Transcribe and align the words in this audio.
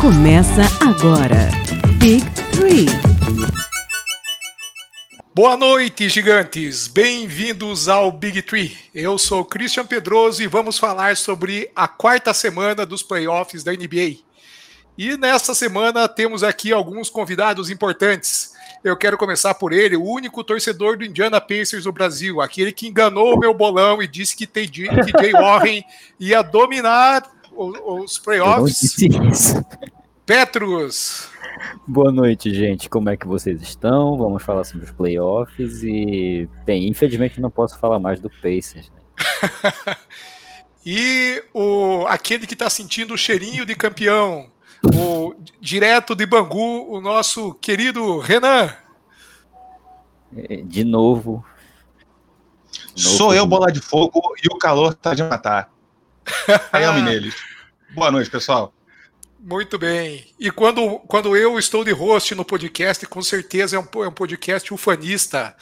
Começa 0.00 0.62
agora. 0.80 1.50
Big 1.98 2.24
Three. 2.52 2.86
Boa 5.34 5.56
noite, 5.56 6.08
gigantes! 6.08 6.86
Bem-vindos 6.86 7.88
ao 7.88 8.12
Big 8.12 8.40
Tree. 8.42 8.76
Eu 8.94 9.18
sou 9.18 9.44
Christian 9.44 9.84
Pedroso 9.84 10.40
e 10.40 10.46
vamos 10.46 10.78
falar 10.78 11.16
sobre 11.16 11.68
a 11.74 11.88
quarta 11.88 12.32
semana 12.32 12.86
dos 12.86 13.02
playoffs 13.02 13.64
da 13.64 13.72
NBA. 13.72 14.18
E 14.96 15.16
nesta 15.16 15.52
semana 15.52 16.06
temos 16.06 16.44
aqui 16.44 16.72
alguns 16.72 17.10
convidados 17.10 17.68
importantes. 17.68 18.52
Eu 18.84 18.96
quero 18.96 19.18
começar 19.18 19.54
por 19.54 19.72
ele, 19.72 19.96
o 19.96 20.04
único 20.04 20.44
torcedor 20.44 20.96
do 20.96 21.04
Indiana 21.04 21.40
Pacers 21.40 21.86
no 21.86 21.92
Brasil, 21.92 22.40
aquele 22.40 22.70
que 22.70 22.86
enganou 22.86 23.34
o 23.34 23.38
meu 23.38 23.52
bolão 23.52 24.00
e 24.00 24.06
disse 24.06 24.36
que 24.36 24.46
TJ 24.46 24.88
Warren 25.34 25.82
ia 26.20 26.40
dominar 26.42 27.37
os 27.58 28.18
playoffs. 28.18 28.96
Petros! 30.24 31.28
Boa 31.86 32.12
noite, 32.12 32.54
gente. 32.54 32.88
Como 32.88 33.10
é 33.10 33.16
que 33.16 33.26
vocês 33.26 33.60
estão? 33.60 34.16
Vamos 34.16 34.44
falar 34.44 34.62
sobre 34.62 34.84
os 34.84 34.92
playoffs 34.92 35.82
e, 35.82 36.48
bem, 36.64 36.86
infelizmente 36.88 37.40
não 37.40 37.50
posso 37.50 37.76
falar 37.78 37.98
mais 37.98 38.20
do 38.20 38.30
Pacers. 38.30 38.92
Né? 38.92 39.96
e 40.86 41.42
o 41.52 42.04
aquele 42.06 42.46
que 42.46 42.54
está 42.54 42.70
sentindo 42.70 43.14
o 43.14 43.18
cheirinho 43.18 43.66
de 43.66 43.74
campeão, 43.74 44.48
o 44.94 45.34
direto 45.60 46.14
de 46.14 46.26
Bangu, 46.26 46.86
o 46.88 47.00
nosso 47.00 47.54
querido 47.54 48.18
Renan. 48.18 48.72
É, 50.36 50.56
de 50.58 50.84
novo. 50.84 51.44
Sou 52.94 53.34
eu, 53.34 53.46
bola 53.46 53.72
de 53.72 53.80
fogo, 53.80 54.20
e 54.42 54.46
o 54.54 54.58
calor 54.58 54.94
tá 54.94 55.14
de 55.14 55.24
matar. 55.24 55.72
Ame 56.72 57.02
neles. 57.02 57.34
Boa 57.94 58.10
noite, 58.10 58.30
pessoal. 58.30 58.72
Muito 59.40 59.78
bem. 59.78 60.26
E 60.38 60.50
quando, 60.50 60.98
quando 61.00 61.36
eu 61.36 61.58
estou 61.58 61.84
de 61.84 61.92
host 61.92 62.34
no 62.34 62.44
podcast, 62.44 63.06
com 63.06 63.22
certeza 63.22 63.76
é 63.76 63.78
um, 63.78 64.04
é 64.04 64.08
um 64.08 64.12
podcast 64.12 64.72
ufanista. 64.74 65.54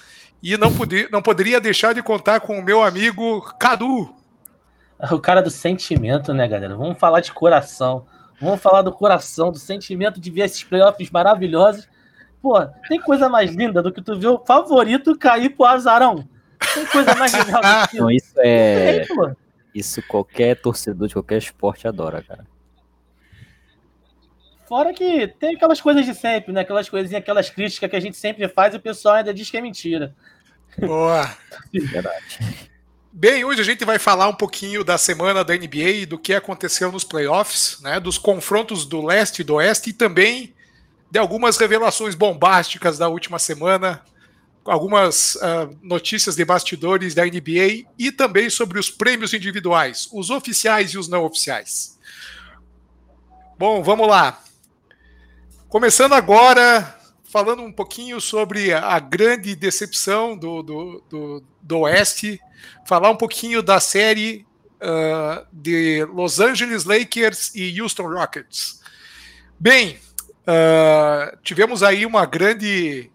E 0.43 0.57
não, 0.57 0.73
não 1.11 1.23
poderia 1.23 1.61
deixar 1.61 1.95
de 1.95 2.03
contar 2.03 2.41
com 2.41 2.59
o 2.59 2.63
meu 2.63 2.83
amigo 2.83 3.43
Cadu. 3.59 4.15
O 5.13 5.19
cara 5.19 5.43
do 5.43 5.51
sentimento, 5.51 6.33
né, 6.33 6.49
galera? 6.49 6.75
Vamos 6.75 6.99
falar 6.99 7.21
de 7.21 7.31
coração. 7.31 8.07
Vamos 8.41 8.63
falar 8.63 8.81
do 8.81 8.91
coração, 8.91 9.53
do 9.53 9.59
sentimento 9.59 10.19
de 10.19 10.31
ver 10.31 10.47
esses 10.47 10.65
playoffs 10.65 11.11
maravilhosos. 11.11 11.87
Pô, 12.41 12.65
tem 12.89 12.99
coisa 12.99 13.29
mais 13.29 13.55
linda 13.55 13.83
do 13.83 13.93
que 13.93 14.01
tu 14.01 14.19
ver 14.19 14.29
o 14.29 14.39
favorito 14.39 15.15
cair 15.19 15.51
pro 15.51 15.67
azarão. 15.67 16.27
Tem 16.73 16.87
coisa 16.87 17.15
mais 17.15 17.31
legal 17.37 17.61
do 17.61 17.89
que 17.89 17.99
Não, 17.99 18.11
isso 18.11 18.33
é. 18.39 19.07
Isso 19.77 20.03
qualquer 20.03 20.59
torcedor 20.59 21.07
de 21.07 21.13
qualquer 21.13 21.37
esporte 21.37 21.87
adora, 21.87 22.23
cara. 22.23 22.47
Fora 24.67 24.95
que 24.95 25.29
tem 25.39 25.55
aquelas 25.55 25.83
coisas 25.83 26.07
de 26.07 26.15
sempre, 26.15 26.51
né? 26.51 26.63
Aquelas 26.63 26.89
coisinhas, 26.89 27.21
aquelas 27.21 27.51
críticas 27.51 27.91
que 27.91 27.95
a 27.95 28.01
gente 28.01 28.17
sempre 28.17 28.49
faz 28.49 28.73
e 28.73 28.79
o 28.79 28.81
pessoal 28.81 29.17
ainda 29.17 29.35
diz 29.35 29.51
que 29.51 29.57
é 29.59 29.61
mentira. 29.61 30.17
Boa! 30.79 31.31
Verdade. 31.71 32.71
Bem, 33.13 33.45
hoje 33.45 33.61
a 33.61 33.65
gente 33.65 33.85
vai 33.85 33.99
falar 33.99 34.29
um 34.29 34.35
pouquinho 34.35 34.83
da 34.83 34.97
semana 34.97 35.45
da 35.45 35.55
NBA 35.55 35.91
e 35.91 36.07
do 36.07 36.19
que 36.19 36.33
aconteceu 36.33 36.91
nos 36.91 37.05
playoffs, 37.05 37.79
né? 37.83 38.01
Dos 38.01 38.17
confrontos 38.17 38.87
do 38.87 39.05
leste 39.05 39.41
e 39.41 39.45
do 39.45 39.57
oeste 39.57 39.91
e 39.91 39.93
também 39.93 40.55
de 41.11 41.19
algumas 41.19 41.59
revelações 41.59 42.15
bombásticas 42.15 42.97
da 42.97 43.09
última 43.09 43.39
semana, 43.39 44.03
algumas 44.67 45.37
uh, 45.37 45.77
notícias 45.83 46.37
de 46.37 46.45
bastidores 46.45 47.15
da 47.15 47.25
NBA 47.25 47.87
e 47.99 48.13
também 48.13 48.51
sobre 48.51 48.79
os 48.79 48.91
prêmios 48.91 49.33
individuais, 49.33 50.09
os 50.13 50.31
oficiais 50.31 50.91
e 50.91 50.99
os 50.99 51.09
não 51.09 51.25
oficiais. 51.25 51.99
Bom, 53.59 53.83
vamos 53.83 54.09
lá. 54.09 54.43
Começando 55.69 56.13
agora, 56.13 56.99
falando 57.31 57.63
um 57.63 57.73
pouquinho 57.73 58.21
sobre 58.21 58.73
a 58.73 58.99
grande 58.99 59.55
decepção 59.55 60.37
do, 60.37 60.63
do, 60.63 61.05
do, 61.09 61.45
do 61.63 61.79
Oeste, 61.81 62.41
falar 62.87 63.11
um 63.11 63.17
pouquinho 63.17 63.63
da 63.63 63.81
série 63.81 64.47
uh, 64.77 65.47
de 65.53 66.05
Los 66.07 66.41
Angeles 66.41 66.85
Lakers 66.85 67.55
e 67.55 67.81
Houston 67.81 68.09
Rockets. 68.09 68.81
Bem, 69.59 69.99
uh, 70.43 71.37
tivemos 71.43 71.83
aí 71.83 72.07
uma 72.07 72.27
grande. 72.27 73.11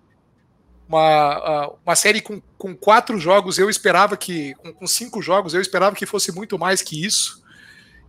Uma, 0.92 1.74
uma 1.86 1.96
série 1.96 2.20
com, 2.20 2.42
com 2.58 2.76
quatro 2.76 3.18
jogos, 3.18 3.58
eu 3.58 3.70
esperava 3.70 4.18
que. 4.18 4.54
Com, 4.56 4.74
com 4.74 4.88
cinco 4.88 5.22
jogos, 5.22 5.54
eu 5.54 5.62
esperava 5.62 5.96
que 5.96 6.06
fosse 6.06 6.34
muito 6.34 6.60
mais 6.60 6.82
que 6.82 7.06
isso. 7.06 7.42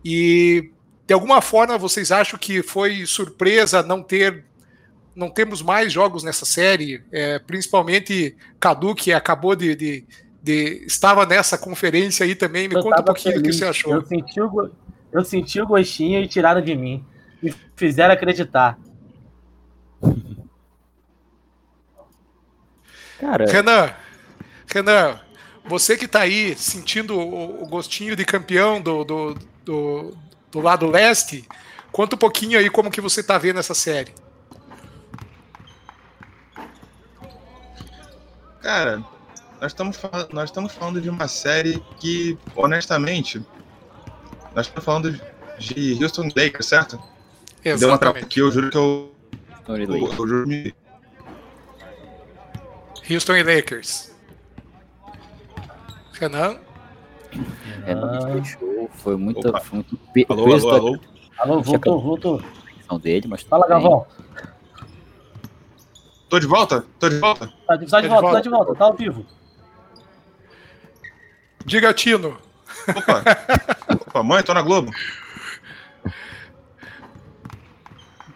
E 0.03 0.69
de 1.07 1.13
alguma 1.13 1.41
forma 1.41 1.77
vocês 1.77 2.11
acham 2.11 2.37
que 2.37 2.61
foi 2.61 3.05
surpresa 3.05 3.81
não 3.81 4.03
ter 4.03 4.43
não 5.15 5.29
temos 5.29 5.61
mais 5.61 5.93
jogos 5.93 6.23
nessa 6.23 6.45
série, 6.45 7.03
é, 7.11 7.37
principalmente 7.39 8.35
Cadu, 8.59 8.95
que 8.95 9.13
acabou 9.13 9.55
de, 9.55 9.75
de, 9.75 10.03
de, 10.41 10.83
estava 10.87 11.25
nessa 11.25 11.57
conferência 11.57 12.25
aí 12.25 12.33
também. 12.33 12.67
Me 12.67 12.75
eu 12.75 12.81
conta 12.81 13.01
um 13.01 13.05
pouquinho 13.05 13.35
feliz. 13.35 13.43
do 13.43 13.51
que 13.51 13.53
você 13.53 13.65
achou. 13.65 13.93
Eu 13.93 14.05
senti, 14.05 14.41
o, 14.41 14.71
eu 15.11 15.23
senti 15.23 15.61
o 15.61 15.67
gostinho 15.67 16.19
e 16.19 16.27
tiraram 16.27 16.61
de 16.61 16.75
mim. 16.75 17.05
Me 17.41 17.53
fizeram 17.75 18.13
acreditar. 18.13 18.77
Cara. 23.23 23.45
Renan, 23.49 23.93
Renan, 24.67 25.19
você 25.63 25.95
que 25.95 26.03
está 26.03 26.19
aí 26.19 26.57
sentindo 26.57 27.17
o, 27.17 27.63
o, 27.63 27.67
gostinho 27.67 28.17
de 28.17 28.25
campeão 28.25 28.81
do, 28.81 29.05
do, 29.05 29.37
do, 29.63 30.17
do 30.51 30.59
lado 30.59 30.87
leste, 30.87 31.47
conta 31.89 32.17
um 32.17 32.19
pouquinho 32.19 32.59
aí 32.59 32.69
como 32.69 32.91
que 32.91 32.99
você 32.99 33.21
está 33.21 33.37
vendo 33.37 33.59
essa 33.59 33.73
série. 33.73 34.13
Cara, 38.61 39.01
nós 39.61 39.71
estamos, 39.71 39.97
nós 40.33 40.49
estamos 40.49 40.73
falando 40.73 40.99
de 40.99 41.09
uma 41.09 41.29
série 41.29 41.81
que, 42.01 42.37
honestamente, 42.53 43.41
nós 44.53 44.67
estamos 44.67 44.83
falando 44.83 45.21
de 45.57 46.03
Houston 46.03 46.27
Lakers, 46.35 46.65
certo? 46.65 46.99
Exatamente. 47.63 47.79
Deu 47.79 47.89
uma 47.89 47.97
trapa 47.97 48.19
aqui, 48.19 48.39
eu 48.39 48.51
juro 48.51 48.69
que 48.69 48.77
eu. 48.77 49.13
Eu, 49.65 49.77
eu, 49.77 49.95
eu 49.95 50.27
juro 50.27 50.45
me. 50.45 50.75
Houston 53.09 53.35
e 53.35 53.43
Lakers. 53.43 54.13
Renan? 56.13 56.57
Renan 57.85 58.43
fechou, 58.43 58.89
foi 58.93 59.17
muito. 59.17 59.41
Foi 59.41 59.83
muito 59.89 60.31
alô, 60.31 60.53
alô, 60.53 60.69
alô. 60.69 60.99
Alô, 61.37 61.61
voltou, 61.61 62.01
voltou. 62.01 62.43
Dele, 63.01 63.27
mas 63.27 63.41
Fala, 63.41 63.67
Gavão. 63.67 64.05
Tô 66.29 66.39
de 66.39 66.45
volta? 66.45 66.85
Tô 66.99 67.09
de 67.09 67.17
volta? 67.17 67.51
Tá 67.67 67.75
de, 67.75 67.87
tá 67.87 68.01
de, 68.01 68.07
volta, 68.07 68.21
volta, 68.21 68.37
tá 68.37 68.41
de 68.41 68.49
volta, 68.49 68.75
tá 68.75 68.85
ao 68.85 68.93
vivo. 68.93 69.25
Diga, 71.65 71.91
Tino. 71.93 72.37
Opa, 72.95 73.23
Opa 73.99 74.23
mãe, 74.23 74.43
tô 74.43 74.53
na 74.53 74.61
Globo. 74.61 74.91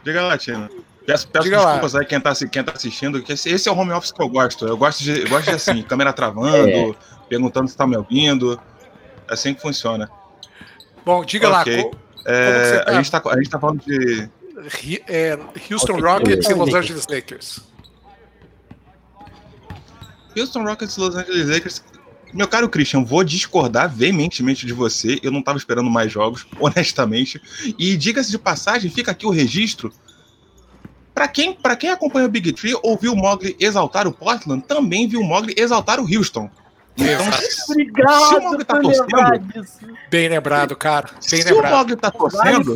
Diga 0.03 0.23
lá, 0.23 0.37
Tino. 0.37 0.69
Peço, 1.07 1.25
peço 1.29 1.45
Diga 1.45 1.55
desculpas 1.55 1.93
lá. 1.93 2.01
aí 2.01 2.05
quem 2.05 2.19
tá, 2.19 2.33
quem 2.35 2.63
tá 2.65 2.73
assistindo, 2.73 3.23
que 3.23 3.31
esse, 3.31 3.49
esse, 3.49 3.69
é 3.69 3.71
o 3.71 3.77
home 3.77 3.93
office 3.93 4.11
que 4.11 4.21
eu 4.21 4.27
gosto. 4.27 4.67
Eu 4.67 4.75
gosto 4.75 5.01
de, 5.01 5.21
eu 5.21 5.29
gosto 5.29 5.45
de 5.45 5.51
assim, 5.51 5.81
câmera 5.87 6.11
travando, 6.11 6.67
é. 6.67 6.95
perguntando 7.29 7.69
se 7.69 7.77
tá 7.77 7.87
me 7.87 7.95
ouvindo. 7.95 8.59
É 9.25 9.33
assim 9.33 9.53
que 9.53 9.61
funciona. 9.61 10.11
Bom, 11.05 11.23
diga 11.23 11.47
okay. 11.61 11.83
lá. 11.83 11.91
É, 12.25 12.79
tá? 12.79 12.91
a, 12.91 12.93
gente 12.95 13.09
tá, 13.09 13.21
a 13.25 13.37
gente 13.37 13.49
tá 13.49 13.57
falando 13.57 13.81
de. 13.85 14.29
É, 15.07 15.39
Houston. 15.71 15.97
Rockets 15.97 16.49
e 16.49 16.53
Los 16.53 16.73
Angeles 16.73 17.07
Lakers. 17.09 17.61
Houston 20.37 20.63
Rockets 20.63 20.97
e 20.97 20.99
Los 20.99 21.15
Angeles 21.15 21.47
Lakers. 21.47 21.83
Meu 22.33 22.49
caro 22.49 22.67
Christian, 22.67 23.05
vou 23.05 23.23
discordar 23.23 23.89
veementemente 23.89 24.65
de 24.65 24.73
você. 24.73 25.17
Eu 25.23 25.31
não 25.31 25.39
estava 25.39 25.57
esperando 25.57 25.89
mais 25.89 26.11
jogos, 26.11 26.45
honestamente. 26.59 27.41
E 27.79 27.95
diga-se 27.95 28.29
de 28.29 28.37
passagem, 28.37 28.91
fica 28.91 29.11
aqui 29.11 29.25
o 29.25 29.29
registro. 29.29 29.93
Para 31.17 31.27
quem, 31.27 31.51
pra 31.51 31.75
quem 31.75 31.89
acompanha 31.89 32.27
o 32.27 32.29
Big 32.29 32.53
Tree, 32.53 32.77
ouviu 32.83 33.13
o 33.13 33.15
Mogli 33.15 33.57
exaltar 33.59 34.05
o 34.05 34.13
Portland, 34.13 34.61
também 34.61 35.07
viu 35.07 35.19
o 35.19 35.23
Mogli 35.23 35.51
exaltar 35.57 35.99
o 35.99 36.03
Houston. 36.03 36.47
Então, 36.95 37.25
Obrigado 37.71 38.27
se 38.27 38.35
o 38.35 38.41
Mogli 38.43 38.63
tá 38.63 38.79
torcendo. 38.79 39.87
Bem 40.11 40.29
lembrado, 40.29 40.75
cara. 40.75 41.07
Bem 41.07 41.41
se 41.41 41.51
lembrado. 41.51 41.73
o 41.73 41.75
Mogli 41.75 41.95
tá 41.95 42.11
torcendo, 42.11 42.75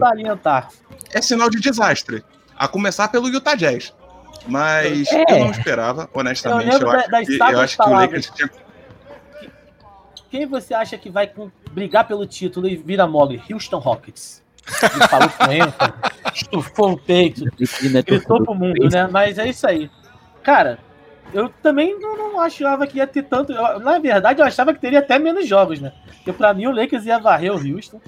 é 1.14 1.22
sinal 1.22 1.52
de 1.52 1.60
desastre. 1.60 2.24
A 2.58 2.68
começar 2.68 3.10
pelo 3.10 3.30
Utah 3.30 3.54
Jazz. 3.54 3.94
Mas 4.48 5.08
é. 5.12 5.24
eu 5.30 5.40
não 5.42 5.52
esperava, 5.52 6.10
honestamente. 6.12 6.74
Eu, 6.74 6.82
eu 6.82 6.90
acho, 6.90 7.12
da, 7.12 7.24
que, 7.24 7.38
eu 7.38 7.60
acho 7.60 7.78
que 7.78 7.90
o 7.90 7.94
Lakers 7.94 8.32
tinha. 8.34 8.50
Quem 10.32 10.48
você 10.48 10.74
acha 10.74 10.98
que 10.98 11.12
vai 11.12 11.32
brigar 11.70 12.08
pelo 12.08 12.26
título 12.26 12.68
e 12.68 12.76
vira 12.76 13.06
Mogli? 13.06 13.40
Houston 13.52 13.78
Rockets. 13.78 14.42
Ele 14.68 15.08
falou 15.08 15.30
com 15.30 15.52
ênfase, 15.52 15.94
estufou 16.34 16.92
o 16.94 16.98
peito, 16.98 17.46
gritou 18.06 18.44
pro 18.44 18.56
mundo, 18.56 18.90
né? 18.90 19.08
Mas 19.12 19.38
é 19.38 19.50
isso 19.50 19.68
aí. 19.68 19.90
Cara, 20.44 20.80
eu 21.34 21.50
também 21.62 22.00
não, 22.00 22.18
não, 22.18 22.40
achava 22.40 22.86
que 22.86 22.98
ia 22.98 23.08
ter 23.08 23.24
tanto. 23.24 23.52
Eu, 23.52 23.80
na 23.80 24.00
verdade, 24.00 24.42
eu 24.42 24.46
achava 24.46 24.74
que 24.74 24.80
teria 24.80 25.00
até 25.00 25.18
menos 25.18 25.48
jogos, 25.48 25.80
né? 25.80 25.92
Porque 26.18 26.34
pra 26.34 26.54
mim 26.54 26.68
o 26.68 26.72
Lakers 26.72 27.06
ia 27.06 27.20
varrer 27.20 27.52
o 27.52 27.56
Houston. 27.56 28.02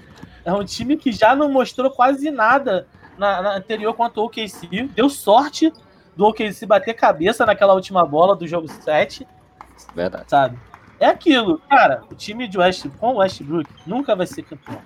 É 0.46 0.52
um 0.52 0.64
time 0.64 0.98
que 0.98 1.12
já 1.12 1.36
não 1.36 1.50
mostrou 1.50 1.90
quase 1.90 2.30
nada 2.30 2.88
na, 3.18 3.42
na 3.42 3.56
anterior 3.56 3.94
contra 3.94 4.20
o 4.20 4.26
OKC, 4.26 4.90
deu 4.94 5.10
sorte 5.10 5.72
do 6.16 6.26
OKC 6.26 6.66
bater 6.66 6.94
cabeça 6.94 7.46
naquela 7.46 7.74
última 7.74 8.06
bola 8.06 8.36
do 8.36 8.48
jogo 8.48 8.68
7. 8.68 9.26
Verdade. 9.96 10.26
Sabe? 10.28 10.60
É 11.00 11.08
aquilo, 11.08 11.60
cara, 11.70 12.04
o 12.10 12.16
time 12.16 12.48
de 12.48 12.58
West 12.58 12.86
com 13.00 13.14
o 13.14 13.18
Westbrook 13.18 13.70
nunca 13.86 14.16
vai 14.16 14.28
ser 14.28 14.44
campeão. 14.44 14.82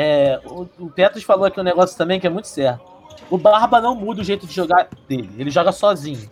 É, 0.00 0.40
o, 0.44 0.68
o 0.78 0.88
Petros 0.88 1.24
falou 1.24 1.44
aqui 1.44 1.58
um 1.58 1.64
negócio 1.64 1.98
também 1.98 2.20
que 2.20 2.26
é 2.28 2.30
muito 2.30 2.46
certo. 2.46 2.80
O 3.28 3.36
Barba 3.36 3.80
não 3.80 3.96
muda 3.96 4.20
o 4.20 4.24
jeito 4.24 4.46
de 4.46 4.54
jogar 4.54 4.88
dele, 5.08 5.28
ele 5.36 5.50
joga 5.50 5.72
sozinho. 5.72 6.30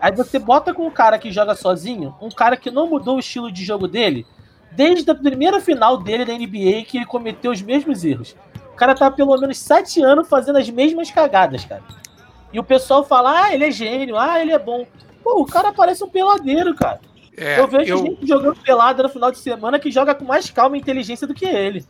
Aí 0.00 0.10
você 0.10 0.36
bota 0.36 0.74
com 0.74 0.84
um 0.84 0.90
cara 0.90 1.16
que 1.16 1.30
joga 1.30 1.54
sozinho, 1.54 2.12
um 2.20 2.28
cara 2.28 2.56
que 2.56 2.72
não 2.72 2.88
mudou 2.88 3.14
o 3.14 3.20
estilo 3.20 3.52
de 3.52 3.64
jogo 3.64 3.86
dele, 3.86 4.26
desde 4.72 5.08
a 5.08 5.14
primeira 5.14 5.60
final 5.60 5.96
dele 5.96 6.24
da 6.24 6.32
NBA 6.32 6.84
que 6.88 6.96
ele 6.96 7.06
cometeu 7.06 7.52
os 7.52 7.62
mesmos 7.62 8.04
erros. 8.04 8.34
O 8.72 8.76
cara 8.76 8.96
tá 8.96 9.08
pelo 9.12 9.38
menos 9.38 9.58
sete 9.58 10.02
anos 10.02 10.28
fazendo 10.28 10.58
as 10.58 10.68
mesmas 10.68 11.08
cagadas, 11.08 11.64
cara. 11.64 11.84
E 12.52 12.58
o 12.58 12.64
pessoal 12.64 13.04
fala, 13.04 13.44
ah, 13.44 13.54
ele 13.54 13.64
é 13.64 13.70
gênio, 13.70 14.18
ah, 14.18 14.40
ele 14.40 14.50
é 14.50 14.58
bom. 14.58 14.84
Pô, 15.22 15.40
o 15.40 15.46
cara 15.46 15.72
parece 15.72 16.02
um 16.02 16.08
peladeiro, 16.08 16.74
cara. 16.74 17.00
É, 17.36 17.60
eu 17.60 17.68
vejo 17.68 17.92
eu... 17.92 17.98
gente 17.98 18.26
jogando 18.26 18.58
pelada 18.60 19.04
no 19.04 19.08
final 19.08 19.30
de 19.30 19.38
semana 19.38 19.78
que 19.78 19.88
joga 19.88 20.16
com 20.16 20.24
mais 20.24 20.50
calma 20.50 20.76
e 20.76 20.80
inteligência 20.80 21.28
do 21.28 21.34
que 21.34 21.46
ele. 21.46 21.86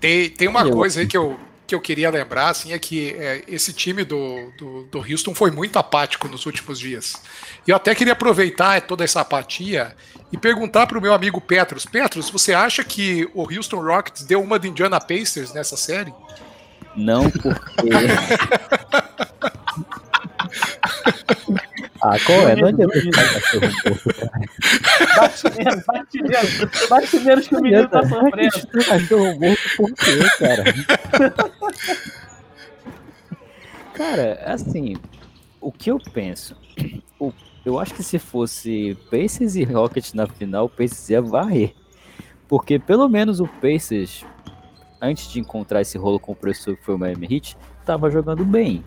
Tem, 0.00 0.30
tem 0.30 0.48
uma 0.48 0.68
coisa 0.70 1.00
aí 1.00 1.06
que 1.06 1.16
eu, 1.16 1.38
que 1.66 1.74
eu 1.74 1.80
queria 1.80 2.10
lembrar, 2.10 2.48
assim, 2.48 2.72
é 2.72 2.78
que 2.78 3.14
é, 3.18 3.44
esse 3.46 3.72
time 3.72 4.02
do, 4.02 4.50
do, 4.58 4.84
do, 4.84 4.98
Houston 4.98 5.34
foi 5.34 5.50
muito 5.50 5.78
apático 5.78 6.26
nos 6.26 6.46
últimos 6.46 6.78
dias. 6.78 7.14
E 7.66 7.70
eu 7.70 7.76
até 7.76 7.94
queria 7.94 8.14
aproveitar 8.14 8.80
toda 8.82 9.04
essa 9.04 9.20
apatia 9.20 9.94
e 10.32 10.38
perguntar 10.38 10.86
para 10.86 10.98
o 10.98 11.02
meu 11.02 11.12
amigo 11.12 11.40
Petros. 11.40 11.84
Petros, 11.84 12.30
você 12.30 12.54
acha 12.54 12.82
que 12.82 13.28
o 13.34 13.42
Houston 13.42 13.80
Rockets 13.82 14.24
deu 14.24 14.42
uma 14.42 14.58
de 14.58 14.68
Indiana 14.68 15.00
Pacers 15.00 15.52
nessa 15.52 15.76
série? 15.76 16.12
Não, 16.96 17.30
porque... 17.30 17.60
Ah, 22.02 22.16
qual 22.24 22.48
é? 22.48 22.56
Não 22.56 22.68
adianta 22.68 22.94
cachorro 23.12 23.72
morto, 23.84 24.10
Bate 25.16 25.50
menos, 25.58 25.84
bate 25.84 26.22
menos. 26.22 26.88
Bate 26.88 27.20
menos 27.20 27.48
que 27.48 27.56
o 27.56 27.60
menino 27.60 27.88
tá 27.88 28.02
sofrendo. 28.02 28.84
cachorro 28.86 29.38
morto 29.38 29.76
por 29.76 29.92
quê, 29.94 30.18
cara? 30.38 30.64
cara, 33.94 34.40
assim, 34.46 34.96
o 35.60 35.70
que 35.70 35.90
eu 35.90 35.98
penso? 36.12 36.56
O, 37.18 37.32
eu 37.64 37.78
acho 37.78 37.92
que 37.94 38.02
se 38.02 38.18
fosse 38.18 38.96
Pacers 39.10 39.54
e 39.54 39.64
Rockets 39.64 40.14
na 40.14 40.26
final, 40.26 40.64
o 40.66 40.70
Pacers 40.70 41.10
ia 41.10 41.20
varrer. 41.20 41.74
Porque 42.48 42.78
pelo 42.78 43.08
menos 43.08 43.40
o 43.40 43.46
Pacers, 43.46 44.24
antes 45.00 45.30
de 45.30 45.38
encontrar 45.38 45.82
esse 45.82 45.98
rolo 45.98 46.18
compressor 46.18 46.76
que 46.76 46.84
foi 46.84 46.94
o 46.94 46.98
Miami 46.98 47.28
Heat, 47.30 47.56
estava 47.90 48.10
jogando 48.10 48.44
bem. 48.44 48.84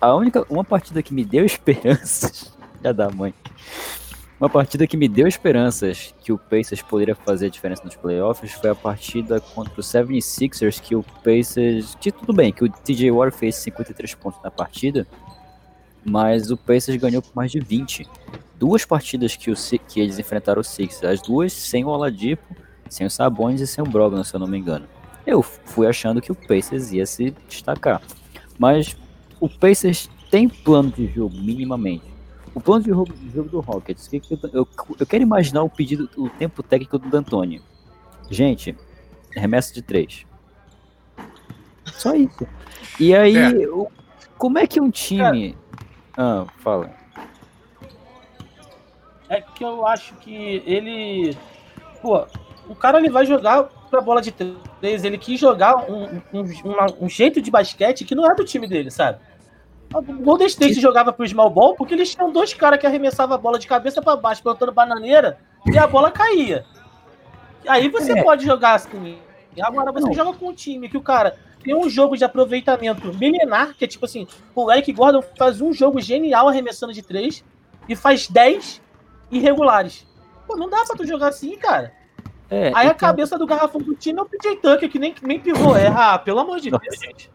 A 0.00 0.14
única 0.14 0.44
uma 0.50 0.64
partida 0.64 1.02
que 1.02 1.14
me 1.14 1.24
deu 1.24 1.44
esperanças, 1.46 2.52
já 2.82 2.92
da 2.92 3.08
mãe. 3.08 3.32
Uma 4.40 4.50
partida 4.50 4.88
que 4.88 4.96
me 4.96 5.06
deu 5.06 5.28
esperanças 5.28 6.12
que 6.20 6.32
o 6.32 6.38
Pacers 6.38 6.82
poderia 6.82 7.14
fazer 7.14 7.46
a 7.46 7.48
diferença 7.48 7.84
nos 7.84 7.94
playoffs 7.94 8.50
foi 8.50 8.70
a 8.70 8.74
partida 8.74 9.40
contra 9.40 9.72
o 9.80 9.84
76ers, 9.84 10.80
que 10.80 10.96
o 10.96 11.04
Pacers, 11.22 11.94
que 12.00 12.10
tudo 12.10 12.32
bem, 12.32 12.52
que 12.52 12.64
o 12.64 12.68
TJ 12.68 13.12
Warren 13.12 13.30
fez 13.30 13.54
53 13.56 14.16
pontos 14.16 14.42
na 14.42 14.50
partida, 14.50 15.06
mas 16.04 16.50
o 16.50 16.56
Pacers 16.56 17.00
ganhou 17.00 17.22
por 17.22 17.36
mais 17.36 17.52
de 17.52 17.60
20. 17.60 18.04
Duas 18.58 18.84
partidas 18.84 19.36
que, 19.36 19.48
o, 19.48 19.54
que 19.86 20.00
eles 20.00 20.18
enfrentaram 20.18 20.60
o 20.60 20.64
Sixers, 20.64 21.04
as 21.04 21.22
duas 21.22 21.52
sem 21.52 21.84
o 21.84 21.88
Oladipo, 21.88 22.42
sem 22.88 23.06
o 23.06 23.10
Sabonis 23.10 23.60
e 23.60 23.66
sem 23.66 23.82
o 23.84 23.86
Brogdon, 23.86 24.24
se 24.24 24.34
eu 24.34 24.40
não 24.40 24.48
me 24.48 24.58
engano 24.58 24.88
eu 25.26 25.42
fui 25.42 25.86
achando 25.86 26.20
que 26.20 26.32
o 26.32 26.34
Pacers 26.34 26.92
ia 26.92 27.06
se 27.06 27.30
destacar. 27.48 28.02
Mas 28.58 28.96
o 29.40 29.48
Pacers 29.48 30.08
tem 30.30 30.48
plano 30.48 30.90
de 30.90 31.06
jogo, 31.06 31.36
minimamente. 31.36 32.04
O 32.54 32.60
plano 32.60 32.82
de 32.82 32.90
jogo, 32.90 33.12
de 33.12 33.30
jogo 33.30 33.48
do 33.48 33.60
Rockets, 33.60 34.08
que 34.08 34.20
que 34.20 34.34
eu, 34.34 34.38
eu, 34.52 34.68
eu, 35.00 35.06
quero 35.06 35.22
imaginar 35.22 35.62
o 35.62 35.70
pedido, 35.70 36.08
o 36.16 36.28
tempo 36.28 36.62
técnico 36.62 36.98
do 36.98 37.08
D'Antoni. 37.08 37.62
Gente, 38.30 38.76
remessa 39.30 39.72
de 39.72 39.82
três. 39.82 40.26
Só 41.86 42.14
isso. 42.14 42.46
E 43.00 43.14
aí, 43.14 43.36
é. 43.36 43.68
o, 43.68 43.90
como 44.36 44.58
é 44.58 44.66
que 44.66 44.80
um 44.80 44.90
time. 44.90 45.50
É. 45.50 45.54
Ah, 46.16 46.46
fala. 46.58 46.90
É 49.28 49.40
que 49.40 49.64
eu 49.64 49.86
acho 49.86 50.14
que 50.16 50.62
ele. 50.66 51.36
Pô, 52.02 52.26
o 52.68 52.74
cara 52.74 52.98
ele 52.98 53.08
vai 53.08 53.24
jogar 53.24 53.64
pra 53.90 54.00
bola 54.00 54.20
de 54.20 54.30
três. 54.30 54.71
Ele 54.82 55.16
quis 55.16 55.38
jogar 55.38 55.90
um, 55.90 56.20
um, 56.32 56.44
um 57.02 57.08
jeito 57.08 57.40
de 57.40 57.50
basquete 57.50 58.04
que 58.04 58.14
não 58.14 58.28
é 58.30 58.34
do 58.34 58.44
time 58.44 58.66
dele, 58.66 58.90
sabe? 58.90 59.18
O 59.94 60.02
Golden 60.02 60.46
State 60.46 60.80
jogava 60.80 61.12
pro 61.12 61.28
small 61.28 61.50
ball 61.50 61.74
porque 61.74 61.94
eles 61.94 62.14
tinham 62.14 62.32
dois 62.32 62.54
caras 62.54 62.80
que 62.80 62.86
arremessavam 62.86 63.34
a 63.34 63.38
bola 63.38 63.58
de 63.58 63.66
cabeça 63.66 64.00
para 64.00 64.16
baixo, 64.16 64.42
plantando 64.42 64.72
bananeira, 64.72 65.38
e 65.66 65.78
a 65.78 65.86
bola 65.86 66.10
caía. 66.10 66.64
Aí 67.68 67.88
você 67.88 68.12
é. 68.12 68.22
pode 68.22 68.44
jogar 68.44 68.74
assim. 68.74 69.18
Agora 69.60 69.92
você 69.92 70.06
não. 70.06 70.14
joga 70.14 70.32
com 70.32 70.48
um 70.48 70.54
time 70.54 70.88
que 70.88 70.96
o 70.96 71.02
cara 71.02 71.36
tem 71.62 71.74
um 71.74 71.88
jogo 71.88 72.16
de 72.16 72.24
aproveitamento 72.24 73.12
milenar, 73.14 73.74
que 73.74 73.84
é 73.84 73.88
tipo 73.88 74.04
assim, 74.04 74.26
o 74.54 74.72
Eric 74.72 74.92
Gordon 74.92 75.22
faz 75.38 75.60
um 75.60 75.72
jogo 75.72 76.00
genial 76.00 76.48
arremessando 76.48 76.92
de 76.92 77.02
três 77.02 77.44
e 77.88 77.94
faz 77.94 78.28
10 78.28 78.80
irregulares. 79.30 80.06
Pô, 80.46 80.56
não 80.56 80.68
dá 80.68 80.84
pra 80.84 80.96
tu 80.96 81.06
jogar 81.06 81.28
assim, 81.28 81.56
cara. 81.56 81.92
É, 82.52 82.66
Aí 82.66 82.86
então... 82.86 82.90
a 82.90 82.94
cabeça 82.94 83.38
do 83.38 83.46
garrafão 83.46 83.80
do 83.80 83.94
time 83.94 84.18
é 84.18 84.22
o 84.22 84.26
PJ 84.26 84.56
Tucker, 84.56 84.90
que 84.90 84.98
nem, 84.98 85.14
nem 85.22 85.40
pivô 85.40 85.74
é. 85.74 85.86
Ah, 85.86 86.18
pelo 86.18 86.38
amor 86.38 86.60
de 86.60 86.70
Deus, 86.70 86.82
gente. 87.00 87.30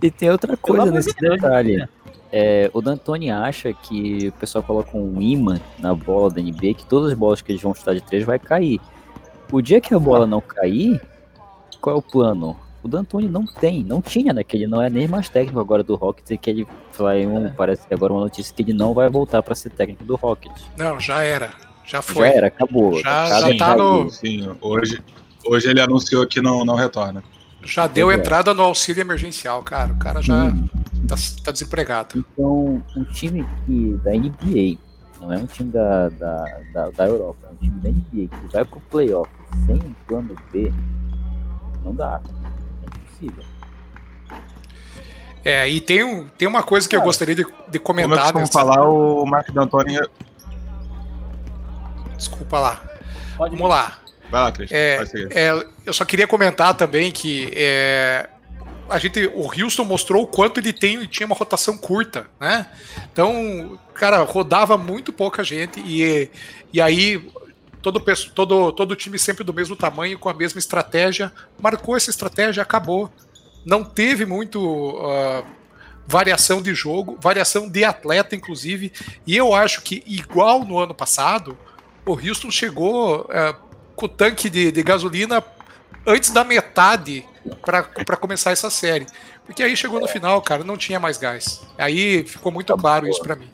E 0.00 0.08
tem 0.08 0.30
outra 0.30 0.56
coisa 0.56 0.88
nesse 0.88 1.12
de 1.12 1.28
detalhe. 1.28 1.78
Deus, 1.78 1.88
é, 2.30 2.70
o 2.72 2.80
D'Antoni 2.80 3.28
acha 3.28 3.72
que 3.72 4.28
o 4.28 4.32
pessoal 4.32 4.62
coloca 4.62 4.96
um 4.96 5.20
imã 5.20 5.58
na 5.80 5.92
bola 5.92 6.30
da 6.30 6.40
NBA, 6.40 6.74
que 6.74 6.86
todas 6.86 7.10
as 7.10 7.18
bolas 7.18 7.42
que 7.42 7.50
eles 7.50 7.60
vão 7.60 7.74
chutar 7.74 7.92
de 7.94 8.00
três 8.00 8.22
vai 8.22 8.38
cair. 8.38 8.80
O 9.50 9.60
dia 9.60 9.80
que 9.80 9.92
a 9.92 9.98
bola 9.98 10.28
não 10.28 10.40
cair, 10.40 11.00
qual 11.80 11.96
é 11.96 11.98
o 11.98 12.02
plano? 12.02 12.56
O 12.84 12.88
D'Antoni 12.88 13.28
não 13.28 13.44
tem, 13.44 13.82
não 13.82 14.00
tinha, 14.00 14.32
né? 14.32 14.44
Que 14.44 14.56
ele 14.56 14.68
não 14.68 14.80
é 14.80 14.88
nem 14.88 15.08
mais 15.08 15.28
técnico 15.28 15.58
agora 15.58 15.82
do 15.82 15.96
Rockets 15.96 16.30
e 16.30 16.38
que 16.38 16.50
ele 16.50 16.68
vai 16.96 17.26
um, 17.26 17.50
parece 17.52 17.82
agora 17.92 18.12
uma 18.12 18.22
notícia 18.22 18.54
que 18.54 18.62
ele 18.62 18.72
não 18.72 18.94
vai 18.94 19.08
voltar 19.10 19.42
para 19.42 19.56
ser 19.56 19.70
técnico 19.70 20.04
do 20.04 20.14
Rockets. 20.14 20.64
Não, 20.76 21.00
já 21.00 21.24
era. 21.24 21.50
Já 21.86 22.02
foi. 22.02 22.28
Já 22.28 22.34
era, 22.34 22.46
acabou. 22.48 23.00
Já, 23.00 23.40
já 23.40 23.56
tá 23.56 23.76
no. 23.76 24.10
Sim, 24.10 24.56
hoje, 24.60 25.00
hoje 25.44 25.70
ele 25.70 25.80
anunciou 25.80 26.26
que 26.26 26.42
não, 26.42 26.64
não 26.64 26.74
retorna. 26.74 27.22
Já 27.62 27.86
deu 27.86 28.10
é. 28.10 28.14
entrada 28.14 28.52
no 28.52 28.62
auxílio 28.62 29.00
emergencial, 29.00 29.62
cara. 29.62 29.92
O 29.92 29.98
cara 29.98 30.20
já 30.20 30.44
hum. 30.44 30.68
tá, 31.06 31.14
tá, 31.44 31.52
desempregado. 31.52 32.18
Então, 32.18 32.82
um 32.96 33.04
time 33.04 33.46
que, 33.64 34.00
da 34.02 34.12
NBA, 34.12 34.78
não 35.20 35.32
é 35.32 35.38
um 35.38 35.46
time 35.46 35.70
da, 35.70 36.08
da, 36.10 36.60
da, 36.72 36.90
da 36.90 37.06
Europa, 37.06 37.48
é 37.48 37.52
um 37.52 37.56
time 37.56 37.80
da 37.80 37.88
NBA 37.88 38.28
que 38.28 38.52
vai 38.52 38.64
pro 38.64 38.80
playoff 38.90 39.30
sem 39.66 39.76
um 39.76 39.94
plano 40.06 40.36
B, 40.52 40.72
não 41.84 41.94
dá. 41.94 42.20
É 42.82 42.86
impossível. 42.86 43.44
É, 45.44 45.68
e 45.68 45.80
tem, 45.80 46.02
um, 46.02 46.26
tem 46.36 46.48
uma 46.48 46.62
coisa 46.62 46.88
que 46.88 46.96
eu 46.96 47.02
gostaria 47.02 47.34
de, 47.34 47.46
de 47.68 47.78
comentar. 47.78 48.32
Como 48.32 48.44
eu 48.44 48.48
falar, 48.48 48.84
o 48.88 49.24
Mark 49.24 49.48
D'Antoni 49.52 49.96
Desculpa 52.16 52.58
lá. 52.58 52.82
Pode 53.36 53.56
Vamos 53.56 53.66
ir. 53.66 53.70
lá. 53.70 53.98
Vai 54.30 54.42
lá, 54.42 54.52
Cris. 54.52 54.70
É, 54.72 55.04
é, 55.30 55.66
eu 55.84 55.92
só 55.92 56.04
queria 56.04 56.26
comentar 56.26 56.74
também 56.74 57.12
que 57.12 57.50
é, 57.54 58.28
a 58.88 58.98
gente, 58.98 59.26
o 59.34 59.50
Houston 59.50 59.84
mostrou 59.84 60.22
o 60.22 60.26
quanto 60.26 60.58
ele 60.58 60.72
tem, 60.72 61.04
tinha 61.06 61.26
uma 61.26 61.36
rotação 61.36 61.76
curta, 61.76 62.26
né? 62.40 62.66
Então, 63.12 63.78
cara, 63.94 64.22
rodava 64.22 64.76
muito 64.76 65.12
pouca 65.12 65.44
gente 65.44 65.80
e, 65.80 66.30
e 66.72 66.80
aí 66.80 67.24
todo, 67.82 68.00
todo, 68.34 68.72
todo 68.72 68.96
time 68.96 69.18
sempre 69.18 69.44
do 69.44 69.54
mesmo 69.54 69.76
tamanho, 69.76 70.18
com 70.18 70.28
a 70.28 70.34
mesma 70.34 70.58
estratégia, 70.58 71.32
marcou 71.60 71.96
essa 71.96 72.10
estratégia, 72.10 72.62
acabou. 72.62 73.10
Não 73.64 73.84
teve 73.84 74.24
muito 74.24 74.60
uh, 74.60 75.44
variação 76.06 76.62
de 76.62 76.74
jogo, 76.74 77.18
variação 77.20 77.68
de 77.68 77.84
atleta, 77.84 78.36
inclusive, 78.36 78.92
e 79.26 79.36
eu 79.36 79.52
acho 79.54 79.82
que, 79.82 80.02
igual 80.06 80.64
no 80.64 80.78
ano 80.78 80.94
passado, 80.94 81.58
o 82.06 82.12
Houston 82.12 82.50
chegou 82.50 83.26
é, 83.30 83.54
com 83.96 84.06
o 84.06 84.08
tanque 84.08 84.48
de, 84.48 84.70
de 84.70 84.82
gasolina 84.82 85.42
antes 86.06 86.30
da 86.30 86.44
metade 86.44 87.26
para 87.60 88.16
começar 88.16 88.52
essa 88.52 88.70
série. 88.70 89.06
Porque 89.44 89.62
aí 89.62 89.76
chegou 89.76 90.00
no 90.00 90.06
final, 90.06 90.40
cara, 90.40 90.64
não 90.64 90.76
tinha 90.76 91.00
mais 91.00 91.18
gás. 91.18 91.66
Aí 91.76 92.24
ficou 92.24 92.52
muito 92.52 92.74
claro 92.76 93.08
isso 93.08 93.22
para 93.22 93.34
mim. 93.34 93.50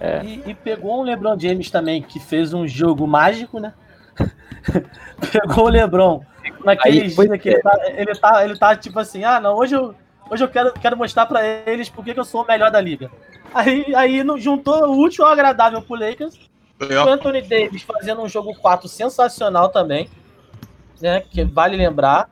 É. 0.00 0.22
E, 0.24 0.50
e, 0.50 0.54
pegou 0.54 1.00
um 1.00 1.02
LeBron 1.02 1.38
James 1.38 1.70
também, 1.70 2.02
que 2.02 2.20
fez 2.20 2.52
um 2.52 2.66
jogo 2.66 3.06
mágico, 3.06 3.58
né? 3.58 3.72
pegou 5.32 5.64
o 5.64 5.68
LeBron 5.68 6.22
naquele 6.64 7.00
aí, 7.00 7.08
dia 7.08 7.38
que 7.38 7.48
ele 7.48 7.62
tá, 7.62 7.78
ele 7.88 8.14
tá, 8.14 8.44
ele 8.44 8.58
tá 8.58 8.76
tipo 8.76 8.98
assim: 9.00 9.24
ah, 9.24 9.40
não, 9.40 9.56
hoje 9.56 9.74
eu, 9.74 9.92
hoje 10.30 10.44
eu 10.44 10.48
quero, 10.48 10.72
quero 10.74 10.96
mostrar 10.96 11.26
para 11.26 11.44
eles 11.66 11.88
porque 11.88 12.14
que 12.14 12.20
eu 12.20 12.24
sou 12.24 12.44
o 12.44 12.46
melhor 12.46 12.70
da 12.70 12.80
liga. 12.80 13.10
Aí, 13.52 13.92
aí 13.92 14.24
juntou 14.38 14.86
o 14.86 15.00
útil 15.00 15.24
ao 15.24 15.32
agradável 15.32 15.82
pro 15.82 15.96
Lakers 15.96 16.47
o 16.80 17.08
Anthony 17.08 17.42
Davis 17.42 17.82
fazendo 17.82 18.22
um 18.22 18.28
jogo 18.28 18.54
4 18.54 18.88
sensacional 18.88 19.68
também, 19.68 20.08
né? 21.00 21.20
Que 21.20 21.44
vale 21.44 21.76
lembrar. 21.76 22.30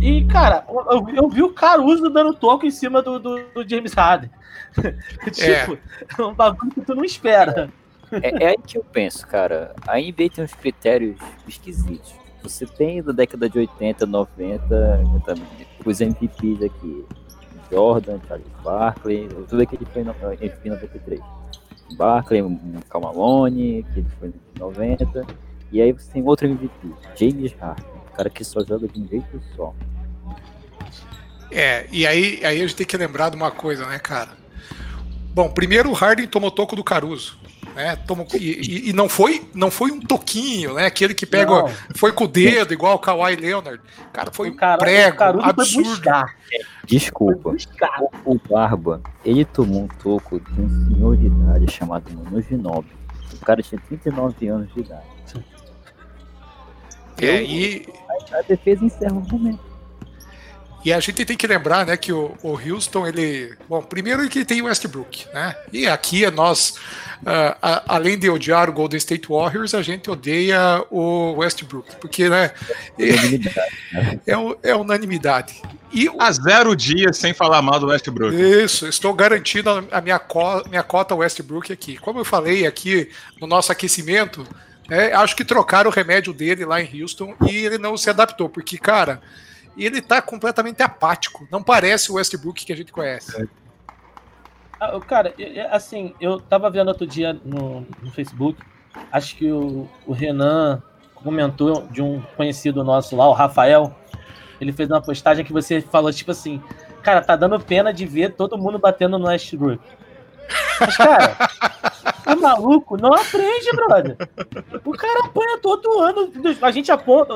E, 0.00 0.24
cara, 0.24 0.64
eu, 0.68 1.08
eu, 1.14 1.28
vi 1.28 1.42
o 1.42 1.52
Caruso 1.52 2.08
dando 2.08 2.34
toco 2.34 2.64
em 2.64 2.70
cima 2.70 3.02
do, 3.02 3.18
do, 3.18 3.44
do 3.52 3.68
James 3.68 3.92
Harden. 3.92 4.30
tipo, 5.30 5.78
é. 6.18 6.22
um 6.22 6.32
bagulho 6.32 6.72
que 6.72 6.80
tu 6.80 6.94
não 6.94 7.04
espera. 7.04 7.70
É, 8.10 8.44
é, 8.44 8.48
aí 8.48 8.56
que 8.66 8.78
eu 8.78 8.84
penso, 8.84 9.26
cara. 9.26 9.74
A 9.86 9.98
NBA 9.98 10.30
tem 10.34 10.44
uns 10.44 10.54
critérios 10.54 11.18
esquisitos. 11.46 12.14
Você 12.42 12.66
tem 12.66 13.02
da 13.02 13.12
década 13.12 13.48
de 13.48 13.58
80, 13.58 14.06
90, 14.06 15.00
os 15.84 16.00
MVPs 16.00 16.62
aqui. 16.62 17.04
Jordan, 17.70 18.20
Charles 18.28 18.46
Barkley, 18.62 19.28
tudo 19.48 19.62
aquele 19.62 19.86
foi 19.86 20.02
em 20.02 20.06
MVP 20.06 20.68
93. 20.68 21.20
Barkley, 21.96 22.42
Calmalone, 22.88 23.84
que 23.94 24.04
foi 24.18 24.28
em 24.28 24.58
90. 24.58 25.26
E 25.70 25.80
aí 25.80 25.92
você 25.92 26.12
tem 26.12 26.22
outro 26.22 26.46
MVP, 26.46 26.88
James 27.16 27.52
Harden, 27.58 27.84
cara 28.14 28.28
que 28.28 28.44
só 28.44 28.64
joga 28.64 28.86
de 28.86 29.00
um 29.00 29.08
jeito 29.08 29.42
só. 29.56 29.74
É, 31.50 31.86
e 31.92 32.06
aí, 32.06 32.40
aí 32.44 32.58
a 32.58 32.66
gente 32.66 32.76
tem 32.76 32.86
que 32.86 32.96
lembrar 32.96 33.30
de 33.30 33.36
uma 33.36 33.50
coisa, 33.50 33.86
né, 33.86 33.98
cara? 33.98 34.30
Bom, 35.34 35.50
primeiro 35.50 35.90
o 35.90 35.92
Harden 35.92 36.26
tomou 36.26 36.50
toco 36.50 36.76
do 36.76 36.84
Caruso. 36.84 37.38
Né, 37.74 37.96
tomou, 37.96 38.26
e, 38.34 38.90
e, 38.90 38.92
não 38.92 39.08
foi 39.08 39.48
não 39.54 39.70
foi 39.70 39.90
um 39.90 39.98
toquinho, 39.98 40.74
né? 40.74 40.84
Aquele 40.84 41.14
que 41.14 41.24
pega, 41.24 41.50
não. 41.50 41.68
foi 41.96 42.12
com 42.12 42.24
o 42.24 42.28
dedo, 42.28 42.74
igual 42.74 42.96
o 42.96 42.98
Kawhi 42.98 43.34
Leonard. 43.36 43.80
Cara, 44.12 44.30
foi 44.30 44.50
um 44.50 44.56
prego, 44.78 45.22
absurdo. 45.40 46.10
Desculpa. 46.84 47.54
O, 48.24 48.34
o, 48.34 48.40
Barba, 48.46 49.00
ele 49.24 49.46
tomou 49.46 49.84
um 49.84 49.88
toco 49.88 50.38
de 50.38 50.60
um 50.60 50.68
senhor 50.68 51.16
de 51.16 51.26
idade 51.26 51.70
chamado 51.70 52.12
Manu 52.12 52.42
Ginobili. 52.42 52.94
O 53.32 53.44
cara 53.44 53.62
tinha 53.62 53.80
39 53.88 54.48
anos 54.48 54.74
de 54.74 54.80
idade. 54.80 55.12
É, 57.20 57.42
e... 57.42 57.86
A 58.32 58.42
defesa 58.42 58.84
encerra 58.84 59.14
o 59.14 59.20
momento. 59.20 59.71
E 60.84 60.92
a 60.92 60.98
gente 60.98 61.24
tem 61.24 61.36
que 61.36 61.46
lembrar, 61.46 61.86
né, 61.86 61.96
que 61.96 62.12
o, 62.12 62.36
o 62.42 62.58
Houston, 62.58 63.06
ele. 63.06 63.54
Bom, 63.68 63.80
primeiro 63.82 64.28
que 64.28 64.44
tem 64.44 64.60
o 64.60 64.64
Westbrook, 64.64 65.26
né? 65.32 65.54
E 65.72 65.86
aqui 65.86 66.24
é 66.24 66.30
nós, 66.30 66.70
uh, 67.22 67.56
a, 67.62 67.94
além 67.94 68.18
de 68.18 68.28
odiar 68.28 68.68
o 68.68 68.72
Golden 68.72 68.98
State 68.98 69.28
Warriors, 69.28 69.74
a 69.74 69.82
gente 69.82 70.10
odeia 70.10 70.84
o 70.90 71.34
Westbrook, 71.36 71.96
porque, 71.96 72.28
né? 72.28 72.50
É, 74.24 74.32
é, 74.32 74.70
é 74.70 74.76
unanimidade. 74.76 75.60
E 75.92 76.10
Há 76.18 76.32
zero 76.32 76.74
dias 76.74 77.18
sem 77.18 77.34
falar 77.34 77.60
mal 77.60 77.78
do 77.78 77.88
Westbrook. 77.88 78.34
Isso, 78.34 78.86
estou 78.86 79.12
garantindo 79.12 79.86
a 79.90 80.00
minha, 80.00 80.18
co 80.18 80.62
minha 80.68 80.82
cota 80.82 81.14
Westbrook 81.14 81.72
aqui. 81.72 81.96
Como 81.98 82.18
eu 82.20 82.24
falei 82.24 82.66
aqui 82.66 83.10
no 83.40 83.46
nosso 83.46 83.70
aquecimento, 83.70 84.46
é, 84.90 85.12
acho 85.12 85.36
que 85.36 85.44
trocaram 85.44 85.90
o 85.90 85.92
remédio 85.92 86.32
dele 86.32 86.64
lá 86.64 86.80
em 86.80 87.02
Houston 87.02 87.34
e 87.48 87.56
ele 87.56 87.78
não 87.78 87.96
se 87.96 88.08
adaptou, 88.08 88.48
porque, 88.48 88.78
cara 88.78 89.20
e 89.76 89.86
ele 89.86 90.00
tá 90.00 90.20
completamente 90.20 90.82
apático. 90.82 91.46
Não 91.50 91.62
parece 91.62 92.10
o 92.10 92.14
Westbrook 92.14 92.64
que 92.64 92.72
a 92.72 92.76
gente 92.76 92.92
conhece. 92.92 93.48
Ah, 94.80 94.98
cara, 95.00 95.34
assim, 95.70 96.14
eu 96.20 96.40
tava 96.40 96.68
vendo 96.68 96.88
outro 96.88 97.06
dia 97.06 97.38
no, 97.44 97.86
no 98.02 98.10
Facebook, 98.10 98.60
acho 99.12 99.36
que 99.36 99.50
o, 99.50 99.88
o, 100.06 100.12
Renan 100.12 100.82
comentou 101.14 101.86
de 101.90 102.02
um 102.02 102.20
conhecido 102.36 102.82
nosso 102.82 103.14
lá, 103.14 103.28
o 103.28 103.32
Rafael. 103.32 103.94
Ele 104.60 104.72
fez 104.72 104.90
uma 104.90 105.00
postagem 105.00 105.44
que 105.44 105.52
você 105.52 105.80
falou, 105.80 106.12
tipo 106.12 106.32
assim, 106.32 106.62
cara, 107.02 107.22
tá 107.22 107.36
dando 107.36 107.58
pena 107.60 107.92
de 107.92 108.06
ver 108.06 108.32
todo 108.34 108.58
mundo 108.58 108.78
batendo 108.78 109.18
no 109.18 109.28
Westbrook. 109.28 109.80
Mas, 110.80 110.96
cara, 110.96 111.36
o 112.26 112.40
maluco 112.40 112.96
não 112.96 113.12
aprende, 113.12 113.70
brother. 113.74 114.16
O 114.84 114.92
cara 114.92 115.26
apanha 115.26 115.58
todo 115.58 116.00
ano. 116.00 116.32
A 116.60 116.70
gente 116.70 116.90
aponta. 116.92 117.34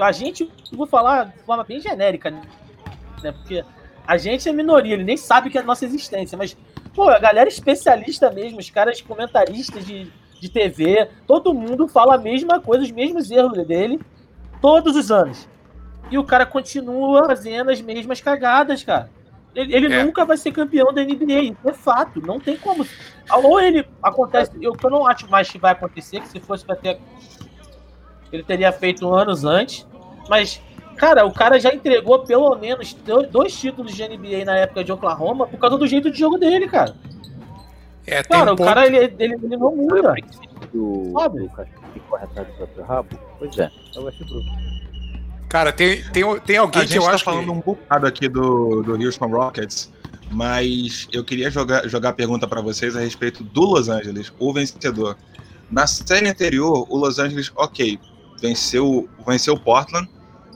A 0.00 0.12
gente, 0.12 0.50
vou 0.72 0.86
falar 0.86 1.24
de 1.24 1.38
forma 1.40 1.64
bem 1.64 1.80
genérica, 1.80 2.30
né? 2.30 2.42
Porque 3.32 3.64
a 4.06 4.16
gente 4.16 4.48
é 4.48 4.52
minoria, 4.52 4.94
ele 4.94 5.04
nem 5.04 5.16
sabe 5.16 5.50
que 5.50 5.58
é 5.58 5.60
a 5.60 5.64
nossa 5.64 5.84
existência. 5.84 6.36
Mas, 6.36 6.56
pô, 6.94 7.08
a 7.08 7.18
galera 7.18 7.48
especialista 7.48 8.30
mesmo, 8.30 8.58
os 8.58 8.70
caras 8.70 9.00
comentaristas 9.00 9.84
de, 9.84 10.10
de 10.40 10.48
TV, 10.48 11.08
todo 11.26 11.54
mundo 11.54 11.86
fala 11.86 12.16
a 12.16 12.18
mesma 12.18 12.60
coisa, 12.60 12.84
os 12.84 12.90
mesmos 12.90 13.30
erros 13.30 13.66
dele, 13.66 14.00
todos 14.60 14.96
os 14.96 15.10
anos. 15.10 15.48
E 16.10 16.18
o 16.18 16.24
cara 16.24 16.44
continua 16.44 17.26
fazendo 17.26 17.70
as 17.70 17.80
mesmas 17.80 18.20
cagadas, 18.20 18.82
cara. 18.82 19.08
Ele, 19.54 19.74
ele 19.74 19.94
é. 19.94 20.04
nunca 20.04 20.24
vai 20.24 20.36
ser 20.36 20.50
campeão 20.50 20.92
da 20.92 21.02
NBA, 21.02 21.40
isso 21.42 21.68
é 21.68 21.72
fato. 21.72 22.20
Não 22.20 22.40
tem 22.40 22.56
como. 22.56 22.86
Ou 23.30 23.60
ele 23.60 23.86
acontece. 24.02 24.50
Eu, 24.60 24.74
eu 24.82 24.90
não 24.90 25.06
acho 25.06 25.30
mais 25.30 25.50
que 25.50 25.58
vai 25.58 25.72
acontecer, 25.72 26.20
que 26.20 26.28
se 26.28 26.40
fosse 26.40 26.64
para 26.64 26.76
ter. 26.76 26.98
Ele 28.32 28.42
teria 28.42 28.72
feito 28.72 29.12
anos 29.14 29.44
antes. 29.44 29.86
Mas, 30.28 30.62
cara, 30.96 31.26
o 31.26 31.32
cara 31.32 31.60
já 31.60 31.74
entregou 31.74 32.20
pelo 32.20 32.56
menos 32.56 32.96
dois 33.30 33.58
títulos 33.58 33.94
de 33.94 34.08
NBA 34.08 34.44
na 34.46 34.56
época 34.56 34.82
de 34.82 34.92
Oklahoma 34.92 35.46
por 35.46 35.58
causa 35.58 35.76
do 35.76 35.86
jeito 35.86 36.10
de 36.10 36.18
jogo 36.18 36.38
dele, 36.38 36.66
cara. 36.66 36.94
É, 38.06 38.22
cara, 38.22 38.50
um 38.50 38.54
o 38.54 38.56
ponto... 38.56 38.66
cara 38.66 38.86
ele, 38.86 38.96
ele, 39.18 39.34
ele 39.34 39.56
não 39.56 39.76
muda. 39.76 40.14
Do, 40.72 41.12
sabe? 41.12 41.40
do 41.40 41.50
que 41.92 42.00
corre 42.00 42.24
atrás 42.24 42.48
do 42.48 42.54
próprio 42.54 42.84
rabo? 42.84 43.18
Pois 43.38 43.58
é, 43.58 43.70
é 43.94 43.98
o 43.98 44.04
Westbrook. 44.04 44.71
Cara, 45.52 45.70
tem, 45.70 46.02
tem, 46.04 46.24
tem 46.46 46.56
alguém 46.56 46.86
que 46.86 46.96
eu 46.96 47.02
tá 47.02 47.10
acho 47.10 47.24
falando 47.24 47.44
que... 47.44 47.50
um 47.50 47.60
bocado 47.60 48.06
aqui 48.06 48.26
do, 48.26 48.82
do 48.82 48.94
Houston 48.94 49.26
Rockets, 49.26 49.92
mas 50.30 51.06
eu 51.12 51.22
queria 51.22 51.50
jogar, 51.50 51.86
jogar 51.86 52.08
a 52.08 52.12
pergunta 52.14 52.48
para 52.48 52.62
vocês 52.62 52.96
a 52.96 53.00
respeito 53.00 53.44
do 53.44 53.60
Los 53.60 53.90
Angeles, 53.90 54.32
o 54.38 54.50
vencedor. 54.50 55.14
Na 55.70 55.86
série 55.86 56.26
anterior, 56.26 56.86
o 56.88 56.96
Los 56.96 57.18
Angeles, 57.18 57.52
ok, 57.54 58.00
venceu, 58.40 59.06
venceu 59.26 59.54
Portland, 59.60 60.08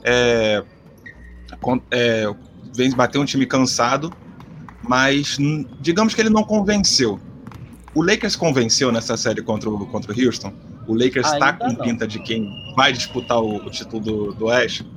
é, 0.03 0.63
é, 1.91 2.35
vem 2.75 2.89
bater 2.89 3.19
um 3.19 3.25
time 3.25 3.45
cansado, 3.45 4.11
mas 4.81 5.37
digamos 5.79 6.15
que 6.15 6.21
ele 6.21 6.31
não 6.31 6.43
convenceu. 6.43 7.19
O 7.93 8.01
Lakers 8.01 8.35
convenceu 8.35 8.91
nessa 8.91 9.15
série 9.15 9.43
contra 9.43 9.69
o, 9.69 9.85
contra 9.85 10.11
o 10.11 10.25
Houston? 10.25 10.51
O 10.87 10.93
Lakers 10.93 11.31
está 11.31 11.53
com 11.53 11.67
não. 11.67 11.75
pinta 11.75 12.07
de 12.07 12.19
quem 12.19 12.73
vai 12.75 12.93
disputar 12.93 13.39
o, 13.39 13.57
o 13.57 13.69
título 13.69 14.01
do, 14.01 14.33
do 14.33 14.45
Oeste? 14.45 14.87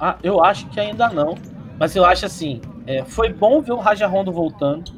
Ah, 0.00 0.16
eu 0.22 0.42
acho 0.42 0.66
que 0.68 0.80
ainda 0.80 1.08
não. 1.08 1.36
Mas 1.78 1.94
eu 1.94 2.04
acho 2.04 2.26
assim, 2.26 2.60
é, 2.86 3.04
foi 3.04 3.32
bom 3.32 3.62
ver 3.62 3.72
o 3.72 3.78
Raja 3.78 4.06
Rondo 4.06 4.32
voltando. 4.32 4.92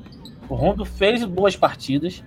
O 0.49 0.55
Rondo 0.55 0.85
fez 0.85 1.25
boas 1.25 1.55
partidas. 1.55 2.23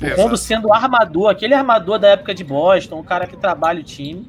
O 0.00 0.04
Exato. 0.04 0.22
Rondo 0.22 0.36
sendo 0.36 0.72
armador, 0.72 1.30
aquele 1.30 1.54
armador 1.54 1.98
da 1.98 2.08
época 2.08 2.34
de 2.34 2.44
Boston, 2.44 3.00
um 3.00 3.04
cara 3.04 3.26
que 3.26 3.36
trabalha 3.36 3.80
o 3.80 3.84
time. 3.84 4.28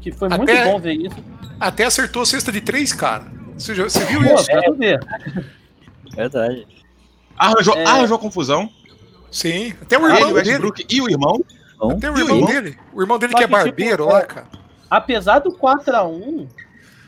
Que 0.00 0.10
foi 0.10 0.28
muito 0.28 0.52
bom 0.64 0.78
ver 0.80 0.94
isso. 0.94 1.16
Até 1.58 1.84
acertou 1.84 2.22
a 2.22 2.26
cesta 2.26 2.50
de 2.50 2.60
três, 2.60 2.92
cara. 2.92 3.24
Você, 3.56 3.74
você 3.74 4.04
viu 4.04 4.20
Pô, 4.20 4.34
isso? 4.34 4.50
É, 4.50 4.98
Verdade. 6.14 6.66
Arranjou, 7.36 7.74
é... 7.76 7.84
arranjou 7.84 8.18
confusão. 8.18 8.68
Sim, 9.30 9.72
até 9.80 9.98
o 9.98 10.06
irmão 10.06 10.38
Ele, 10.38 10.58
dele. 10.58 10.72
e 10.90 11.00
o 11.00 11.08
irmão. 11.08 11.42
Irmão? 11.82 12.00
Tem 12.00 12.10
o 12.10 12.18
irmão, 12.18 12.36
irmão 12.36 12.50
dele. 12.50 12.78
O 12.92 13.02
irmão 13.02 13.18
dele 13.18 13.34
que 13.34 13.42
é 13.42 13.46
tipo, 13.46 13.52
barbeiro 13.52 14.04
tipo, 14.04 14.14
lá, 14.14 14.22
cara. 14.22 14.46
Apesar 14.90 15.38
do 15.40 15.50
4x1, 15.52 16.48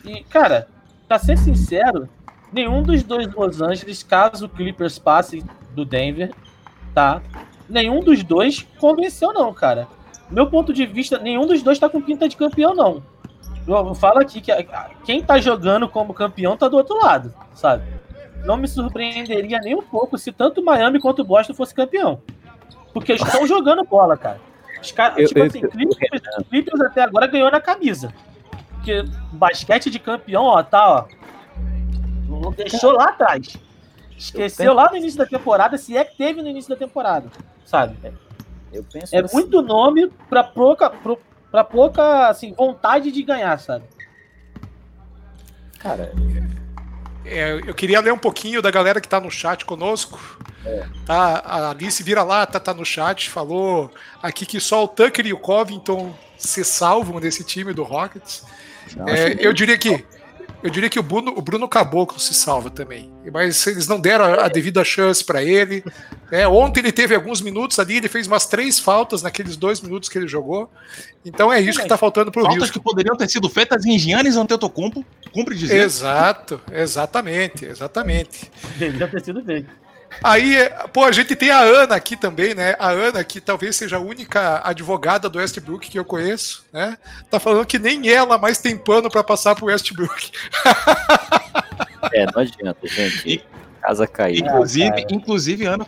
e, 0.04 0.24
cara, 0.24 0.68
pra 1.06 1.18
ser 1.18 1.38
sincero, 1.38 2.08
nenhum 2.52 2.82
dos 2.82 3.02
dois 3.02 3.32
Los 3.32 3.60
Angeles, 3.60 4.02
caso 4.02 4.46
o 4.46 4.48
Clippers 4.48 4.98
passe 4.98 5.44
do 5.74 5.84
Denver, 5.84 6.32
tá? 6.94 7.22
Nenhum 7.68 8.00
dos 8.00 8.22
dois 8.22 8.66
convenceu, 8.78 9.32
não, 9.32 9.52
cara. 9.52 9.86
Meu 10.30 10.48
ponto 10.48 10.72
de 10.72 10.86
vista, 10.86 11.18
nenhum 11.18 11.46
dos 11.46 11.62
dois 11.62 11.78
tá 11.78 11.88
com 11.88 12.00
pinta 12.00 12.28
de 12.28 12.36
campeão, 12.36 12.74
não. 12.74 13.02
Eu 13.66 13.94
falo 13.94 14.18
aqui 14.18 14.40
que 14.40 14.52
quem 15.04 15.22
tá 15.22 15.38
jogando 15.38 15.88
como 15.88 16.12
campeão 16.12 16.56
tá 16.56 16.68
do 16.68 16.76
outro 16.76 16.98
lado, 16.98 17.32
sabe? 17.54 17.84
Não 18.44 18.56
me 18.58 18.68
surpreenderia 18.68 19.58
nem 19.60 19.74
um 19.74 19.82
pouco 19.82 20.18
se 20.18 20.30
tanto 20.32 20.62
Miami 20.62 21.00
quanto 21.00 21.22
o 21.22 21.24
Boston 21.24 21.54
fosse 21.54 21.74
campeão. 21.74 22.20
Porque 22.92 23.12
eles 23.12 23.22
estão 23.22 23.46
jogando 23.46 23.84
bola, 23.84 24.16
cara. 24.16 24.38
Os 24.84 24.92
caras, 24.92 25.28
tipo 25.28 25.38
eu, 25.38 25.46
assim, 25.46 25.62
eu, 25.62 26.44
Clippers, 26.44 26.80
até 26.82 27.02
agora 27.02 27.26
ganhou 27.26 27.50
na 27.50 27.60
camisa. 27.60 28.12
Porque 28.74 29.02
basquete 29.32 29.90
de 29.90 29.98
campeão, 29.98 30.44
ó, 30.44 30.62
tá, 30.62 30.88
ó. 30.88 31.06
Deixou 32.54 32.92
lá 32.92 33.08
atrás. 33.08 33.56
Esqueceu 34.16 34.74
lá 34.74 34.90
no 34.90 34.96
início 34.96 35.18
da 35.18 35.26
temporada, 35.26 35.78
se 35.78 35.96
é 35.96 36.04
que 36.04 36.16
teve 36.16 36.42
no 36.42 36.48
início 36.48 36.68
da 36.68 36.76
temporada, 36.76 37.30
sabe? 37.64 37.96
Eu 38.72 38.84
penso 38.84 39.14
é 39.16 39.20
assim. 39.20 39.34
muito 39.34 39.62
nome 39.62 40.10
para 40.28 40.44
pouca, 40.44 40.92
para 41.50 41.64
pouca 41.64 42.28
assim, 42.28 42.52
vontade 42.52 43.10
de 43.10 43.22
ganhar, 43.22 43.58
sabe? 43.58 43.84
Cara, 45.78 46.12
é, 47.24 47.60
eu 47.66 47.74
queria 47.74 48.00
ler 48.00 48.12
um 48.12 48.18
pouquinho 48.18 48.60
da 48.60 48.70
galera 48.70 49.00
que 49.00 49.06
está 49.06 49.20
no 49.20 49.30
chat 49.30 49.64
conosco. 49.64 50.18
É. 50.64 50.86
Tá, 51.06 51.42
a 51.44 51.70
Alice 51.70 52.02
vira 52.02 52.22
lá, 52.22 52.46
tá, 52.46 52.58
tá 52.58 52.72
no 52.72 52.84
chat, 52.84 53.30
falou 53.30 53.90
aqui 54.22 54.46
que 54.46 54.60
só 54.60 54.84
o 54.84 54.88
Tucker 54.88 55.26
e 55.26 55.32
o 55.32 55.38
Covington 55.38 56.14
se 56.36 56.64
salvam 56.64 57.20
desse 57.20 57.44
time 57.44 57.72
do 57.72 57.82
Rockets. 57.82 58.44
é, 59.06 59.36
eu 59.38 59.52
diria 59.52 59.78
que 59.78 60.04
eu 60.64 60.70
diria 60.70 60.88
que 60.88 60.98
o 60.98 61.02
Bruno, 61.02 61.34
o 61.36 61.42
Bruno 61.42 61.68
Caboclo 61.68 62.18
se 62.18 62.32
salva 62.32 62.70
também. 62.70 63.12
Mas 63.30 63.66
eles 63.66 63.86
não 63.86 64.00
deram 64.00 64.24
a, 64.24 64.46
a 64.46 64.48
devida 64.48 64.82
chance 64.82 65.22
para 65.22 65.42
ele. 65.44 65.84
É, 66.32 66.48
ontem 66.48 66.80
ele 66.80 66.90
teve 66.90 67.14
alguns 67.14 67.42
minutos 67.42 67.78
ali, 67.78 67.98
ele 67.98 68.08
fez 68.08 68.26
umas 68.26 68.46
três 68.46 68.78
faltas 68.78 69.20
naqueles 69.20 69.58
dois 69.58 69.82
minutos 69.82 70.08
que 70.08 70.16
ele 70.16 70.26
jogou. 70.26 70.70
Então 71.22 71.52
é 71.52 71.60
isso 71.60 71.78
que 71.78 71.84
está 71.84 71.98
faltando 71.98 72.32
para 72.32 72.40
o 72.40 72.46
Faltas 72.46 72.70
que 72.70 72.80
poderiam 72.80 73.14
ter 73.14 73.28
sido 73.28 73.50
feitas 73.50 73.84
em 73.84 73.98
Giannis 73.98 74.36
Antetokounmpo, 74.36 75.04
cumpre 75.32 75.54
dizer. 75.54 75.82
Exato, 75.82 76.58
exatamente, 76.72 77.66
exatamente. 77.66 78.50
Deveria 78.78 79.06
ter 79.06 79.22
sido 79.22 79.44
feito. 79.44 79.83
Aí, 80.22 80.56
pô, 80.92 81.04
a 81.04 81.12
gente 81.12 81.34
tem 81.36 81.50
a 81.50 81.60
Ana 81.60 81.94
aqui 81.94 82.16
também, 82.16 82.54
né? 82.54 82.74
A 82.78 82.90
Ana, 82.90 83.22
que 83.24 83.40
talvez 83.40 83.76
seja 83.76 83.96
a 83.96 84.00
única 84.00 84.60
advogada 84.64 85.28
do 85.28 85.38
Westbrook 85.38 85.88
que 85.90 85.98
eu 85.98 86.04
conheço, 86.04 86.64
né? 86.72 86.96
Tá 87.30 87.38
falando 87.40 87.66
que 87.66 87.78
nem 87.78 88.08
ela 88.08 88.38
mais 88.38 88.58
tem 88.58 88.76
pano 88.76 89.10
para 89.10 89.24
passar 89.24 89.54
pro 89.54 89.66
Westbrook. 89.66 90.32
É, 92.12 92.26
não 92.26 92.42
adianta, 92.42 92.86
gente. 92.86 93.28
E, 93.28 93.44
Casa 93.84 94.06
caiu. 94.06 94.38
Inclusive, 94.38 95.00
ah, 95.00 95.06
inclusive 95.10 95.66
Ana, 95.66 95.86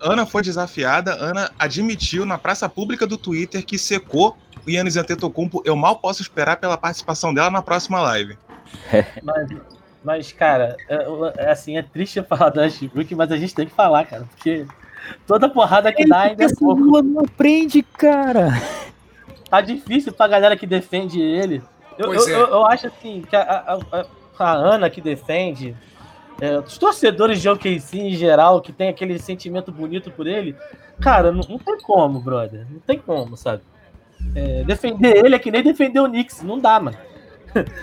Ana 0.00 0.24
foi 0.24 0.42
desafiada. 0.42 1.12
Ana 1.14 1.50
admitiu 1.58 2.24
na 2.24 2.38
praça 2.38 2.66
pública 2.70 3.06
do 3.06 3.18
Twitter 3.18 3.62
que 3.62 3.76
secou 3.76 4.34
o 4.66 4.70
Yannis 4.70 4.96
Antetokounmpo. 4.96 5.62
Eu 5.62 5.76
mal 5.76 5.96
posso 5.96 6.22
esperar 6.22 6.56
pela 6.56 6.78
participação 6.78 7.34
dela 7.34 7.50
na 7.50 7.60
próxima 7.60 8.00
live. 8.00 8.38
Mas, 9.22 9.48
mas, 10.04 10.30
cara, 10.32 10.76
é, 10.88 11.06
é, 11.38 11.50
assim, 11.50 11.78
é 11.78 11.82
triste 11.82 12.22
falar 12.22 12.50
do 12.50 12.60
Westbrook, 12.60 13.14
mas 13.14 13.32
a 13.32 13.36
gente 13.38 13.54
tem 13.54 13.66
que 13.66 13.72
falar, 13.72 14.04
cara, 14.04 14.24
porque 14.24 14.66
toda 15.26 15.48
porrada 15.48 15.90
que 15.90 16.06
dá 16.06 16.20
ainda 16.20 16.44
é 16.44 16.54
pouco. 16.54 17.02
não 17.02 17.24
aprende, 17.24 17.82
cara. 17.82 18.48
Tá 19.48 19.62
difícil 19.62 20.12
pra 20.12 20.28
galera 20.28 20.56
que 20.56 20.66
defende 20.66 21.20
ele. 21.20 21.62
Eu, 21.96 22.12
eu, 22.12 22.28
é. 22.28 22.32
eu, 22.32 22.46
eu, 22.48 22.66
acho 22.66 22.88
assim 22.88 23.22
que 23.22 23.34
a, 23.34 23.78
a, 23.92 24.06
a 24.38 24.52
Ana 24.52 24.90
que 24.90 25.00
defende, 25.00 25.74
é, 26.40 26.58
os 26.58 26.76
torcedores 26.76 27.40
de 27.40 27.48
OKC 27.48 27.98
em 27.98 28.14
geral, 28.14 28.60
que 28.60 28.72
tem 28.72 28.88
aquele 28.88 29.18
sentimento 29.18 29.72
bonito 29.72 30.10
por 30.10 30.26
ele, 30.26 30.54
cara, 31.00 31.32
não, 31.32 31.42
não 31.48 31.58
tem 31.58 31.78
como, 31.78 32.20
brother. 32.20 32.66
Não 32.68 32.80
tem 32.80 32.98
como, 32.98 33.36
sabe? 33.36 33.62
É, 34.34 34.64
defender 34.64 35.24
ele 35.24 35.34
é 35.34 35.38
que 35.38 35.50
nem 35.50 35.62
defender 35.62 36.00
o 36.00 36.08
Knicks. 36.08 36.42
Não 36.42 36.58
dá, 36.58 36.78
mano. 36.80 36.96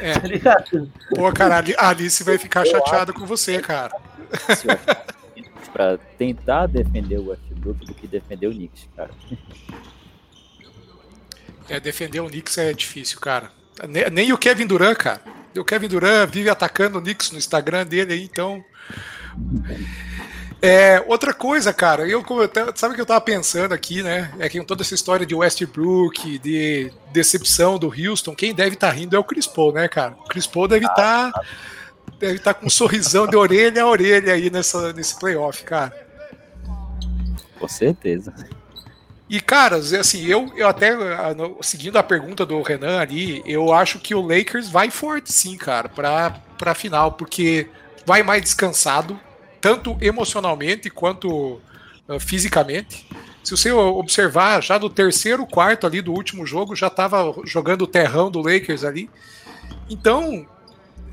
É. 0.01 0.13
tá 0.20 0.28
ligado? 0.28 0.92
Pô, 1.10 1.32
cara, 1.32 1.63
a 1.78 1.90
Alice 1.90 2.24
vai 2.24 2.38
ficar 2.38 2.66
chateada 2.66 3.13
com 3.13 3.25
você, 3.25 3.62
cara. 3.62 3.94
pra 5.72 5.98
tentar 6.18 6.68
defender 6.68 7.18
o 7.18 7.30
Westbrook 7.30 7.86
do 7.86 7.94
que 7.94 8.08
defender 8.08 8.48
o 8.48 8.51
Knicks, 8.51 8.88
cara. 8.96 9.12
É, 11.70 11.80
defender 11.80 12.20
o 12.20 12.28
Knicks 12.28 12.58
é 12.58 12.74
difícil, 12.74 13.20
cara. 13.20 13.51
Nem, 13.88 14.10
nem 14.10 14.34
o 14.34 14.38
Kevin 14.38 14.68
Durant, 14.68 14.98
cara. 14.98 15.22
O 15.58 15.63
Kevin 15.63 15.88
Durant 15.88 16.30
vive 16.30 16.50
atacando 16.50 16.98
o 16.98 17.01
Knicks 17.01 17.32
no 17.32 17.38
Instagram 17.38 17.86
dele 17.86 18.13
aí, 18.13 18.24
então. 18.24 18.63
É, 20.62 21.03
outra 21.08 21.34
coisa, 21.34 21.74
cara, 21.74 22.08
eu, 22.08 22.24
sabe 22.75 22.94
o 22.94 22.96
que 22.96 23.01
eu 23.01 23.06
tava 23.06 23.22
pensando 23.22 23.74
aqui, 23.74 24.03
né? 24.03 24.32
É 24.38 24.48
que 24.48 24.60
com 24.60 24.65
toda 24.65 24.84
essa 24.84 24.94
história 24.94 25.25
de 25.25 25.34
Westbrook, 25.34 26.38
de 26.38 26.91
decepção 27.12 27.80
do 27.80 27.88
Houston, 27.88 28.36
quem 28.36 28.53
deve 28.53 28.75
estar 28.75 28.89
tá 28.89 28.94
rindo 28.94 29.15
é 29.15 29.20
o 29.20 29.24
Chris 29.24 29.48
Paul, 29.48 29.74
né, 29.74 29.88
cara? 29.88 30.15
O 30.20 30.27
Chris 30.27 30.46
Paul 30.46 30.68
deve 30.68 30.86
estar 30.86 31.32
tá, 31.32 31.41
deve 32.20 32.36
estar 32.36 32.53
tá 32.53 32.60
com 32.60 32.68
um 32.68 32.70
sorrisão 32.70 33.25
de 33.25 33.36
orelha 33.36 33.82
a 33.82 33.88
orelha 33.88 34.34
aí 34.34 34.51
nessa, 34.51 34.94
nesse 34.94 35.20
playoff, 35.20 35.63
cara. 35.63 35.91
Com 37.60 37.68
certeza. 37.68 38.32
E, 39.27 39.41
cara, 39.41 39.77
assim, 39.77 40.25
eu, 40.25 40.51
eu 40.56 40.68
até, 40.68 40.91
seguindo 41.62 41.98
a 41.98 42.03
pergunta 42.03 42.46
do 42.46 42.62
Renan 42.62 43.00
ali, 43.00 43.41
eu 43.48 43.74
acho 43.74 43.98
que 43.98 44.13
o 44.13 44.22
Lakers 44.22 44.70
vai 44.70 44.91
forte, 44.91 45.34
sim, 45.34 45.58
cara, 45.58 45.89
pra, 45.89 46.32
pra 46.58 46.75
final, 46.75 47.13
porque 47.13 47.68
vai 48.06 48.22
mais 48.22 48.44
descansado, 48.44 49.20
tanto 49.62 49.96
emocionalmente 50.01 50.89
quanto 50.89 51.62
uh, 52.08 52.20
fisicamente. 52.20 53.08
Se 53.44 53.51
você 53.51 53.72
observar, 53.72 54.62
já 54.62 54.77
no 54.77 54.89
terceiro 54.89 55.46
quarto 55.46 55.88
ali 55.88 56.01
do 56.01 56.12
último 56.12 56.46
jogo, 56.46 56.75
já 56.75 56.88
estava 56.88 57.34
jogando 57.46 57.84
o 57.84 57.88
terrão 57.88 58.30
do 58.30 58.39
Lakers 58.41 58.84
ali. 58.84 59.10
Então, 59.89 60.46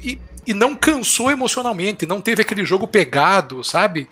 e, 0.03 0.21
e 0.47 0.53
não 0.53 0.75
cansou 0.75 1.31
emocionalmente, 1.31 2.07
não 2.07 2.21
teve 2.21 2.43
aquele 2.43 2.65
jogo 2.65 2.87
pegado, 2.87 3.65
sabe? 3.65 4.09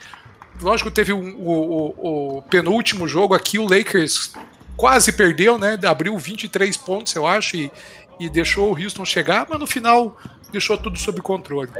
Lógico, 0.60 0.90
teve 0.90 1.12
um, 1.12 1.36
o, 1.36 1.50
o, 1.50 2.38
o, 2.38 2.42
penúltimo 2.42 3.06
jogo 3.06 3.34
aqui, 3.34 3.58
o 3.58 3.68
Lakers 3.68 4.32
quase 4.76 5.12
perdeu, 5.12 5.58
né? 5.58 5.78
Abriu 5.86 6.16
23 6.18 6.76
pontos, 6.78 7.14
eu 7.14 7.26
acho, 7.26 7.56
e, 7.56 7.70
e 8.18 8.28
deixou 8.30 8.72
o 8.72 8.82
Houston 8.82 9.04
chegar, 9.04 9.46
mas 9.48 9.60
no 9.60 9.66
final 9.66 10.16
deixou 10.50 10.78
tudo 10.78 10.98
sob 10.98 11.20
controle. 11.20 11.70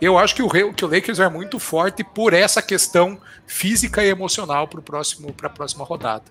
Eu 0.00 0.16
acho 0.16 0.34
que 0.34 0.42
o, 0.42 0.48
que 0.72 0.84
o 0.84 0.88
Lakers 0.88 1.20
é 1.20 1.28
muito 1.28 1.58
forte 1.58 2.02
por 2.02 2.32
essa 2.32 2.62
questão 2.62 3.18
física 3.46 4.02
e 4.02 4.08
emocional 4.08 4.66
para 4.66 4.80
a 4.80 5.50
próxima 5.50 5.84
rodada. 5.84 6.24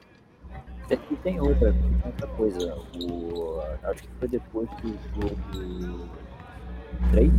E 0.89 1.15
tem 1.17 1.39
outra, 1.39 1.75
outra 2.03 2.27
coisa. 2.27 2.75
O, 3.03 3.61
acho 3.83 4.01
que 4.01 4.09
foi 4.19 4.27
depois 4.27 4.67
do 4.81 4.87
jogo 5.21 6.09
3 7.11 7.31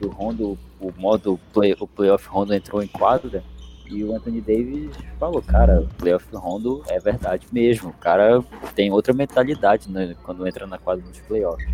que 0.00 0.06
o 0.06 0.10
Rondo, 0.10 0.58
o 0.80 0.92
modo 0.96 1.38
play, 1.52 1.76
o 1.78 1.86
playoff 1.86 2.26
Rondo 2.28 2.54
entrou 2.54 2.82
em 2.82 2.86
quadra 2.86 3.42
e 3.86 4.04
o 4.04 4.14
Anthony 4.14 4.40
Davis 4.40 4.96
falou, 5.18 5.42
cara, 5.42 5.80
o 5.80 5.88
playoff 5.94 6.24
Rondo 6.34 6.82
é 6.88 6.98
verdade 6.98 7.46
mesmo. 7.52 7.90
O 7.90 7.94
cara 7.94 8.42
tem 8.74 8.90
outra 8.92 9.12
mentalidade 9.12 9.90
né, 9.90 10.14
quando 10.22 10.46
entra 10.46 10.66
na 10.66 10.78
quadra 10.78 11.04
dos 11.04 11.18
playoffs. 11.20 11.66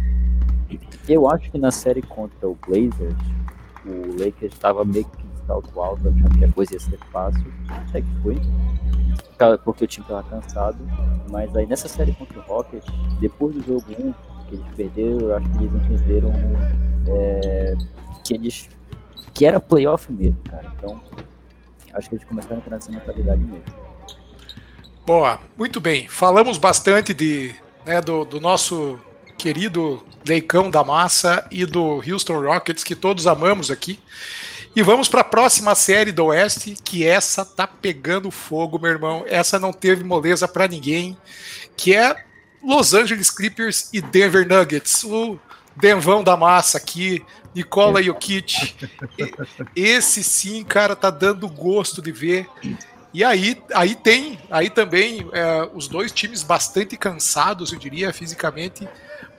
Eu 1.09 1.29
acho 1.31 1.50
que 1.50 1.59
na 1.59 1.70
série 1.70 2.02
contra 2.02 2.48
o 2.48 2.57
Blazers, 2.66 3.16
o 3.85 4.11
Lakers 4.18 4.52
estava 4.52 4.85
meio 4.85 5.05
que 5.05 5.26
salto 5.46 5.81
alto, 5.81 6.09
achando 6.09 6.38
que 6.38 6.44
a 6.44 6.52
coisa 6.52 6.74
ia 6.74 6.81
ser 6.81 6.98
fácil. 7.12 7.52
Até 7.68 8.00
que 8.00 8.22
foi. 8.22 8.37
Porque 9.64 9.85
o 9.85 9.87
time 9.87 10.05
estava 10.05 10.22
cansado. 10.24 10.79
Mas 11.31 11.55
aí 11.57 11.66
nessa 11.66 11.88
série 11.88 12.12
contra 12.12 12.38
o 12.38 12.42
Rockets, 12.42 12.87
depois 13.20 13.55
do 13.55 13.62
jogo 13.62 13.85
1, 13.90 14.12
que 14.48 14.55
eles 14.55 14.66
perderam, 14.76 15.20
eu 15.20 15.37
acho 15.37 15.48
que 15.50 15.64
eles 15.64 15.74
entenderam 15.74 16.33
é, 17.09 17.74
que 18.24 18.35
eles. 18.35 18.68
que 19.33 19.46
era 19.46 19.61
playoff 19.61 20.12
mesmo, 20.12 20.38
cara. 20.50 20.72
Então, 20.76 21.00
acho 21.94 22.09
que 22.09 22.16
eles 22.16 22.24
começaram 22.24 22.57
a 22.57 22.59
entrar 22.59 22.76
nessa 22.76 22.90
mentalidade 22.90 23.42
mesmo. 23.42 23.64
Boa, 25.07 25.38
muito 25.57 25.81
bem. 25.81 26.09
Falamos 26.09 26.59
bastante 26.59 27.14
de, 27.14 27.55
né, 27.85 28.00
do, 28.00 28.24
do 28.24 28.40
nosso 28.40 28.98
querido 29.38 30.02
Leicão 30.27 30.71
da 30.71 30.83
Massa 30.83 31.47
e 31.51 31.65
do 31.65 32.03
Houston 32.07 32.41
Rockets, 32.41 32.85
que 32.85 32.95
todos 32.95 33.27
amamos 33.27 33.71
aqui. 33.71 33.99
E 34.75 34.83
vamos 34.83 35.09
para 35.09 35.23
a 35.23 35.25
próxima 35.25 35.75
série 35.75 36.12
do 36.12 36.27
Oeste, 36.27 36.77
que 36.85 37.07
essa 37.07 37.45
tá 37.45 37.67
pegando 37.67 38.31
fogo, 38.31 38.79
meu 38.79 38.91
irmão. 38.91 39.25
Essa 39.27 39.59
não 39.59 39.73
teve 39.73 40.05
moleza 40.05 40.47
para 40.47 40.69
ninguém, 40.69 41.17
que 41.77 41.95
é 41.95 42.15
Los 42.62 42.93
Angeles 42.93 43.31
Clippers 43.31 43.89
e 43.93 44.03
Denver 44.03 44.47
Nuggets. 44.47 45.03
O 45.05 45.39
Denvão 45.75 46.23
da 46.23 46.37
Massa 46.37 46.77
aqui, 46.77 47.25
Nicola 47.55 48.03
Jokic. 48.03 48.75
Esse 49.75 50.23
sim, 50.23 50.62
cara, 50.62 50.95
tá 50.95 51.09
dando 51.09 51.49
gosto 51.49 52.03
de 52.03 52.12
ver. 52.12 52.47
E 53.15 53.25
aí, 53.25 53.62
aí 53.75 53.95
tem, 53.95 54.39
aí 54.51 54.69
também 54.69 55.27
é, 55.33 55.71
os 55.73 55.89
dois 55.89 56.12
times 56.12 56.43
bastante 56.43 56.99
cansados, 56.99 57.73
eu 57.73 57.79
diria, 57.79 58.12
fisicamente, 58.12 58.87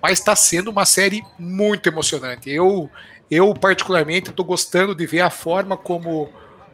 mas 0.01 0.19
está 0.19 0.35
sendo 0.35 0.69
uma 0.69 0.85
série 0.85 1.23
muito 1.37 1.87
emocionante. 1.87 2.49
Eu, 2.49 2.89
eu 3.29 3.53
particularmente, 3.53 4.29
estou 4.29 4.45
gostando 4.45 4.95
de 4.95 5.05
ver 5.05 5.21
a 5.21 5.29
forma 5.29 5.75
como 5.75 6.23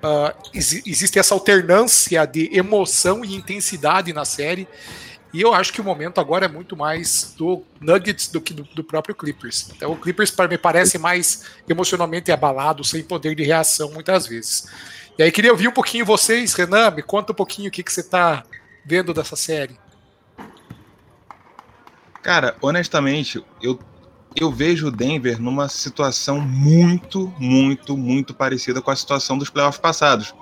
uh, 0.04 0.34
existe 0.54 1.18
essa 1.18 1.34
alternância 1.34 2.26
de 2.26 2.50
emoção 2.56 3.24
e 3.24 3.36
intensidade 3.36 4.12
na 4.14 4.26
série. 4.26 4.68
E 5.34 5.42
eu 5.42 5.52
acho 5.52 5.74
que 5.74 5.82
o 5.82 5.84
momento 5.84 6.22
agora 6.22 6.46
é 6.46 6.48
muito 6.48 6.78
mais 6.78 7.34
do 7.36 7.64
Nuggets 7.82 8.28
do 8.28 8.40
que 8.40 8.54
do, 8.54 8.64
do 8.64 8.84
próprio 8.84 9.16
Clippers. 9.16 9.72
Então 9.76 9.92
o 9.92 9.98
Clippers 9.98 10.32
me 10.48 10.58
parece 10.60 11.00
mais 11.00 11.46
emocionalmente 11.68 12.32
abalado, 12.32 12.84
sem 12.84 13.04
poder 13.04 13.34
de 13.34 13.44
reação 13.44 13.92
muitas 13.92 14.28
vezes. 14.28 14.68
E 15.18 15.24
aí 15.24 15.32
queria 15.32 15.52
ouvir 15.52 15.68
um 15.68 15.72
pouquinho 15.72 16.06
vocês, 16.06 16.54
Renan, 16.54 16.92
me 16.92 17.02
conta 17.02 17.32
um 17.32 17.36
pouquinho 17.36 17.70
o 17.70 17.72
que, 17.72 17.82
que 17.82 17.92
você 17.92 18.02
está 18.02 18.44
vendo 18.86 19.12
dessa 19.12 19.36
série. 19.36 19.76
Cara, 22.24 22.56
honestamente, 22.62 23.44
eu, 23.62 23.78
eu 24.36 24.52
vejo 24.52 24.88
o 24.88 24.92
Denver 24.92 25.40
numa 25.40 25.70
situação 25.70 26.40
muito, 26.42 27.32
muito, 27.38 27.96
muito 27.96 28.34
parecida 28.34 28.82
com 28.82 28.90
a 28.90 28.96
situação 28.96 29.38
dos 29.38 29.50
playoffs 29.50 29.80
passados 29.80 30.34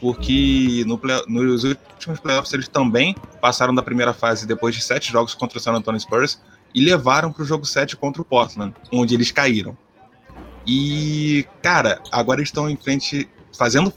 porque 0.00 0.84
no 0.86 0.98
play, 0.98 1.22
nos 1.26 1.64
últimos 1.64 2.20
playoffs 2.20 2.52
eles 2.52 2.68
também 2.68 3.16
passaram 3.40 3.74
da 3.74 3.82
primeira 3.82 4.12
fase 4.12 4.46
depois 4.46 4.74
de 4.74 4.82
sete 4.82 5.10
jogos 5.10 5.34
contra 5.34 5.56
o 5.56 5.60
San 5.60 5.72
Antonio 5.72 5.98
Spurs 5.98 6.38
e 6.74 6.84
levaram 6.84 7.32
para 7.32 7.42
o 7.42 7.46
jogo 7.46 7.64
7 7.64 7.96
contra 7.96 8.20
o 8.20 8.24
Portland, 8.24 8.74
onde 8.92 9.14
eles 9.14 9.30
caíram. 9.30 9.78
E, 10.66 11.46
cara, 11.62 12.02
agora 12.10 12.42
estão 12.42 12.68
em 12.68 12.76
frente, 12.76 13.28
fazendo 13.56 13.92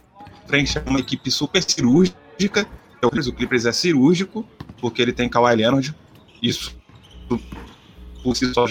frente 0.46 0.78
a 0.78 0.84
uma 0.86 1.00
equipe 1.00 1.32
super 1.32 1.64
cirúrgica. 1.64 2.68
O 3.02 3.34
Clippers 3.34 3.66
é 3.66 3.72
cirúrgico, 3.72 4.46
porque 4.80 5.02
ele 5.02 5.12
tem 5.12 5.28
Kawhi 5.28 5.56
Leonard. 5.56 5.96
Isso 6.42 6.78
por 8.24 8.36
si 8.36 8.54
só 8.54 8.66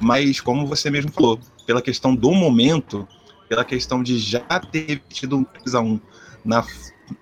mas 0.00 0.40
como 0.40 0.66
você 0.66 0.90
mesmo 0.90 1.10
falou, 1.10 1.40
pela 1.66 1.82
questão 1.82 2.14
do 2.14 2.30
momento, 2.32 3.06
pela 3.48 3.64
questão 3.64 4.02
de 4.02 4.18
já 4.18 4.40
ter 4.40 5.02
tido 5.08 5.36
um 5.36 5.44
3x1 5.44 6.00
na, 6.44 6.64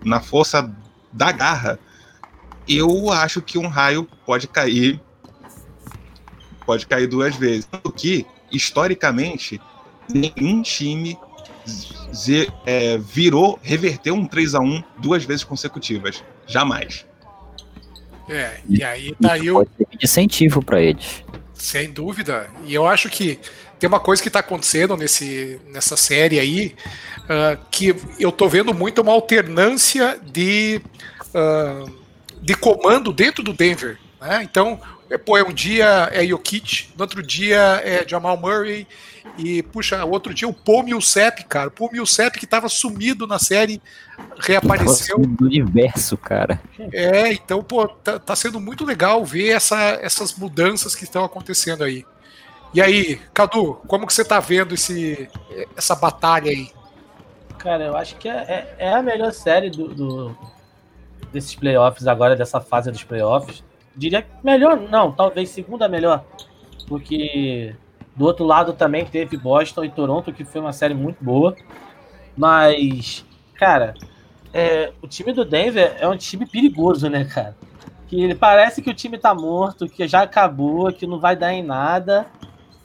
na 0.04 0.20
força 0.20 0.70
da 1.12 1.32
garra, 1.32 1.78
eu 2.68 3.10
acho 3.10 3.40
que 3.40 3.56
um 3.56 3.66
raio 3.66 4.06
pode 4.26 4.46
cair 4.46 5.00
pode 6.66 6.86
cair 6.86 7.06
duas 7.06 7.36
vezes. 7.36 7.64
Porque, 7.64 8.26
historicamente, 8.50 9.60
nenhum 10.12 10.60
time 10.60 11.16
é, 12.66 12.98
virou, 12.98 13.58
reverteu 13.62 14.14
um 14.14 14.26
3 14.26 14.56
a 14.56 14.60
1 14.60 14.82
duas 14.98 15.24
vezes 15.24 15.44
consecutivas. 15.44 16.22
Jamais. 16.46 17.06
É, 18.28 18.58
e 18.68 18.82
aí 18.82 19.14
tá 19.20 19.32
aí 19.32 19.50
o. 19.50 19.66
incentivo 20.02 20.62
para 20.62 20.80
eles. 20.80 21.24
Sem 21.54 21.90
dúvida. 21.90 22.48
E 22.64 22.74
eu 22.74 22.86
acho 22.86 23.08
que 23.08 23.38
tem 23.78 23.88
uma 23.88 24.00
coisa 24.00 24.22
que 24.22 24.28
está 24.28 24.40
acontecendo 24.40 24.96
nesse, 24.96 25.60
nessa 25.68 25.96
série 25.96 26.38
aí, 26.38 26.74
uh, 27.24 27.58
que 27.70 27.94
eu 28.18 28.32
tô 28.32 28.48
vendo 28.48 28.72
muito 28.72 29.02
uma 29.02 29.12
alternância 29.12 30.18
de, 30.24 30.80
uh, 31.34 31.90
de 32.40 32.54
comando 32.54 33.12
dentro 33.12 33.42
do 33.42 33.52
Denver. 33.52 33.98
Né? 34.20 34.42
Então, 34.42 34.80
é, 35.10 35.18
pô, 35.18 35.36
é 35.36 35.42
um 35.42 35.52
dia 35.52 36.08
é 36.12 36.26
Jokic, 36.26 36.90
no 36.96 37.02
outro 37.02 37.22
dia 37.22 37.80
é 37.84 38.06
Jamal 38.06 38.36
Murray, 38.36 38.86
e, 39.38 39.62
puxa, 39.62 40.04
outro 40.04 40.32
dia 40.32 40.48
o 40.48 40.54
Paul 40.54 40.82
Millsap, 40.82 41.44
cara. 41.44 41.68
O 41.68 41.70
Paul 41.70 41.90
Millsap 41.92 42.38
que 42.38 42.46
tava 42.46 42.68
sumido 42.68 43.26
na 43.26 43.38
série, 43.38 43.82
reapareceu. 44.38 45.18
Do 45.18 45.44
universo, 45.44 46.16
cara. 46.16 46.60
É, 46.92 47.32
então, 47.32 47.62
pô, 47.62 47.86
tá, 47.86 48.18
tá 48.18 48.34
sendo 48.34 48.58
muito 48.60 48.84
legal 48.84 49.24
ver 49.24 49.50
essa, 49.50 49.78
essas 50.00 50.34
mudanças 50.34 50.94
que 50.94 51.04
estão 51.04 51.24
acontecendo 51.24 51.84
aí. 51.84 52.04
E 52.72 52.80
aí, 52.80 53.20
Cadu, 53.32 53.74
como 53.86 54.06
que 54.06 54.12
você 54.12 54.24
tá 54.24 54.40
vendo 54.40 54.74
esse, 54.74 55.28
essa 55.76 55.94
batalha 55.94 56.50
aí? 56.50 56.70
Cara, 57.58 57.84
eu 57.84 57.96
acho 57.96 58.16
que 58.16 58.28
é, 58.28 58.74
é, 58.78 58.86
é 58.86 58.92
a 58.92 59.02
melhor 59.02 59.32
série 59.32 59.70
do, 59.70 59.88
do, 59.94 60.36
desses 61.32 61.54
playoffs 61.54 62.06
agora, 62.06 62.36
dessa 62.36 62.60
fase 62.60 62.90
dos 62.90 63.02
playoffs 63.02 63.62
diria 63.96 64.26
melhor, 64.44 64.78
não, 64.78 65.10
talvez 65.10 65.48
segunda 65.48 65.88
melhor, 65.88 66.24
porque 66.86 67.74
do 68.14 68.24
outro 68.24 68.44
lado 68.44 68.72
também 68.72 69.04
teve 69.04 69.36
Boston 69.36 69.84
e 69.84 69.90
Toronto, 69.90 70.32
que 70.32 70.44
foi 70.44 70.60
uma 70.60 70.72
série 70.72 70.94
muito 70.94 71.22
boa, 71.24 71.56
mas, 72.36 73.24
cara, 73.54 73.94
é, 74.52 74.92
o 75.02 75.08
time 75.08 75.32
do 75.32 75.44
Denver 75.44 75.96
é 75.98 76.06
um 76.06 76.16
time 76.16 76.46
perigoso, 76.46 77.08
né, 77.08 77.24
cara? 77.24 77.56
Que 78.06 78.22
ele 78.22 78.34
parece 78.34 78.82
que 78.82 78.90
o 78.90 78.94
time 78.94 79.18
tá 79.18 79.34
morto, 79.34 79.88
que 79.88 80.06
já 80.06 80.22
acabou, 80.22 80.92
que 80.92 81.06
não 81.06 81.18
vai 81.18 81.34
dar 81.34 81.52
em 81.52 81.62
nada, 81.62 82.26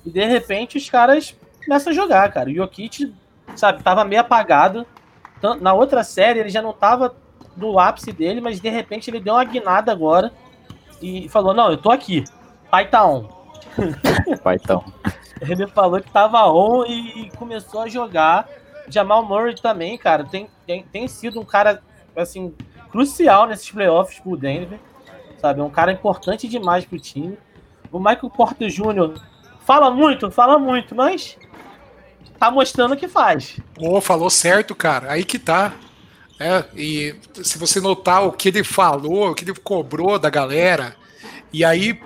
e 0.06 0.10
de 0.10 0.26
repente 0.26 0.78
os 0.78 0.89
caras 0.89 1.36
começam 1.63 1.91
a 1.91 1.95
jogar, 1.95 2.32
cara. 2.32 2.50
O 2.50 2.54
Jokic, 2.54 3.13
sabe, 3.56 3.84
tava 3.84 4.04
meio 4.04 4.21
apagado. 4.21 4.86
Na 5.60 5.74
outra 5.74 6.04
série 6.04 6.39
ele 6.39 6.50
já 6.50 6.62
não 6.62 6.74
tava 6.74 7.15
no 7.56 7.78
ápice 7.80 8.12
dele, 8.12 8.41
mas 8.41 8.60
de 8.60 8.69
repente 8.69 9.10
ele 9.10 9.19
deu 9.19 9.34
uma 9.34 9.43
guinada 9.43 9.91
agora 9.91 10.32
e 11.02 11.28
falou: 11.30 11.54
Não, 11.54 11.72
eu 11.72 11.78
tô 11.78 11.92
aqui. 11.92 12.24
Pai 12.70 12.90
tá 12.90 13.06
on. 13.06 13.28
Pai 14.44 14.60
tá 14.60 14.78
on. 14.78 14.84
Ele 15.42 15.68
falou 15.68 16.00
que 16.00 16.12
tava 16.12 16.46
on 16.52 16.86
e 16.86 17.32
começou 17.38 17.82
a 17.82 17.88
jogar. 17.88 18.48
Jamal 18.88 19.26
Murray 19.26 19.56
também, 19.56 19.98
cara, 19.98 20.24
tem, 20.24 20.50
tem, 20.68 20.84
tem 20.84 21.08
sido 21.08 21.40
um 21.40 21.46
cara, 21.46 21.82
assim, 22.16 22.54
crucial 22.92 23.48
nesses 23.48 23.70
playoffs 23.72 24.20
pro 24.20 24.36
Denver. 24.36 24.80
Sabe? 25.40 25.60
É 25.60 25.64
um 25.64 25.70
cara 25.70 25.92
importante 25.92 26.48
demais 26.48 26.86
pro 26.86 27.00
time. 27.00 27.38
O 27.92 28.00
Michael 28.00 28.30
Porter 28.30 28.70
Jr. 28.70 29.20
fala 29.62 29.90
muito, 29.90 30.30
fala 30.30 30.60
muito, 30.60 30.94
mas 30.94 31.38
tá 32.38 32.52
mostrando 32.52 32.96
que 32.96 33.08
faz. 33.08 33.60
Pô, 33.74 33.98
oh, 33.98 34.02
falou 34.02 34.30
certo, 34.30 34.76
cara. 34.76 35.12
Aí 35.12 35.24
que 35.24 35.40
tá. 35.40 35.74
É, 36.41 36.65
e 36.75 37.15
se 37.43 37.60
você 37.60 37.80
notar 37.80 38.25
o 38.25 38.32
que 38.32 38.49
ele 38.49 38.63
falou, 38.63 39.30
o 39.30 39.36
que 39.36 39.43
ele 39.43 39.54
cobrou 39.54 40.17
da 40.17 40.27
galera, 40.27 40.95
e 41.54 41.63
aí, 41.63 42.01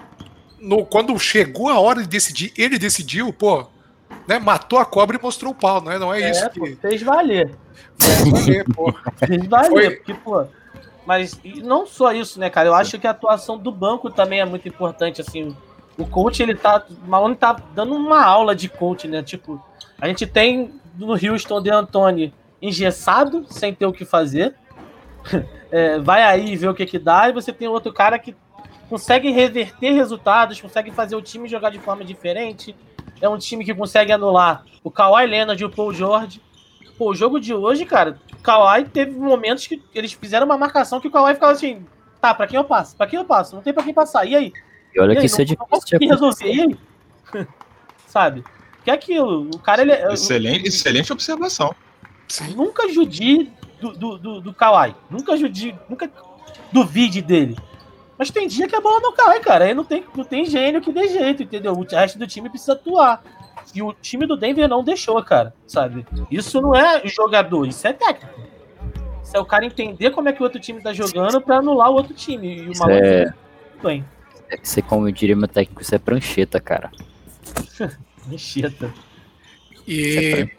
no, 0.60 0.86
quando 0.86 1.18
chegou 1.18 1.70
a 1.70 1.80
hora 1.80 2.02
de 2.02 2.08
decidir, 2.10 2.52
ele 2.58 2.78
decidiu, 2.78 3.32
pô, 3.32 3.66
né, 4.28 4.38
matou 4.38 4.78
a 4.78 4.86
cobra 4.86 5.16
e 5.16 5.22
mostrou 5.22 5.54
o 5.54 5.56
pau, 5.56 5.80
não 5.80 5.90
é, 5.90 5.98
não 5.98 6.14
é, 6.14 6.22
é 6.22 6.32
isso? 6.32 6.50
Pô, 6.50 6.66
que... 6.66 6.76
Fez 6.76 7.02
valer. 7.02 7.56
Fez 7.98 8.30
valer, 8.30 8.66
pô. 8.74 8.94
Fez 9.26 9.46
valer, 9.48 9.70
Foi... 9.70 9.90
porque, 9.92 10.14
pô. 10.16 10.46
Mas 11.06 11.40
não 11.64 11.86
só 11.86 12.12
isso, 12.12 12.38
né, 12.38 12.50
cara? 12.50 12.68
Eu 12.68 12.76
acho 12.76 13.00
que 13.00 13.08
a 13.08 13.12
atuação 13.12 13.58
do 13.58 13.72
banco 13.72 14.10
também 14.10 14.42
é 14.42 14.46
muito 14.46 14.68
importante, 14.68 15.22
assim. 15.22 15.56
O 15.98 16.06
coach, 16.06 16.44
ele 16.44 16.56
tá. 16.56 16.84
O 16.90 17.10
Malone 17.10 17.36
tá 17.36 17.56
dando 17.74 17.96
uma 17.96 18.22
aula 18.22 18.54
de 18.54 18.68
coach, 18.68 19.08
né? 19.08 19.24
Tipo, 19.24 19.64
a 20.02 20.08
gente 20.08 20.26
tem 20.26 20.74
no 20.98 21.14
Houston 21.14 21.62
de 21.62 21.70
Antônio 21.70 22.34
engessado, 22.68 23.46
sem 23.50 23.74
ter 23.74 23.86
o 23.86 23.94
que 23.94 24.06
fazer. 24.06 24.56
É, 25.72 26.00
vai 26.00 26.22
aí 26.22 26.56
ver 26.56 26.70
o 26.70 26.74
que 26.74 26.86
que 26.86 26.98
dá, 26.98 27.28
e 27.28 27.34
você 27.34 27.52
tem 27.52 27.68
outro 27.68 27.92
cara 27.92 28.18
que 28.18 28.34
consegue 28.88 29.30
reverter 29.32 29.92
resultados, 29.92 30.62
consegue 30.62 30.92
fazer 30.92 31.16
o 31.16 31.22
time 31.22 31.50
jogar 31.50 31.70
de 31.70 31.80
forma 31.80 32.06
diferente. 32.06 32.74
É 33.20 33.28
um 33.28 33.38
time 33.38 33.66
que 33.66 33.74
consegue 33.74 34.12
anular 34.12 34.64
o 34.84 34.92
Kawhi 34.92 35.26
Leonard 35.26 35.62
e 35.62 35.66
o 35.66 35.70
Paul 35.70 35.94
George. 35.94 36.42
Pô, 36.98 37.12
o 37.12 37.16
jogo 37.16 37.40
de 37.40 37.54
hoje, 37.54 37.84
cara, 37.84 38.18
o 38.32 38.42
Kawhi 38.42 38.86
teve 38.86 39.12
momentos 39.12 39.68
que 39.68 39.82
eles 39.94 40.14
fizeram 40.14 40.46
uma 40.46 40.58
marcação 40.58 41.02
que 41.02 41.08
o 41.08 41.12
Kawhi 41.12 41.34
ficava 41.34 41.52
assim, 41.52 41.86
tá, 42.22 42.34
pra 42.34 42.48
quem 42.48 42.58
eu 42.58 42.64
passo? 42.64 42.96
Pra 42.96 43.08
quem 43.08 43.20
eu 43.20 43.26
passo? 43.26 43.56
Não 43.56 43.62
tem 43.62 43.74
pra 43.74 43.84
quem 43.84 43.94
passar. 43.94 44.26
E 44.26 44.36
aí? 44.36 44.54
E 44.94 45.00
olha 45.02 45.14
e 45.14 45.18
aí, 45.18 45.20
que 45.20 45.26
isso 45.26 45.42
é 45.42 45.46
difícil 45.46 46.00
de 46.00 46.08
resolver. 46.08 46.54
E 46.54 46.62
aí? 46.62 46.78
Sabe? 48.08 48.44
Que 48.84 48.92
é 48.92 48.94
aquilo, 48.94 49.50
o 49.54 49.60
cara 49.60 49.82
ele 49.82 49.92
é. 49.92 50.14
Excelente, 50.14 50.68
excelente 50.68 51.12
observação. 51.12 51.76
Sim. 52.28 52.56
Nunca 52.56 52.90
judie 52.90 53.52
do, 53.80 53.94
do, 53.94 54.18
do, 54.18 54.42
do 54.42 54.54
Kawhi. 54.54 54.96
Nunca 55.10 55.38
judie, 55.38 55.76
nunca 55.90 56.10
duvide 56.72 57.22
dele. 57.22 57.56
Mas 58.18 58.32
tem 58.32 58.48
dia 58.48 58.68
que 58.68 58.76
a 58.76 58.82
bola 58.82 59.00
não 59.00 59.14
cai, 59.14 59.40
cara. 59.40 59.66
Aí 59.66 59.74
não 59.74 59.84
tem, 59.84 60.04
não 60.16 60.24
tem 60.24 60.46
gênio 60.46 60.82
que 60.82 60.92
dê 60.92 61.08
jeito, 61.08 61.44
entendeu? 61.44 61.74
O 61.74 61.84
resto 61.84 62.18
do 62.18 62.28
time 62.28 62.50
precisa 62.50 62.74
atuar. 62.74 63.24
E 63.74 63.82
o 63.82 63.94
time 63.94 64.26
do 64.26 64.38
Denver 64.38 64.70
não 64.70 64.84
deixou, 64.84 65.22
cara, 65.22 65.54
sabe? 65.68 66.06
Isso 66.32 66.62
não 66.62 66.74
é 66.74 67.06
jogador, 67.06 67.68
isso 67.68 67.86
é 67.86 67.92
técnico. 67.92 68.40
Isso 69.22 69.36
é 69.36 69.40
o 69.40 69.46
cara 69.46 69.66
entender 69.66 70.12
como 70.12 70.30
é 70.30 70.34
que 70.34 70.40
o 70.40 70.44
outro 70.44 70.62
time 70.62 70.82
tá 70.82 70.94
jogando 70.94 71.42
para 71.42 71.58
anular 71.58 71.90
o 71.90 71.96
outro 71.96 72.14
time. 72.14 72.60
E 72.60 72.70
o 72.70 72.78
maluco 72.78 73.06
é... 73.06 73.34
bem. 73.84 74.06
Isso 74.64 74.80
é 74.80 74.82
como 74.82 75.08
eu 75.08 75.12
diria 75.12 75.36
meu 75.36 75.48
técnico, 75.48 75.82
isso 75.82 75.94
é 75.94 75.98
prancheta, 75.98 76.60
cara. 76.60 76.92
prancheta. 78.24 78.94
E 79.88 80.50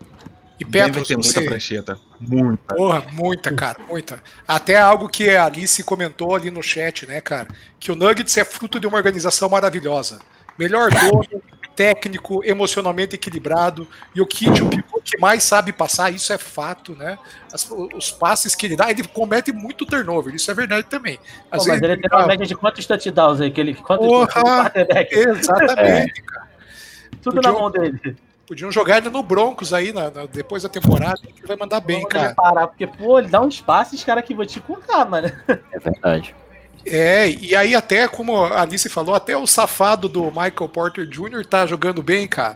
e 0.58 0.64
Petros, 0.64 1.08
tem 1.08 1.16
muita 1.16 1.42
prancheta. 1.42 1.98
Muita. 2.18 2.74
Porra, 2.74 3.04
muita, 3.12 3.54
cara, 3.54 3.78
muita. 3.86 4.22
Até 4.48 4.76
algo 4.76 5.08
que 5.08 5.28
a 5.30 5.44
Alice 5.44 5.82
comentou 5.84 6.34
ali 6.34 6.50
no 6.50 6.62
chat, 6.62 7.06
né, 7.06 7.20
cara? 7.20 7.48
Que 7.78 7.92
o 7.92 7.96
Nuggets 7.96 8.36
é 8.38 8.44
fruto 8.44 8.80
de 8.80 8.86
uma 8.86 8.96
organização 8.96 9.48
maravilhosa. 9.50 10.18
Melhor 10.58 10.90
dono, 10.90 11.42
técnico, 11.76 12.42
emocionalmente 12.42 13.14
equilibrado. 13.14 13.86
E 14.14 14.20
o 14.22 14.26
Kit, 14.26 14.62
o 14.62 14.70
pivô 14.70 15.00
que 15.04 15.18
mais 15.18 15.42
sabe 15.42 15.74
passar, 15.74 16.10
isso 16.10 16.32
é 16.32 16.38
fato, 16.38 16.96
né? 16.96 17.18
As, 17.52 17.70
os 17.94 18.10
passes 18.10 18.54
que 18.54 18.64
ele 18.64 18.76
dá, 18.76 18.90
ele 18.90 19.06
comete 19.06 19.52
muito 19.52 19.84
turnover, 19.84 20.34
isso 20.34 20.50
é 20.50 20.54
verdade 20.54 20.86
também. 20.88 21.18
Às 21.50 21.64
Pô, 21.64 21.66
vezes, 21.66 21.82
mas 21.82 21.90
ele 21.90 22.00
tem 22.00 22.18
uma 22.18 22.26
média 22.26 22.46
de 22.46 22.54
quantos 22.54 22.86
touchdowns 22.86 23.42
aí? 23.42 23.50
Que 23.50 23.60
ele, 23.60 23.74
quantos, 23.74 24.06
Porra, 24.06 24.72
exatamente, 25.10 26.20
é. 26.20 26.22
cara. 26.24 26.46
Tudo 27.20 27.36
Podia... 27.36 27.52
na 27.52 27.58
mão 27.58 27.70
dele. 27.70 28.16
Podiam 28.46 28.70
jogar 28.70 28.98
ele 28.98 29.10
no 29.10 29.22
Broncos 29.22 29.72
aí 29.72 29.92
na, 29.92 30.10
na, 30.10 30.26
depois 30.26 30.62
da 30.62 30.68
temporada, 30.68 31.18
que 31.20 31.46
vai 31.46 31.56
mandar 31.56 31.80
bem, 31.80 32.06
cara. 32.06 32.34
Parar, 32.34 32.68
porque, 32.68 32.86
pô, 32.86 33.18
ele 33.18 33.28
dá 33.28 33.40
um 33.40 33.48
espaço, 33.48 33.94
os 33.94 34.04
caras 34.04 34.24
que 34.24 34.34
vou 34.34 34.46
te 34.46 34.60
contar, 34.60 35.04
mano. 35.04 35.30
É 35.72 35.78
verdade. 35.78 36.34
É, 36.86 37.28
e 37.28 37.56
aí 37.56 37.74
até, 37.74 38.06
como 38.06 38.44
a 38.44 38.62
Alice 38.62 38.88
falou, 38.88 39.14
até 39.14 39.36
o 39.36 39.46
safado 39.46 40.08
do 40.08 40.26
Michael 40.26 40.68
Porter 40.72 41.04
Jr. 41.04 41.44
tá 41.44 41.66
jogando 41.66 42.00
bem, 42.00 42.28
cara. 42.28 42.54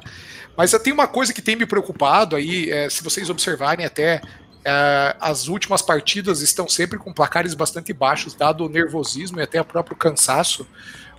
Mas 0.57 0.71
tem 0.71 0.93
uma 0.93 1.09
coisa 1.09 1.35
que 1.35 1.43
tem 1.43 1.57
me 1.57 1.67
preocupado 1.67 2.37
aí, 2.37 2.71
é, 2.71 2.89
se 2.89 3.03
vocês 3.03 3.29
observarem 3.29 3.85
até, 3.85 4.21
é, 4.65 5.17
as 5.21 5.49
últimas 5.49 5.83
partidas 5.83 6.41
estão 6.43 6.69
sempre 6.69 6.99
com 6.99 7.13
placares 7.13 7.55
bastante 7.55 7.93
baixos, 7.93 8.35
dado 8.35 8.65
o 8.65 8.69
nervosismo 8.69 9.41
e 9.41 9.43
até 9.43 9.61
o 9.61 9.65
próprio 9.65 9.97
cansaço. 9.97 10.65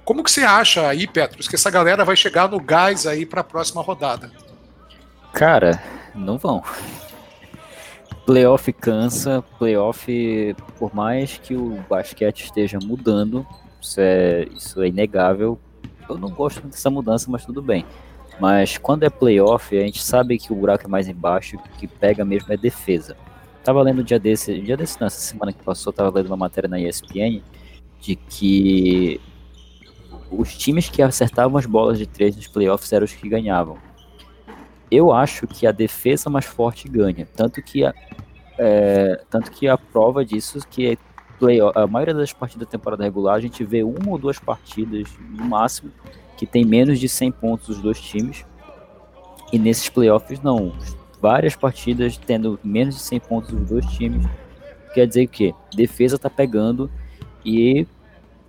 Como 0.05 0.23
que 0.23 0.31
você 0.31 0.41
acha 0.41 0.87
aí, 0.87 1.05
Petros, 1.05 1.49
que 1.49 1.55
essa 1.55 1.69
galera 1.69 2.05
vai 2.05 2.15
chegar 2.15 2.49
no 2.49 2.59
gás 2.59 3.05
aí 3.05 3.25
para 3.25 3.41
a 3.41 3.43
próxima 3.43 3.81
rodada? 3.81 4.31
Cara, 5.33 5.81
não 6.13 6.37
vão. 6.37 6.63
Playoff 8.25 8.71
cansa, 8.73 9.43
playoff, 9.57 10.55
por 10.77 10.93
mais 10.93 11.37
que 11.37 11.55
o 11.55 11.83
basquete 11.89 12.43
esteja 12.43 12.77
mudando, 12.81 13.45
isso 13.81 13.99
é, 13.99 14.43
isso 14.55 14.81
é 14.81 14.87
inegável. 14.87 15.59
Eu 16.07 16.17
não 16.17 16.29
gosto 16.29 16.61
dessa 16.67 16.89
mudança, 16.89 17.29
mas 17.31 17.45
tudo 17.45 17.61
bem. 17.61 17.85
Mas 18.39 18.77
quando 18.77 19.03
é 19.03 19.09
playoff, 19.09 19.77
a 19.77 19.81
gente 19.81 20.03
sabe 20.03 20.37
que 20.37 20.51
o 20.51 20.55
buraco 20.55 20.85
é 20.85 20.87
mais 20.87 21.07
embaixo, 21.07 21.57
que 21.77 21.87
pega 21.87 22.23
mesmo 22.23 22.51
é 22.53 22.57
defesa. 22.57 23.15
Tava 23.63 23.81
lendo 23.81 24.03
dia 24.03 24.19
desse, 24.19 24.59
dia 24.61 24.75
desse 24.75 24.99
nessa 24.99 25.19
semana 25.19 25.53
que 25.53 25.63
passou, 25.63 25.93
tava 25.93 26.09
lendo 26.09 26.27
uma 26.27 26.37
matéria 26.37 26.69
na 26.69 26.79
ESPN 26.79 27.41
de 27.99 28.15
que 28.15 29.21
os 30.31 30.57
times 30.57 30.89
que 30.89 31.01
acertavam 31.01 31.57
as 31.57 31.65
bolas 31.65 31.97
de 31.97 32.07
três 32.07 32.35
nos 32.35 32.47
playoffs 32.47 32.91
eram 32.91 33.05
os 33.05 33.13
que 33.13 33.29
ganhavam. 33.29 33.77
Eu 34.91 35.11
acho 35.11 35.47
que 35.47 35.65
a 35.65 35.71
defesa 35.71 36.29
mais 36.29 36.45
forte 36.45 36.87
ganha, 36.87 37.25
tanto 37.35 37.61
que 37.61 37.83
a, 37.85 37.93
é, 38.57 39.23
tanto 39.29 39.49
que 39.49 39.67
a 39.67 39.77
prova 39.77 40.25
disso 40.25 40.59
que 40.69 40.91
é 40.91 40.97
playoff, 41.39 41.77
a 41.77 41.87
maioria 41.87 42.13
das 42.13 42.33
partidas 42.33 42.67
da 42.67 42.71
temporada 42.71 43.03
regular 43.03 43.35
a 43.35 43.39
gente 43.39 43.63
vê 43.63 43.83
uma 43.83 44.11
ou 44.11 44.17
duas 44.17 44.37
partidas 44.37 45.07
no 45.29 45.45
máximo 45.45 45.91
que 46.37 46.45
tem 46.45 46.65
menos 46.65 46.99
de 46.99 47.07
100 47.07 47.31
pontos 47.31 47.69
os 47.69 47.81
dois 47.81 47.99
times 47.99 48.45
e 49.51 49.57
nesses 49.57 49.89
playoffs 49.89 50.41
não, 50.41 50.73
várias 51.19 51.55
partidas 51.55 52.17
tendo 52.17 52.59
menos 52.63 52.95
de 52.95 53.01
100 53.01 53.19
pontos 53.21 53.53
os 53.53 53.69
dois 53.69 53.85
times 53.87 54.27
quer 54.93 55.07
dizer 55.07 55.27
que 55.27 55.55
defesa 55.73 56.19
tá 56.19 56.29
pegando 56.29 56.91
e 57.45 57.87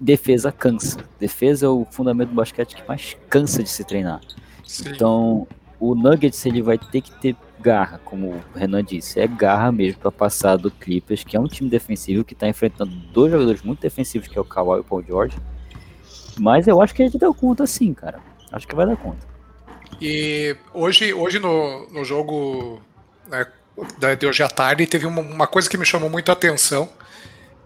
defesa 0.02 0.50
cansa. 0.50 0.98
Defesa 1.18 1.66
é 1.66 1.68
o 1.68 1.86
fundamento 1.90 2.30
do 2.30 2.34
basquete 2.34 2.74
que 2.74 2.86
mais 2.86 3.16
cansa 3.30 3.62
de 3.62 3.68
se 3.68 3.84
treinar. 3.84 4.20
Sim. 4.66 4.90
Então, 4.90 5.46
o 5.82 5.96
Nuggets 5.96 6.46
ele 6.46 6.62
vai 6.62 6.78
ter 6.78 7.00
que 7.00 7.10
ter 7.20 7.34
garra, 7.60 8.00
como 8.04 8.28
o 8.28 8.58
Renan 8.58 8.84
disse, 8.84 9.18
é 9.18 9.26
garra 9.26 9.72
mesmo 9.72 10.00
para 10.00 10.12
passar 10.12 10.56
do 10.56 10.70
Clippers, 10.70 11.24
que 11.24 11.36
é 11.36 11.40
um 11.40 11.48
time 11.48 11.68
defensivo 11.68 12.22
que 12.22 12.34
está 12.34 12.46
enfrentando 12.46 12.92
dois 13.12 13.32
jogadores 13.32 13.62
muito 13.62 13.80
defensivos, 13.80 14.28
que 14.28 14.38
é 14.38 14.40
o 14.40 14.44
Kawhi 14.44 14.76
e 14.76 14.80
o 14.80 14.84
Paul 14.84 15.02
George. 15.02 15.36
Mas 16.38 16.68
eu 16.68 16.80
acho 16.80 16.94
que 16.94 17.02
gente 17.02 17.18
deu 17.18 17.34
conta 17.34 17.66
sim, 17.66 17.92
cara. 17.92 18.20
Acho 18.52 18.68
que 18.68 18.76
vai 18.76 18.86
dar 18.86 18.96
conta. 18.96 19.26
E 20.00 20.56
hoje, 20.72 21.12
hoje 21.12 21.40
no, 21.40 21.88
no 21.88 22.04
jogo 22.04 22.80
né, 23.28 23.44
de 24.16 24.26
hoje 24.26 24.44
à 24.44 24.48
tarde 24.48 24.86
teve 24.86 25.04
uma, 25.04 25.20
uma 25.20 25.46
coisa 25.48 25.68
que 25.68 25.76
me 25.76 25.84
chamou 25.84 26.08
muito 26.08 26.28
a 26.28 26.32
atenção 26.32 26.88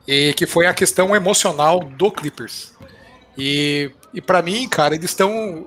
e 0.08 0.32
que 0.32 0.46
foi 0.46 0.66
a 0.66 0.72
questão 0.72 1.14
emocional 1.14 1.80
do 1.80 2.10
Clippers. 2.10 2.72
E, 3.36 3.90
e 4.14 4.20
para 4.20 4.40
mim, 4.40 4.66
cara, 4.68 4.94
eles 4.94 5.10
estão, 5.10 5.66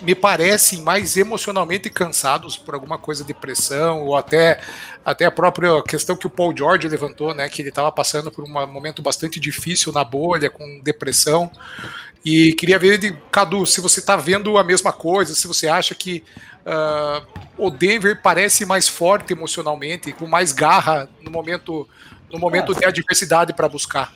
me 0.00 0.14
parecem 0.14 0.80
mais 0.80 1.16
emocionalmente 1.16 1.90
cansados 1.90 2.56
por 2.56 2.74
alguma 2.74 2.96
coisa 2.96 3.22
de 3.22 3.34
pressão 3.34 4.02
ou 4.02 4.16
até, 4.16 4.60
até 5.04 5.26
a 5.26 5.30
própria 5.30 5.82
questão 5.82 6.16
que 6.16 6.26
o 6.26 6.30
Paul 6.30 6.56
George 6.56 6.88
levantou, 6.88 7.34
né, 7.34 7.48
que 7.48 7.60
ele 7.60 7.68
estava 7.68 7.92
passando 7.92 8.30
por 8.30 8.44
um 8.44 8.48
momento 8.48 9.02
bastante 9.02 9.38
difícil 9.38 9.92
na 9.92 10.02
bolha, 10.02 10.48
com 10.48 10.80
depressão. 10.82 11.50
E 12.24 12.54
queria 12.54 12.78
ver, 12.78 13.18
Cadu, 13.30 13.66
se 13.66 13.82
você 13.82 14.00
está 14.00 14.16
vendo 14.16 14.56
a 14.56 14.64
mesma 14.64 14.92
coisa, 14.92 15.34
se 15.34 15.46
você 15.46 15.68
acha 15.68 15.94
que 15.94 16.24
uh, 16.64 17.26
o 17.58 17.68
Denver 17.68 18.18
parece 18.22 18.64
mais 18.64 18.88
forte 18.88 19.34
emocionalmente, 19.34 20.10
com 20.12 20.26
mais 20.26 20.52
garra 20.52 21.06
no 21.22 21.30
momento 21.30 21.86
no 22.32 22.40
momento 22.40 22.72
é. 22.72 22.74
de 22.74 22.84
adversidade 22.84 23.52
para 23.52 23.68
buscar. 23.68 24.12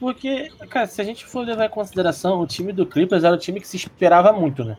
Porque, 0.00 0.50
cara, 0.70 0.86
se 0.86 0.98
a 1.02 1.04
gente 1.04 1.26
for 1.26 1.44
levar 1.44 1.66
em 1.66 1.68
consideração, 1.70 2.40
o 2.40 2.46
time 2.46 2.72
do 2.72 2.86
Clippers 2.86 3.22
era 3.22 3.34
o 3.34 3.38
time 3.38 3.60
que 3.60 3.68
se 3.68 3.76
esperava 3.76 4.32
muito, 4.32 4.64
né? 4.64 4.78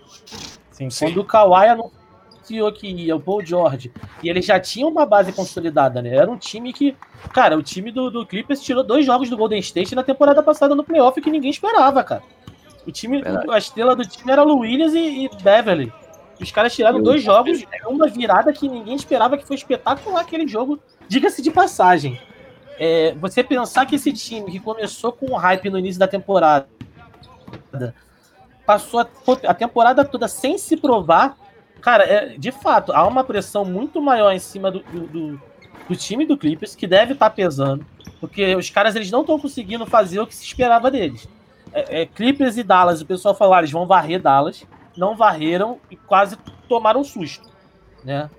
Assim, 0.71 0.89
Sim. 0.89 1.05
Quando 1.05 1.21
o 1.21 1.23
Kawhi 1.23 1.67
anunciou 1.67 2.71
que 2.73 2.87
ia, 2.87 3.15
o 3.15 3.19
Paul 3.19 3.45
George, 3.45 3.93
e 4.23 4.29
ele 4.29 4.41
já 4.41 4.59
tinha 4.59 4.87
uma 4.87 5.05
base 5.05 5.31
consolidada, 5.31 6.01
né? 6.01 6.15
Era 6.15 6.29
um 6.29 6.37
time 6.37 6.73
que, 6.73 6.97
cara, 7.31 7.55
o 7.55 7.61
time 7.61 7.91
do, 7.91 8.09
do 8.09 8.25
Clippers 8.25 8.63
tirou 8.63 8.83
dois 8.83 9.05
jogos 9.05 9.29
do 9.29 9.37
Golden 9.37 9.59
State 9.59 9.93
na 9.93 10.01
temporada 10.01 10.41
passada 10.41 10.73
no 10.73 10.83
playoff 10.83 11.21
que 11.21 11.29
ninguém 11.29 11.51
esperava, 11.51 12.03
cara. 12.03 12.23
O 12.87 12.91
time, 12.91 13.21
Verdade. 13.21 13.45
a 13.51 13.57
estrela 13.59 13.95
do 13.95 14.03
time 14.03 14.31
era 14.31 14.43
o 14.43 14.57
Williams 14.57 14.95
e, 14.95 15.25
e 15.25 15.29
Beverly. 15.43 15.93
Os 16.39 16.51
caras 16.51 16.73
tiraram 16.73 16.99
dois 16.99 17.21
jogos, 17.21 17.63
uma 17.85 18.07
virada 18.07 18.51
que 18.51 18.67
ninguém 18.67 18.95
esperava, 18.95 19.37
que 19.37 19.45
foi 19.45 19.55
espetacular 19.55 20.21
aquele 20.21 20.47
jogo, 20.47 20.79
diga-se 21.07 21.43
de 21.43 21.51
passagem 21.51 22.19
é, 22.79 23.13
você 23.15 23.43
pensar 23.43 23.85
que 23.85 23.95
esse 23.95 24.11
time 24.11 24.51
que 24.51 24.59
começou 24.59 25.11
com 25.11 25.35
hype 25.35 25.69
no 25.69 25.77
início 25.77 25.99
da 25.99 26.07
temporada 26.07 26.67
passou 28.65 29.01
a, 29.01 29.07
a 29.47 29.53
temporada 29.53 30.05
toda 30.05 30.27
sem 30.27 30.57
se 30.57 30.77
provar, 30.77 31.37
cara, 31.81 32.03
é, 32.03 32.37
de 32.37 32.51
fato, 32.51 32.91
há 32.91 33.05
uma 33.07 33.23
pressão 33.23 33.65
muito 33.65 34.01
maior 34.01 34.31
em 34.31 34.39
cima 34.39 34.71
do, 34.71 34.79
do, 34.79 35.41
do 35.89 35.95
time 35.95 36.25
do 36.25 36.37
Clippers, 36.37 36.75
que 36.75 36.87
deve 36.87 37.13
estar 37.13 37.29
tá 37.29 37.35
pesando, 37.35 37.85
porque 38.19 38.55
os 38.55 38.69
caras 38.69 38.95
eles 38.95 39.11
não 39.11 39.21
estão 39.21 39.39
conseguindo 39.39 39.85
fazer 39.85 40.19
o 40.19 40.27
que 40.27 40.35
se 40.35 40.45
esperava 40.45 40.89
deles. 40.89 41.27
É, 41.73 42.01
é, 42.01 42.05
Clippers 42.05 42.57
e 42.57 42.63
Dallas, 42.63 43.01
o 43.01 43.05
pessoal 43.05 43.35
falou, 43.35 43.53
ah, 43.53 43.59
eles 43.59 43.71
vão 43.71 43.85
varrer 43.85 44.21
Dallas, 44.21 44.65
não 44.95 45.15
varreram 45.15 45.79
e 45.89 45.95
quase 45.95 46.37
tomaram 46.67 47.03
susto, 47.03 47.49
né? 48.03 48.29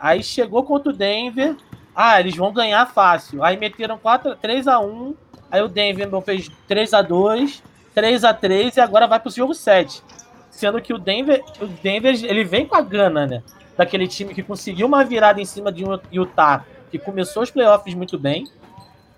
Aí 0.00 0.22
chegou 0.22 0.64
contra 0.64 0.90
o 0.90 0.92
Denver, 0.92 1.56
ah, 1.94 2.18
eles 2.18 2.36
vão 2.36 2.52
ganhar 2.52 2.86
fácil. 2.86 3.42
Aí 3.44 3.56
meteram 3.56 3.98
4, 3.98 4.36
3 4.36 4.66
a 4.68 4.80
1 4.80 5.14
Aí 5.50 5.62
o 5.62 5.68
Denver 5.68 6.08
fez 6.22 6.50
3 6.66 6.94
a 6.94 7.02
2 7.02 7.62
3 7.94 8.24
a 8.24 8.34
3 8.34 8.76
e 8.76 8.80
agora 8.80 9.06
vai 9.06 9.20
pro 9.20 9.30
jogo 9.30 9.54
7. 9.54 10.02
Sendo 10.50 10.80
que 10.82 10.92
o 10.92 10.98
Denver, 10.98 11.44
o 11.60 11.66
Denver 11.66 12.12
ele 12.24 12.44
vem 12.44 12.66
com 12.66 12.74
a 12.74 12.80
gana, 12.80 13.24
né? 13.24 13.42
Daquele 13.76 14.08
time 14.08 14.34
que 14.34 14.42
conseguiu 14.42 14.86
uma 14.86 15.04
virada 15.04 15.40
em 15.40 15.44
cima 15.44 15.70
de 15.70 15.84
um 15.84 15.98
Utah, 16.12 16.64
que 16.90 16.98
começou 16.98 17.42
os 17.42 17.52
playoffs 17.52 17.94
muito 17.94 18.18
bem. 18.18 18.48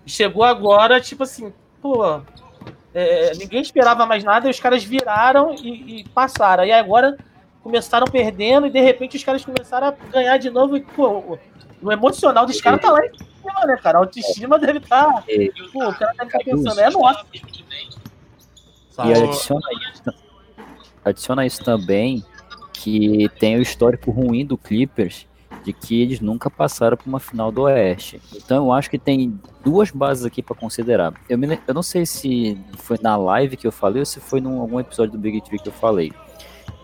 Chegou 0.05 0.43
agora, 0.43 1.01
tipo 1.01 1.23
assim, 1.23 1.51
pô, 1.81 2.21
é, 2.93 3.33
ninguém 3.35 3.61
esperava 3.61 4.05
mais 4.05 4.23
nada 4.23 4.47
e 4.47 4.51
os 4.51 4.59
caras 4.59 4.83
viraram 4.83 5.53
e, 5.55 6.01
e 6.01 6.09
passaram. 6.09 6.63
E 6.63 6.71
agora 6.71 7.17
começaram 7.67 8.07
perdendo 8.07 8.67
e 8.67 8.69
de 8.69 8.79
repente 8.79 9.17
os 9.17 9.23
caras 9.23 9.43
começaram 9.43 9.87
a 9.87 9.91
ganhar 9.91 10.37
de 10.37 10.49
novo. 10.49 10.77
E, 10.77 10.81
pô, 10.81 11.37
o 11.81 11.91
emocional 11.91 12.45
dos 12.45 12.61
caras 12.61 12.81
tá 12.81 12.91
lá 12.91 13.05
em 13.05 13.11
cima, 13.17 13.65
né, 13.65 13.77
cara? 13.83 13.97
A 13.97 14.01
autoestima 14.01 14.57
deve 14.57 14.79
estar. 14.79 15.05
Tá, 15.05 15.23
é. 15.27 15.49
Pô, 15.73 15.89
o 15.89 15.93
cara 15.93 16.13
deve 16.13 16.25
estar 16.25 16.39
tá 16.39 16.45
pensando, 16.45 16.79
é 16.79 16.89
nosso. 16.89 17.25
E 19.05 19.13
adiciona 19.13 19.67
isso, 19.91 20.13
adiciona 21.03 21.45
isso 21.45 21.63
também 21.63 22.23
que 22.73 23.29
tem 23.37 23.57
o 23.57 23.61
histórico 23.61 24.11
ruim 24.11 24.45
do 24.45 24.57
Clippers 24.57 25.27
de 25.63 25.73
que 25.73 26.01
eles 26.01 26.21
nunca 26.21 26.49
passaram 26.49 26.95
por 26.95 27.07
uma 27.07 27.19
final 27.19 27.51
do 27.51 27.63
Oeste. 27.63 28.21
Então 28.33 28.65
eu 28.65 28.71
acho 28.71 28.89
que 28.89 28.97
tem 28.97 29.39
duas 29.63 29.91
bases 29.91 30.23
aqui 30.23 30.41
para 30.41 30.55
considerar. 30.55 31.13
Eu, 31.27 31.37
me, 31.37 31.59
eu 31.67 31.73
não 31.73 31.83
sei 31.83 32.05
se 32.05 32.57
foi 32.77 32.97
na 33.01 33.17
live 33.17 33.57
que 33.57 33.67
eu 33.67 33.71
falei 33.71 33.99
ou 33.99 34.05
se 34.05 34.19
foi 34.19 34.39
em 34.39 34.45
algum 34.45 34.79
episódio 34.79 35.11
do 35.11 35.17
Big 35.17 35.41
Tree 35.41 35.59
que 35.59 35.67
eu 35.67 35.73
falei. 35.73 36.13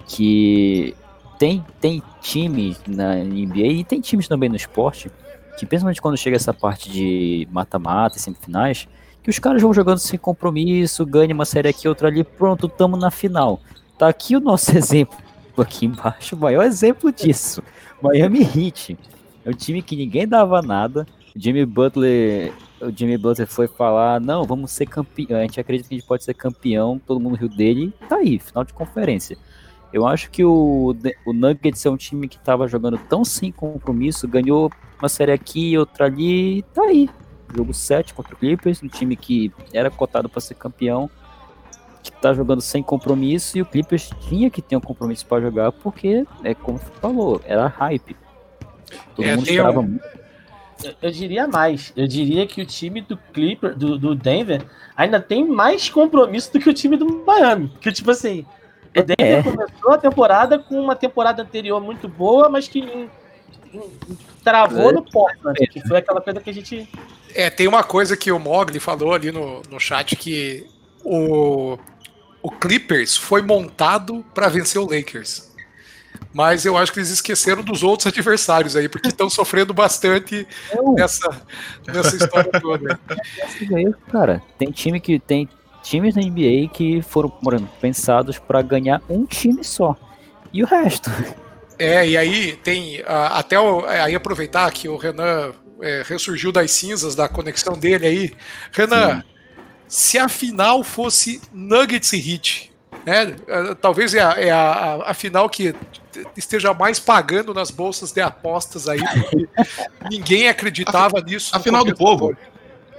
Que 0.08 0.96
tem, 1.40 1.66
tem 1.80 2.04
times 2.22 2.78
na 2.88 3.16
NBA 3.16 3.68
e 3.68 3.84
tem 3.84 4.00
times 4.00 4.28
também 4.28 4.50
no 4.50 4.56
esporte 4.56 5.12
que, 5.58 5.66
principalmente 5.66 6.02
quando 6.02 6.18
chega 6.18 6.36
essa 6.36 6.54
parte 6.54 6.90
de 6.90 7.48
mata-mata 7.52 8.18
e 8.18 8.20
semifinais, 8.20 8.88
que 9.22 9.30
os 9.30 9.40
caras 9.40 9.62
vão 9.62 9.74
jogando 9.74 10.00
sem 10.00 10.20
compromisso, 10.20 11.06
ganha 11.06 11.34
uma 11.34 11.46
série 11.46 11.70
aqui, 11.70 11.88
outra 11.88 12.08
ali, 12.08 12.24
pronto, 12.24 12.68
tamo 12.68 12.98
na 12.98 13.12
final. 13.12 13.62
Tá 13.98 14.08
aqui 14.08 14.36
o 14.36 14.40
nosso 14.40 14.72
exemplo, 14.78 15.18
aqui 15.58 15.86
embaixo, 15.86 16.36
o 16.36 16.40
maior 16.40 16.64
exemplo 16.64 17.12
disso. 17.12 17.64
Miami 18.02 18.42
Heat. 18.42 18.98
É 19.46 19.50
um 19.50 19.54
time 19.54 19.82
que 19.82 19.96
ninguém 19.96 20.28
dava 20.28 20.62
nada. 20.62 21.06
O 21.36 21.40
Jimmy 21.40 21.66
Butler, 21.66 22.54
o 22.82 22.92
Jimmy 22.92 23.18
Butler 23.18 23.48
foi 23.48 23.68
falar, 23.68 24.20
não, 24.20 24.44
vamos 24.44 24.72
ser 24.72 24.86
campeão, 24.86 25.40
a 25.40 25.42
gente 25.42 25.60
acredita 25.60 25.90
que 25.90 25.96
a 25.96 25.98
gente 25.98 26.08
pode 26.08 26.24
ser 26.24 26.34
campeão, 26.34 27.00
todo 27.00 27.20
mundo 27.20 27.36
riu 27.36 27.50
dele, 27.50 27.94
tá 28.08 28.18
aí, 28.18 28.40
final 28.40 28.64
de 28.64 28.74
conferência. 28.74 29.38
Eu 29.94 30.08
acho 30.08 30.32
que 30.32 30.44
o, 30.44 30.96
o 31.24 31.34
Nuggets 31.34 31.86
é 31.86 31.90
um 31.90 31.96
time 31.96 32.28
que 32.28 32.38
estava 32.38 32.68
jogando 32.68 32.98
tão 32.98 33.24
sem 33.24 33.52
compromisso, 33.52 34.28
ganhou 34.28 34.72
uma 35.00 35.08
série 35.08 35.32
aqui 35.32 35.70
e 35.72 35.78
outra 35.78 36.06
ali, 36.06 36.58
e 36.58 36.62
tá 36.64 36.82
aí. 36.82 37.08
Jogo 37.56 37.74
7 37.74 38.16
contra 38.16 38.34
o 38.34 38.38
Clippers, 38.38 38.82
um 38.82 38.88
time 38.88 39.16
que 39.16 39.52
era 39.72 39.92
cotado 39.92 40.28
para 40.28 40.42
ser 40.42 40.56
campeão, 40.56 41.08
que 42.02 42.12
tá 42.12 42.34
jogando 42.34 42.62
sem 42.62 42.82
compromisso, 42.82 43.56
e 43.56 43.62
o 43.62 43.66
Clippers 43.68 44.10
tinha 44.28 44.50
que 44.50 44.64
ter 44.64 44.76
um 44.76 44.82
compromisso 44.82 45.28
para 45.28 45.42
jogar, 45.44 45.72
porque, 45.72 46.26
é 46.44 46.56
como 46.56 46.80
você 46.80 46.92
falou, 47.00 47.40
era 47.46 47.68
hype. 47.68 48.16
Todo 49.16 49.26
é, 49.28 49.36
mundo 49.36 49.48
esperava 49.48 49.80
um... 49.80 49.84
muito. 49.84 50.24
Eu 51.02 51.12
diria 51.12 51.48
mais. 51.48 51.94
Eu 51.96 52.08
diria 52.08 52.48
que 52.48 52.62
o 52.62 52.66
time 52.66 53.00
do 53.00 53.16
Clipper, 53.16 53.78
do, 53.78 53.98
do 53.98 54.16
Denver, 54.16 54.66
ainda 54.98 55.20
tem 55.20 55.48
mais 55.48 55.88
compromisso 55.88 56.52
do 56.52 56.60
que 56.60 56.70
o 56.70 56.74
time 56.74 56.98
do 56.98 57.24
Miami. 57.24 57.72
Que, 57.80 57.92
tipo 57.92 58.10
assim, 58.12 58.44
o 58.96 59.04
Denver 59.04 59.40
é. 59.40 59.44
começou 59.44 59.92
a 59.92 59.98
temporada 59.98 60.60
com 60.60 60.80
uma 60.80 60.96
temporada 60.96 61.42
anterior 61.42 61.82
muito 61.82 62.08
boa, 62.08 62.50
mas 62.50 62.68
que 62.68 62.80
em, 62.80 63.10
em, 63.74 63.82
travou 64.44 64.90
é. 64.90 64.94
no 64.94 65.04
Portland, 65.04 65.68
que 65.68 65.82
foi 65.88 65.98
aquela 65.98 66.22
coisa 66.22 66.40
que 66.40 66.50
a 66.50 66.54
gente. 66.54 66.90
É, 67.34 67.50
tem 67.50 67.68
uma 67.68 67.84
coisa 67.84 68.16
que 68.16 68.32
o 68.32 68.40
Mogli 68.40 68.80
falou 68.80 69.14
ali 69.14 69.32
no, 69.32 69.62
no 69.70 69.80
chat 69.80 70.16
que 70.16 70.68
o, 71.04 71.78
o 72.42 72.52
Clippers 72.52 73.18
foi 73.18 73.42
montado 73.42 74.24
para 74.34 74.48
vencer 74.48 74.80
o 74.80 74.86
Lakers. 74.86 75.52
Mas 76.32 76.66
eu 76.66 76.76
acho 76.76 76.92
que 76.92 77.00
eles 77.00 77.10
esqueceram 77.10 77.64
dos 77.64 77.84
outros 77.84 78.08
adversários 78.08 78.76
aí, 78.76 78.90
porque 78.90 79.10
estão 79.10 79.30
sofrendo 79.30 79.74
bastante 79.74 80.48
nessa, 80.96 81.42
nessa 81.88 82.16
história 82.16 82.52
toda. 82.60 83.00
Cara, 84.12 84.42
tem 84.58 84.72
time 84.72 85.00
que 85.00 85.20
tem 85.20 85.48
times 85.84 86.16
da 86.16 86.22
NBA 86.22 86.70
que 86.74 87.02
foram 87.02 87.32
mano, 87.42 87.70
pensados 87.80 88.40
para 88.40 88.62
ganhar 88.62 89.02
um 89.10 89.26
time 89.26 89.64
só. 89.64 89.96
E 90.52 90.64
o 90.64 90.66
resto? 90.66 91.12
É, 91.78 92.08
e 92.08 92.18
aí 92.18 92.56
tem 92.58 93.02
uh, 93.02 93.06
até 93.32 93.60
o, 93.60 93.86
é, 93.86 94.02
aí 94.02 94.16
aproveitar 94.16 94.72
que 94.72 94.88
o 94.88 94.96
Renan 94.96 95.52
é, 95.82 96.04
ressurgiu 96.06 96.52
das 96.52 96.72
cinzas 96.72 97.16
da 97.16 97.28
conexão 97.28 97.78
dele 97.78 98.08
aí. 98.08 98.34
Renan, 98.72 99.18
Sim. 99.18 99.24
se 99.88 100.18
a 100.18 100.30
final 100.30 100.84
fosse 100.84 101.42
Nuggets 101.52 102.14
e 102.14 102.32
Heat, 102.32 102.72
Né? 103.06 103.36
Talvez 103.82 104.14
é, 104.14 104.22
a, 104.22 104.32
é 104.38 104.52
a, 104.52 105.04
a, 105.08 105.14
final 105.14 105.50
que 105.50 105.76
esteja 106.38 106.74
mais 106.74 107.00
pagando 107.00 107.54
nas 107.54 107.70
bolsas 107.70 108.12
de 108.12 108.22
apostas 108.22 108.88
aí, 108.88 109.00
ninguém 110.10 110.48
acreditava 110.48 111.20
a, 111.20 111.22
nisso. 111.22 111.56
A 111.56 111.60
final 111.60 111.84
do 111.84 111.96
povo. 111.96 112.36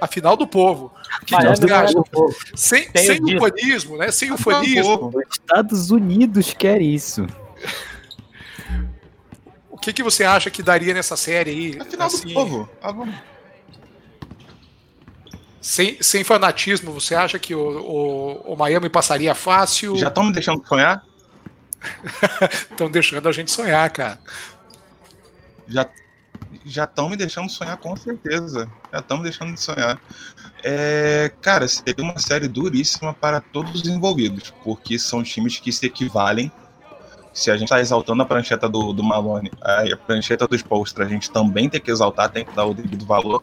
A 0.05 0.07
final 0.07 0.37
do 0.37 0.47
povo. 0.47 0.93
Que 1.25 1.35
é 1.35 1.93
do 1.95 2.05
povo. 2.05 2.37
Sem, 2.55 2.91
sem 2.95 3.37
o 3.37 3.41
fanismo, 3.41 3.97
né? 3.97 4.11
Sem 4.11 4.31
o 4.31 4.37
fanismo. 4.37 5.09
Os 5.09 5.25
Estados 5.33 5.91
Unidos 5.91 6.53
quer 6.53 6.83
isso. 6.83 7.27
O 9.71 9.79
que, 9.79 9.95
que 9.95 10.03
você 10.03 10.23
acha 10.23 10.51
que 10.51 10.63
daria 10.63 10.93
nessa 10.93 11.17
série 11.17 11.51
aí? 11.51 11.79
A 11.81 11.87
final 11.87 12.07
assim, 12.07 12.29
do 12.29 12.35
povo. 12.35 12.69
Ah, 12.83 12.93
sem, 15.59 15.97
sem 16.03 16.23
fanatismo, 16.23 16.93
você 16.93 17.15
acha 17.15 17.39
que 17.39 17.55
o, 17.55 17.81
o, 17.81 18.53
o 18.53 18.57
Miami 18.57 18.91
passaria 18.91 19.35
fácil? 19.35 19.97
Já 19.97 20.09
estão 20.09 20.25
me 20.25 20.35
deixando 20.35 20.67
sonhar? 20.69 21.03
Estão 22.71 22.91
deixando 22.91 23.27
a 23.27 23.33
gente 23.33 23.51
sonhar, 23.51 23.89
cara. 23.91 24.19
Já 25.67 25.89
já 26.65 26.85
estão 26.85 27.09
me 27.09 27.17
deixando 27.17 27.51
sonhar 27.51 27.77
com 27.77 27.95
certeza. 27.97 28.71
Já 28.93 28.99
estão 28.99 29.19
me 29.19 29.25
deixando 29.25 29.53
de 29.53 29.61
sonhar. 29.61 30.01
É, 30.63 31.31
cara, 31.41 31.69
seria 31.69 32.03
uma 32.03 32.19
série 32.19 32.49
duríssima 32.49 33.13
para 33.13 33.41
todos 33.41 33.83
os 33.83 33.89
envolvidos, 33.89 34.53
porque 34.63 34.99
são 34.99 35.23
times 35.23 35.59
que 35.59 35.71
se 35.71 35.87
equivalem. 35.87 36.51
Se 37.33 37.51
a 37.51 37.55
gente 37.55 37.65
está 37.65 37.81
exaltando 37.81 38.23
a 38.23 38.27
prancheta 38.27 38.69
do, 38.69 38.93
do 38.93 39.03
Malone, 39.03 39.51
a 39.61 39.97
prancheta 39.97 40.47
do 40.47 40.55
Spolstra, 40.55 41.05
a 41.05 41.09
gente 41.09 41.31
também 41.31 41.69
tem 41.69 41.81
que 41.81 41.91
exaltar, 41.91 42.31
tem 42.31 42.45
que 42.45 42.53
dar 42.55 42.65
o 42.65 42.73
devido 42.73 43.05
valor. 43.05 43.43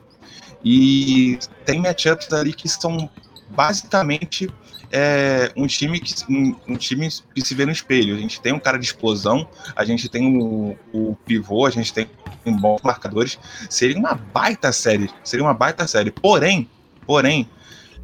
E 0.64 1.38
tem 1.66 1.80
matchups 1.80 2.32
ali 2.32 2.54
que 2.54 2.70
são 2.70 3.10
basicamente 3.50 4.50
é, 4.92 5.52
um 5.56 5.66
time 5.68 6.00
que 6.00 6.14
um, 6.30 6.56
um, 6.68 6.76
time 6.76 7.10
que 7.34 7.42
se 7.42 7.56
vê 7.56 7.66
no 7.66 7.72
espelho. 7.72 8.16
A 8.16 8.20
gente 8.20 8.42
tem 8.42 8.54
um 8.54 8.60
cara 8.60 8.78
de 8.78 8.86
explosão, 8.86 9.48
a 9.76 9.86
gente 9.86 10.10
tem 10.10 10.38
o, 10.38 10.78
o 10.92 11.16
pivô, 11.26 11.66
a 11.66 11.70
gente 11.70 11.94
tem 11.94 12.08
bons 12.46 12.82
marcadores. 12.84 13.40
Seria 13.70 13.98
uma 13.98 14.14
baita 14.14 14.72
série, 14.72 15.10
seria 15.24 15.46
uma 15.46 15.54
baita 15.54 15.88
série. 15.88 16.12
Porém, 16.12 16.70
porém, 17.06 17.50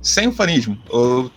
sem 0.02 0.28
o 0.28 0.32
fanismo, 0.32 0.78
eu 0.90 1.32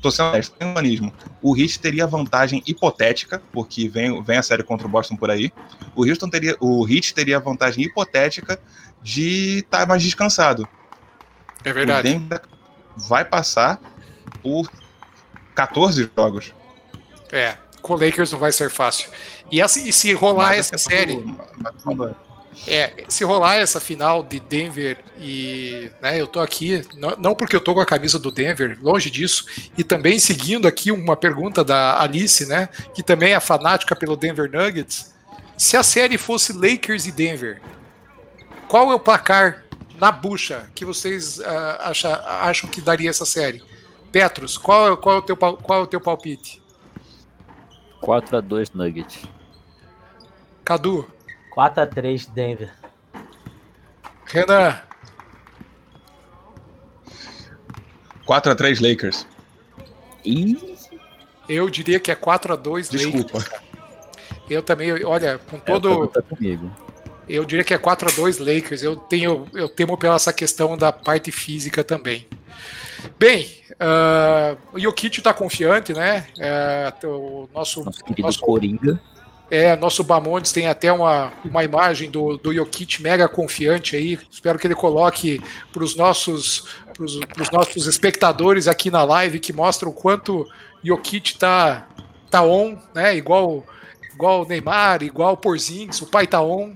tô 0.00 0.10
sendo 0.10 0.30
honesto, 0.30 0.54
sem 0.58 0.70
o 0.70 0.74
fanismo, 0.74 1.12
o 1.40 1.56
Heat 1.56 1.80
teria 1.80 2.06
vantagem 2.06 2.62
hipotética, 2.66 3.42
porque 3.52 3.88
vem, 3.88 4.22
vem 4.22 4.36
a 4.36 4.42
série 4.42 4.62
contra 4.62 4.86
o 4.86 4.90
Boston 4.90 5.16
por 5.16 5.30
aí. 5.30 5.52
O 5.94 6.04
Houston 6.04 6.28
teria, 6.28 6.56
o 6.60 6.86
Heat 6.88 7.14
teria 7.14 7.40
vantagem 7.40 7.84
hipotética 7.84 8.60
de 9.02 9.58
estar 9.58 9.80
tá 9.80 9.86
mais 9.86 10.02
descansado. 10.02 10.68
É 11.64 11.72
verdade. 11.72 12.20
Vai 12.96 13.24
passar 13.24 13.80
por 14.42 14.70
14 15.54 16.10
jogos. 16.16 16.52
É, 17.32 17.56
com 17.82 17.94
o 17.94 17.96
Lakers 17.96 18.32
não 18.32 18.38
vai 18.38 18.52
ser 18.52 18.70
fácil. 18.70 19.10
E, 19.50 19.60
assim, 19.60 19.86
e 19.88 19.92
se 19.92 20.12
rolar 20.12 20.48
Mas 20.48 20.58
essa 20.60 20.78
série. 20.78 21.22
É, 22.66 23.04
se 23.08 23.24
rolar 23.24 23.56
essa 23.56 23.80
final 23.80 24.22
de 24.22 24.38
Denver 24.38 24.98
e 25.18 25.90
né, 26.00 26.20
eu 26.20 26.26
tô 26.26 26.40
aqui, 26.40 26.86
não, 26.96 27.16
não, 27.18 27.34
porque 27.34 27.56
eu 27.56 27.60
tô 27.60 27.74
com 27.74 27.80
a 27.80 27.86
camisa 27.86 28.16
do 28.16 28.30
Denver, 28.30 28.78
longe 28.80 29.10
disso, 29.10 29.44
e 29.76 29.82
também 29.82 30.20
seguindo 30.20 30.68
aqui 30.68 30.92
uma 30.92 31.16
pergunta 31.16 31.64
da 31.64 32.00
Alice, 32.00 32.46
né, 32.46 32.68
que 32.94 33.02
também 33.02 33.34
é 33.34 33.40
fanática 33.40 33.96
pelo 33.96 34.16
Denver 34.16 34.48
Nuggets. 34.50 35.12
Se 35.58 35.76
a 35.76 35.82
série 35.82 36.16
fosse 36.16 36.52
Lakers 36.52 37.06
e 37.06 37.12
Denver, 37.12 37.60
qual 38.68 38.90
é 38.92 38.94
o 38.94 39.00
placar 39.00 39.64
na 39.98 40.10
bucha 40.10 40.68
que 40.74 40.84
vocês 40.84 41.38
uh, 41.38 41.44
acha, 41.80 42.16
acham 42.40 42.70
que 42.70 42.80
daria 42.80 43.10
essa 43.10 43.26
série? 43.26 43.62
Petros, 44.14 44.56
qual, 44.56 44.96
qual, 44.96 45.16
é, 45.16 45.18
o 45.18 45.22
teu, 45.22 45.36
qual 45.36 45.80
é 45.80 45.82
o 45.82 45.88
teu 45.88 46.00
palpite? 46.00 46.62
4x2 48.00 48.70
Nuggets. 48.72 49.24
Cadu? 50.64 51.10
4x3 51.52 52.30
Denver. 52.32 52.72
Renan? 54.26 54.80
4x3 58.24 58.88
Lakers. 58.88 59.26
E 60.24 60.76
eu 61.48 61.68
diria 61.68 61.98
que 61.98 62.12
é 62.12 62.14
4x2 62.14 62.88
Desculpa. 62.88 63.38
Lakers. 63.38 63.62
Eu 64.48 64.62
também, 64.62 65.04
olha, 65.04 65.38
com 65.38 65.58
todo. 65.58 66.12
É, 66.16 66.22
comigo. 66.22 66.70
Eu 67.28 67.44
diria 67.44 67.64
que 67.64 67.74
é 67.74 67.78
4 67.78 68.08
a 68.08 68.14
2 68.14 68.38
Lakers. 68.38 68.84
Eu 68.84 68.94
tenho, 68.94 69.48
eu 69.52 69.68
temo 69.68 69.98
pela 69.98 70.14
essa 70.14 70.32
questão 70.32 70.78
da 70.78 70.92
parte 70.92 71.32
física 71.32 71.82
também. 71.82 72.28
Bem, 73.18 73.46
uh, 73.72 74.58
o 74.72 74.78
Jokic 74.78 75.18
está 75.18 75.32
confiante, 75.32 75.92
né? 75.92 76.26
Uh, 77.02 77.08
o 77.08 77.48
nosso, 77.54 77.84
nosso 77.84 78.04
querido 78.04 78.22
nosso, 78.22 78.40
Coringa. 78.40 79.00
É, 79.50 79.76
nosso 79.76 80.02
Bamondes 80.02 80.52
tem 80.52 80.66
até 80.66 80.92
uma, 80.92 81.32
uma 81.44 81.62
imagem 81.62 82.10
do, 82.10 82.36
do 82.36 82.52
Jokic 82.52 83.02
mega 83.02 83.28
confiante 83.28 83.94
aí. 83.94 84.18
Espero 84.30 84.58
que 84.58 84.66
ele 84.66 84.74
coloque 84.74 85.40
para 85.72 85.84
os 85.84 85.94
nossos, 85.94 86.66
pros, 86.94 87.18
pros 87.26 87.50
nossos 87.50 87.86
espectadores 87.86 88.66
aqui 88.66 88.90
na 88.90 89.04
live 89.04 89.38
que 89.38 89.52
mostra 89.52 89.88
o 89.88 89.92
quanto 89.92 90.46
Jokic 90.82 91.32
está 91.32 91.86
tá 92.30 92.42
on, 92.42 92.78
né? 92.94 93.16
Igual 93.16 93.64
igual 94.14 94.42
o 94.42 94.48
Neymar, 94.48 95.02
igual 95.02 95.34
o 95.34 95.36
Porzingis, 95.36 96.00
o 96.00 96.06
pai 96.06 96.26
tá 96.26 96.40
on. 96.40 96.74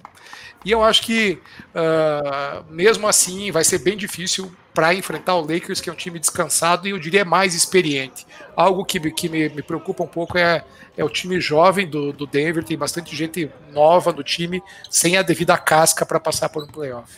E 0.64 0.70
eu 0.70 0.82
acho 0.82 1.02
que, 1.02 1.40
uh, 1.70 2.64
mesmo 2.68 3.06
assim, 3.06 3.50
vai 3.50 3.62
ser 3.62 3.78
bem 3.78 3.96
difícil 3.96 4.52
para 4.74 4.94
enfrentar 4.94 5.34
o 5.34 5.40
Lakers, 5.40 5.80
que 5.80 5.90
é 5.90 5.92
um 5.92 5.96
time 5.96 6.18
descansado 6.18 6.86
e 6.86 6.90
eu 6.90 6.98
diria 6.98 7.24
mais 7.24 7.54
experiente. 7.54 8.26
Algo 8.56 8.84
que, 8.84 8.98
que 9.10 9.28
me, 9.28 9.48
me 9.48 9.62
preocupa 9.62 10.04
um 10.04 10.08
pouco 10.08 10.38
é, 10.38 10.64
é 10.96 11.04
o 11.04 11.08
time 11.08 11.40
jovem 11.40 11.86
do, 11.86 12.12
do 12.12 12.26
Denver, 12.26 12.62
tem 12.62 12.76
bastante 12.76 13.14
gente 13.14 13.50
nova 13.72 14.12
no 14.12 14.22
time, 14.22 14.62
sem 14.90 15.16
a 15.16 15.22
devida 15.22 15.56
casca 15.56 16.04
para 16.04 16.20
passar 16.20 16.48
por 16.48 16.64
um 16.64 16.68
playoff. 16.68 17.12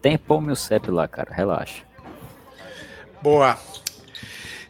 Tem 0.00 0.18
pão 0.18 0.40
meu 0.40 0.56
CEP 0.56 0.90
lá, 0.90 1.06
cara, 1.06 1.32
relaxa. 1.32 1.82
Boa. 3.20 3.58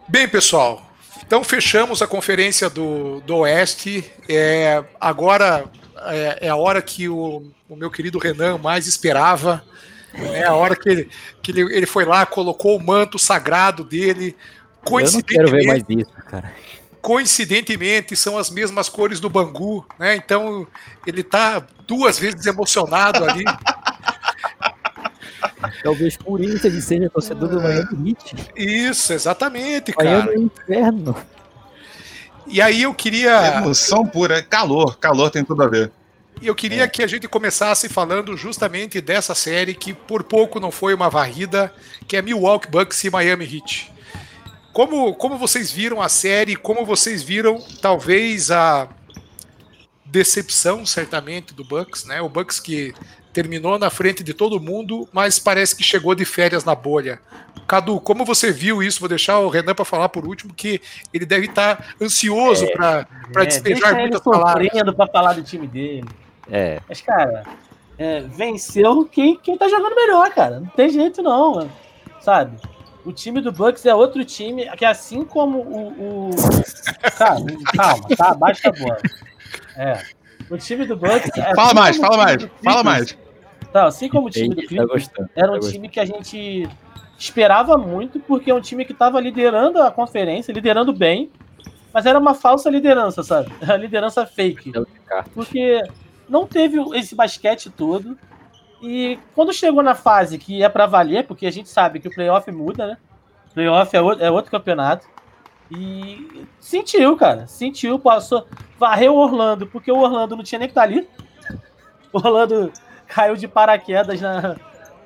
Bem, 0.09 0.29
pessoal, 0.29 0.90
então 1.27 1.42
fechamos 1.42 2.03
a 2.03 2.07
conferência 2.07 2.68
do, 2.68 3.20
do 3.22 3.38
Oeste. 3.38 4.11
É, 4.29 4.85
agora 5.01 5.64
é, 6.07 6.47
é, 6.47 6.49
a 6.49 6.57
hora 6.57 6.83
que 6.83 7.09
o, 7.09 7.45
o, 7.69 7.77
meu 7.77 7.91
querido 7.91 8.19
Renan 8.19 8.59
mais 8.59 8.87
esperava. 8.87 9.65
É 10.15 10.45
a 10.45 10.55
hora 10.55 10.77
que, 10.77 10.88
ele, 10.88 11.09
que 11.43 11.51
ele, 11.51 11.62
ele 11.75 11.87
foi 11.87 12.05
lá, 12.05 12.27
colocou 12.27 12.77
o 12.77 12.83
manto 12.83 13.19
sagrado 13.19 13.83
dele. 13.83 14.37
Coincidentemente, 14.85 15.35
Eu 15.35 15.43
não 15.43 15.51
quero 15.51 15.59
ver 15.59 15.67
mais 15.67 15.83
isso, 15.88 16.12
cara. 16.29 16.53
Coincidentemente, 17.01 18.15
são 18.15 18.38
as 18.38 18.51
mesmas 18.51 18.88
cores 18.88 19.19
do 19.19 19.31
Bangu, 19.31 19.85
né? 19.99 20.15
Então 20.15 20.67
ele 21.07 21.23
tá 21.23 21.67
duas 21.87 22.19
vezes 22.19 22.45
emocionado 22.47 23.25
ali. 23.25 23.45
Talvez 25.83 26.17
por 26.17 26.41
isso 26.41 26.67
ele 26.67 26.81
seja 26.81 27.11
torcedor 27.11 27.49
do 27.49 27.61
Miami 27.61 28.11
Heat. 28.11 28.53
Isso, 28.57 29.12
exatamente, 29.12 29.93
cara. 29.93 30.25
Miami 30.25 30.33
é 30.33 30.38
inferno. 30.38 31.17
E 32.53 32.61
aí 32.61 32.83
eu 32.83 32.93
queria. 32.93 33.57
Emoção 33.57 34.07
pura, 34.07 34.43
calor, 34.43 34.99
calor 34.99 35.31
tem 35.31 35.43
tudo 35.43 35.62
a 35.62 35.69
ver. 35.69 35.91
E 36.41 36.47
eu 36.47 36.55
queria 36.55 36.83
é. 36.83 36.88
que 36.88 37.03
a 37.03 37.07
gente 37.07 37.27
começasse 37.27 37.88
falando 37.88 38.37
justamente 38.37 39.01
dessa 39.01 39.35
série 39.35 39.75
que 39.75 39.95
por 39.95 40.23
pouco 40.23 40.61
não 40.61 40.71
foi 40.71 40.93
uma 40.93 41.09
varrida, 41.09 41.73
que 42.07 42.15
é 42.15 42.21
Milwaukee 42.21 42.69
Bucks 42.71 43.03
e 43.05 43.11
Miami 43.11 43.47
Heat. 43.47 43.91
Como, 44.71 45.15
como 45.15 45.38
vocês 45.38 45.73
viram 45.73 46.03
a 46.03 46.11
série, 46.11 46.55
como 46.55 46.85
vocês 46.85 47.23
viram 47.23 47.59
talvez 47.81 48.51
a 48.51 48.87
decepção 50.05 50.85
certamente 50.85 51.55
do 51.55 51.65
Bucks, 51.65 52.05
né? 52.05 52.21
O 52.21 52.29
Bucks 52.29 52.61
que 52.61 52.93
terminou 53.33 53.79
na 53.79 53.90
frente 53.90 54.23
de 54.23 54.35
todo 54.35 54.61
mundo, 54.61 55.09
mas 55.12 55.38
parece 55.38 55.75
que 55.75 55.83
chegou 55.83 56.14
de 56.14 56.25
férias 56.25 56.64
na 56.64 56.75
bolha. 56.75 57.21
Cadu, 57.66 58.01
como 58.01 58.25
você 58.25 58.53
viu 58.53 58.83
isso? 58.83 59.01
Vou 59.01 59.09
deixar 59.09 59.38
o 59.38 59.49
Renan 59.49 59.75
para 59.75 59.85
falar 59.85 60.09
por 60.09 60.27
último, 60.27 60.53
que 60.53 60.81
ele 61.12 61.25
deve 61.25 61.47
estar 61.47 61.95
ansioso 62.01 62.64
é, 62.64 62.73
para 62.73 63.07
é, 63.37 63.47
despejar 63.47 63.95
muitas 63.95 64.21
palavras. 64.21 64.68
para 64.95 65.07
falar 65.07 65.33
do 65.35 65.42
time 65.42 65.66
dele. 65.66 66.09
É. 66.51 66.81
Mas, 66.88 67.01
cara, 67.01 67.45
é, 67.99 68.21
venceu 68.21 69.05
quem, 69.07 69.37
quem 69.37 69.57
tá 69.57 69.68
jogando 69.68 69.95
melhor, 69.95 70.31
cara. 70.31 70.61
Não 70.61 70.66
tem 70.66 70.90
jeito, 70.90 71.23
não, 71.23 71.55
mano. 71.55 71.73
sabe? 72.21 72.57
O 73.05 73.12
time 73.12 73.40
do 73.40 73.51
Bucks 73.51 73.85
é 73.85 73.95
outro 73.95 74.25
time 74.25 74.68
que, 74.77 74.85
assim 74.85 75.25
como 75.25 75.59
o. 75.59 76.29
o... 76.29 76.31
Calma, 77.19 77.46
calma, 77.77 78.09
tá? 78.17 78.35
Baixa 78.35 78.69
a 78.69 78.73
bola. 78.73 78.98
É. 79.77 80.02
O 80.48 80.57
time 80.57 80.85
do 80.87 80.96
Bucks. 80.96 81.31
É 81.37 81.54
fala 81.54 81.67
assim 81.67 81.75
mais, 81.75 81.96
fala 81.96 82.17
mais, 82.17 82.48
fala 82.63 82.85
mais. 82.85 83.19
Tá, 83.73 83.87
assim 83.87 84.08
como 84.08 84.27
o 84.27 84.31
time 84.31 84.54
do 84.54 84.62
Clippers, 84.62 85.08
tá 85.08 85.27
era 85.35 85.50
um 85.50 85.58
tá 85.58 85.70
time 85.70 85.88
que 85.88 85.98
a 85.98 86.04
gente 86.04 86.68
esperava 87.18 87.79
muito, 87.79 88.20
porque 88.20 88.50
é 88.50 88.54
um 88.54 88.60
time 88.60 88.85
que 88.85 88.92
estava 88.92 89.18
liderando 89.18 89.81
a 89.81 89.90
conferência, 89.90 90.52
liderando 90.52 90.92
bem, 90.92 91.31
mas 91.92 92.04
era 92.04 92.18
uma 92.18 92.35
falsa 92.35 92.68
liderança, 92.68 93.23
sabe? 93.23 93.52
A 93.68 93.77
liderança 93.77 94.27
fake. 94.27 94.73
Porque 95.35 95.83
não 96.29 96.46
teve 96.46 96.79
esse 96.98 97.14
basquete 97.14 97.70
todo. 97.70 98.18
E 98.83 99.18
quando 99.35 99.52
chegou 99.52 99.83
na 99.83 99.94
fase 99.94 100.38
que 100.38 100.62
é 100.62 100.68
para 100.68 100.87
valer, 100.87 101.27
porque 101.27 101.46
a 101.46 101.50
gente 101.50 101.68
sabe 101.68 102.00
que 102.00 102.08
o 102.08 102.14
playoff 102.14 102.50
muda, 102.50 102.87
né? 102.87 102.98
Playoff 103.54 103.94
é 103.94 104.00
outro, 104.00 104.25
é 104.25 104.31
outro 104.31 104.50
campeonato. 104.50 105.06
E 105.70 106.46
sentiu, 106.58 107.16
cara. 107.16 107.46
Sentiu, 107.46 107.98
passou. 107.98 108.46
Varreu 108.79 109.14
o 109.14 109.18
Orlando, 109.18 109.66
porque 109.66 109.92
o 109.92 109.98
Orlando 109.98 110.37
não 110.37 110.42
tinha 110.42 110.58
nem 110.58 110.68
que 110.68 110.73
estar 110.73 110.83
tá 110.83 110.88
ali. 110.88 111.08
O 112.12 112.18
Orlando 112.18 112.70
caiu 113.13 113.37
de 113.37 113.46
paraquedas 113.46 114.21
na, 114.21 114.56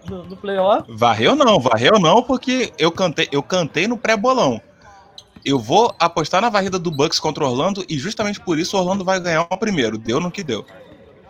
no, 0.08 0.24
no 0.24 0.36
playoff. 0.36 0.84
Varreu 0.88 1.34
não, 1.34 1.58
varreu 1.58 1.98
não, 1.98 2.22
porque 2.22 2.72
eu 2.78 2.92
cantei, 2.92 3.28
eu 3.32 3.42
cantei 3.42 3.88
no 3.88 3.98
pré-bolão. 3.98 4.60
Eu 5.44 5.58
vou 5.58 5.94
apostar 5.98 6.40
na 6.40 6.48
varrida 6.48 6.78
do 6.78 6.90
Bucks 6.90 7.20
contra 7.20 7.44
o 7.44 7.48
Orlando 7.48 7.84
e 7.88 7.98
justamente 7.98 8.40
por 8.40 8.58
isso 8.58 8.76
o 8.76 8.80
Orlando 8.80 9.04
vai 9.04 9.20
ganhar 9.20 9.46
o 9.50 9.56
primeiro. 9.56 9.98
Deu 9.98 10.20
no 10.20 10.30
que 10.30 10.42
deu. 10.42 10.64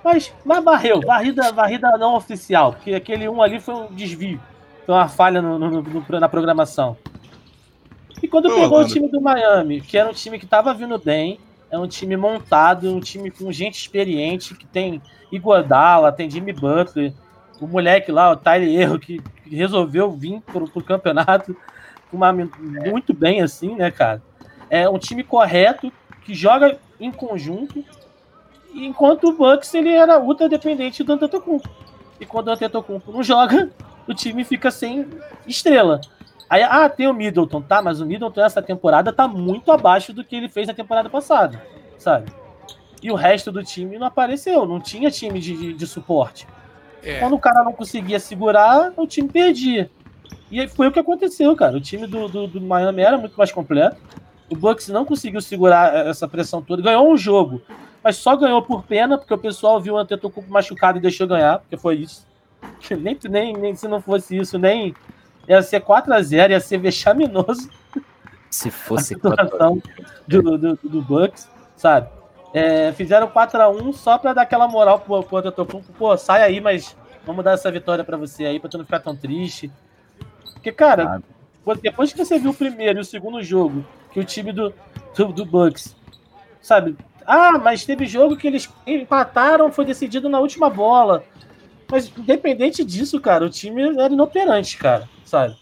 Mas, 0.05 0.33
mas 0.45 0.63
varreu, 0.63 1.01
varrida, 1.01 1.53
varrida 1.53 1.99
não 1.99 2.15
oficial, 2.15 2.75
porque 2.75 2.95
aquele 2.95 3.29
um 3.29 3.43
ali 3.43 3.59
foi 3.59 3.75
um 3.75 3.87
desvio. 3.87 4.41
Foi 4.85 4.95
uma 4.95 5.09
falha 5.09 5.43
no, 5.43 5.59
no, 5.59 5.83
no, 5.83 6.21
na 6.21 6.29
programação. 6.29 6.97
E 8.23 8.29
quando 8.29 8.49
pegou 8.49 8.81
o 8.81 8.87
time 8.87 9.09
do 9.09 9.21
Miami, 9.21 9.81
que 9.81 9.99
era 9.99 10.09
um 10.09 10.13
time 10.13 10.39
que 10.39 10.45
estava 10.45 10.73
vindo 10.73 10.97
bem, 10.97 11.39
é 11.77 11.79
um 11.79 11.87
time 11.87 12.17
montado, 12.17 12.91
um 12.91 13.01
time 13.01 13.31
com 13.31 13.53
gente 13.53 13.79
experiente, 13.79 14.55
que 14.55 14.67
tem 14.67 15.01
Iguodala, 15.31 16.13
tem 16.13 16.31
Jimmy 16.31 16.53
Butler, 16.53 17.13
o 17.61 17.67
moleque 17.67 18.11
lá, 18.11 18.31
o 18.31 18.37
Tyler 18.37 18.69
Erro, 18.69 18.99
que, 18.99 19.23
resolveu 19.49 20.11
vir 20.11 20.41
pro, 20.41 20.69
pro 20.69 20.83
campeonato 20.83 21.57
uma, 22.13 22.33
muito 22.33 23.15
bem, 23.15 23.43
assim, 23.43 23.77
né, 23.77 23.91
cara? 23.91 24.23
É 24.69 24.89
um 24.89 24.99
time 24.99 25.23
correto, 25.23 25.93
que 26.25 26.35
joga 26.35 26.79
em 26.99 27.13
conjunto, 27.13 27.85
enquanto 28.75 29.29
o 29.29 29.33
Bucks 29.33 29.73
ele 29.75 29.91
era 29.91 30.19
ultra 30.19 30.49
dependente 30.49 31.05
do 31.05 31.13
Antetokounmpo. 31.13 31.69
E 32.19 32.27
quando 32.27 32.49
o 32.49 32.51
Antetokounmpo 32.53 33.13
não 33.13 33.23
joga, 33.23 33.71
o 34.09 34.15
time 34.15 34.45
fica 34.45 34.71
sem 34.71 35.07
estrela. 35.47 36.01
Aí, 36.49 36.63
ah, 36.63 36.89
tem 36.89 37.09
o 37.09 37.13
Middleton, 37.13 37.61
tá? 37.61 37.83
Mas 37.83 38.01
o 38.01 38.07
Middleton 38.07 38.41
essa 38.41 38.63
temporada 38.63 39.13
tá 39.13 39.27
muito 39.27 39.73
abaixo 39.73 40.13
do 40.13 40.25
que 40.25 40.37
ele 40.37 40.49
fez 40.49 40.69
na 40.69 40.75
temporada 40.75 41.11
passada, 41.11 41.61
sabe? 41.99 42.31
E 43.03 43.11
o 43.11 43.15
resto 43.15 43.51
do 43.51 43.63
time 43.63 43.99
não 43.99 44.07
apareceu, 44.07 44.67
não 44.67 44.81
tinha 44.81 45.11
time 45.11 45.41
de, 45.41 45.57
de, 45.57 45.73
de 45.73 45.87
suporte. 45.87 46.47
É. 47.03 47.19
Quando 47.21 47.35
o 47.35 47.39
cara 47.39 47.63
não 47.63 47.73
conseguia 47.73 48.19
segurar, 48.19 48.93
o 48.97 49.07
time 49.07 49.29
perdia. 49.29 49.91
E 50.51 50.67
foi 50.69 50.89
o 50.89 50.93
que 50.93 50.99
aconteceu, 50.99 51.55
cara. 51.57 51.77
O 51.77 51.81
time 51.81 52.07
do, 52.07 52.29
do, 52.29 52.47
do 52.47 52.61
Miami 52.61 53.03
era 53.03 53.19
muito 53.19 53.37
mais 53.37 53.53
completo. 53.53 53.97
O 54.49 54.57
Bucks 54.57 54.89
não 54.89 55.05
conseguiu 55.05 55.41
segurar 55.41 56.07
essa 56.07 56.29
pressão 56.29 56.63
toda. 56.63 56.83
Ganhou 56.83 57.11
um 57.11 57.17
jogo, 57.17 57.61
mas 58.03 58.17
só 58.17 58.37
ganhou 58.37 58.63
por 58.63 58.85
pena, 58.85 59.19
porque 59.19 59.35
o 59.35 59.39
pessoal 59.39 59.81
viu 59.81 59.95
o 59.95 59.99
Antetokounmpo 59.99 60.51
machucado 60.51 60.99
e 60.99 61.01
deixou 61.01 61.27
ganhar, 61.27 61.59
porque 61.59 61.77
foi 61.77 61.97
isso. 61.97 62.27
Nem, 62.99 63.19
nem, 63.29 63.53
nem 63.53 63.75
se 63.75 63.87
não 63.87 64.01
fosse 64.01 64.37
isso, 64.37 64.59
nem 64.59 64.95
ia 65.49 65.63
ser 65.63 65.81
4x0, 65.81 66.51
ia 66.51 66.61
ser 66.61 66.79
vexaminoso. 66.79 67.71
Se 68.51 68.71
fosse 68.71 69.15
a 69.15 69.17
situação 69.17 69.83
do, 70.27 70.57
do, 70.57 70.79
do, 70.83 71.03
Bucks, 71.03 71.49
sabe? 71.77 72.09
É, 72.55 72.93
fizeram 72.93 73.29
4x1 73.29 73.93
só 73.93 74.19
pra 74.19 74.33
dar 74.33 74.43
aquela 74.43 74.67
moral 74.67 75.01
pro, 75.01 75.23
pro 75.23 75.37
Antetokounmpo. 75.39 75.93
Pô, 75.93 76.17
sai 76.17 76.43
aí, 76.43 76.61
mas 76.61 76.97
vamos 77.25 77.45
dar 77.45 77.53
essa 77.53 77.71
vitória 77.71 78.05
pra 78.05 78.17
você 78.17 78.45
aí, 78.47 78.61
pra 78.61 78.71
tu 78.71 78.79
não 78.79 78.85
ficar 78.85 79.01
tão 79.01 79.17
triste. 79.17 79.71
Porque, 80.55 80.73
cara, 80.73 81.21
depois 81.83 82.13
que 82.13 82.19
você 82.25 82.39
viu 82.39 82.51
o 82.51 82.55
primeiro 82.55 82.99
e 82.99 83.03
o 83.03 83.05
segundo 83.05 83.43
jogo, 83.43 83.85
que 84.11 84.21
o 84.21 84.25
time 84.25 84.53
do, 84.53 84.73
do, 85.15 85.33
do 85.33 85.45
Bucks, 85.45 85.95
sabe? 86.63 86.97
Ah, 87.27 87.59
mas 87.59 87.85
teve 87.85 88.07
jogo 88.07 88.37
que 88.37 88.47
eles 88.47 88.73
empataram, 88.87 89.73
foi 89.73 89.85
decidido 89.85 90.29
na 90.29 90.39
última 90.39 90.71
bola. 90.71 91.25
Mas 91.91 92.11
independente 92.17 92.85
disso, 92.85 93.21
cara, 93.21 93.45
o 93.45 93.51
time 93.51 93.83
era 93.99 94.13
inoperante, 94.13 94.77
cara 94.77 95.09
sabe? 95.27 95.57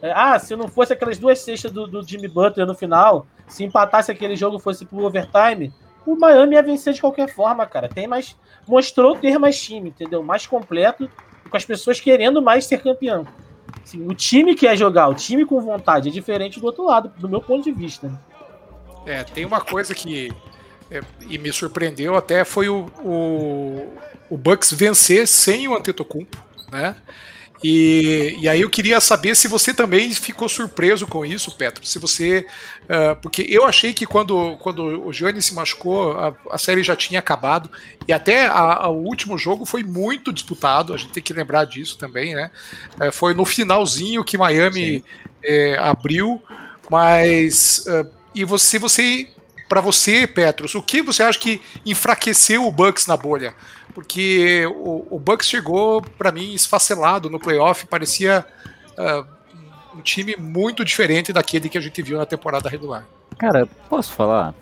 É, 0.00 0.12
ah, 0.12 0.38
se 0.38 0.54
não 0.54 0.68
fosse 0.68 0.92
aquelas 0.92 1.18
duas 1.18 1.40
cestas 1.40 1.72
do, 1.72 1.86
do 1.88 2.06
Jimmy 2.06 2.28
Butler 2.28 2.66
no 2.66 2.74
final, 2.74 3.26
se 3.48 3.64
empatasse 3.64 4.12
aquele 4.12 4.36
jogo 4.36 4.58
fosse 4.58 4.84
pro 4.84 5.04
overtime, 5.04 5.72
o 6.06 6.14
Miami 6.14 6.54
ia 6.54 6.62
vencer 6.62 6.92
de 6.92 7.00
qualquer 7.00 7.34
forma, 7.34 7.66
cara. 7.66 7.88
Tem 7.88 8.06
mais. 8.06 8.36
Mostrou 8.66 9.16
ter 9.16 9.38
mais 9.38 9.60
time, 9.60 9.88
entendeu? 9.88 10.22
Mais 10.22 10.46
completo, 10.46 11.10
com 11.50 11.56
as 11.56 11.64
pessoas 11.64 11.98
querendo 11.98 12.40
mais 12.40 12.66
ser 12.66 12.80
campeão. 12.80 13.26
Assim, 13.82 14.06
o 14.06 14.14
time 14.14 14.54
quer 14.54 14.76
jogar, 14.76 15.08
o 15.08 15.14
time 15.14 15.44
com 15.44 15.60
vontade, 15.60 16.08
é 16.08 16.12
diferente 16.12 16.60
do 16.60 16.66
outro 16.66 16.84
lado, 16.84 17.10
do 17.18 17.28
meu 17.28 17.40
ponto 17.40 17.64
de 17.64 17.72
vista. 17.72 18.10
É, 19.06 19.24
tem 19.24 19.44
uma 19.44 19.60
coisa 19.60 19.94
que 19.94 20.30
é, 20.90 21.00
e 21.28 21.38
me 21.38 21.52
surpreendeu 21.52 22.14
até 22.14 22.44
foi 22.44 22.68
o, 22.68 22.86
o, 23.02 23.92
o 24.30 24.36
Bucks 24.36 24.72
vencer 24.72 25.26
sem 25.26 25.68
o 25.68 25.76
Antetokounmpo, 25.76 26.36
né? 26.70 26.96
E, 27.62 28.36
e 28.40 28.48
aí 28.48 28.60
eu 28.60 28.70
queria 28.70 29.00
saber 29.00 29.34
se 29.34 29.48
você 29.48 29.74
também 29.74 30.12
ficou 30.14 30.48
surpreso 30.48 31.06
com 31.06 31.24
isso, 31.24 31.56
Petro. 31.56 31.84
Se 31.84 31.98
você. 31.98 32.46
Uh, 32.84 33.16
porque 33.20 33.44
eu 33.48 33.66
achei 33.66 33.92
que 33.92 34.06
quando, 34.06 34.56
quando 34.58 35.04
o 35.04 35.12
Gianni 35.12 35.42
se 35.42 35.54
machucou, 35.54 36.12
a, 36.12 36.34
a 36.50 36.58
série 36.58 36.82
já 36.84 36.94
tinha 36.94 37.18
acabado. 37.18 37.68
E 38.06 38.12
até 38.12 38.46
a, 38.46 38.84
a, 38.84 38.88
o 38.88 39.02
último 39.02 39.36
jogo 39.36 39.64
foi 39.64 39.82
muito 39.82 40.32
disputado, 40.32 40.94
a 40.94 40.96
gente 40.96 41.12
tem 41.12 41.22
que 41.22 41.32
lembrar 41.32 41.64
disso 41.64 41.98
também, 41.98 42.34
né? 42.34 42.50
Uh, 42.94 43.12
foi 43.12 43.34
no 43.34 43.44
finalzinho 43.44 44.24
que 44.24 44.38
Miami 44.38 44.98
uh, 44.98 45.80
abriu. 45.80 46.40
Mas. 46.88 47.84
e 48.34 48.44
você, 48.44 48.78
você. 48.78 49.28
Para 49.68 49.82
você, 49.82 50.26
Petros, 50.26 50.74
o 50.74 50.82
que 50.82 51.02
você 51.02 51.22
acha 51.22 51.38
que 51.38 51.60
enfraqueceu 51.84 52.66
o 52.66 52.72
Bucks 52.72 53.06
na 53.06 53.18
bolha? 53.18 53.54
Porque 53.98 54.64
o, 54.64 55.16
o 55.16 55.18
Bucks 55.18 55.48
chegou, 55.48 56.00
para 56.00 56.30
mim, 56.30 56.54
esfacelado 56.54 57.28
no 57.28 57.36
playoff, 57.36 57.84
parecia 57.88 58.46
uh, 58.96 59.26
um 59.92 60.00
time 60.00 60.36
muito 60.36 60.84
diferente 60.84 61.32
daquele 61.32 61.68
que 61.68 61.76
a 61.76 61.80
gente 61.80 62.00
viu 62.00 62.16
na 62.16 62.24
temporada 62.24 62.68
regular. 62.68 63.04
Cara, 63.36 63.66
posso 63.88 64.12
falar? 64.12 64.54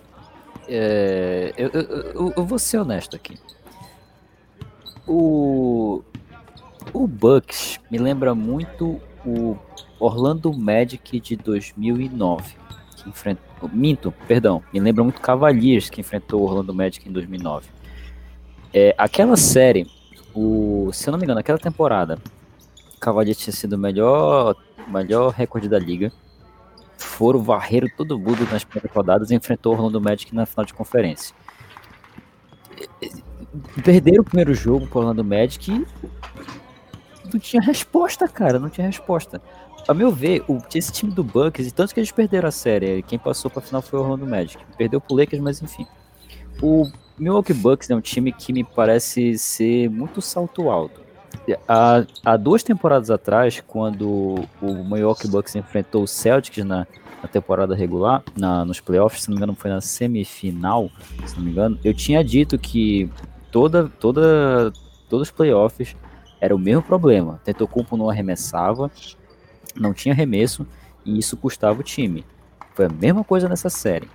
É, 0.66 1.52
eu, 1.54 1.68
eu, 1.68 2.32
eu, 2.34 2.46
vou 2.46 2.58
ser 2.58 2.78
honesto 2.78 3.14
aqui. 3.14 3.38
O, 5.06 6.02
o 6.94 7.06
Bucks 7.06 7.78
me 7.90 7.98
lembra 7.98 8.34
muito 8.34 8.98
o 9.22 9.54
Orlando 10.00 10.50
Magic 10.50 11.20
de 11.20 11.36
2009. 11.36 12.56
Que 12.96 13.10
enfrentou, 13.10 13.68
minto, 13.70 14.14
perdão, 14.26 14.62
me 14.72 14.80
lembra 14.80 15.04
muito 15.04 15.20
Cavaliers 15.20 15.90
que 15.90 16.00
enfrentou 16.00 16.40
o 16.40 16.44
Orlando 16.44 16.72
Magic 16.72 17.06
em 17.06 17.12
2009. 17.12 17.75
É, 18.78 18.94
aquela 18.98 19.38
série, 19.38 19.90
o, 20.34 20.90
se 20.92 21.08
eu 21.08 21.12
não 21.12 21.18
me 21.18 21.24
engano, 21.24 21.40
aquela 21.40 21.58
temporada, 21.58 22.18
Cavaliers 23.00 23.38
tinha 23.38 23.50
sido 23.50 23.72
o 23.72 23.78
melhor, 23.78 24.54
melhor 24.86 25.32
recorde 25.32 25.66
da 25.66 25.78
liga. 25.78 26.12
Foram 26.98 27.40
varreram 27.40 27.88
todo 27.96 28.18
mundo 28.18 28.46
nas 28.52 28.64
primeiras 28.64 28.94
rodadas 28.94 29.30
e 29.30 29.34
enfrentou 29.34 29.72
o 29.72 29.76
Orlando 29.76 29.98
Magic 29.98 30.34
na 30.34 30.44
final 30.44 30.66
de 30.66 30.74
conferência. 30.74 31.34
Perderam 33.82 34.20
o 34.20 34.24
primeiro 34.24 34.52
jogo 34.52 34.86
pro 34.86 34.98
Orlando 34.98 35.24
Magic 35.24 35.72
e 35.72 35.86
não 37.32 37.40
tinha 37.40 37.62
resposta, 37.62 38.28
cara, 38.28 38.58
não 38.58 38.68
tinha 38.68 38.86
resposta. 38.86 39.40
A 39.88 39.94
meu 39.94 40.12
ver, 40.12 40.44
o, 40.48 40.58
esse 40.74 40.92
time 40.92 41.10
do 41.10 41.24
Bucks, 41.24 41.66
e 41.66 41.70
tanto 41.70 41.94
que 41.94 42.00
eles 42.00 42.12
perderam 42.12 42.50
a 42.50 42.52
série, 42.52 43.02
quem 43.04 43.18
passou 43.18 43.50
pra 43.50 43.62
final 43.62 43.80
foi 43.80 43.98
o 43.98 44.02
Orlando 44.02 44.26
Magic. 44.26 44.62
Perdeu 44.76 45.00
pro 45.00 45.16
Lakers, 45.16 45.40
mas 45.40 45.62
enfim. 45.62 45.86
O 46.60 46.84
Milwaukee 47.18 47.54
Bucks 47.54 47.88
é 47.88 47.96
um 47.96 48.00
time 48.00 48.30
que 48.30 48.52
me 48.52 48.62
parece 48.62 49.38
ser 49.38 49.88
muito 49.88 50.20
salto 50.20 50.68
alto. 50.68 51.00
Há, 51.66 52.04
há 52.24 52.36
duas 52.36 52.62
temporadas 52.62 53.10
atrás, 53.10 53.62
quando 53.66 54.34
o 54.60 54.84
Milwaukee 54.84 55.28
Bucks 55.28 55.54
enfrentou 55.56 56.02
o 56.02 56.06
Celtics 56.06 56.64
na, 56.64 56.86
na 57.22 57.28
temporada 57.28 57.74
regular, 57.74 58.22
na, 58.36 58.64
nos 58.66 58.80
playoffs, 58.80 59.22
se 59.22 59.28
não 59.28 59.34
me 59.34 59.38
engano 59.38 59.54
foi 59.54 59.70
na 59.70 59.80
semifinal, 59.80 60.90
se 61.24 61.36
não 61.36 61.44
me 61.44 61.52
engano, 61.52 61.78
eu 61.82 61.94
tinha 61.94 62.22
dito 62.22 62.58
que 62.58 63.10
toda, 63.50 63.88
toda, 63.98 64.72
todos 65.08 65.28
os 65.28 65.30
playoffs 65.30 65.96
era 66.38 66.54
o 66.54 66.58
mesmo 66.58 66.82
problema. 66.82 67.40
Tentou 67.44 67.66
Kumpo 67.66 67.96
não 67.96 68.10
arremessava, 68.10 68.90
não 69.74 69.94
tinha 69.94 70.12
arremesso, 70.12 70.66
e 71.02 71.18
isso 71.18 71.34
custava 71.36 71.80
o 71.80 71.84
time. 71.84 72.26
Foi 72.74 72.86
a 72.86 72.90
mesma 72.90 73.24
coisa 73.24 73.48
nessa 73.48 73.70
série 73.70 74.08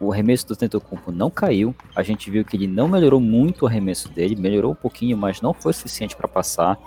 o 0.00 0.12
arremesso 0.12 0.48
do 0.48 0.56
Tentocumpo 0.56 1.12
não 1.12 1.30
caiu. 1.30 1.74
A 1.94 2.02
gente 2.02 2.30
viu 2.30 2.44
que 2.44 2.56
ele 2.56 2.66
não 2.66 2.88
melhorou 2.88 3.20
muito 3.20 3.62
o 3.62 3.66
arremesso 3.68 4.08
dele, 4.08 4.34
melhorou 4.34 4.72
um 4.72 4.76
pouquinho, 4.76 5.16
mas 5.16 5.42
não 5.42 5.52
foi 5.52 5.72
suficiente 5.72 6.16
para 6.16 6.26
passar. 6.26 6.78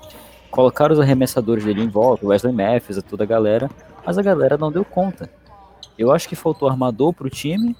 Colocaram 0.50 0.94
os 0.94 1.00
arremessadores 1.00 1.64
dele 1.64 1.84
em 1.84 1.88
volta, 1.88 2.26
Wesley 2.26 2.54
Matthews, 2.54 3.04
toda 3.04 3.24
a 3.24 3.28
galera, 3.28 3.70
mas 4.06 4.18
a 4.18 4.22
galera 4.22 4.58
não 4.58 4.72
deu 4.72 4.84
conta. 4.84 5.30
Eu 5.98 6.12
acho 6.12 6.28
que 6.28 6.36
faltou 6.36 6.68
armador 6.68 7.14
pro 7.14 7.30
time. 7.30 7.76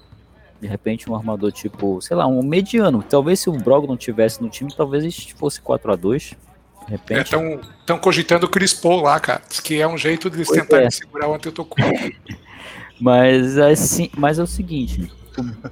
De 0.60 0.68
repente, 0.68 1.10
um 1.10 1.14
armador 1.14 1.52
tipo, 1.52 2.00
sei 2.00 2.16
lá, 2.16 2.26
um 2.26 2.42
mediano. 2.42 3.02
Talvez 3.02 3.40
se 3.40 3.50
o 3.50 3.52
Brog 3.52 3.86
não 3.86 3.96
tivesse 3.96 4.40
no 4.40 4.48
time, 4.48 4.72
talvez 4.74 5.28
fosse 5.36 5.60
4 5.60 5.92
a 5.92 5.96
2 5.96 6.36
de 6.84 6.90
repente. 6.90 7.24
Estão 7.24 7.96
é, 7.96 7.98
cogitando 7.98 8.46
o 8.46 8.48
Chris 8.48 8.72
Paul 8.72 9.02
lá, 9.02 9.18
cara. 9.18 9.42
Que 9.62 9.80
é 9.80 9.88
um 9.88 9.98
jeito 9.98 10.30
de 10.30 10.36
eles 10.36 10.48
pois 10.48 10.60
tentarem 10.60 10.86
é. 10.86 10.90
segurar 10.90 11.28
o 11.28 11.34
Antetokounmpo. 11.34 12.16
mas, 13.00 13.58
assim, 13.58 14.10
mas 14.16 14.38
é 14.38 14.42
o 14.42 14.46
seguinte, 14.46 15.10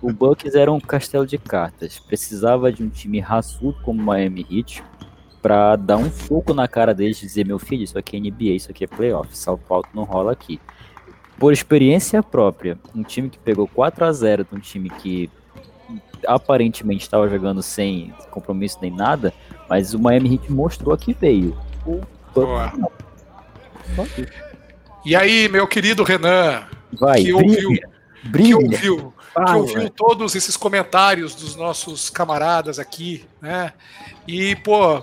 o, 0.01 0.09
o 0.09 0.13
Bucks 0.13 0.55
era 0.55 0.71
um 0.73 0.81
castelo 0.81 1.27
de 1.27 1.39
cartas. 1.39 1.99
Precisava 1.99 2.73
de 2.73 2.83
um 2.83 2.89
time 2.89 3.21
raçudo 3.21 3.77
como 3.83 4.01
o 4.01 4.05
Miami 4.05 4.47
Heat 4.51 4.83
para 5.41 5.75
dar 5.77 5.97
um 5.97 6.11
fogo 6.11 6.55
na 6.55 6.69
cara 6.69 6.95
deles 6.95 7.19
e 7.23 7.27
dizer: 7.27 7.47
meu 7.47 7.59
filho, 7.59 7.83
isso 7.83 7.99
aqui 7.99 8.17
é 8.17 8.21
NBA, 8.21 8.55
isso 8.55 8.71
aqui 8.71 8.85
é 8.85 8.87
playoff, 8.87 9.37
salto 9.37 9.73
alto 9.73 9.89
não 9.93 10.05
rola 10.05 10.33
aqui. 10.33 10.61
por 11.39 11.53
experiência 11.53 12.23
própria, 12.23 12.79
um 12.95 13.03
time 13.03 13.29
que 13.29 13.39
pegou 13.39 13.67
4 13.67 14.05
a 14.05 14.13
0 14.13 14.45
de 14.45 14.55
um 14.57 14.61
time 14.61 14.89
que 14.89 15.29
aparentemente 16.27 17.03
estava 17.03 17.29
jogando 17.29 17.63
sem 17.63 18.15
compromisso 18.31 18.79
nem 18.81 18.93
nada, 18.93 19.35
mas 19.69 19.93
o 19.93 19.99
Miami 19.99 20.35
Heat 20.35 20.53
mostrou 20.53 20.97
que 20.97 21.13
veio. 21.13 21.57
Boa. 22.33 22.73
E 25.05 25.17
aí, 25.17 25.49
meu 25.49 25.67
querido 25.67 26.05
Renan, 26.05 26.63
Vai, 26.93 27.25
que 27.25 27.33
brilha, 27.33 27.69
ouviu, 27.69 27.71
brilha. 28.25 28.47
que 28.47 28.55
ouviu, 28.55 29.15
que 29.35 29.53
ouviu 29.53 29.91
todos 29.91 30.35
esses 30.35 30.57
comentários 30.57 31.35
dos 31.35 31.57
nossos 31.57 32.11
camaradas 32.11 32.79
aqui, 32.79 33.25
né? 33.41 33.73
E, 34.29 34.55
pô, 34.57 35.03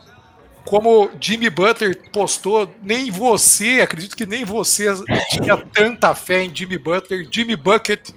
como 0.65 1.09
Jimmy 1.19 1.49
Butler 1.49 1.99
postou, 2.11 2.69
nem 2.83 3.09
você, 3.09 3.81
acredito 3.81 4.15
que 4.15 4.25
nem 4.25 4.45
você 4.45 4.93
tinha 5.29 5.57
tanta 5.57 6.13
fé 6.13 6.43
em 6.43 6.55
Jimmy 6.55 6.77
Butler, 6.77 7.27
Jimmy 7.31 7.55
Bucket, 7.55 8.09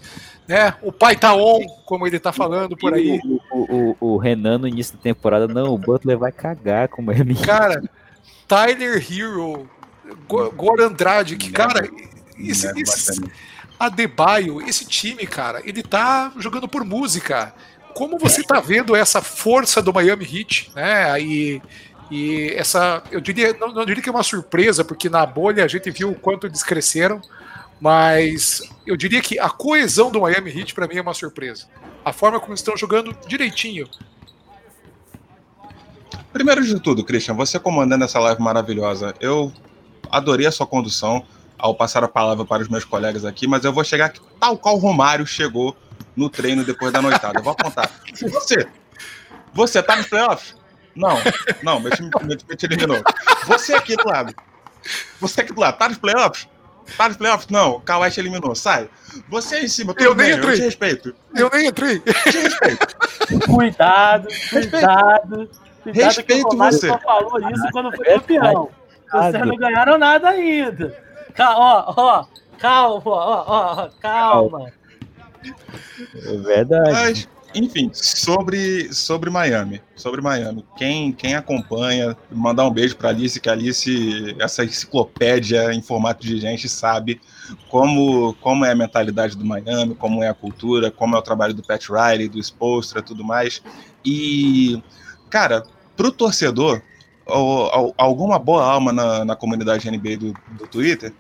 né? 0.47 0.75
O 0.83 0.93
pai 0.93 1.17
tá 1.17 1.35
on, 1.35 1.61
como 1.87 2.07
ele 2.07 2.19
tá 2.19 2.33
falando 2.33 2.77
por 2.77 2.93
aí. 2.93 3.19
O, 3.51 3.97
o, 3.97 3.97
o 4.01 4.17
Renan 4.19 4.59
no 4.59 4.69
início 4.69 4.97
da 4.97 5.03
temporada, 5.03 5.49
não, 5.49 5.73
o 5.73 5.79
Butler 5.79 6.19
vai 6.19 6.33
cagar 6.33 6.89
com 6.89 7.01
o 7.01 7.05
Miami. 7.05 7.33
Heat. 7.35 7.47
Cara, 7.47 7.83
Tyler 8.47 9.03
Hero, 9.11 9.69
Go- 10.29 10.51
Goran 10.51 10.93
Dragic, 10.93 11.51
cara, 11.53 11.89
esse, 12.39 12.67
Never 12.67 12.83
esse 12.83 13.21
bacana. 13.21 13.33
Adebayo, 13.83 14.63
esse 14.63 14.87
time, 14.87 15.27
cara, 15.27 15.61
ele 15.65 15.83
tá 15.83 16.33
jogando 16.37 16.69
por 16.69 16.85
música. 16.85 17.53
Como 17.97 18.17
você 18.17 18.45
tá 18.45 18.61
vendo 18.61 18.95
essa 18.95 19.21
força 19.21 19.83
do 19.83 19.93
Miami 19.93 20.25
Heat, 20.25 20.71
né? 20.73 21.21
E, 21.21 21.61
e 22.09 22.53
essa, 22.55 23.03
eu 23.11 23.21
diria, 23.21 23.53
não, 23.59 23.73
não 23.73 23.85
diria 23.85 24.01
que 24.01 24.09
é 24.09 24.13
uma 24.13 24.23
surpresa, 24.23 24.85
porque 24.85 25.09
na 25.09 25.27
bolha 25.27 25.65
a 25.65 25.67
gente 25.67 25.91
viu 25.91 26.11
o 26.11 26.15
quanto 26.15 26.47
eles 26.47 26.63
cresceram, 26.63 27.21
mas 27.81 28.63
eu 28.87 28.97
diria 28.97 29.21
que 29.21 29.37
a 29.41 29.51
coesão 29.51 30.13
do 30.13 30.21
Miami 30.21 30.57
Heat 30.57 30.75
para 30.75 30.87
mim 30.87 30.99
é 30.99 31.03
uma 31.03 31.13
surpresa. 31.13 31.67
A 32.05 32.13
forma 32.13 32.39
como 32.39 32.55
estão 32.55 32.77
jogando 32.77 33.13
direitinho. 33.27 33.89
Primeiro 36.33 36.65
de 36.65 36.79
tudo, 36.79 37.03
Christian, 37.03 37.35
você 37.35 37.59
comandando 37.59 38.05
essa 38.05 38.21
live 38.21 38.41
maravilhosa, 38.41 39.13
eu 39.19 39.53
adorei 40.09 40.47
a 40.47 40.53
sua 40.53 40.69
condução 40.69 41.27
ao 41.63 41.75
passar 41.75 42.03
a 42.03 42.09
palavra 42.09 42.45
para 42.45 42.61
os 42.63 42.69
meus 42.69 42.85
colegas 42.85 43.25
aqui, 43.25 43.47
mas 43.47 43.65
eu 43.65 43.73
vou 43.73 43.85
chegar 43.85 44.07
aqui, 44.07 44.21
tal 44.41 44.59
qual 44.59 44.75
o 44.75 44.79
Romário 44.79 45.25
chegou 45.25 45.77
no 46.17 46.29
treino 46.29 46.65
depois 46.65 46.93
da 46.93 47.01
noitada. 47.01 47.39
Eu 47.39 47.43
vou 47.45 47.53
apontar. 47.53 47.89
Você, 48.21 48.67
você 49.55 49.81
tá 49.83 49.95
nos 49.97 50.09
playoffs? 50.09 50.57
Não, 50.95 51.17
não, 51.63 51.79
meu 51.81 51.91
time, 51.93 52.11
meu 52.23 52.37
time 52.37 52.57
te 52.57 52.67
eliminou. 52.67 53.01
Você 53.47 53.75
aqui 53.75 53.97
do 53.97 54.07
lado. 54.09 54.35
Você 55.21 55.41
aqui 55.41 55.53
do 55.55 55.61
lado, 55.61 55.79
tá 55.79 55.89
nos 55.89 55.99
playoffs? 55.99 56.49
Tá 56.99 57.07
nos 57.09 57.17
playoffs? 57.17 57.49
Não, 57.49 57.77
o 57.77 57.81
Kawhi 57.81 58.11
te 58.11 58.19
eliminou, 58.19 58.55
sai. 58.57 58.91
Você 59.29 59.55
aí 59.55 59.65
em 59.65 59.69
cima, 59.69 59.95
Eu 59.99 60.15
nem 60.17 60.27
bem, 60.27 60.31
eu 60.33 60.39
entrei. 60.39 60.57
te 60.57 60.63
respeito. 60.63 61.15
Eu 61.37 61.49
nem 61.55 61.67
entrei. 61.69 62.01
Te 62.01 62.39
respeito. 62.39 62.97
Cuidado, 63.47 64.27
cuidado. 64.51 65.49
Cuidado 65.83 65.85
que 65.85 65.91
Respeito 66.03 66.47
o 66.47 66.51
Romário 66.51 66.79
você. 66.79 66.89
só 66.89 66.99
falou 66.99 67.51
isso 67.51 67.69
quando 67.73 67.97
foi 67.97 68.05
campeão. 68.05 68.69
Vocês 69.13 69.47
não 69.47 69.57
ganharam 69.57 69.97
nada 69.99 70.29
ainda. 70.31 71.12
Ca- 71.35 71.57
Ó, 71.59 71.95
ó, 71.97 72.25
calma, 72.59 73.01
ó, 73.05 73.45
ó, 73.47 73.89
calma. 74.01 74.73
É 76.15 76.37
verdade. 76.39 76.91
Mas, 76.93 77.29
enfim, 77.55 77.91
sobre, 77.93 78.93
sobre 78.95 79.29
Miami. 79.29 79.83
Sobre 79.97 80.21
Miami. 80.21 80.65
Quem, 80.77 81.13
quem 81.13 81.35
acompanha, 81.35 82.17
mandar 82.31 82.65
um 82.67 82.71
beijo 82.71 82.97
para 82.97 83.11
Alice, 83.11 83.39
que 83.41 83.49
a 83.49 83.53
Alice, 83.53 84.37
essa 84.39 84.65
enciclopédia 84.65 85.73
em 85.73 85.83
formato 85.83 86.25
de 86.25 86.39
gente, 86.39 86.69
sabe 86.69 87.21
como, 87.69 88.35
como 88.41 88.65
é 88.65 88.71
a 88.73 88.75
mentalidade 88.77 89.37
do 89.37 89.45
Miami, 89.45 89.95
como 89.95 90.23
é 90.23 90.29
a 90.29 90.35
cultura, 90.35 90.91
como 90.91 91.15
é 91.15 91.19
o 91.19 91.23
trabalho 91.23 91.53
do 91.55 91.63
Pat 91.63 91.87
Riley, 91.89 92.29
do 92.29 92.39
Spolstra 92.43 93.03
tudo 93.03 93.23
mais. 93.25 93.63
E, 94.05 94.83
cara, 95.29 95.63
pro 95.97 96.11
torcedor, 96.11 96.81
ou- 97.27 97.71
ou- 97.79 97.95
alguma 97.99 98.39
boa 98.39 98.65
alma 98.65 98.93
na, 98.93 99.25
na 99.25 99.37
comunidade 99.37 99.89
NBA 99.89 100.17
do, 100.17 100.33
do 100.59 100.67
Twitter 100.67 101.13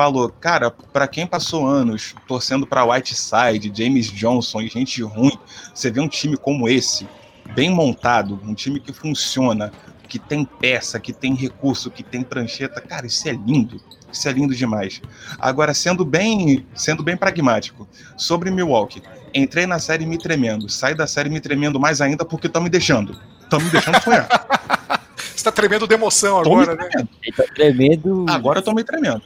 falou, 0.00 0.30
cara, 0.30 0.70
para 0.70 1.06
quem 1.06 1.26
passou 1.26 1.66
anos 1.66 2.14
torcendo 2.26 2.66
para 2.66 2.86
Whiteside, 2.86 3.70
James 3.74 4.10
Johnson 4.10 4.62
e 4.62 4.68
gente 4.68 5.02
ruim, 5.02 5.38
você 5.74 5.90
vê 5.90 6.00
um 6.00 6.08
time 6.08 6.38
como 6.38 6.66
esse, 6.66 7.06
bem 7.54 7.68
montado, 7.68 8.40
um 8.42 8.54
time 8.54 8.80
que 8.80 8.94
funciona, 8.94 9.70
que 10.08 10.18
tem 10.18 10.42
peça, 10.42 10.98
que 10.98 11.12
tem 11.12 11.34
recurso, 11.34 11.90
que 11.90 12.02
tem 12.02 12.22
prancheta, 12.22 12.80
cara, 12.80 13.06
isso 13.06 13.28
é 13.28 13.32
lindo. 13.32 13.78
Isso 14.10 14.26
é 14.26 14.32
lindo 14.32 14.54
demais. 14.54 15.02
Agora, 15.38 15.74
sendo 15.74 16.02
bem, 16.02 16.66
sendo 16.74 17.02
bem 17.02 17.16
pragmático, 17.16 17.86
sobre 18.16 18.50
Milwaukee, 18.50 19.02
entrei 19.34 19.66
na 19.66 19.78
série 19.78 20.06
me 20.06 20.16
tremendo, 20.16 20.66
saí 20.70 20.94
da 20.94 21.06
série 21.06 21.28
me 21.28 21.40
tremendo 21.40 21.78
mais 21.78 22.00
ainda 22.00 22.24
porque 22.24 22.46
estão 22.46 22.62
me 22.62 22.70
deixando. 22.70 23.20
Estão 23.42 23.60
me 23.60 23.68
deixando 23.68 24.02
sonhar. 24.02 24.28
Você 25.36 25.44
tá 25.44 25.52
tremendo 25.52 25.86
de 25.86 25.94
emoção 25.94 26.40
me 26.40 26.48
agora, 26.48 26.74
né? 26.74 26.84
tremendo. 26.84 27.08
Tá 27.36 27.44
tremendo. 27.54 28.26
Agora 28.30 28.58
eu 28.60 28.62
tô 28.62 28.72
me 28.72 28.82
tremendo. 28.82 29.22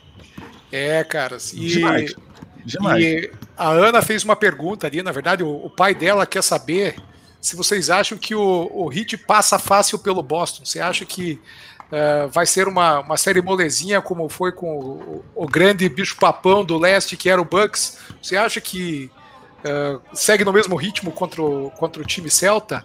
É, 0.77 1.05
cara. 1.05 1.39
E, 1.53 1.69
Demais. 1.69 2.15
Demais. 2.65 3.05
e 3.05 3.31
a 3.57 3.69
Ana 3.69 4.03
fez 4.03 4.25
uma 4.25 4.35
pergunta 4.35 4.89
ali, 4.89 5.05
na 5.05 5.13
verdade, 5.13 5.45
o, 5.45 5.49
o 5.49 5.71
pai 5.71 5.95
dela 5.95 6.27
quer 6.27 6.43
saber 6.43 6.97
se 7.41 7.55
vocês 7.55 7.91
acham 7.91 8.19
que 8.19 8.35
o, 8.35 8.69
o 8.73 8.93
Heat 8.93 9.19
passa 9.19 9.57
fácil 9.57 10.01
pelo 10.01 10.21
Boston. 10.21 10.65
Você 10.65 10.81
acha 10.81 11.05
que 11.05 11.41
eh, 11.93 12.27
vai 12.33 12.45
ser 12.45 12.67
uma, 12.67 13.01
uma 13.01 13.17
série 13.17 13.41
molezinha 13.41 14.03
como 14.03 14.29
foi 14.29 14.51
com 14.51 14.77
o, 14.79 15.25
o 15.35 15.47
grande 15.47 15.89
bicho-papão 15.89 16.65
do 16.65 16.77
leste, 16.77 17.17
que 17.17 17.31
era 17.31 17.41
o 17.41 17.45
Bucks? 17.45 17.99
Você 18.21 18.37
acha 18.37 18.61
que 18.61 19.09
eh, 19.63 19.99
segue 20.13 20.45
no 20.45 20.53
mesmo 20.53 20.75
ritmo 20.75 21.13
contra 21.13 21.41
o, 21.41 21.71
contra 21.71 22.03
o 22.03 22.05
time 22.05 22.29
Celta? 22.29 22.85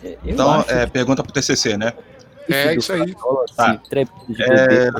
Eu 0.00 0.16
Então, 0.24 0.60
acho 0.60 0.70
é, 0.70 0.86
pergunta 0.86 1.24
pro 1.24 1.32
TCC, 1.32 1.76
né? 1.76 1.92
É 2.48 2.74
isso 2.74 2.92
aí. 2.92 3.14
Tá. 3.56 3.72
assim. 3.72 3.80
É... 4.40 4.90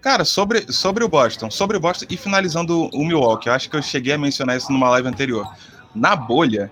Cara, 0.00 0.24
sobre, 0.24 0.70
sobre 0.70 1.02
o 1.02 1.08
Boston, 1.08 1.50
sobre 1.50 1.78
o 1.78 1.80
Boston 1.80 2.04
e 2.10 2.16
finalizando 2.16 2.90
o 2.92 3.04
Milwaukee, 3.06 3.48
eu 3.48 3.54
acho 3.54 3.70
que 3.70 3.76
eu 3.76 3.80
cheguei 3.80 4.12
a 4.12 4.18
mencionar 4.18 4.56
isso 4.56 4.70
numa 4.70 4.90
live 4.90 5.08
anterior. 5.08 5.50
Na 5.94 6.14
bolha, 6.14 6.70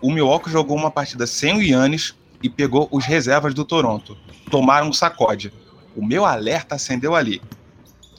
o 0.00 0.10
Milwaukee 0.10 0.50
jogou 0.50 0.74
uma 0.74 0.90
partida 0.90 1.26
sem 1.26 1.58
o 1.58 1.62
Yannis 1.62 2.14
e 2.42 2.48
pegou 2.48 2.88
os 2.90 3.04
reservas 3.04 3.52
do 3.52 3.64
Toronto. 3.64 4.16
Tomaram 4.50 4.88
um 4.88 4.92
sacode. 4.92 5.52
O 5.94 6.02
meu 6.02 6.24
alerta 6.24 6.76
acendeu 6.76 7.14
ali. 7.14 7.42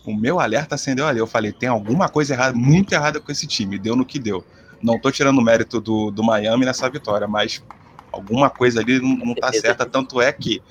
O 0.05 0.15
meu 0.15 0.39
alerta 0.39 0.75
acendeu 0.75 1.07
ali. 1.07 1.19
Eu 1.19 1.27
falei, 1.27 1.51
tem 1.51 1.69
alguma 1.69 2.07
coisa 2.07 2.33
errada, 2.33 2.55
muito 2.55 2.93
errada 2.93 3.19
com 3.19 3.31
esse 3.31 3.47
time. 3.47 3.79
Deu 3.79 3.95
no 3.95 4.05
que 4.05 4.19
deu. 4.19 4.45
Não 4.81 4.99
tô 4.99 5.11
tirando 5.11 5.39
o 5.39 5.41
mérito 5.41 5.81
do, 5.81 6.11
do 6.11 6.23
Miami 6.23 6.65
nessa 6.65 6.87
vitória, 6.89 7.27
mas 7.27 7.63
alguma 8.17 8.49
coisa 8.49 8.79
ali 8.81 8.99
não, 9.01 9.25
não 9.27 9.35
tá 9.35 9.51
certa. 9.53 9.85
Tanto 9.85 10.21
é 10.21 10.31
que 10.31 10.61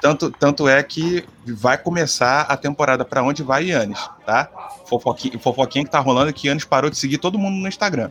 tanto, 0.00 0.30
tanto 0.32 0.68
é 0.68 0.82
que 0.82 1.24
vai 1.46 1.78
começar 1.78 2.42
a 2.42 2.56
temporada 2.56 3.04
para 3.04 3.22
onde 3.22 3.42
vai 3.42 3.66
Yannis, 3.70 4.00
tá? 4.26 4.48
Fofoquinha, 4.86 5.38
fofoquinha 5.38 5.84
que 5.84 5.90
tá 5.90 6.00
rolando 6.00 6.30
é 6.30 6.32
que 6.32 6.48
Yannis 6.48 6.64
parou 6.64 6.90
de 6.90 6.96
seguir 6.98 7.18
todo 7.18 7.38
mundo 7.38 7.54
no 7.56 7.68
Instagram. 7.68 8.10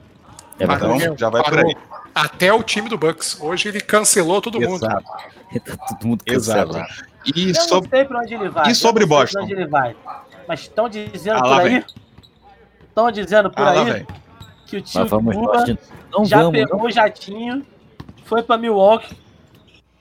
É. 0.58 0.64
Então 0.64 1.18
já 1.18 1.30
vai 1.30 1.44
por 1.44 1.54
Parou. 1.54 1.70
aí. 1.70 1.76
Até 2.16 2.54
o 2.54 2.62
time 2.64 2.88
do 2.88 2.98
Bucks. 2.98 3.38
Hoje 3.42 3.68
ele 3.70 3.82
cancelou 3.82 4.42
todo 4.42 4.60
mundo. 4.60 4.86
Exato. 4.86 5.04
Tá 5.66 5.86
todo 5.90 6.08
mundo 6.08 6.24
Exato. 6.26 6.74
cancelado. 6.74 6.94
E 7.36 7.50
Eu 7.50 7.56
sobre. 7.56 7.90
não 7.90 7.98
sei 7.98 8.06
pra 8.06 8.20
onde 8.20 8.34
ele 8.34 8.50
vai. 8.50 8.72
E 8.72 8.76
sobre 8.76 9.06
Boston? 9.06 9.42
onde 9.44 9.54
ele 9.54 9.68
vai. 9.68 9.96
Mas 10.48 10.62
estão 10.62 10.88
dizendo 10.90 11.38
Ah, 11.38 11.42
por 11.42 11.62
aí. 11.62 11.86
Estão 12.88 13.12
dizendo 13.12 13.52
por 13.52 13.68
Ah, 13.68 13.72
aí 13.72 14.06
que 14.66 14.78
o 14.78 14.84
Mas 14.96 15.10
vamos, 15.10 15.36
Cuba. 15.36 15.66
Não 16.12 16.26
já 16.26 16.38
vamos, 16.38 16.52
pegou 16.54 16.78
não. 16.80 16.86
o 16.86 16.92
jatinho, 16.92 17.66
foi 18.32 18.42
pra 18.44 18.58
Milwaukee, 18.58 19.14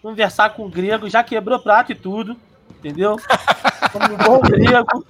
conversar 0.00 0.50
com 0.50 0.64
o 0.64 0.70
grego, 0.70 1.10
já 1.10 1.20
quebrou 1.24 1.58
prato 1.58 1.90
e 1.90 1.96
tudo, 1.96 2.36
entendeu? 2.78 3.16
Como 3.90 4.04
um 4.14 4.16
bom 4.16 4.40
grego. 4.40 5.04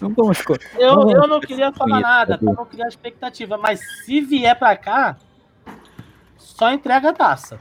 Não 0.00 0.08
vamos. 0.14 0.40
co- 0.40 0.56
Eu, 0.78 0.96
Não, 0.96 1.10
eu 1.10 1.26
não 1.28 1.38
queria 1.38 1.70
falar 1.70 2.00
nada, 2.00 2.38
pra 2.38 2.50
não 2.54 2.64
criar 2.64 2.88
expectativa, 2.88 3.58
mas 3.58 3.78
se 4.06 4.22
vier 4.22 4.58
pra 4.58 4.74
cá, 4.74 5.16
só 6.38 6.72
entrega 6.72 7.10
a 7.10 7.12
taça. 7.12 7.60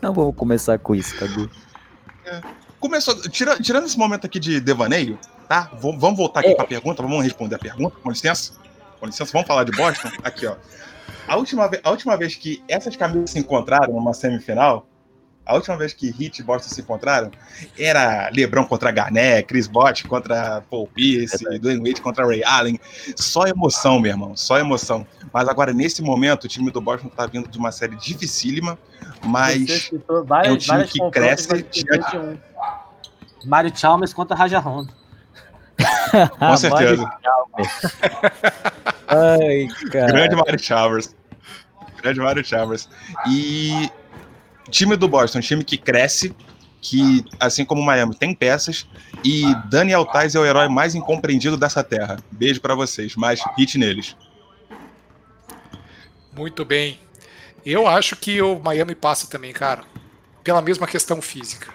Não 0.00 0.12
vamos 0.12 0.36
começar 0.36 0.78
com 0.78 0.94
isso, 0.94 1.18
Cadu. 1.18 1.50
Começou. 2.78 3.20
Tira, 3.22 3.58
tirando 3.60 3.86
esse 3.86 3.98
momento 3.98 4.26
aqui 4.26 4.38
de 4.38 4.60
devaneio, 4.60 5.18
tá? 5.48 5.70
Vamos, 5.80 6.00
vamos 6.00 6.16
voltar 6.18 6.38
aqui 6.40 6.50
É. 6.50 6.54
pra 6.54 6.66
pergunta, 6.66 7.02
vamos 7.02 7.24
responder 7.24 7.56
a 7.56 7.58
pergunta, 7.58 7.96
com 8.00 8.10
licença. 8.10 8.52
Com 9.00 9.06
licença, 9.06 9.32
vamos 9.32 9.48
falar 9.48 9.64
de 9.64 9.72
Boston? 9.72 10.08
Aqui, 10.22 10.46
ó. 10.46 10.54
A 11.26 11.36
última, 11.36 11.70
a 11.82 11.90
última 11.90 12.16
vez 12.16 12.34
que 12.34 12.62
essas 12.68 12.96
camisas 12.96 13.30
se 13.30 13.38
encontraram 13.38 13.94
numa 13.94 14.12
semifinal, 14.12 14.86
a 15.46 15.54
última 15.54 15.76
vez 15.76 15.92
que 15.92 16.08
Heat 16.08 16.40
e 16.40 16.42
Boston 16.42 16.74
se 16.74 16.80
encontraram, 16.80 17.30
era 17.78 18.30
LeBron 18.30 18.64
contra 18.64 18.90
Garnett, 18.90 19.46
Chris 19.46 19.66
Bosh 19.66 20.02
contra 20.02 20.62
Paul 20.70 20.88
Pierce, 20.88 21.44
Dwayne 21.60 21.86
Wade 21.86 22.00
contra 22.00 22.26
Ray 22.26 22.42
Allen. 22.42 22.80
Só 23.14 23.46
emoção, 23.46 24.00
meu 24.00 24.10
irmão, 24.10 24.34
só 24.36 24.58
emoção. 24.58 25.06
Mas 25.32 25.46
agora, 25.46 25.72
nesse 25.72 26.00
momento, 26.00 26.44
o 26.44 26.48
time 26.48 26.70
do 26.70 26.80
Boston 26.80 27.08
tá 27.08 27.26
vindo 27.26 27.48
de 27.48 27.58
uma 27.58 27.70
série 27.70 27.96
dificílima, 27.96 28.78
mas 29.22 29.90
várias, 30.26 30.48
é 30.48 30.52
um 30.52 30.56
time 30.56 30.84
que 30.86 31.10
cresce 31.10 31.48
2021. 31.48 32.38
Mário 33.44 33.76
Chalmers 33.76 34.14
contra 34.14 34.34
Raja 34.34 34.58
Honda. 34.58 34.92
Com 36.38 36.56
certeza. 36.56 37.06
Ai, 39.08 39.68
cara. 39.90 40.06
Grande 40.12 40.36
Mário 40.36 40.58
Chalmers. 40.58 41.14
Grande 42.02 42.20
Mário 42.20 42.44
Chalmers. 42.44 42.88
E 43.28 43.90
time 44.70 44.96
do 44.96 45.08
Boston, 45.08 45.40
time 45.40 45.64
que 45.64 45.76
cresce, 45.76 46.34
que, 46.80 47.24
assim 47.40 47.64
como 47.64 47.80
o 47.80 47.84
Miami, 47.84 48.14
tem 48.14 48.34
peças. 48.34 48.86
E 49.24 49.54
Daniel 49.66 50.04
Tais 50.04 50.34
é 50.34 50.38
o 50.38 50.44
herói 50.44 50.68
mais 50.68 50.94
incompreendido 50.94 51.56
dessa 51.56 51.82
terra. 51.82 52.18
Beijo 52.30 52.60
para 52.60 52.74
vocês, 52.74 53.16
mais 53.16 53.42
hit 53.56 53.78
neles. 53.78 54.16
Muito 56.36 56.64
bem. 56.64 57.00
Eu 57.64 57.86
acho 57.86 58.16
que 58.16 58.42
o 58.42 58.58
Miami 58.58 58.94
passa 58.94 59.26
também, 59.26 59.52
cara. 59.52 59.82
Pela 60.42 60.60
mesma 60.60 60.86
questão 60.86 61.22
física. 61.22 61.72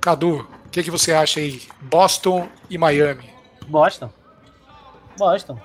Cadu, 0.00 0.48
o 0.64 0.70
que, 0.70 0.82
que 0.82 0.90
você 0.90 1.12
acha 1.12 1.40
aí? 1.40 1.60
Boston 1.82 2.48
e 2.70 2.78
Miami. 2.78 3.28
Boston. 3.68 4.10
Boston. 5.20 5.58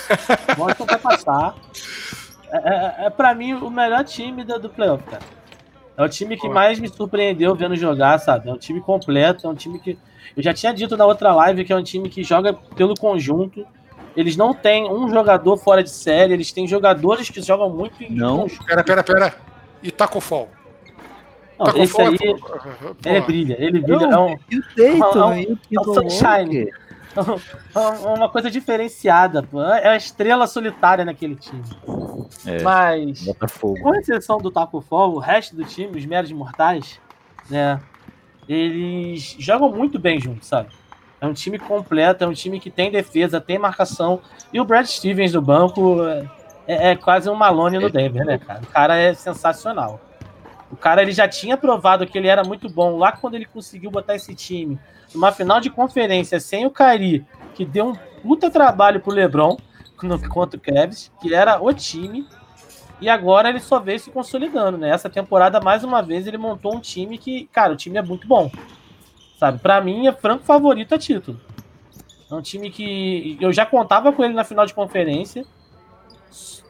Boston 0.56 0.86
vai 0.86 0.98
passar. 0.98 1.54
É, 2.50 2.56
é, 2.56 3.06
é 3.06 3.10
para 3.10 3.34
mim 3.34 3.52
o 3.52 3.70
melhor 3.70 4.02
time 4.04 4.42
do, 4.42 4.58
do 4.58 4.70
playoff, 4.70 5.04
cara. 5.04 5.22
É 5.96 6.02
o 6.02 6.08
time 6.08 6.36
que 6.36 6.48
mais 6.48 6.80
me 6.80 6.88
surpreendeu 6.88 7.54
vendo 7.54 7.76
jogar, 7.76 8.18
sabe? 8.18 8.48
É 8.48 8.52
um 8.52 8.58
time 8.58 8.80
completo, 8.80 9.46
é 9.46 9.50
um 9.50 9.54
time 9.54 9.78
que. 9.78 9.96
Eu 10.36 10.42
já 10.42 10.52
tinha 10.52 10.72
dito 10.72 10.96
na 10.96 11.06
outra 11.06 11.32
live 11.32 11.64
que 11.64 11.72
é 11.72 11.76
um 11.76 11.82
time 11.82 12.08
que 12.08 12.24
joga 12.24 12.52
pelo 12.52 12.94
conjunto. 12.94 13.64
Eles 14.16 14.36
não 14.36 14.54
têm 14.54 14.90
um 14.90 15.08
jogador 15.08 15.56
fora 15.56 15.82
de 15.82 15.90
série, 15.90 16.32
eles 16.32 16.50
têm 16.50 16.66
jogadores 16.66 17.28
que 17.28 17.40
jogam 17.42 17.70
muito 17.70 18.02
em 18.02 18.10
Não, 18.10 18.42
conjunto. 18.42 18.64
pera, 18.64 18.82
pera, 18.82 19.04
pera. 19.04 19.34
E 19.82 19.90
Tacofol? 19.90 20.48
Não, 21.58 21.66
Taco 21.66 21.78
esse 21.78 22.00
aí, 22.00 22.16
é... 23.04 23.10
ele 23.10 23.20
brilha, 23.20 23.56
ele 23.58 23.80
brilha. 23.80 24.06
Não, 24.08 24.28
é 24.28 24.32
um, 24.32 24.38
deito, 24.76 25.18
é 25.18 25.24
um, 25.24 25.32
é 25.32 25.80
um 25.80 25.94
sunshine. 25.94 26.70
uma 28.16 28.28
coisa 28.28 28.50
diferenciada, 28.50 29.42
pô. 29.42 29.62
É 29.62 29.88
a 29.88 29.96
estrela 29.96 30.46
solitária 30.46 31.04
naquele 31.04 31.36
time. 31.36 31.62
É, 32.46 32.62
Mas, 32.62 33.24
Botafogo. 33.24 33.80
com 33.80 33.94
exceção 33.94 34.38
do 34.38 34.50
Taco 34.50 34.80
Fall, 34.80 35.14
o 35.14 35.18
resto 35.18 35.54
do 35.54 35.64
time, 35.64 35.98
os 35.98 36.06
meros 36.06 36.32
mortais, 36.32 37.00
né? 37.48 37.80
Eles 38.48 39.36
jogam 39.38 39.70
muito 39.70 39.98
bem 39.98 40.20
juntos, 40.20 40.48
sabe? 40.48 40.68
É 41.20 41.26
um 41.26 41.32
time 41.32 41.58
completo, 41.58 42.24
é 42.24 42.26
um 42.26 42.34
time 42.34 42.60
que 42.60 42.70
tem 42.70 42.90
defesa, 42.90 43.40
tem 43.40 43.58
marcação. 43.58 44.20
E 44.52 44.60
o 44.60 44.64
Brad 44.64 44.84
Stevens 44.84 45.32
no 45.32 45.40
banco 45.40 45.96
é, 46.66 46.90
é 46.90 46.96
quase 46.96 47.30
um 47.30 47.34
Malone 47.34 47.78
no 47.78 47.88
Denver, 47.88 48.24
né, 48.26 48.38
cara? 48.38 48.60
O 48.62 48.66
cara 48.66 48.96
é 48.96 49.14
sensacional. 49.14 50.00
O 50.70 50.76
cara 50.76 51.00
ele 51.02 51.12
já 51.12 51.28
tinha 51.28 51.56
provado 51.56 52.06
que 52.06 52.18
ele 52.18 52.28
era 52.28 52.42
muito 52.42 52.68
bom 52.68 52.98
lá 52.98 53.12
quando 53.12 53.36
ele 53.36 53.46
conseguiu 53.46 53.90
botar 53.90 54.16
esse 54.16 54.34
time 54.34 54.78
numa 55.14 55.32
final 55.32 55.60
de 55.60 55.70
conferência 55.70 56.40
sem 56.40 56.66
o 56.66 56.70
Kairi, 56.70 57.24
que 57.54 57.64
deu 57.64 57.90
um 57.90 57.96
puta 58.22 58.50
trabalho 58.50 59.00
pro 59.00 59.12
LeBron 59.12 59.56
no, 60.02 60.28
contra 60.28 60.58
o 60.58 60.60
Cavs, 60.60 61.10
que 61.20 61.34
era 61.34 61.62
o 61.62 61.72
time. 61.72 62.26
E 63.00 63.08
agora 63.08 63.48
ele 63.48 63.60
só 63.60 63.78
veio 63.78 63.98
se 63.98 64.10
consolidando, 64.10 64.78
né? 64.78 64.90
Essa 64.90 65.10
temporada, 65.10 65.60
mais 65.60 65.84
uma 65.84 66.02
vez, 66.02 66.26
ele 66.26 66.38
montou 66.38 66.74
um 66.74 66.80
time 66.80 67.18
que, 67.18 67.46
cara, 67.52 67.72
o 67.72 67.76
time 67.76 67.98
é 67.98 68.02
muito 68.02 68.26
bom. 68.26 68.50
Sabe? 69.38 69.58
Para 69.58 69.80
mim, 69.80 70.06
é 70.06 70.12
franco 70.12 70.44
favorito 70.44 70.94
a 70.94 70.98
título. 70.98 71.40
É 72.30 72.34
um 72.34 72.40
time 72.40 72.70
que 72.70 73.36
eu 73.40 73.52
já 73.52 73.66
contava 73.66 74.12
com 74.12 74.24
ele 74.24 74.34
na 74.34 74.44
final 74.44 74.64
de 74.64 74.74
conferência. 74.74 75.44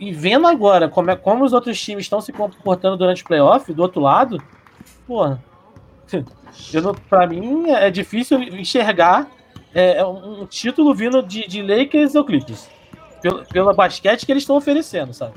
E 0.00 0.12
vendo 0.12 0.46
agora 0.46 0.88
como, 0.88 1.10
é, 1.10 1.16
como 1.16 1.44
os 1.44 1.52
outros 1.52 1.80
times 1.80 2.04
estão 2.04 2.20
se 2.20 2.32
comportando 2.32 2.96
durante 2.96 3.22
o 3.22 3.26
playoff, 3.26 3.72
do 3.72 3.82
outro 3.82 4.00
lado, 4.00 4.42
eu 6.72 6.94
pra 7.08 7.26
mim 7.26 7.70
é 7.70 7.90
difícil 7.90 8.40
enxergar 8.42 9.30
é, 9.74 9.96
é 9.96 10.06
um 10.06 10.46
título 10.46 10.94
vindo 10.94 11.22
de, 11.22 11.46
de 11.48 11.60
Lakers 11.60 12.14
ou 12.14 12.24
Clippers. 12.24 12.68
Pelo, 13.20 13.44
pelo 13.46 13.74
basquete 13.74 14.24
que 14.24 14.32
eles 14.32 14.42
estão 14.42 14.56
oferecendo, 14.56 15.12
sabe? 15.12 15.34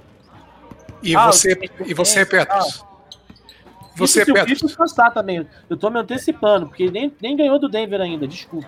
E 1.01 1.15
ah, 1.15 1.27
você, 1.27 1.57
e 1.85 1.93
você 1.93 2.25
Petros? 2.25 2.83
Ah, 2.83 2.87
você, 3.95 4.25
Petros? 4.25 4.43
O 4.43 4.45
Clippers 4.45 4.75
passar 4.75 5.11
também. 5.11 5.47
Eu 5.69 5.77
tô 5.77 5.89
me 5.89 5.99
antecipando, 5.99 6.67
porque 6.67 6.91
nem, 6.91 7.11
nem 7.21 7.35
ganhou 7.35 7.57
do 7.57 7.69
Denver 7.69 8.01
ainda, 8.01 8.27
desculpa. 8.27 8.67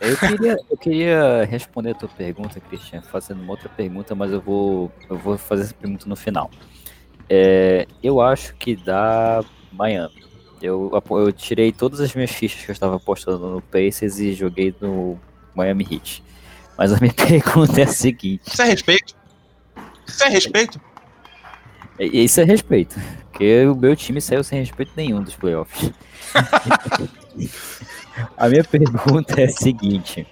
Eu 0.00 0.16
queria, 0.16 0.56
eu 0.70 0.76
queria 0.76 1.44
responder 1.44 1.90
a 1.90 1.94
tua 1.94 2.08
pergunta, 2.08 2.58
Cristian, 2.60 3.02
fazendo 3.02 3.40
uma 3.40 3.52
outra 3.52 3.68
pergunta, 3.68 4.14
mas 4.14 4.32
eu 4.32 4.40
vou, 4.40 4.90
eu 5.08 5.16
vou 5.16 5.38
fazer 5.38 5.62
essa 5.62 5.74
pergunta 5.74 6.08
no 6.08 6.16
final. 6.16 6.50
É, 7.28 7.86
eu 8.02 8.20
acho 8.20 8.54
que 8.56 8.74
dá 8.74 9.44
Miami. 9.70 10.24
Eu, 10.62 10.90
eu 11.10 11.32
tirei 11.32 11.72
todas 11.72 12.00
as 12.00 12.14
minhas 12.14 12.30
fichas 12.30 12.64
que 12.64 12.70
eu 12.70 12.72
estava 12.72 12.96
apostando 12.96 13.48
no 13.48 13.60
Pacers 13.60 14.18
e 14.18 14.32
joguei 14.32 14.74
no 14.80 15.18
Miami 15.54 15.86
Heat. 15.90 16.22
Mas 16.78 16.92
a 16.92 16.98
minha 17.00 17.12
pergunta 17.14 17.80
é 17.80 17.84
a 17.84 17.88
seguinte: 17.88 18.42
Isso 18.46 18.62
é 18.62 18.66
respeito? 18.66 19.14
Isso 20.06 20.24
é 20.24 20.28
respeito? 20.28 20.80
É, 21.98 22.06
isso 22.06 22.40
é 22.40 22.44
respeito. 22.44 23.00
Porque 23.30 23.66
o 23.66 23.74
meu 23.74 23.96
time 23.96 24.20
saiu 24.20 24.44
sem 24.44 24.60
respeito 24.60 24.92
nenhum 24.96 25.22
dos 25.22 25.34
playoffs. 25.34 25.90
A 28.36 28.48
minha 28.48 28.62
pergunta 28.62 29.40
é 29.40 29.44
a 29.44 29.48
seguinte: 29.48 30.26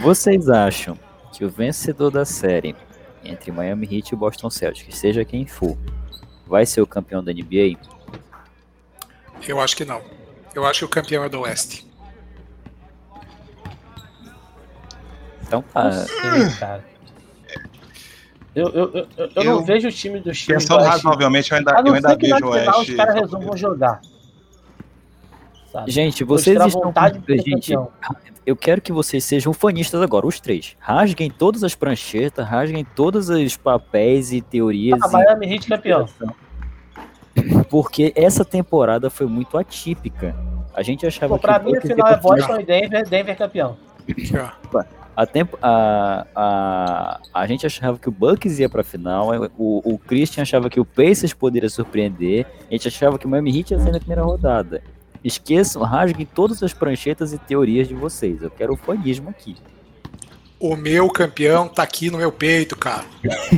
vocês 0.00 0.48
acham 0.48 0.96
que 1.32 1.44
o 1.44 1.50
vencedor 1.50 2.10
da 2.10 2.24
série 2.24 2.76
entre 3.24 3.50
Miami 3.50 3.88
Heat 3.90 4.12
e 4.12 4.16
Boston 4.16 4.50
Celtics, 4.50 4.98
seja 4.98 5.24
quem 5.24 5.46
for, 5.46 5.76
vai 6.46 6.66
ser 6.66 6.80
o 6.80 6.86
campeão 6.86 7.22
da 7.22 7.32
NBA? 7.32 7.76
Eu 9.46 9.60
acho 9.60 9.76
que 9.76 9.84
não. 9.84 10.00
Eu 10.54 10.66
acho 10.66 10.80
que 10.80 10.84
o 10.84 10.88
campeão 10.88 11.24
é 11.24 11.28
do 11.28 11.40
Oeste. 11.40 11.86
Então, 15.42 15.64
ah, 15.74 15.90
cara. 16.58 16.84
Eu, 18.54 18.68
eu, 18.68 18.92
eu, 18.92 19.08
eu, 19.16 19.30
eu 19.34 19.44
não 19.44 19.64
vejo 19.64 19.88
o 19.88 19.92
time 19.92 20.20
do 20.20 20.32
time. 20.32 20.58
Pensando 20.58 20.82
razoavelmente, 20.82 21.52
eu 21.52 21.58
ainda, 21.58 21.72
eu 21.84 21.94
ainda 21.94 22.16
vejo 22.16 22.44
o 22.44 22.48
Oeste. 22.50 22.90
Os 22.90 22.96
caras 22.96 23.14
resolvam 23.14 23.56
jogar. 23.56 24.00
Sabe? 25.70 25.90
Gente, 25.90 26.22
vocês 26.22 26.58
estão 26.66 26.92
com... 26.92 27.42
gente, 27.42 27.72
eu 28.44 28.54
quero 28.54 28.82
que 28.82 28.92
vocês 28.92 29.24
sejam 29.24 29.54
fanistas 29.54 30.02
agora, 30.02 30.26
os 30.26 30.38
três. 30.38 30.76
Rasguem 30.78 31.30
todas 31.30 31.64
as 31.64 31.74
pranchetas, 31.74 32.46
rasguem 32.46 32.84
todos 32.84 33.30
os 33.30 33.56
papéis 33.56 34.32
e 34.32 34.42
teorias. 34.42 34.98
Ah, 35.02 35.08
e... 35.08 35.12
Miami 35.12 35.54
Heat 35.54 35.68
campeão. 35.68 36.06
Porque 37.68 38.12
essa 38.14 38.44
temporada 38.44 39.10
foi 39.10 39.26
muito 39.26 39.56
atípica. 39.56 40.34
A 40.74 40.82
gente 40.82 41.06
achava 41.06 41.34
Pô, 41.34 41.40
pra 41.40 41.54
que. 41.54 41.60
Pra 41.60 41.72
mim, 41.72 41.78
o 41.78 41.80
final 41.80 42.08
é 42.08 42.16
Boston 42.16 42.60
e 42.60 42.64
Denver, 42.64 43.08
Denver 43.08 43.36
campeão. 43.36 43.76
A, 45.14 45.26
tempo, 45.26 45.58
a, 45.60 46.26
a, 46.34 47.20
a 47.34 47.46
gente 47.46 47.66
achava 47.66 47.98
que 47.98 48.08
o 48.08 48.12
Bucks 48.12 48.58
ia 48.58 48.68
pra 48.68 48.82
final, 48.82 49.30
o, 49.58 49.94
o 49.94 49.98
Christian 49.98 50.42
achava 50.42 50.70
que 50.70 50.80
o 50.80 50.86
Pacers 50.86 51.34
poderia 51.34 51.68
surpreender, 51.68 52.46
a 52.68 52.72
gente 52.72 52.88
achava 52.88 53.18
que 53.18 53.26
o 53.26 53.28
Miami 53.28 53.58
Heat 53.58 53.72
ia 53.72 53.78
sair 53.78 53.92
na 53.92 53.98
primeira 53.98 54.22
rodada. 54.22 54.82
Esqueçam, 55.22 55.82
rasguem 55.82 56.26
todas 56.26 56.62
as 56.62 56.72
pranchetas 56.72 57.32
e 57.32 57.38
teorias 57.38 57.86
de 57.86 57.94
vocês. 57.94 58.42
Eu 58.42 58.50
quero 58.50 58.72
o 58.72 58.76
fanismo 58.76 59.28
aqui. 59.28 59.54
O 60.58 60.74
meu 60.76 61.08
campeão 61.10 61.68
tá 61.68 61.82
aqui 61.82 62.10
no 62.10 62.18
meu 62.18 62.32
peito, 62.32 62.76
cara. 62.76 63.04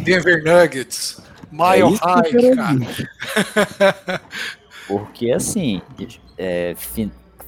Denver 0.03 0.43
Nuggets. 0.43 1.22
Mile 1.55 1.95
é 1.95 2.05
High, 2.05 2.55
cara. 2.57 4.21
Porque 4.89 5.31
assim, 5.31 5.81
é, 6.37 6.75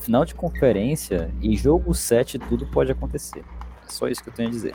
final 0.01 0.25
de 0.25 0.35
conferência 0.35 1.31
e 1.43 1.57
jogo 1.57 1.93
7 1.93 2.39
tudo 2.39 2.67
pode 2.67 2.93
acontecer. 2.93 3.45
Só 3.89 4.09
isso 4.09 4.23
que 4.23 4.29
eu 4.29 4.35
tenho 4.35 4.49
a 4.49 4.53
dizer. 4.53 4.75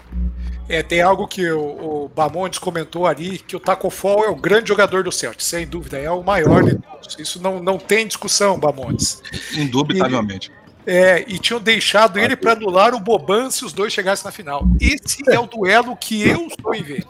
É, 0.70 0.84
tem 0.84 1.02
algo 1.02 1.28
que 1.28 1.50
o, 1.50 2.06
o 2.06 2.10
Bamontes 2.10 2.60
comentou 2.60 3.06
ali, 3.06 3.40
que 3.40 3.56
o 3.56 3.60
Taco 3.60 3.90
Fall 3.90 4.24
é 4.24 4.30
o 4.30 4.36
grande 4.36 4.70
jogador 4.70 5.04
do 5.04 5.12
Celtic, 5.12 5.42
sem 5.42 5.68
dúvida, 5.68 5.98
é 5.98 6.10
o 6.10 6.24
maior 6.24 6.64
de 6.64 6.76
todos. 6.76 7.18
Isso 7.20 7.42
não, 7.42 7.62
não 7.62 7.78
tem 7.78 8.08
discussão, 8.08 8.60
Bamontes. 8.60 9.22
Indubitavelmente. 9.54 10.52
É, 10.86 11.24
e 11.28 11.38
tinham 11.38 11.60
deixado 11.60 12.18
ele 12.18 12.36
para 12.36 12.54
anular 12.54 12.96
o 12.96 13.00
Boban 13.00 13.52
se 13.52 13.64
os 13.64 13.74
dois 13.74 13.94
chegassem 13.94 14.26
na 14.26 14.32
final. 14.32 14.66
Esse 14.80 15.24
é 15.30 15.40
o 15.40 15.46
duelo 15.46 15.96
que 15.96 16.28
eu 16.28 16.48
estou 16.48 16.74
em 16.74 16.82
ver. 16.82 17.06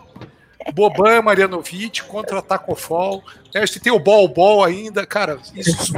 Boban, 0.74 1.22
Marianovic 1.22 2.04
contra 2.04 2.42
Taco 2.42 2.76
Fall. 2.76 3.24
É, 3.54 3.66
tem 3.66 3.92
o 3.92 4.00
Ball 4.00 4.28
Ball 4.28 4.64
ainda. 4.64 5.06
Cara, 5.06 5.40
isso, 5.56 5.94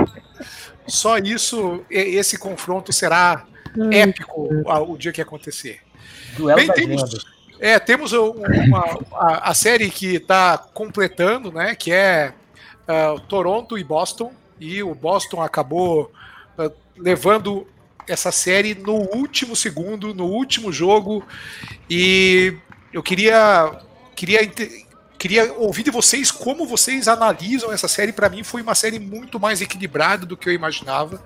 só 0.87 1.17
isso, 1.17 1.83
esse 1.89 2.37
confronto 2.37 2.91
será 2.93 3.45
épico 3.91 4.49
o 4.87 4.97
dia 4.97 5.11
que 5.11 5.21
acontecer. 5.21 5.79
Duelo 6.37 6.55
Bem, 6.55 6.67
temos, 6.67 7.25
é, 7.59 7.79
temos 7.79 8.13
uma, 8.13 8.99
a, 9.13 9.51
a, 9.51 9.53
série 9.53 9.89
que 9.89 10.15
está 10.15 10.57
completando, 10.57 11.51
né? 11.51 11.75
Que 11.75 11.91
é 11.91 12.33
uh, 12.87 13.19
Toronto 13.21 13.77
e 13.77 13.83
Boston. 13.83 14.33
E 14.59 14.81
o 14.81 14.93
Boston 14.95 15.41
acabou 15.41 16.11
uh, 16.57 16.71
levando 16.97 17.67
essa 18.07 18.31
série 18.31 18.75
no 18.75 18.95
último 19.15 19.55
segundo, 19.55 20.13
no 20.13 20.25
último 20.25 20.71
jogo. 20.71 21.25
E 21.89 22.55
eu 22.91 23.01
queria, 23.01 23.79
queria 24.15 24.49
queria 25.23 25.53
ouvir 25.53 25.83
de 25.83 25.89
vocês 25.89 26.29
como 26.29 26.67
vocês 26.67 27.07
analisam 27.07 27.71
essa 27.71 27.87
série. 27.87 28.11
Para 28.11 28.27
mim, 28.27 28.43
foi 28.43 28.61
uma 28.61 28.75
série 28.75 28.99
muito 28.99 29.39
mais 29.39 29.61
equilibrada 29.61 30.25
do 30.25 30.35
que 30.35 30.49
eu 30.49 30.53
imaginava. 30.53 31.23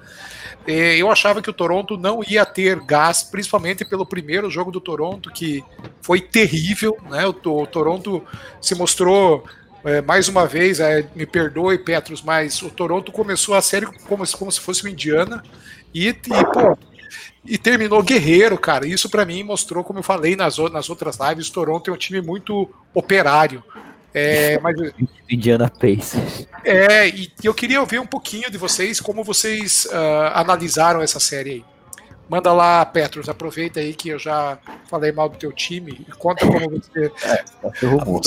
É, 0.67 0.95
eu 0.97 1.09
achava 1.09 1.41
que 1.41 1.49
o 1.49 1.53
Toronto 1.53 1.97
não 1.97 2.21
ia 2.23 2.45
ter 2.45 2.79
gás, 2.81 3.23
principalmente 3.23 3.83
pelo 3.83 4.05
primeiro 4.05 4.51
jogo 4.51 4.71
do 4.71 4.79
Toronto, 4.79 5.31
que 5.31 5.63
foi 5.99 6.21
terrível. 6.21 6.95
Né? 7.09 7.25
O, 7.25 7.33
Toronto 7.65 8.23
se 8.61 8.75
mostrou 8.75 9.43
é, 9.83 9.99
mais 10.01 10.27
uma 10.27 10.45
vez, 10.45 10.79
é, 10.79 11.07
me 11.15 11.25
perdoe, 11.25 11.79
Petros, 11.79 12.21
mas 12.21 12.61
o 12.61 12.69
Toronto 12.69 13.11
começou 13.11 13.55
a 13.55 13.61
série 13.63 13.87
como, 14.07 14.23
como 14.27 14.51
se 14.51 14.59
fosse 14.59 14.83
o 14.83 14.87
Indiana 14.87 15.41
e, 15.91 16.09
e, 16.09 16.13
pô, 16.13 16.77
e 17.45 17.57
terminou 17.57 18.03
guerreiro, 18.03 18.57
cara. 18.57 18.87
Isso 18.87 19.09
para 19.09 19.25
mim 19.25 19.43
mostrou, 19.43 19.83
como 19.83 19.99
eu 19.99 20.03
falei 20.03 20.35
nas, 20.35 20.57
nas 20.57 20.89
outras 20.89 21.17
lives, 21.19 21.47
o 21.47 21.53
Toronto 21.53 21.89
é 21.89 21.93
um 21.93 21.97
time 21.97 22.21
muito 22.21 22.69
operário. 22.93 23.63
É, 24.13 24.59
mas... 24.63 24.75
Indiana 25.29 25.69
Pacers. 25.69 26.47
É, 26.63 27.07
e 27.07 27.31
eu 27.43 27.53
queria 27.53 27.79
ouvir 27.79 27.99
um 27.99 28.07
pouquinho 28.07 28.49
de 28.49 28.57
vocês, 28.57 28.99
como 28.99 29.23
vocês 29.23 29.85
uh, 29.85 30.31
analisaram 30.33 31.01
essa 31.01 31.19
série 31.19 31.51
aí. 31.51 31.65
Manda 32.29 32.51
lá, 32.51 32.85
Petros, 32.85 33.29
aproveita 33.29 33.79
aí 33.79 33.93
que 33.93 34.09
eu 34.09 34.19
já 34.19 34.57
falei 34.89 35.13
mal 35.13 35.29
do 35.29 35.37
teu 35.37 35.51
time 35.53 36.05
e 36.07 36.11
conta 36.11 36.45
como 36.45 36.69
você. 36.69 37.11
É, 37.23 37.43
acho 37.67 37.79
que 37.79 37.85
rumor. 37.85 38.21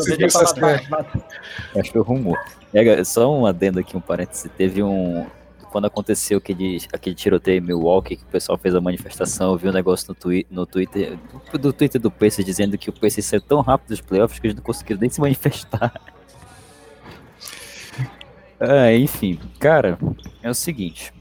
Acho 1.76 2.02
rumor. 2.02 2.38
É, 2.72 3.04
só 3.04 3.30
um 3.30 3.44
adendo 3.44 3.78
aqui, 3.78 3.96
um 3.96 4.00
parêntese. 4.00 4.48
Teve 4.48 4.82
um. 4.82 5.26
Quando 5.70 5.86
aconteceu 5.86 6.38
aquele, 6.38 6.78
aquele 6.92 7.14
tiroteio 7.14 7.58
em 7.58 7.60
Milwaukee, 7.60 8.16
que 8.16 8.24
o 8.24 8.26
pessoal 8.26 8.58
fez 8.58 8.74
a 8.74 8.80
manifestação, 8.80 9.52
eu 9.52 9.58
vi 9.58 9.68
um 9.68 9.72
negócio 9.72 10.06
no, 10.08 10.14
twi 10.14 10.46
no 10.50 10.66
Twitter, 10.66 11.18
do 11.52 11.72
Twitter 11.72 12.00
do 12.00 12.10
Pacers 12.10 12.44
dizendo 12.44 12.76
que 12.76 12.90
o 12.90 12.92
Pacers 12.92 13.26
saiu 13.26 13.40
tão 13.40 13.60
rápido 13.60 13.88
dos 13.88 14.00
playoffs 14.00 14.38
que 14.38 14.46
eles 14.46 14.56
não 14.56 14.62
conseguiram 14.62 15.00
nem 15.00 15.10
se 15.10 15.20
manifestar. 15.20 15.92
Ah, 18.58 18.92
enfim, 18.94 19.38
cara, 19.58 19.98
é 20.42 20.50
o 20.50 20.54
seguinte 20.54 21.12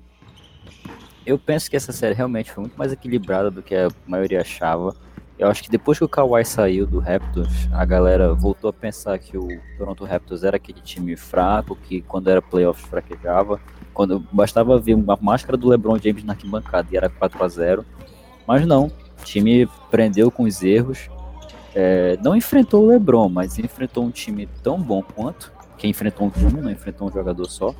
eu 1.30 1.38
penso 1.38 1.70
que 1.70 1.76
essa 1.76 1.91
série 1.91 2.16
realmente 2.16 2.52
foi 2.52 2.64
muito 2.64 2.76
mais 2.76 2.91
equilibrada 2.91 3.52
do 3.52 3.62
que 3.62 3.76
a 3.76 3.88
maioria 4.08 4.41
achava. 4.41 4.95
Eu 5.40 5.48
acho 5.48 5.64
que 5.64 5.70
depois 5.72 5.98
que 5.98 6.04
o 6.04 6.10
Kawhi 6.10 6.44
saiu 6.44 6.86
do 6.86 7.00
Raptors, 7.00 7.70
a 7.72 7.86
galera 7.86 8.34
voltou 8.34 8.70
a 8.70 8.74
pensar 8.74 9.18
que 9.18 9.38
o 9.38 9.48
Toronto 9.78 10.04
Raptors 10.04 10.44
era 10.44 10.58
aquele 10.58 10.82
time 10.82 11.16
fraco, 11.16 11.78
que 11.78 12.02
quando 12.02 12.30
era 12.30 12.42
playoffs 12.42 12.86
fraquejava. 12.86 13.58
Quando 13.94 14.20
bastava 14.34 14.78
ver 14.78 14.96
uma 14.96 15.18
máscara 15.22 15.58
do 15.58 15.70
LeBron 15.70 15.98
James 15.98 16.26
na 16.26 16.34
arquibancada 16.34 16.90
e 16.92 16.98
era 16.98 17.10
4 17.10 17.42
a 17.42 17.48
0 17.48 17.86
Mas 18.46 18.68
não, 18.68 18.88
o 18.88 19.24
time 19.24 19.66
prendeu 19.90 20.30
com 20.30 20.44
os 20.44 20.62
erros. 20.62 21.10
É, 21.74 22.18
não 22.22 22.36
enfrentou 22.36 22.84
o 22.84 22.88
LeBron, 22.88 23.30
mas 23.30 23.58
enfrentou 23.58 24.04
um 24.04 24.12
time 24.12 24.46
tão 24.62 24.78
bom 24.78 25.02
quanto. 25.02 25.54
Que 25.78 25.88
enfrentou 25.88 26.28
um 26.28 26.30
time, 26.30 26.60
não 26.60 26.70
enfrentou 26.70 27.08
um 27.08 27.12
jogador 27.12 27.46
só. 27.46 27.74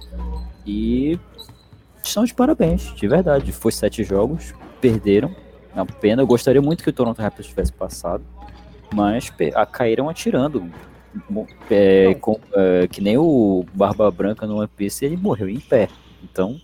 E 0.66 1.20
estão 2.02 2.24
de 2.24 2.34
parabéns, 2.34 2.94
de 2.96 3.06
verdade. 3.06 3.52
Foi 3.52 3.74
sete 3.74 4.02
jogos, 4.06 4.54
perderam. 4.80 5.36
É 5.74 5.82
uma 5.82 5.86
pena. 5.86 6.22
Eu 6.22 6.28
gostaria 6.28 6.62
muito 6.62 6.84
que 6.84 6.90
o 6.90 6.94
Toronto 6.94 7.22
Raptors 7.22 7.48
tivesse 7.48 7.72
passado, 7.72 8.24
mas 8.94 9.32
a, 9.56 9.66
caíram 9.66 10.10
atirando. 10.10 10.70
É, 11.72 12.14
com, 12.22 12.40
é, 12.54 12.88
que 12.88 13.02
nem 13.02 13.18
o 13.18 13.66
Barba 13.74 14.12
Branca 14.12 14.46
no 14.46 14.58
One 14.58 14.68
Piece, 14.68 15.06
ele 15.06 15.18
morreu 15.18 15.50
em 15.50 15.60
pé. 15.60 15.90
Então, 16.24 16.60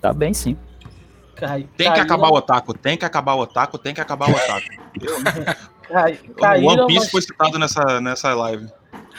tá 0.00 0.12
bem 0.12 0.34
sim. 0.34 0.56
Cai, 1.36 1.68
tem 1.76 1.92
que 1.92 2.00
acabar 2.00 2.28
o 2.28 2.34
otaku, 2.34 2.74
tem 2.74 2.96
que 2.96 3.04
acabar 3.04 3.34
o 3.34 3.40
otaku, 3.40 3.78
tem 3.78 3.94
que 3.94 4.00
acabar 4.00 4.28
o 4.28 4.32
otaku. 4.32 4.66
Cai, 6.36 6.62
o 6.62 6.66
One 6.66 6.86
Piece 6.86 7.04
mas... 7.04 7.10
foi 7.10 7.22
citado 7.22 7.58
nessa, 7.58 8.00
nessa 8.00 8.34
live. 8.34 8.68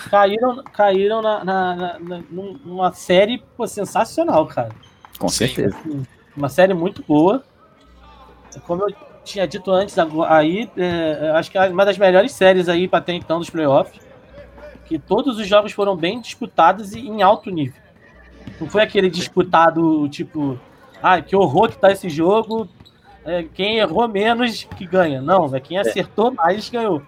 Caíram, 0.09 0.63
caíram 0.71 1.21
na, 1.21 1.43
na, 1.43 1.75
na, 1.75 1.99
na 1.99 2.23
numa 2.29 2.91
série 2.93 3.43
pô, 3.57 3.65
sensacional, 3.65 4.45
cara. 4.45 4.69
Com 5.17 5.27
Sim. 5.27 5.47
certeza. 5.47 5.77
Uma 6.35 6.49
série 6.49 6.73
muito 6.73 7.03
boa. 7.03 7.43
Como 8.65 8.83
eu 8.83 8.95
tinha 9.23 9.47
dito 9.47 9.71
antes, 9.71 9.95
aí 10.27 10.69
é, 10.77 11.31
acho 11.35 11.51
que 11.51 11.57
é 11.57 11.67
uma 11.67 11.85
das 11.85 11.97
melhores 11.97 12.31
séries 12.31 12.67
aí 12.69 12.87
para 12.87 13.01
ter 13.01 13.13
então 13.13 13.39
dos 13.39 13.49
playoffs. 13.49 13.99
Que 14.85 14.97
todos 14.97 15.37
os 15.37 15.47
jogos 15.47 15.71
foram 15.71 15.95
bem 15.95 16.19
disputados 16.19 16.93
e 16.93 16.99
em 16.99 17.21
alto 17.21 17.51
nível. 17.51 17.79
Não 18.59 18.67
foi 18.67 18.81
aquele 18.81 19.09
disputado 19.09 20.09
tipo, 20.09 20.59
ah, 21.01 21.21
que 21.21 21.35
horror 21.35 21.69
que 21.69 21.77
tá 21.77 21.91
esse 21.91 22.09
jogo. 22.09 22.67
É, 23.23 23.43
quem 23.53 23.77
errou 23.77 24.07
menos 24.07 24.63
que 24.75 24.85
ganha. 24.85 25.21
Não, 25.21 25.55
é 25.55 25.59
quem 25.59 25.77
acertou 25.77 26.31
mais 26.31 26.69
ganhou. 26.69 27.03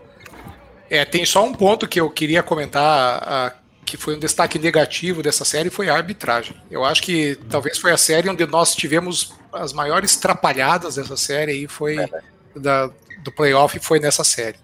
É, 0.90 1.04
tem 1.06 1.26
só 1.26 1.44
um 1.44 1.54
ponto 1.54 1.88
que 1.88 2.00
eu 2.00 2.10
queria 2.10 2.44
comentar 2.44 3.56
que 3.92 3.98
foi 3.98 4.16
um 4.16 4.20
destaque 4.20 4.58
negativo 4.58 5.22
dessa 5.22 5.44
série 5.44 5.70
foi 5.70 5.90
a 5.90 5.96
arbitragem. 5.96 6.56
Eu 6.72 6.86
acho 6.86 7.04
que 7.04 7.38
talvez 7.50 7.78
foi 7.78 7.92
a 7.92 7.98
série 7.98 8.30
onde 8.30 8.46
nós 8.48 8.74
tivemos 8.74 9.34
as 9.52 9.74
maiores 9.74 10.16
trapalhadas 10.18 10.96
dessa 10.96 11.18
série 11.18 11.54
e 11.54 11.68
foi 11.68 12.00
é. 12.00 12.10
da, 12.56 12.90
do 13.24 13.32
playoff 13.32 13.78
foi 13.80 14.00
nessa 14.00 14.24
série. 14.24 14.58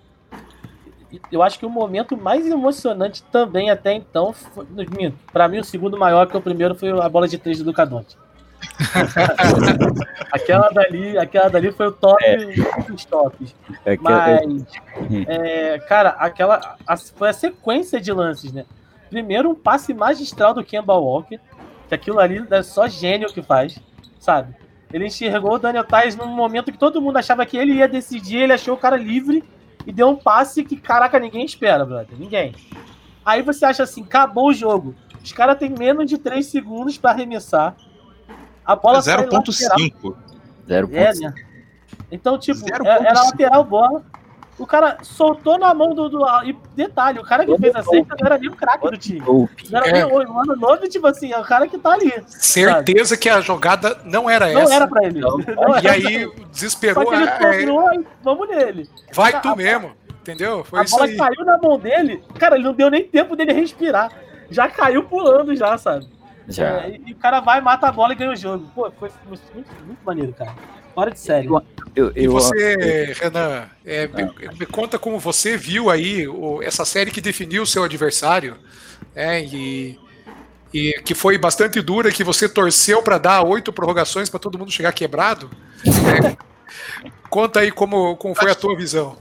Eu 1.32 1.42
acho 1.42 1.58
que 1.58 1.66
o 1.66 1.70
momento 1.70 2.18
mais 2.18 2.46
emocionante 2.46 3.24
também 3.24 3.70
até 3.70 3.94
então, 3.94 4.36
para 5.32 5.48
mim 5.48 5.60
o 5.60 5.64
segundo 5.64 5.98
maior 5.98 6.28
que 6.28 6.36
o 6.36 6.42
primeiro 6.42 6.76
foi 6.76 6.90
a 6.90 7.10
bola 7.10 7.28
de 7.28 7.38
três 7.38 7.60
do 7.60 7.66
Lucadonte. 7.66 8.18
aquela 10.32 10.70
dali, 10.70 11.18
aquela 11.18 11.48
dali 11.48 11.72
foi 11.72 11.88
o 11.88 11.92
top 11.92 12.24
é. 12.24 12.38
dos 12.90 13.06
tops. 13.06 13.56
É 13.86 13.98
Mas, 14.00 14.66
é, 15.28 15.80
cara, 15.80 16.10
aquela 16.10 16.78
a, 16.86 16.98
foi 16.98 17.30
a 17.30 17.34
sequência 17.34 18.02
de 18.02 18.12
lances, 18.12 18.52
né? 18.52 18.66
Primeiro, 19.10 19.50
um 19.50 19.56
passe 19.56 19.94
magistral 19.94 20.54
do 20.54 20.64
Kemba 20.64 20.96
Walker, 20.96 21.40
que 21.88 21.96
aquilo 21.96 22.20
ali 22.20 22.46
é 22.50 22.64
só 22.64 22.88
gênio 22.88 23.32
que 23.32 23.42
faz, 23.42 23.80
sabe? 24.20 24.54
Ele 24.92 25.08
enxergou 25.08 25.54
o 25.54 25.60
Daniel 25.60 25.84
Tais 25.84 26.16
num 26.16 26.28
momento 26.28 26.72
que 26.72 26.78
todo 26.78 27.02
mundo 27.02 27.18
achava 27.18 27.46
que 27.46 27.58
ele 27.58 27.74
ia 27.74 27.88
decidir, 27.88 28.38
ele 28.38 28.54
achou 28.54 28.76
o 28.76 28.78
cara 28.78 28.96
livre 28.96 29.44
e 29.86 29.92
deu 29.92 30.10
um 30.10 30.16
passe 30.16 30.64
que, 30.64 30.78
caraca, 30.78 31.20
ninguém 31.20 31.46
espera, 31.46 31.86
brother. 31.86 32.18
Ninguém. 32.18 32.54
Aí 33.26 33.42
você 33.42 33.66
acha 33.66 33.84
assim, 33.84 34.04
acabou 34.04 34.50
o 34.50 34.54
jogo. 34.54 34.96
Os 35.24 35.34
caras 35.34 35.58
têm 35.58 35.70
menos 35.70 36.10
de 36.10 36.18
3 36.18 36.46
segundos 36.46 36.98
para 36.98 37.12
arremessar. 37.12 37.76
A 38.66 38.76
bola 38.76 39.00
0.5. 39.00 40.16
É, 40.70 40.76
é, 40.76 41.14
né? 41.14 41.34
Então, 42.12 42.38
tipo, 42.38 42.66
é, 42.66 42.90
era 42.90 43.24
lateral 43.24 43.64
bola. 43.64 44.06
O 44.60 44.66
cara 44.66 44.98
soltou 45.04 45.60
na 45.60 45.72
mão 45.74 45.94
do. 45.94 46.10
do 46.10 46.26
e 46.44 46.58
detalhe, 46.76 47.20
o 47.20 47.24
cara 47.24 47.46
que 47.46 47.58
fez 47.58 47.76
a 47.76 47.84
sexta 47.84 48.16
não 48.20 48.26
era 48.26 48.38
nem 48.40 48.50
o 48.50 48.56
craque 48.56 48.90
do 48.90 48.98
time. 48.98 49.20
Não 49.20 49.48
era 49.72 49.92
nem 49.92 50.04
o 50.04 50.34
Mano 50.34 50.56
Novo, 50.56 50.88
tipo 50.90 51.06
assim, 51.06 51.32
é 51.32 51.38
o 51.38 51.44
cara 51.44 51.68
que 51.68 51.78
tá 51.78 51.92
ali. 51.92 52.12
Certeza 52.26 53.10
sabe? 53.10 53.22
que 53.22 53.30
a 53.30 53.40
jogada 53.40 54.00
não 54.04 54.28
era 54.28 54.52
não 54.52 54.62
essa. 54.62 54.70
Não 54.70 54.76
era 54.76 54.88
pra 54.88 55.04
ele. 55.06 55.20
Não, 55.20 55.38
não 55.56 55.80
e 55.80 55.88
aí 55.88 56.32
desesperou. 56.52 57.04
Só 57.04 57.10
que 57.10 57.16
ele 57.16 57.28
sobrou, 57.28 57.92
é... 57.92 58.00
vamos 58.24 58.50
nele. 58.50 58.90
Vai 59.14 59.34
a, 59.34 59.40
tu 59.40 59.56
mesmo, 59.56 59.92
entendeu? 60.22 60.64
Foi 60.64 60.80
a 60.80 60.84
isso 60.84 60.96
bola 60.98 61.08
aí. 61.08 61.18
caiu 61.18 61.46
na 61.46 61.58
mão 61.60 61.78
dele, 61.78 62.24
cara, 62.40 62.56
ele 62.56 62.64
não 62.64 62.74
deu 62.74 62.90
nem 62.90 63.04
tempo 63.04 63.36
dele 63.36 63.54
respirar. 63.54 64.12
Já 64.50 64.68
caiu 64.68 65.04
pulando, 65.04 65.56
já, 65.56 65.78
sabe? 65.78 66.08
Já. 66.48 66.86
É, 66.86 67.00
e 67.06 67.12
o 67.12 67.18
cara 67.18 67.42
vai, 67.42 67.62
mata 67.62 67.88
a 67.88 67.92
bola 67.92 68.14
e 68.14 68.16
ganha 68.16 68.32
o 68.32 68.36
jogo. 68.36 68.66
Pô, 68.74 68.90
foi 68.98 69.12
muito, 69.28 69.44
muito 69.54 70.00
maneiro, 70.04 70.34
cara. 70.34 70.56
Fora 70.98 71.12
de 71.12 71.20
série. 71.20 71.48
Eu, 71.48 71.62
eu, 71.96 72.12
e 72.16 72.28
você, 72.28 73.14
Renan, 73.22 73.70
é, 73.86 74.08
me, 74.08 74.24
me, 74.58 74.66
conta 74.66 74.98
como 74.98 75.20
você 75.20 75.56
viu 75.56 75.92
aí 75.92 76.28
o, 76.28 76.60
essa 76.64 76.84
série 76.86 77.12
que 77.12 77.22
definiu 77.22 77.62
o 77.62 77.68
seu 77.68 77.84
adversário, 77.84 78.58
né, 79.14 79.44
e, 79.44 80.00
e 80.74 80.94
que 81.06 81.14
foi 81.14 81.38
bastante 81.38 81.80
dura, 81.84 82.12
que 82.12 82.24
você 82.24 82.50
torceu 82.50 83.04
para 83.04 83.20
dar 83.20 83.44
oito 83.44 83.72
prorrogações 83.72 84.28
para 84.28 84.40
todo 84.40 84.58
mundo 84.58 84.72
chegar 84.72 84.92
quebrado. 84.92 85.52
É, 87.06 87.12
conta 87.30 87.60
aí 87.60 87.72
como, 87.72 88.18
como 88.18 88.34
foi 88.34 88.50
a 88.50 88.56
tua 88.56 88.76
visão. 88.76 89.18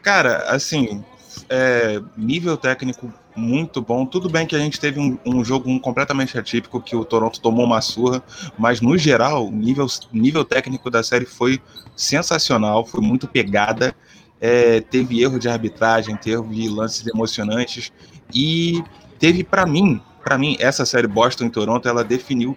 Cara, 0.00 0.38
assim, 0.48 1.04
é, 1.50 2.00
nível 2.16 2.56
técnico 2.56 3.12
muito 3.34 3.80
bom. 3.80 4.04
Tudo 4.04 4.28
bem 4.28 4.46
que 4.46 4.54
a 4.54 4.58
gente 4.58 4.78
teve 4.78 5.00
um, 5.00 5.18
um, 5.24 5.44
jogo 5.44 5.78
completamente 5.80 6.38
atípico, 6.38 6.80
que 6.80 6.94
o 6.94 7.04
Toronto 7.04 7.40
tomou 7.40 7.64
uma 7.64 7.80
surra, 7.80 8.22
mas 8.58 8.80
no 8.80 8.96
geral, 8.96 9.46
o 9.46 9.50
nível, 9.50 9.86
nível 10.12 10.44
técnico 10.44 10.90
da 10.90 11.02
série 11.02 11.24
foi 11.24 11.60
sensacional, 11.96 12.84
foi 12.84 13.00
muito 13.00 13.26
pegada. 13.26 13.94
É, 14.40 14.80
teve 14.80 15.22
erro 15.22 15.38
de 15.38 15.48
arbitragem, 15.48 16.16
teve 16.16 16.68
lances 16.68 17.06
emocionantes 17.06 17.92
e 18.34 18.82
teve 19.18 19.44
para 19.44 19.64
mim, 19.64 20.00
para 20.24 20.36
mim 20.36 20.56
essa 20.58 20.84
série 20.84 21.06
Boston 21.06 21.44
e 21.44 21.50
Toronto, 21.50 21.88
ela 21.88 22.02
definiu 22.02 22.56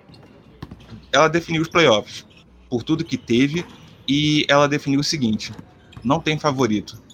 ela 1.11 1.27
definiu 1.27 1.61
os 1.61 1.67
playoffs 1.67 2.25
por 2.69 2.81
tudo 2.81 3.05
que 3.05 3.17
teve 3.17 3.63
e 4.07 4.45
ela 4.49 4.67
definiu 4.67 4.99
o 4.99 5.03
seguinte: 5.03 5.53
não 6.03 6.19
tem 6.19 6.39
favorito 6.39 7.04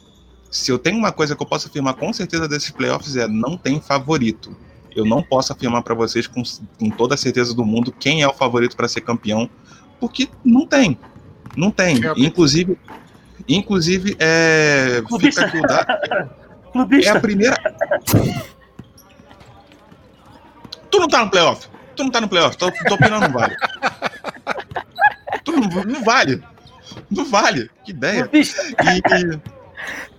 se 0.51 0.69
eu 0.69 0.77
tenho 0.77 0.97
uma 0.97 1.13
coisa 1.13 1.33
que 1.33 1.41
eu 1.41 1.47
posso 1.47 1.69
afirmar 1.69 1.93
com 1.93 2.11
certeza 2.11 2.45
desses 2.45 2.69
playoffs 2.69 3.15
é 3.15 3.25
não 3.25 3.57
tem 3.57 3.79
favorito. 3.79 4.53
Eu 4.93 5.05
não 5.05 5.23
posso 5.23 5.53
afirmar 5.53 5.81
para 5.81 5.95
vocês 5.95 6.27
com, 6.27 6.43
com, 6.77 6.89
toda 6.89 7.15
a 7.15 7.17
certeza 7.17 7.55
do 7.55 7.63
mundo 7.63 7.93
quem 7.97 8.21
é 8.21 8.27
o 8.27 8.33
favorito 8.33 8.75
para 8.75 8.89
ser 8.89 8.99
campeão, 8.99 9.49
porque 9.97 10.27
não 10.43 10.67
tem. 10.67 10.99
Não 11.55 11.71
tem. 11.71 12.01
Inclusive, 12.17 12.77
inclusive 13.47 14.17
é, 14.19 15.01
fica 15.19 15.57
o 15.57 15.61
dado. 15.61 16.29
Clubista. 16.73 17.11
É 17.11 17.17
a 17.17 17.19
primeira. 17.19 17.55
tu 20.89 20.99
não 20.99 21.07
tá 21.07 21.23
no 21.23 21.31
playoff. 21.31 21.67
Tu 21.95 22.03
não 22.03 22.11
tá 22.11 22.21
no 22.21 22.27
playoff. 22.27 22.57
Tô, 22.57 22.69
tô 22.71 22.95
opinando, 22.95 23.27
não 23.27 23.33
vale. 23.33 23.55
tu 25.43 25.51
não, 25.53 25.83
não 25.83 26.03
vale. 26.03 26.43
Não 27.09 27.25
vale. 27.25 27.69
Que 27.85 27.91
ideia. 27.91 28.29
E, 28.33 29.60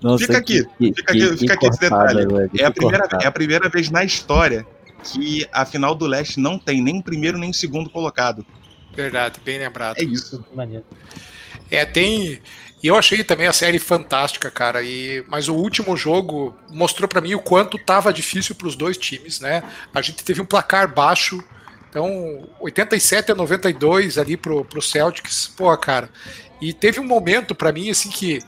Nossa, 0.03 0.25
fica 0.25 0.39
aqui, 0.39 0.65
que, 0.79 0.93
fica 0.95 1.13
aqui, 1.13 1.31
que, 1.31 1.37
fica 1.37 1.55
aqui 1.55 1.67
esse 1.67 1.81
detalhe. 1.81 2.27
é, 2.59 2.65
a 2.65 2.71
primeira, 2.71 3.09
é 3.21 3.27
a 3.27 3.33
primeira 3.33 3.69
vez 3.69 3.91
na 3.91 4.05
história 4.05 4.67
que 5.05 5.47
a 5.53 5.65
final 5.65 5.95
do 5.95 6.07
leste 6.07 6.39
não 6.39 6.59
tem 6.59 6.83
nem 6.83 7.01
primeiro 7.01 7.39
nem 7.39 7.53
segundo 7.53 7.91
colocado. 7.91 8.45
Verdade, 8.95 9.41
bem 9.45 9.59
lembrado. 9.59 9.99
É 9.99 10.05
isso. 10.05 10.45
É, 11.71 11.85
tem. 11.85 12.41
E 12.83 12.87
eu 12.87 12.97
achei 12.97 13.23
também 13.23 13.47
a 13.47 13.53
série 13.53 13.79
fantástica, 13.79 14.51
cara. 14.51 14.83
E 14.83 15.25
mas 15.29 15.49
o 15.49 15.55
último 15.55 15.97
jogo 15.97 16.57
mostrou 16.69 17.09
para 17.09 17.21
mim 17.21 17.35
o 17.35 17.41
quanto 17.41 17.79
tava 17.79 18.13
difícil 18.13 18.55
para 18.55 18.67
os 18.67 18.77
dois 18.77 18.99
times, 18.99 19.41
né? 19.41 19.63
A 19.95 20.03
gente 20.03 20.23
teve 20.25 20.41
um 20.41 20.45
placar 20.45 20.93
baixo, 20.93 21.43
então 21.89 22.49
87 22.61 23.33
a 23.33 23.35
92 23.35 24.19
ali 24.19 24.37
pro, 24.37 24.65
pro 24.65 24.83
Celtics. 24.83 25.51
Pô, 25.57 25.75
cara. 25.77 26.11
E 26.61 26.73
teve 26.73 27.01
um 27.01 27.07
momento 27.07 27.55
para 27.55 27.73
mim 27.73 27.91
assim 27.91 28.11
que 28.11 28.41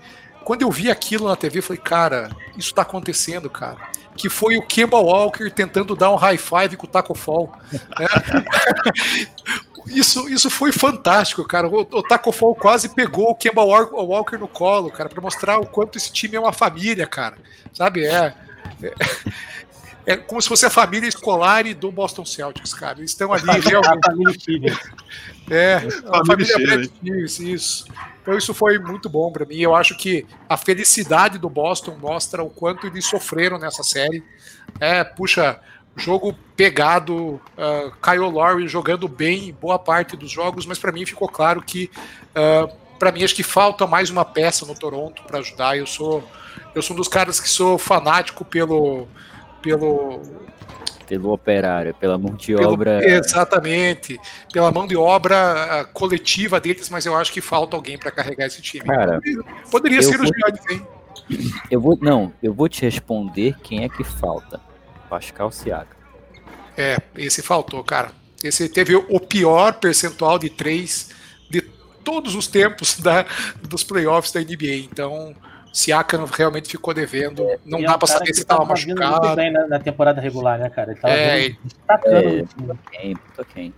quando 0.45 0.63
eu 0.63 0.71
vi 0.71 0.91
aquilo 0.91 1.29
na 1.29 1.37
TV, 1.37 1.59
eu 1.59 1.63
falei, 1.63 1.83
cara, 1.83 2.31
isso 2.57 2.75
tá 2.75 2.83
acontecendo, 2.83 3.49
cara 3.51 3.95
que 4.17 4.29
foi 4.29 4.57
o 4.57 4.63
Kemba 4.63 4.99
Walker 4.99 5.51
tentando 5.51 5.97
dar 5.97 6.11
um 6.11 6.17
high 6.17 6.39
five 6.39 6.77
com 6.77 6.87
o 6.87 6.91
Taco 6.91 7.15
Fall. 7.15 7.53
Né? 7.73 8.07
isso, 9.89 10.29
isso 10.29 10.49
foi 10.49 10.73
fantástico, 10.73 11.45
cara. 11.45 11.69
O, 11.69 11.81
o 11.81 12.03
Taco 12.03 12.31
Fall 12.31 12.55
quase 12.55 12.89
pegou 12.89 13.31
o 13.31 13.35
Kemba 13.35 13.63
Walker 13.63 14.37
no 14.37 14.49
colo, 14.49 14.91
cara, 14.91 15.09
para 15.09 15.21
mostrar 15.21 15.59
o 15.59 15.67
quanto 15.67 15.99
esse 15.99 16.13
time 16.13 16.37
é 16.37 16.41
uma 16.41 16.53
família, 16.53 17.07
cara. 17.07 17.37
Sabe? 17.73 18.05
É, 18.05 18.35
é, 18.83 18.95
é 20.07 20.17
como 20.17 20.41
se 20.41 20.49
fosse 20.49 20.67
a 20.67 20.71
família 20.71 21.09
escolar 21.09 21.65
do 21.75 21.91
Boston 21.91 22.25
Celtics, 22.25 22.75
cara. 22.75 22.99
Eles 22.99 23.11
estão 23.11 23.33
ali 23.33 23.45
realmente. 23.61 24.61
É, 25.51 25.77
a 26.07 26.25
família 26.25 26.59
Brad 26.59 26.89
isso. 27.03 27.87
Então 28.23 28.37
isso 28.37 28.55
foi 28.55 28.79
muito 28.79 29.09
bom 29.09 29.31
para 29.33 29.47
mim. 29.47 29.57
Eu 29.57 29.75
acho 29.75 29.97
que 29.97 30.27
a 30.49 30.57
felicidade 30.57 31.39
do 31.39 31.49
Boston 31.49 31.97
mostra 32.01 32.43
o 32.43 32.51
quanto 32.51 32.87
eles 32.87 33.07
sofreram 33.07 33.59
nessa 33.59 33.83
série. 33.83 34.23
É, 34.81 35.05
puxa, 35.05 35.61
jogo 35.97 36.35
pegado, 36.57 37.17
uh, 37.17 37.93
Kyle 38.03 38.31
Lowry 38.31 38.69
jogando 38.69 39.09
bem 39.09 39.57
boa 39.61 39.79
parte 39.79 40.17
dos 40.17 40.31
jogos, 40.31 40.67
mas 40.67 40.79
para 40.79 40.93
mim 40.93 41.07
ficou 41.07 41.29
claro 41.29 41.63
que 41.63 41.91
uh, 42.31 42.73
para 42.99 43.13
mim 43.13 43.25
acho 43.25 43.35
que 43.35 43.43
falta 43.43 43.87
mais 43.87 44.11
uma 44.11 44.25
peça 44.25 44.67
no 44.67 44.75
Toronto 44.75 45.23
para 45.25 45.39
ajudar. 45.39 45.77
Eu 45.79 45.87
sou 45.87 46.23
eu 46.75 46.83
sou 46.83 46.95
um 46.95 46.99
dos 46.99 47.09
caras 47.09 47.39
que 47.39 47.49
sou 47.49 47.79
fanático 47.79 48.45
pelo 48.45 49.07
pelo 49.65 50.21
pelo 51.07 51.33
operário, 51.33 51.95
pela 51.95 52.19
mão 52.19 52.35
de 52.35 52.55
pelo, 52.55 52.73
obra. 52.73 53.07
Exatamente, 53.07 54.19
pela 54.53 54.71
mão 54.71 54.87
de 54.87 54.97
obra 54.97 55.37
ah, 55.81 55.85
coletiva 55.85 56.59
deles, 56.61 56.89
mas 56.89 57.07
eu 57.07 57.15
acho 57.15 57.33
que 57.33 57.41
falta 57.41 57.77
alguém 57.77 57.99
para 57.99 58.11
carregar 58.11 58.47
esse 58.47 58.62
time. 58.62 58.85
Cara, 58.85 59.21
poderia 59.71 60.03
ser 60.03 60.17
vou, 60.17 60.27
o 60.27 60.33
Giannis, 60.35 60.62
hein? 60.71 60.87
Eu 61.71 61.81
vou, 61.81 61.99
não, 62.01 62.33
eu 62.43 62.53
vou 62.53 62.69
te 62.69 62.83
responder 62.83 63.57
quem 63.62 63.83
é 63.83 63.89
que 63.89 64.05
falta. 64.05 64.61
Pascal 65.09 65.51
Siaka. 65.51 65.97
É, 66.77 66.99
esse 67.17 67.41
faltou, 67.41 67.83
cara. 67.83 68.11
Esse 68.43 68.69
teve 68.69 68.95
o 68.95 69.21
pior 69.21 69.75
percentual 69.75 70.39
de 70.39 70.51
três 70.51 71.11
de 71.49 71.62
todos 71.62 72.35
os 72.35 72.47
tempos 72.47 72.99
da, 73.01 73.25
dos 73.62 73.83
playoffs 73.83 74.33
da 74.33 74.41
NBA. 74.41 74.85
Então, 74.91 75.35
Siakam 75.75 76.25
realmente 76.27 76.70
ficou 76.70 76.95
devendo. 76.95 77.43
É, 77.43 77.59
não 77.66 77.83
dá 77.83 77.93
é 77.93 77.97
um 77.97 77.99
para 77.99 78.07
saber 78.07 78.33
se 78.33 78.43
estava 78.43 78.64
machucado. 78.64 79.27
Muito 79.27 79.37
bem 79.37 79.51
na, 79.51 79.66
na, 79.66 79.81
temporada 79.81 80.20
regular, 80.20 80.57
né, 80.57 80.70
cara? 80.70 80.93
Ele 80.93 81.01
tava 81.01 81.14
é, 81.14 81.57
destacando. 81.64 82.79
É, 82.93 83.12
tô 83.35 83.45
quem. 83.45 83.75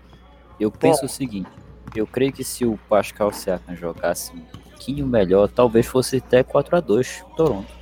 Eu 0.60 0.70
penso 0.70 1.00
Bom, 1.00 1.06
o 1.06 1.08
seguinte: 1.08 1.48
eu 1.94 2.06
creio 2.06 2.34
que 2.34 2.44
se 2.44 2.66
o 2.66 2.78
Pascal 2.86 3.32
Siakam 3.32 3.74
jogasse 3.74 4.30
um 4.34 4.40
pouquinho 4.40 5.06
melhor, 5.06 5.48
talvez 5.48 5.86
fosse 5.86 6.18
até 6.18 6.42
4 6.42 6.76
a 6.76 6.80
2 6.80 7.24
Toronto. 7.34 7.72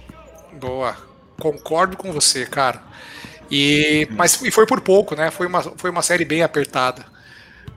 Boa. 0.60 0.96
Concordo 1.40 1.96
com 1.96 2.12
você, 2.12 2.46
cara. 2.46 2.80
E, 3.50 4.06
mas 4.12 4.40
e 4.42 4.50
foi 4.52 4.64
por 4.64 4.80
pouco, 4.80 5.16
né? 5.16 5.32
Foi 5.32 5.48
uma, 5.48 5.60
foi 5.60 5.90
uma 5.90 6.02
série 6.02 6.24
bem 6.24 6.44
apertada. 6.44 7.04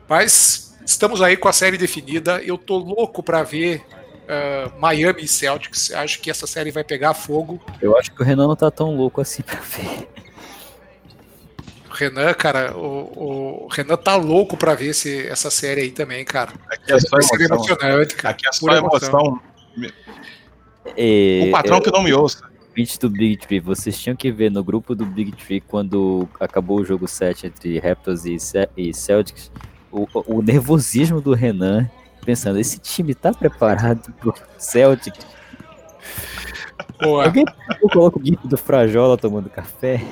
Mas 0.07 0.77
estamos 0.85 1.19
aí 1.19 1.35
com 1.35 1.47
a 1.47 1.53
série 1.53 1.79
definida. 1.79 2.43
Eu 2.43 2.59
tô 2.59 2.77
louco 2.77 3.23
para 3.23 3.41
ver 3.41 3.83
uh, 4.27 4.79
Miami 4.79 5.23
e 5.23 5.27
Celtics. 5.27 5.91
Acho 5.91 6.19
que 6.19 6.29
essa 6.29 6.45
série 6.45 6.71
vai 6.71 6.83
pegar 6.83 7.13
fogo. 7.13 7.61
Eu 7.81 7.97
acho 7.97 8.11
que 8.11 8.21
o 8.21 8.25
Renan 8.25 8.47
não 8.47 8.55
tá 8.55 8.69
tão 8.69 8.95
louco 8.95 9.21
assim 9.21 9.41
pra 9.41 9.59
ver. 9.59 10.07
O 11.89 11.93
Renan, 11.93 12.33
cara, 12.33 12.77
o, 12.77 13.65
o 13.65 13.67
Renan 13.71 13.97
tá 13.97 14.15
louco 14.15 14.55
pra 14.55 14.75
ver 14.75 14.89
esse, 14.89 15.27
essa 15.27 15.49
série 15.49 15.81
aí 15.81 15.91
também, 15.91 16.23
cara. 16.23 16.51
Aqui 16.69 16.93
é 16.93 16.99
só 16.99 17.17
emoção. 17.17 17.39
emocionante, 17.39 18.15
cara. 18.15 18.35
Aqui 18.35 18.47
é 18.47 18.51
só 18.51 18.71
emoção. 18.71 19.41
E... 20.95 21.45
O 21.47 21.51
patrão 21.51 21.81
que 21.81 21.91
não 21.91 22.03
me 22.03 22.13
ouça. 22.13 22.47
Beat 22.77 22.99
do 22.99 23.09
Big 23.09 23.37
Tree, 23.37 23.59
vocês 23.59 23.99
tinham 23.99 24.15
que 24.15 24.31
ver 24.31 24.51
no 24.51 24.63
grupo 24.63 24.93
do 24.93 25.03
Big 25.03 25.31
Tree 25.31 25.59
quando 25.59 26.29
acabou 26.39 26.79
o 26.79 26.85
jogo 26.85 27.07
7 27.07 27.47
entre 27.47 27.79
Raptors 27.79 28.23
e, 28.23 28.93
Celtics, 28.93 29.51
o, 29.91 30.07
o 30.27 30.43
nervosismo 30.43 31.19
do 31.19 31.33
Renan 31.33 31.89
pensando, 32.27 32.59
esse 32.59 32.77
time 32.77 33.15
tá 33.15 33.31
preparado 33.31 34.13
pro 34.19 34.33
Celtic? 34.57 35.15
Boa. 37.01 37.23
Alguém 37.23 37.45
coloca 37.93 38.19
o 38.19 38.25
GIF 38.25 38.45
do 38.45 38.57
Frajola 38.57 39.17
tomando 39.17 39.49
café? 39.49 40.03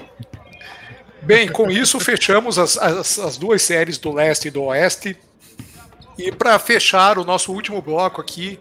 Bem, 1.21 1.49
com 1.49 1.69
isso 1.69 1.99
fechamos 1.99 2.57
as, 2.57 2.77
as, 2.77 3.19
as 3.19 3.37
duas 3.37 3.61
séries 3.61 3.97
do 3.97 4.13
leste 4.13 4.47
e 4.47 4.51
do 4.51 4.63
oeste. 4.63 5.17
E 6.17 6.31
para 6.31 6.57
fechar 6.57 7.17
o 7.17 7.25
nosso 7.25 7.51
último 7.51 7.81
bloco 7.81 8.21
aqui, 8.21 8.57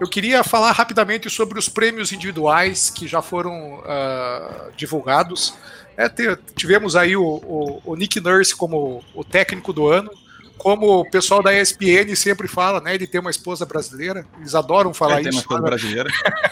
eu 0.00 0.08
queria 0.08 0.42
falar 0.42 0.72
rapidamente 0.72 1.30
sobre 1.30 1.56
os 1.56 1.68
prêmios 1.68 2.10
individuais 2.10 2.90
que 2.90 3.06
já 3.06 3.22
foram 3.22 3.76
uh, 3.76 4.72
divulgados. 4.76 5.54
É, 5.96 6.08
tivemos 6.56 6.96
aí 6.96 7.16
o, 7.16 7.22
o, 7.24 7.82
o, 7.84 7.94
Nick 7.94 8.18
Nurse 8.18 8.56
como 8.56 9.04
o 9.14 9.22
técnico 9.22 9.72
do 9.72 9.86
ano, 9.86 10.10
como 10.58 11.00
o 11.00 11.10
pessoal 11.10 11.42
da 11.42 11.58
ESPN 11.58 12.14
sempre 12.16 12.48
fala, 12.48 12.80
né? 12.80 12.94
Ele 12.94 13.06
tem 13.06 13.20
uma 13.20 13.30
esposa 13.30 13.64
brasileira. 13.64 14.26
Eles 14.38 14.54
adoram 14.54 14.92
falar 14.92 15.20
ele 15.20 15.30
isso. 15.30 15.30
Tem 15.30 15.36
uma 15.38 15.40
esposa 15.40 15.60
né? 15.62 15.68
brasileira. 15.68 16.10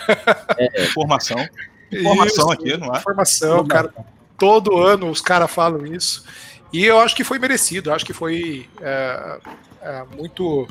é, 0.57 0.84
formação. 0.86 1.48
Informação 1.92 2.50
aqui, 2.50 2.76
não 2.76 2.94
é? 2.94 2.98
Informação, 2.98 3.66
cara. 3.66 3.92
Todo 4.38 4.78
ano 4.78 5.11
os 5.11 5.20
caras 5.20 5.50
falam 5.50 5.84
isso. 5.86 6.24
E 6.72 6.84
eu 6.84 6.98
acho 7.00 7.14
que 7.16 7.24
foi 7.24 7.38
merecido. 7.38 7.90
Eu 7.90 7.94
acho 7.94 8.04
que 8.04 8.12
foi 8.12 8.68
é, 8.80 9.38
é, 9.82 10.04
muito. 10.16 10.66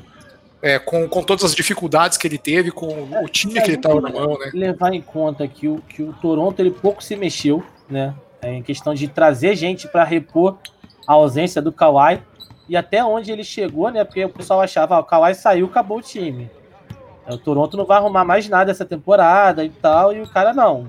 É, 0.61 0.79
com, 0.79 1.07
com 1.07 1.21
todas 1.21 1.43
as 1.43 1.53
dificuldades 1.53 2.17
que 2.17 2.27
ele 2.27 2.39
teve, 2.39 2.71
com 2.71 2.88
o 3.23 3.29
time 3.29 3.53
que 3.53 3.67
ele 3.67 3.75
estava 3.75 4.01
na 4.01 4.09
mão, 4.09 4.38
né? 4.39 4.49
Levar 4.53 4.93
em 4.93 5.01
conta 5.01 5.47
que 5.47 5.67
o, 5.67 5.79
que 5.88 6.01
o 6.01 6.11
Toronto 6.13 6.59
ele 6.59 6.71
pouco 6.71 7.03
se 7.03 7.15
mexeu, 7.15 7.63
né? 7.89 8.15
Em 8.41 8.63
questão 8.63 8.93
de 8.93 9.07
trazer 9.07 9.55
gente 9.55 9.88
para 9.88 10.03
repor 10.03 10.57
a 11.07 11.13
ausência 11.13 11.61
do 11.61 11.71
Kawhi 11.71 12.19
e 12.68 12.76
até 12.76 13.03
onde 13.03 13.32
ele 13.32 13.43
chegou, 13.43 13.89
né? 13.89 14.03
Porque 14.03 14.26
o 14.26 14.30
pessoal 14.30 14.61
achava, 14.61 14.95
ah, 14.95 14.99
o 14.99 15.03
Kawhi 15.03 15.36
saiu, 15.36 15.68
acabou 15.68 15.99
o 15.99 16.01
time. 16.01 16.49
O 17.28 17.38
Toronto 17.38 17.76
não 17.76 17.86
vai 17.86 17.97
arrumar 17.97 18.24
mais 18.24 18.47
nada 18.47 18.72
essa 18.72 18.86
temporada 18.86 19.63
e 19.63 19.70
tal, 19.70 20.13
e 20.13 20.22
o 20.22 20.30
cara 20.30 20.53
não. 20.53 20.88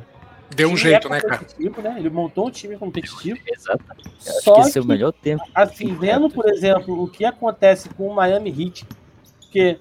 Deu 0.55 0.71
um 0.71 0.77
jeito, 0.77 1.09
é 1.09 1.11
né, 1.11 1.21
cara? 1.21 1.47
Né? 1.59 1.95
Ele 1.99 2.11
montou 2.11 2.47
um 2.47 2.51
time 2.51 2.77
competitivo. 2.77 3.39
Exatamente. 3.47 4.11
Só 4.19 4.55
que 4.55 4.61
esse 4.69 4.79
é 4.79 4.83
o 4.83 4.85
melhor 4.85 5.13
tempo. 5.13 5.43
Assim, 5.55 5.95
vendo, 5.95 6.31
por 6.31 6.49
exemplo, 6.49 7.03
o 7.03 7.09
que 7.09 7.25
acontece 7.25 7.89
com 7.91 8.09
o 8.09 8.15
Miami 8.15 8.51
Heat, 8.51 8.87
porque 9.41 9.79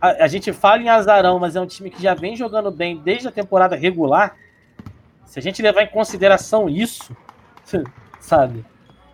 a, 0.00 0.24
a, 0.24 0.28
gente 0.28 0.52
fala 0.52 0.82
em 0.82 0.88
azarão, 0.88 1.38
mas 1.38 1.56
é 1.56 1.60
um 1.60 1.66
time 1.66 1.90
que 1.90 2.02
já 2.02 2.14
vem 2.14 2.36
jogando 2.36 2.70
bem 2.70 2.98
desde 2.98 3.28
a 3.28 3.32
temporada 3.32 3.76
regular. 3.76 4.36
Se 5.24 5.38
a 5.38 5.42
gente 5.42 5.62
levar 5.62 5.82
em 5.82 5.88
consideração 5.88 6.68
isso, 6.68 7.16
sabe? 8.20 8.64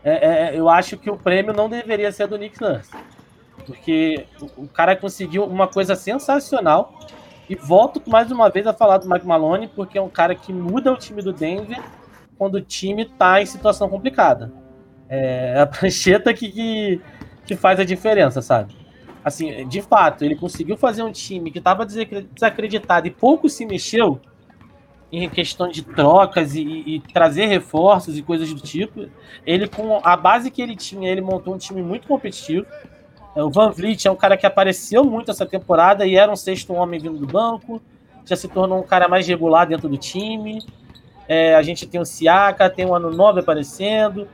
É, 0.05 0.13
é, 0.13 0.55
é, 0.55 0.59
eu 0.59 0.69
acho 0.69 0.99
que 0.99 1.11
o 1.11 1.17
prêmio 1.17 1.55
não 1.55 1.69
deveria 1.69 2.13
ser 2.13 2.29
do 2.29 2.37
Nick 2.37 2.61
Nurse. 2.61 2.91
Porque 3.67 4.27
o, 4.59 4.69
cara 4.69 4.95
conseguiu 4.95 5.45
uma 5.45 5.67
coisa 5.67 5.97
sensacional. 5.97 6.93
E 7.49 7.55
volto 7.55 8.03
mais 8.09 8.31
uma 8.31 8.51
vez 8.51 8.67
a 8.67 8.75
falar 8.75 8.99
do 8.99 9.09
Mike 9.09 9.27
Malone, 9.27 9.69
porque 9.69 9.99
é 9.99 10.03
um 10.03 10.09
cara 10.09 10.35
que 10.35 10.53
muda 10.53 10.93
o 10.93 10.97
time 10.97 11.23
do 11.23 11.33
Denver 11.33 11.83
quando 12.37 12.57
o 12.57 12.61
time 12.61 13.03
está 13.03 13.41
em 13.41 13.47
situação 13.47 13.89
complicada. 13.89 14.53
É 15.09 15.61
a 15.61 15.67
prancheta 15.67 16.33
que, 16.35 16.51
que, 16.51 17.01
que, 17.47 17.57
faz 17.57 17.81
a 17.81 17.85
diferença, 17.85 18.43
sabe? 18.43 18.75
Assim, 19.23 19.67
de 19.69 19.81
fato, 19.81 20.25
ele 20.25 20.37
conseguiu 20.37 20.77
fazer 20.77 21.03
um 21.03 21.13
time 21.13 21.51
que 21.51 21.59
estava 21.59 21.87
desacreditado 21.87 23.07
e 23.07 23.11
pouco 23.11 23.49
se 23.49 23.65
mexeu 23.65 24.21
em 25.23 25.29
questão 25.29 25.69
de 25.69 25.83
trocas 25.83 26.55
e, 26.55 26.63
e, 26.63 27.01
trazer 27.13 27.47
reforços 27.47 28.17
e 28.17 28.23
coisas 28.23 28.53
do 28.53 28.61
tipo. 28.61 29.09
Ele, 29.47 29.69
com 29.69 30.01
a 30.03 30.17
base 30.17 30.51
que 30.51 30.63
ele 30.63 30.75
tinha, 30.75 31.11
ele 31.11 31.21
montou 31.21 31.55
um 31.55 31.59
time 31.59 31.83
muito 31.83 32.09
competitivo. 32.09 32.67
É, 33.37 33.43
o 33.43 33.51
Van 33.51 33.71
Vliet 33.71 34.07
é 34.07 34.11
um 34.11 34.17
cara 34.17 34.37
que 34.37 34.47
apareceu 34.47 35.05
muito 35.05 35.31
essa 35.31 35.45
temporada 35.45 36.07
e 36.07 36.17
era 36.17 36.31
um 36.31 36.37
sexto 36.37 36.73
homem 36.73 36.99
vindo 36.99 37.19
do 37.19 37.27
banco. 37.27 37.81
Já 38.25 38.37
se 38.37 38.49
tornou 38.49 38.79
um 38.79 38.83
cara 38.83 39.09
mais 39.09 39.27
regular 39.27 39.67
dentro 39.67 39.89
do 39.89 39.99
time. 39.99 40.63
É, 41.29 41.55
a 41.55 41.63
gente 41.63 41.87
tem 41.87 42.01
o 42.01 42.05
Siaka, 42.05 42.71
tem 42.71 42.87
o 42.87 42.95
Ano 42.95 43.11
9 43.11 43.41
aparecendo. 43.41 44.27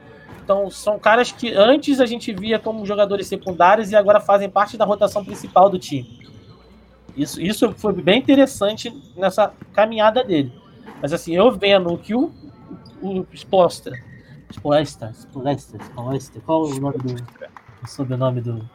Então, 0.42 0.70
são 0.70 0.98
caras 0.98 1.30
que 1.30 1.52
antes 1.54 2.00
a 2.00 2.06
gente 2.06 2.32
via 2.32 2.58
como 2.58 2.84
jogadores 2.84 3.26
secundários 3.26 3.90
e 3.90 3.96
agora 3.96 4.20
fazem 4.20 4.48
parte 4.48 4.76
da 4.76 4.84
rotação 4.84 5.24
principal 5.24 5.68
do 5.68 5.78
time. 5.78 6.20
Isso, 7.16 7.40
isso 7.40 7.72
foi 7.76 7.92
bem 7.92 8.18
interessante 8.18 8.92
nessa 9.16 9.52
caminhada 9.72 10.24
dele. 10.24 10.52
Mas 11.00 11.12
assim, 11.12 11.34
eu 11.34 11.50
vendo 11.52 11.92
o 11.92 11.98
que 11.98 12.14
o, 12.14 12.32
o 13.00 13.26
Sposter, 13.32 14.04
Spoester, 14.52 15.14
Spoester, 15.14 15.82
Spoester, 15.82 16.42
qual 16.42 16.64
o 16.64 16.80
nome 16.80 16.98
do 16.98 17.14
o 17.82 17.86
sobrenome 17.86 18.40
do. 18.40 18.68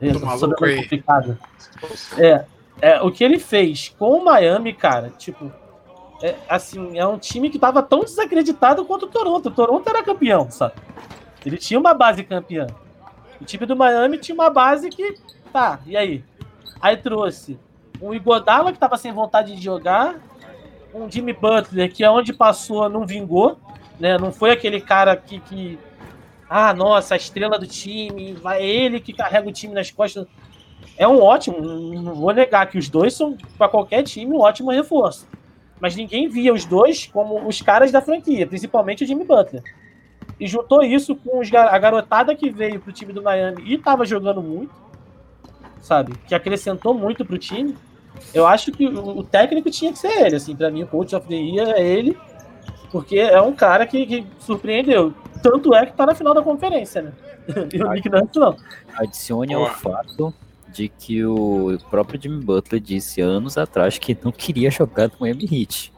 É, 0.00 0.10
do 0.10 0.24
maluco 0.24 0.64
aí. 0.64 0.76
complicado. 0.76 1.38
É, 2.18 2.44
é, 2.80 3.02
o 3.02 3.10
que 3.10 3.24
ele 3.24 3.38
fez 3.38 3.94
com 3.98 4.18
o 4.18 4.24
Miami, 4.24 4.72
cara, 4.72 5.10
tipo, 5.10 5.50
é, 6.22 6.36
assim, 6.48 6.98
é 6.98 7.06
um 7.06 7.18
time 7.18 7.50
que 7.50 7.58
tava 7.58 7.82
tão 7.82 8.00
desacreditado 8.00 8.84
quanto 8.84 9.04
o 9.06 9.08
Toronto. 9.08 9.48
O 9.48 9.52
Toronto 9.52 9.88
era 9.88 10.02
campeão, 10.02 10.50
sabe? 10.50 10.74
Ele 11.44 11.56
tinha 11.56 11.78
uma 11.78 11.94
base 11.94 12.24
campeã. 12.24 12.66
O 13.40 13.44
time 13.44 13.66
do 13.66 13.76
Miami 13.76 14.18
tinha 14.18 14.34
uma 14.34 14.50
base 14.50 14.88
que. 14.88 15.16
Tá, 15.52 15.80
e 15.86 15.96
aí? 15.96 16.24
Aí 16.80 16.96
trouxe 16.96 17.58
um 18.00 18.12
Igodala 18.12 18.72
que 18.72 18.78
tava 18.78 18.96
sem 18.96 19.12
vontade 19.12 19.54
de 19.54 19.62
jogar, 19.62 20.16
um 20.94 21.10
Jimmy 21.10 21.32
Butler 21.32 21.92
que 21.92 22.04
aonde 22.04 22.32
passou 22.32 22.88
não 22.88 23.06
vingou, 23.06 23.58
né? 23.98 24.16
Não 24.18 24.32
foi 24.32 24.50
aquele 24.50 24.80
cara 24.80 25.16
que, 25.16 25.40
que 25.40 25.78
ah, 26.48 26.72
nossa, 26.72 27.14
a 27.14 27.16
estrela 27.16 27.58
do 27.58 27.66
time, 27.66 28.32
vai 28.34 28.64
ele 28.64 29.00
que 29.00 29.12
carrega 29.12 29.48
o 29.48 29.52
time 29.52 29.74
nas 29.74 29.90
costas. 29.90 30.26
É 30.96 31.08
um 31.08 31.20
ótimo, 31.20 31.60
não 31.60 32.14
vou 32.14 32.32
negar 32.32 32.66
que 32.66 32.78
os 32.78 32.88
dois 32.88 33.14
são 33.14 33.36
para 33.58 33.68
qualquer 33.68 34.02
time 34.04 34.32
um 34.32 34.40
ótimo 34.40 34.70
reforço 34.70 35.26
mas 35.84 35.96
ninguém 35.96 36.28
via 36.28 36.50
os 36.50 36.64
dois 36.64 37.06
como 37.06 37.46
os 37.46 37.60
caras 37.60 37.92
da 37.92 38.00
franquia, 38.00 38.46
principalmente 38.46 39.04
o 39.04 39.06
Jimmy 39.06 39.22
Butler. 39.22 39.62
E 40.40 40.46
juntou 40.46 40.82
isso 40.82 41.14
com 41.14 41.40
os, 41.40 41.52
a 41.52 41.78
garotada 41.78 42.34
que 42.34 42.48
veio 42.48 42.80
pro 42.80 42.90
time 42.90 43.12
do 43.12 43.22
Miami 43.22 43.62
e 43.66 43.76
tava 43.76 44.06
jogando 44.06 44.42
muito, 44.42 44.72
sabe? 45.82 46.14
Que 46.26 46.34
acrescentou 46.34 46.94
muito 46.94 47.22
pro 47.22 47.36
time. 47.36 47.76
Eu 48.32 48.46
acho 48.46 48.72
que 48.72 48.86
o, 48.86 49.18
o 49.18 49.22
técnico 49.22 49.70
tinha 49.70 49.92
que 49.92 49.98
ser 49.98 50.26
ele, 50.26 50.36
assim, 50.36 50.54
para 50.54 50.70
mim 50.70 50.82
o 50.82 50.86
coach 50.86 51.14
of 51.14 51.26
the 51.28 51.34
year 51.34 51.68
é 51.70 51.82
ele, 51.82 52.16
porque 52.90 53.18
é 53.18 53.40
um 53.40 53.52
cara 53.52 53.86
que, 53.86 54.06
que 54.06 54.26
surpreendeu. 54.38 55.12
Tanto 55.42 55.74
é 55.74 55.84
que 55.86 55.92
tá 55.92 56.06
na 56.06 56.14
final 56.14 56.34
da 56.34 56.42
conferência, 56.42 57.02
né? 57.02 57.12
E 57.72 57.82
o 57.82 57.92
Nick 57.92 58.08
Nurse 58.08 58.38
não. 58.38 58.56
Adicione 58.94 59.52
ao 59.52 59.68
fato 59.74 60.32
de 60.72 60.88
que 60.88 61.24
o 61.24 61.78
próprio 61.90 62.20
Jimmy 62.20 62.42
Butler 62.42 62.80
disse 62.80 63.20
anos 63.20 63.58
atrás 63.58 63.98
que 63.98 64.16
não 64.22 64.32
queria 64.32 64.70
jogar 64.70 65.08
no 65.08 65.14
Miami 65.20 65.44
Heat. 65.44 65.92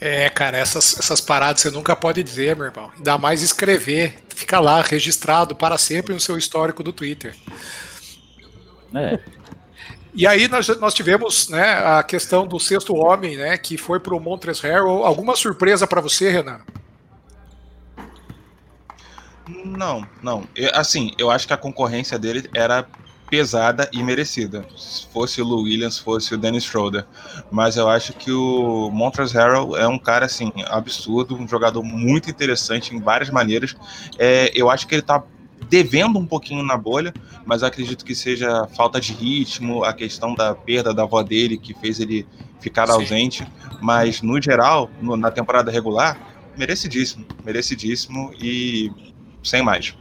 É, 0.00 0.30
cara, 0.30 0.56
essas, 0.56 0.98
essas 0.98 1.20
paradas 1.20 1.60
você 1.60 1.70
nunca 1.70 1.94
pode 1.96 2.22
dizer, 2.22 2.56
meu 2.56 2.66
irmão. 2.66 2.90
Ainda 2.96 3.18
mais 3.18 3.42
escrever. 3.42 4.18
Fica 4.28 4.60
lá, 4.60 4.80
registrado 4.80 5.54
para 5.54 5.76
sempre 5.76 6.14
no 6.14 6.20
seu 6.20 6.38
histórico 6.38 6.82
do 6.82 6.92
Twitter. 6.92 7.34
É. 8.94 9.18
E 10.18 10.26
aí 10.26 10.48
nós, 10.48 10.66
nós 10.80 10.94
tivemos 10.94 11.48
né, 11.48 11.74
a 11.74 12.02
questão 12.02 12.44
do 12.44 12.58
sexto 12.58 12.92
homem, 12.92 13.36
né, 13.36 13.56
que 13.56 13.78
foi 13.78 14.00
para 14.00 14.16
o 14.16 14.18
Montres 14.18 14.58
Harrell. 14.58 15.04
Alguma 15.04 15.36
surpresa 15.36 15.86
para 15.86 16.00
você, 16.00 16.28
Renan? 16.28 16.58
Não, 19.64 20.04
não. 20.20 20.42
Eu, 20.56 20.72
assim, 20.74 21.12
eu 21.18 21.30
acho 21.30 21.46
que 21.46 21.52
a 21.52 21.56
concorrência 21.56 22.18
dele 22.18 22.50
era 22.52 22.84
pesada 23.30 23.88
e 23.92 24.02
merecida. 24.02 24.66
Se 24.76 25.06
fosse 25.06 25.40
o 25.40 25.44
Lou 25.44 25.62
Williams, 25.62 25.98
fosse 25.98 26.34
o 26.34 26.36
Dennis 26.36 26.64
Schroeder. 26.64 27.06
Mas 27.48 27.76
eu 27.76 27.88
acho 27.88 28.12
que 28.12 28.32
o 28.32 28.90
Montrezl 28.90 29.38
Harrell 29.38 29.76
é 29.76 29.86
um 29.86 30.00
cara, 30.00 30.26
assim, 30.26 30.52
absurdo, 30.66 31.36
um 31.36 31.46
jogador 31.46 31.84
muito 31.84 32.28
interessante 32.28 32.92
em 32.92 33.00
várias 33.00 33.30
maneiras. 33.30 33.76
É, 34.18 34.50
eu 34.52 34.68
acho 34.68 34.88
que 34.88 34.96
ele 34.96 35.02
tá 35.02 35.22
devendo 35.68 36.18
um 36.18 36.26
pouquinho 36.26 36.62
na 36.62 36.76
bolha, 36.76 37.12
mas 37.44 37.62
acredito 37.62 38.04
que 38.04 38.14
seja 38.14 38.66
falta 38.76 39.00
de 39.00 39.12
ritmo, 39.12 39.84
a 39.84 39.92
questão 39.92 40.34
da 40.34 40.54
perda 40.54 40.94
da 40.94 41.02
avó 41.02 41.22
dele, 41.22 41.58
que 41.58 41.74
fez 41.74 42.00
ele 42.00 42.26
ficar 42.60 42.86
Sim. 42.86 42.92
ausente. 42.92 43.46
Mas, 43.80 44.22
no 44.22 44.40
geral, 44.40 44.90
no, 45.00 45.16
na 45.16 45.30
temporada 45.30 45.70
regular, 45.70 46.18
merecidíssimo, 46.56 47.24
merecidíssimo 47.44 48.32
e 48.40 48.90
sem 49.42 49.62
mais. 49.62 49.94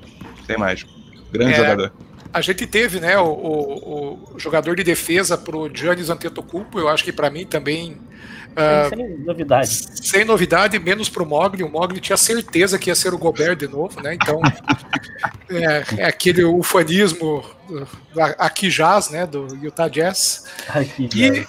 Sem 0.46 0.58
mais. 0.58 0.86
Grande 1.32 1.54
é, 1.54 1.58
jogador. 1.58 1.94
A 2.34 2.42
gente 2.42 2.66
teve, 2.66 3.00
né, 3.00 3.18
o, 3.18 3.28
o, 3.28 4.36
o 4.36 4.40
jogador 4.40 4.76
de 4.76 4.84
defesa 4.84 5.38
para 5.38 5.56
o 5.56 5.70
Giannis 5.74 6.10
Antetokounmpo, 6.10 6.80
eu 6.80 6.88
acho 6.88 7.04
que 7.04 7.12
para 7.12 7.30
mim 7.30 7.46
também 7.46 7.98
uh, 8.58 8.90
sem 8.90 9.18
novidade. 9.20 9.70
Sem 9.70 10.26
novidade, 10.26 10.80
menos 10.80 11.10
para 11.10 11.24
o 11.24 11.26
Mogli. 11.26 11.64
O 11.64 11.70
Mogli 11.70 12.00
tinha 12.00 12.18
certeza 12.18 12.78
que 12.78 12.90
ia 12.90 12.96
ser 12.96 13.14
o 13.14 13.18
Gobert 13.18 13.56
de 13.56 13.68
novo, 13.68 14.02
né? 14.02 14.16
Então 14.16 14.42
é, 15.50 16.02
é, 16.02 16.06
aquele 16.06 16.44
ufanismo 16.44 17.44
aqui 18.38 18.70
jazz, 18.70 19.10
né, 19.10 19.26
do 19.26 19.56
Utah 19.56 19.88
Jazz. 19.88 20.46
Aqui, 20.70 21.10
e, 21.16 21.48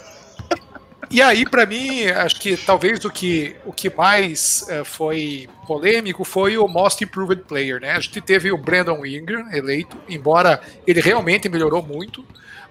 e 1.10 1.22
aí, 1.22 1.48
para 1.48 1.64
mim, 1.64 2.06
acho 2.06 2.38
que 2.38 2.56
talvez 2.56 3.04
o 3.04 3.10
que, 3.10 3.56
o 3.64 3.72
que 3.72 3.88
mais 3.88 4.66
uh, 4.68 4.84
foi 4.84 5.48
polêmico 5.66 6.22
foi 6.24 6.58
o 6.58 6.68
Most 6.68 7.02
Improved 7.02 7.44
Player, 7.44 7.80
né? 7.80 7.92
A 7.92 8.00
gente 8.00 8.20
teve 8.20 8.52
o 8.52 8.58
Brandon 8.58 9.04
Ingram 9.06 9.50
eleito, 9.52 9.96
embora 10.08 10.60
ele 10.86 11.00
realmente 11.00 11.48
melhorou 11.48 11.82
muito, 11.82 12.24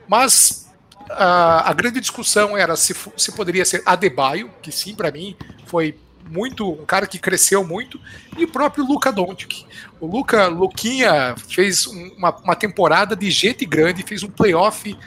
mas 0.07 0.66
uh, 1.09 1.63
a 1.65 1.73
grande 1.73 1.99
discussão 1.99 2.57
era 2.57 2.75
se, 2.75 2.95
se 3.15 3.31
poderia 3.31 3.65
ser 3.65 3.81
Adebayo, 3.85 4.49
que 4.61 4.71
sim, 4.71 4.95
para 4.95 5.11
mim, 5.11 5.35
foi 5.65 5.97
muito 6.29 6.69
um 6.69 6.85
cara 6.85 7.07
que 7.07 7.17
cresceu 7.17 7.63
muito, 7.63 7.99
e 8.37 8.43
o 8.43 8.47
próprio 8.47 8.85
Luca 8.85 9.11
Doncic. 9.11 9.65
O 9.99 10.05
Luca 10.05 10.47
Luquinha 10.47 11.35
fez 11.47 11.85
uma, 11.87 12.35
uma 12.37 12.55
temporada 12.55 13.15
de 13.15 13.31
gente 13.31 13.65
grande, 13.65 14.03
fez 14.03 14.23
um 14.23 14.29
playoff 14.29 14.91
uh, 14.91 14.97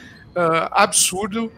absurdo 0.71 1.51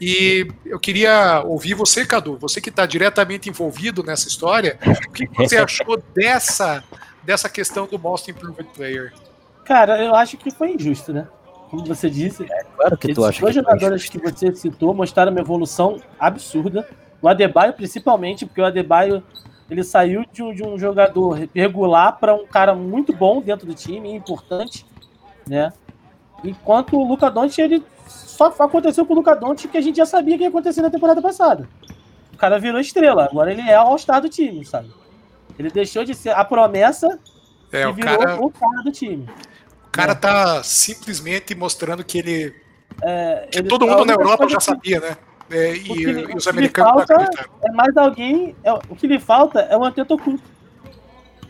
e 0.00 0.46
eu 0.64 0.78
queria 0.78 1.42
ouvir 1.44 1.74
você, 1.74 2.04
Cadu, 2.04 2.36
você 2.36 2.60
que 2.60 2.68
está 2.68 2.84
diretamente 2.84 3.48
envolvido 3.48 4.02
nessa 4.02 4.28
história, 4.28 4.78
o 5.08 5.10
que 5.10 5.26
você 5.28 5.56
achou 5.56 5.96
dessa, 6.14 6.84
dessa 7.22 7.48
questão 7.48 7.86
do 7.86 7.98
Most 7.98 8.30
Improved 8.30 8.68
Player? 8.74 9.12
Cara, 9.64 10.02
eu 10.02 10.14
acho 10.14 10.36
que 10.36 10.50
foi 10.50 10.72
injusto, 10.72 11.12
né? 11.12 11.26
Como 11.70 11.84
você 11.84 12.08
disse, 12.08 12.44
é, 12.44 12.64
claro 12.76 12.96
que 12.96 13.12
tu 13.12 13.24
acha 13.24 13.40
dois 13.40 13.54
jogadores 13.54 14.08
que 14.08 14.18
você 14.18 14.54
citou 14.54 14.94
mostraram 14.94 15.32
uma 15.32 15.40
evolução 15.40 16.00
absurda. 16.18 16.88
O 17.20 17.28
Adebayo, 17.28 17.72
principalmente, 17.72 18.46
porque 18.46 18.60
o 18.60 18.64
Adebayo 18.64 19.22
ele 19.68 19.82
saiu 19.82 20.24
de 20.32 20.42
um, 20.42 20.54
de 20.54 20.62
um 20.62 20.78
jogador 20.78 21.48
regular 21.54 22.18
para 22.18 22.34
um 22.34 22.46
cara 22.46 22.74
muito 22.74 23.12
bom 23.12 23.40
dentro 23.40 23.66
do 23.66 23.74
time, 23.74 24.14
importante, 24.14 24.86
né? 25.46 25.72
Enquanto 26.44 26.96
o 26.96 27.06
Luca 27.06 27.30
Doncic 27.30 27.58
ele 27.58 27.82
só 28.06 28.46
aconteceu 28.46 29.04
com 29.04 29.14
o 29.14 29.16
Luca 29.16 29.34
Doncic 29.34 29.72
que 29.72 29.78
a 29.78 29.80
gente 29.80 29.96
já 29.96 30.06
sabia 30.06 30.36
que 30.36 30.44
ia 30.44 30.48
acontecer 30.48 30.82
na 30.82 30.90
temporada 30.90 31.20
passada. 31.20 31.68
O 32.32 32.36
cara 32.36 32.60
virou 32.60 32.78
estrela, 32.78 33.24
agora 33.24 33.50
ele 33.50 33.62
é 33.62 33.76
o 33.80 33.86
all-star 33.86 34.20
do 34.20 34.28
time, 34.28 34.64
sabe? 34.64 34.90
Ele 35.58 35.70
deixou 35.70 36.04
de 36.04 36.14
ser 36.14 36.30
a 36.30 36.44
promessa 36.44 37.18
é, 37.72 37.88
e 37.88 37.92
virou 37.92 38.18
cara... 38.18 38.44
o 38.44 38.50
cara 38.50 38.82
do 38.84 38.92
time. 38.92 39.26
O 39.96 39.98
cara 39.98 40.12
é. 40.12 40.14
tá 40.14 40.62
simplesmente 40.62 41.54
mostrando 41.54 42.04
que 42.04 42.18
ele. 42.18 42.54
É, 43.02 43.48
que 43.50 43.58
ele 43.60 43.68
todo 43.68 43.86
mundo 43.86 44.04
na 44.04 44.12
Europa 44.12 44.46
já 44.46 44.60
sabia, 44.60 45.00
né? 45.00 45.16
É, 45.48 45.74
e, 45.74 45.80
que, 45.80 46.02
e, 46.02 46.36
os 46.36 46.46
americanos 46.46 47.06
falta 47.06 47.48
É 47.64 47.72
mais 47.72 47.96
alguém. 47.96 48.54
É, 48.62 48.72
o 48.74 48.94
que 48.94 49.06
lhe 49.06 49.18
falta 49.18 49.60
é 49.60 49.74
o 49.74 49.82
Antetokounmpo. 49.82 50.42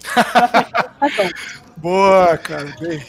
Boa, 1.77 2.39
cara. 2.39 2.73
Bem. 2.79 3.03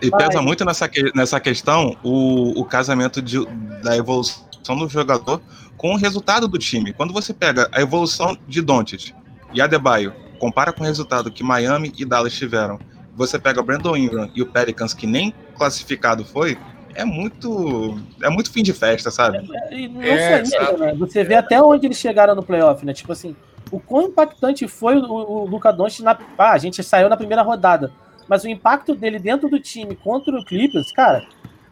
E, 0.00 0.10
pesa 0.10 0.40
muito 0.40 0.64
nessa, 0.64 0.88
nessa 1.16 1.40
questão 1.40 1.96
o, 2.04 2.60
o 2.60 2.64
casamento 2.64 3.20
de, 3.20 3.44
da 3.82 3.96
evolução 3.96 4.76
do 4.78 4.88
jogador 4.88 5.42
com 5.76 5.94
o 5.94 5.96
resultado 5.96 6.46
do 6.46 6.58
time. 6.58 6.92
Quando 6.92 7.12
você 7.12 7.34
pega 7.34 7.68
a 7.72 7.80
evolução 7.80 8.38
de 8.46 8.62
Doncic 8.62 9.12
e 9.52 9.60
Adebayo, 9.60 10.14
compara 10.38 10.72
com 10.72 10.84
o 10.84 10.86
resultado 10.86 11.30
que 11.30 11.42
Miami 11.42 11.92
e 11.98 12.04
Dallas 12.04 12.32
tiveram, 12.34 12.78
você 13.18 13.38
pega 13.38 13.60
o 13.60 13.62
Brandon 13.62 13.96
Ingram 13.96 14.30
e 14.34 14.40
o 14.40 14.46
Pelicans, 14.46 14.94
que 14.94 15.06
nem 15.06 15.34
classificado 15.56 16.24
foi, 16.24 16.56
é 16.94 17.04
muito 17.04 17.98
é 18.22 18.30
muito 18.30 18.50
fim 18.50 18.62
de 18.62 18.72
festa, 18.72 19.10
sabe? 19.10 19.38
É, 19.38 19.88
não 19.88 20.02
é, 20.02 20.42
né? 20.42 20.94
Você 20.98 21.22
vê 21.22 21.34
até 21.34 21.60
onde 21.60 21.86
eles 21.86 21.98
chegaram 21.98 22.34
no 22.34 22.42
playoff, 22.42 22.86
né? 22.86 22.94
Tipo 22.94 23.12
assim, 23.12 23.36
o 23.70 23.78
quão 23.78 24.04
impactante 24.04 24.66
foi 24.66 24.96
o, 24.96 25.04
o, 25.04 25.42
o 25.42 25.46
Luca 25.46 25.72
Doncic 25.72 26.02
na... 26.02 26.16
Ah, 26.38 26.52
a 26.52 26.58
gente 26.58 26.82
saiu 26.82 27.08
na 27.08 27.16
primeira 27.16 27.42
rodada 27.42 27.92
mas 28.28 28.44
o 28.44 28.48
impacto 28.48 28.94
dele 28.94 29.18
dentro 29.18 29.48
do 29.48 29.58
time 29.58 29.96
contra 29.96 30.36
o 30.36 30.44
Clippers, 30.44 30.92
cara, 30.92 31.26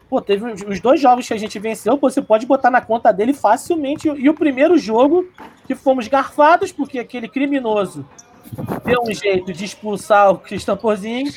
pô, 0.09 0.23
teve 0.23 0.51
os 0.51 0.81
dois 0.81 0.99
jogos 1.01 1.29
que 1.29 1.35
a 1.35 1.39
gente 1.39 1.59
venceu, 1.59 1.99
pô, 1.99 2.09
você 2.09 2.23
pode 2.23 2.47
botar 2.47 2.71
na 2.71 2.81
conta 2.81 3.13
dele 3.13 3.35
facilmente. 3.35 4.09
E 4.09 4.29
o 4.29 4.35
primeiro 4.35 4.79
jogo, 4.79 5.29
que 5.67 5.75
fomos 5.75 6.09
garfados, 6.09 6.73
porque 6.73 6.99
aquele 6.99 7.29
criminoso 7.29 8.07
deu 8.85 9.03
um 9.03 9.13
jeito 9.13 9.53
de 9.53 9.65
expulsar 9.65 10.31
o 10.31 10.39
Christian 10.39 10.77
Porzingis, 10.77 11.37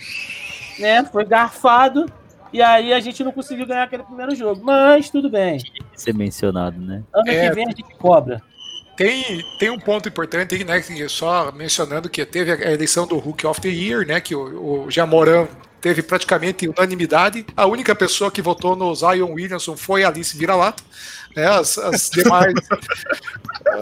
né? 0.79 1.03
Foi 1.05 1.25
garfado. 1.25 2.05
E 2.51 2.61
aí 2.61 2.93
a 2.93 2.99
gente 2.99 3.23
não 3.23 3.31
conseguiu 3.31 3.67
ganhar 3.67 3.83
aquele 3.83 4.03
primeiro 4.03 4.35
jogo. 4.35 4.61
Mas 4.63 5.09
tudo 5.09 5.29
bem. 5.29 5.59
Ser 5.95 6.13
mencionado, 6.13 6.79
né? 6.79 7.03
Ano 7.13 7.29
é, 7.29 7.47
que 7.47 7.55
vem 7.55 7.65
a 7.65 7.69
gente 7.69 7.83
cobra. 7.97 8.41
tem, 8.97 9.43
tem 9.59 9.69
um 9.69 9.79
ponto 9.79 10.09
importante, 10.09 10.63
né? 10.63 10.81
Só 11.07 11.51
mencionando 11.51 12.09
que 12.09 12.25
teve 12.25 12.51
a 12.51 12.71
eleição 12.71 13.05
do 13.05 13.17
Hulk 13.17 13.45
of 13.45 13.61
the 13.61 13.69
Year, 13.69 14.05
né? 14.05 14.19
Que 14.19 14.35
o, 14.35 14.85
o 14.85 14.91
Jamoran 14.91 15.47
teve 15.81 16.01
praticamente 16.01 16.67
unanimidade. 16.67 17.45
A 17.55 17.65
única 17.65 17.95
pessoa 17.95 18.31
que 18.31 18.41
votou 18.41 18.75
no 18.75 18.93
Zion 18.93 19.33
Williamson 19.33 19.75
foi 19.75 20.03
Alice 20.03 20.37
Vira-Lata. 20.37 20.83
Né? 21.35 21.47
As, 21.47 21.77
as, 21.77 22.09
demais, 22.13 22.53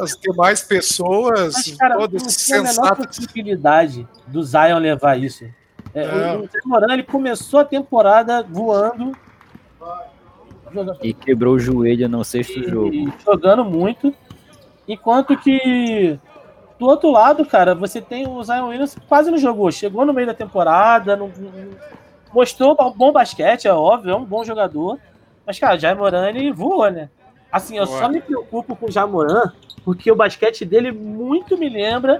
as 0.02 0.18
demais 0.20 0.62
pessoas, 0.62 1.54
Mas, 1.54 1.78
cara, 1.78 1.98
todas 1.98 2.24
não 2.24 2.30
sensatas. 2.30 2.78
a 2.78 2.82
menor 2.82 3.08
possibilidade 3.08 4.08
do 4.28 4.43
Zion 4.43 4.78
levar 4.80 5.20
isso. 5.20 5.45
É, 5.93 6.04
é. 6.04 6.38
O 6.38 6.48
Jamoran 6.54 6.93
ele 6.93 7.04
começou 7.04 7.62
a 7.62 7.66
temporada 7.66 8.43
voando. 8.43 9.12
E 11.02 11.14
quebrou 11.14 11.56
o 11.56 11.60
joelho 11.60 12.10
no 12.10 12.24
sexto 12.24 12.60
e, 12.60 12.70
jogo. 12.70 13.14
Jogando 13.26 13.64
muito. 13.64 14.14
Enquanto 14.88 15.36
que 15.38 16.20
do 16.80 16.86
outro 16.86 17.11
lado, 17.11 17.45
cara, 17.45 17.73
você 17.73 17.99
tem 18.01 18.28
o 18.28 18.43
Zion 18.43 18.67
Williams 18.67 18.95
que 18.95 19.01
quase 19.01 19.32
não 19.32 19.38
jogou. 19.38 19.71
Chegou 19.71 20.05
no 20.05 20.13
meio 20.13 20.28
da 20.28 20.34
temporada, 20.34 21.15
não, 21.15 21.28
não, 21.28 21.69
mostrou 22.34 22.75
bom 22.95 23.11
basquete, 23.11 23.67
é 23.67 23.73
óbvio, 23.73 24.11
é 24.11 24.15
um 24.15 24.25
bom 24.25 24.43
jogador. 24.43 24.99
Mas, 25.45 25.57
cara, 25.57 25.75
o 25.75 25.80
Jaimoran, 25.80 26.30
ele 26.30 26.51
voou, 26.51 26.89
né? 26.91 27.09
Assim, 27.51 27.78
eu 27.78 27.88
só 27.88 28.09
me 28.09 28.21
preocupo 28.21 28.75
com 28.75 28.88
o 28.88 28.91
Jamoran 28.91 29.53
porque 29.84 30.11
o 30.11 30.15
basquete 30.15 30.65
dele 30.65 30.91
muito 30.91 31.57
me 31.57 31.69
lembra 31.69 32.19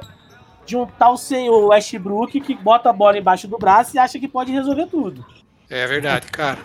de 0.66 0.78
um 0.78 0.86
tal 0.86 1.18
senhor 1.18 1.68
Westbrook 1.68 2.39
que 2.39 2.55
bota 2.55 2.89
a 2.89 2.93
bola 2.93 3.18
embaixo 3.18 3.47
do 3.47 3.58
braço 3.58 3.95
e 3.95 3.99
acha 3.99 4.18
que 4.18 4.28
pode 4.28 4.53
resolver 4.53 4.88
tudo. 4.88 5.26
É 5.70 5.86
verdade, 5.86 6.28
cara. 6.28 6.60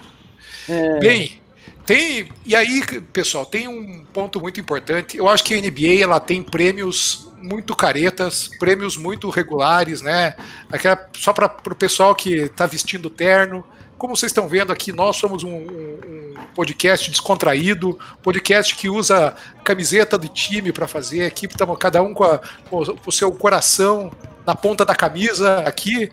É... 0.68 1.01
Bem, 1.01 1.41
tem, 1.85 2.28
e 2.47 2.55
aí, 2.55 2.83
pessoal, 3.12 3.45
tem 3.45 3.66
um 3.66 4.05
ponto 4.12 4.41
muito 4.41 4.61
importante. 4.61 5.16
Eu 5.16 5.28
acho 5.28 5.43
que 5.43 5.55
a 5.55 5.61
NBA 5.61 6.03
ela 6.03 6.20
tem 6.20 6.43
prêmios 6.43 7.28
muito 7.43 7.74
caretas, 7.74 8.49
prêmios 8.59 8.97
muito 8.97 9.28
regulares, 9.28 10.01
né? 10.01 10.35
Aquela, 10.70 11.09
só 11.16 11.33
para 11.33 11.47
o 11.47 11.74
pessoal 11.74 12.14
que 12.14 12.35
está 12.35 12.66
vestindo 12.66 13.11
terno. 13.11 13.64
Como 13.99 14.16
vocês 14.16 14.30
estão 14.30 14.49
vendo 14.49 14.72
aqui, 14.72 14.93
nós 14.93 15.16
somos 15.16 15.45
um, 15.45 15.57
um, 15.57 16.35
podcast 16.55 17.11
descontraído, 17.11 17.99
podcast 18.22 18.74
que 18.74 18.89
usa 18.89 19.35
camiseta 19.64 20.18
de 20.18 20.28
time 20.28 20.72
para 20.72 20.89
fazer. 20.89 21.24
Aqui 21.24 21.47
estamos 21.47 21.76
cada 21.78 22.03
um 22.03 22.14
com, 22.14 22.24
a, 22.24 22.41
com, 22.68 22.83
o 23.07 23.12
seu 23.12 23.30
coração 23.33 24.11
na 24.47 24.55
ponta 24.55 24.85
da 24.85 24.95
camisa 24.95 25.59
aqui. 25.61 26.11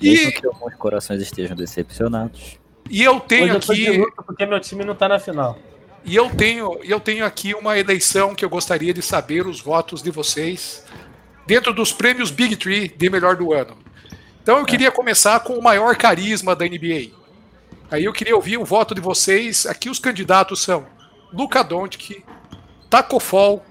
Mesmo 0.00 0.28
e 0.28 0.32
que 0.32 0.46
alguns 0.46 0.74
corações 0.74 1.22
estejam 1.22 1.56
decepcionados. 1.56 2.58
E 2.88 3.02
eu 3.02 3.20
tenho 3.20 3.56
Hoje 3.56 3.72
aqui. 3.72 3.96
Eu 3.96 4.12
porque 4.24 4.46
meu 4.46 4.60
time 4.60 4.84
não 4.84 4.92
está 4.92 5.08
na 5.08 5.18
final. 5.18 5.58
E 6.04 6.16
eu 6.16 6.30
tenho, 6.30 6.78
eu 6.84 6.98
tenho 6.98 7.24
aqui 7.24 7.54
uma 7.54 7.78
eleição 7.78 8.34
que 8.34 8.44
eu 8.44 8.48
gostaria 8.48 8.94
de 8.94 9.02
saber 9.02 9.46
os 9.46 9.60
votos 9.60 10.02
de 10.02 10.10
vocês 10.10 10.84
dentro 11.46 11.72
dos 11.72 11.92
prêmios 11.92 12.30
Big 12.30 12.56
Tree 12.56 12.88
de 12.88 13.10
melhor 13.10 13.36
do 13.36 13.52
ano. 13.52 13.76
Então 14.42 14.58
eu 14.58 14.64
queria 14.64 14.90
começar 14.90 15.40
com 15.40 15.54
o 15.54 15.62
maior 15.62 15.96
carisma 15.96 16.56
da 16.56 16.64
NBA. 16.64 17.10
Aí 17.90 18.04
eu 18.04 18.12
queria 18.12 18.36
ouvir 18.36 18.56
o 18.58 18.64
voto 18.64 18.94
de 18.94 19.00
vocês. 19.00 19.66
Aqui 19.66 19.90
os 19.90 19.98
candidatos 19.98 20.62
são 20.62 20.86
Luca 21.32 21.62
Doncic, 21.62 22.24
Taco 22.88 23.20
Fall, 23.20 23.64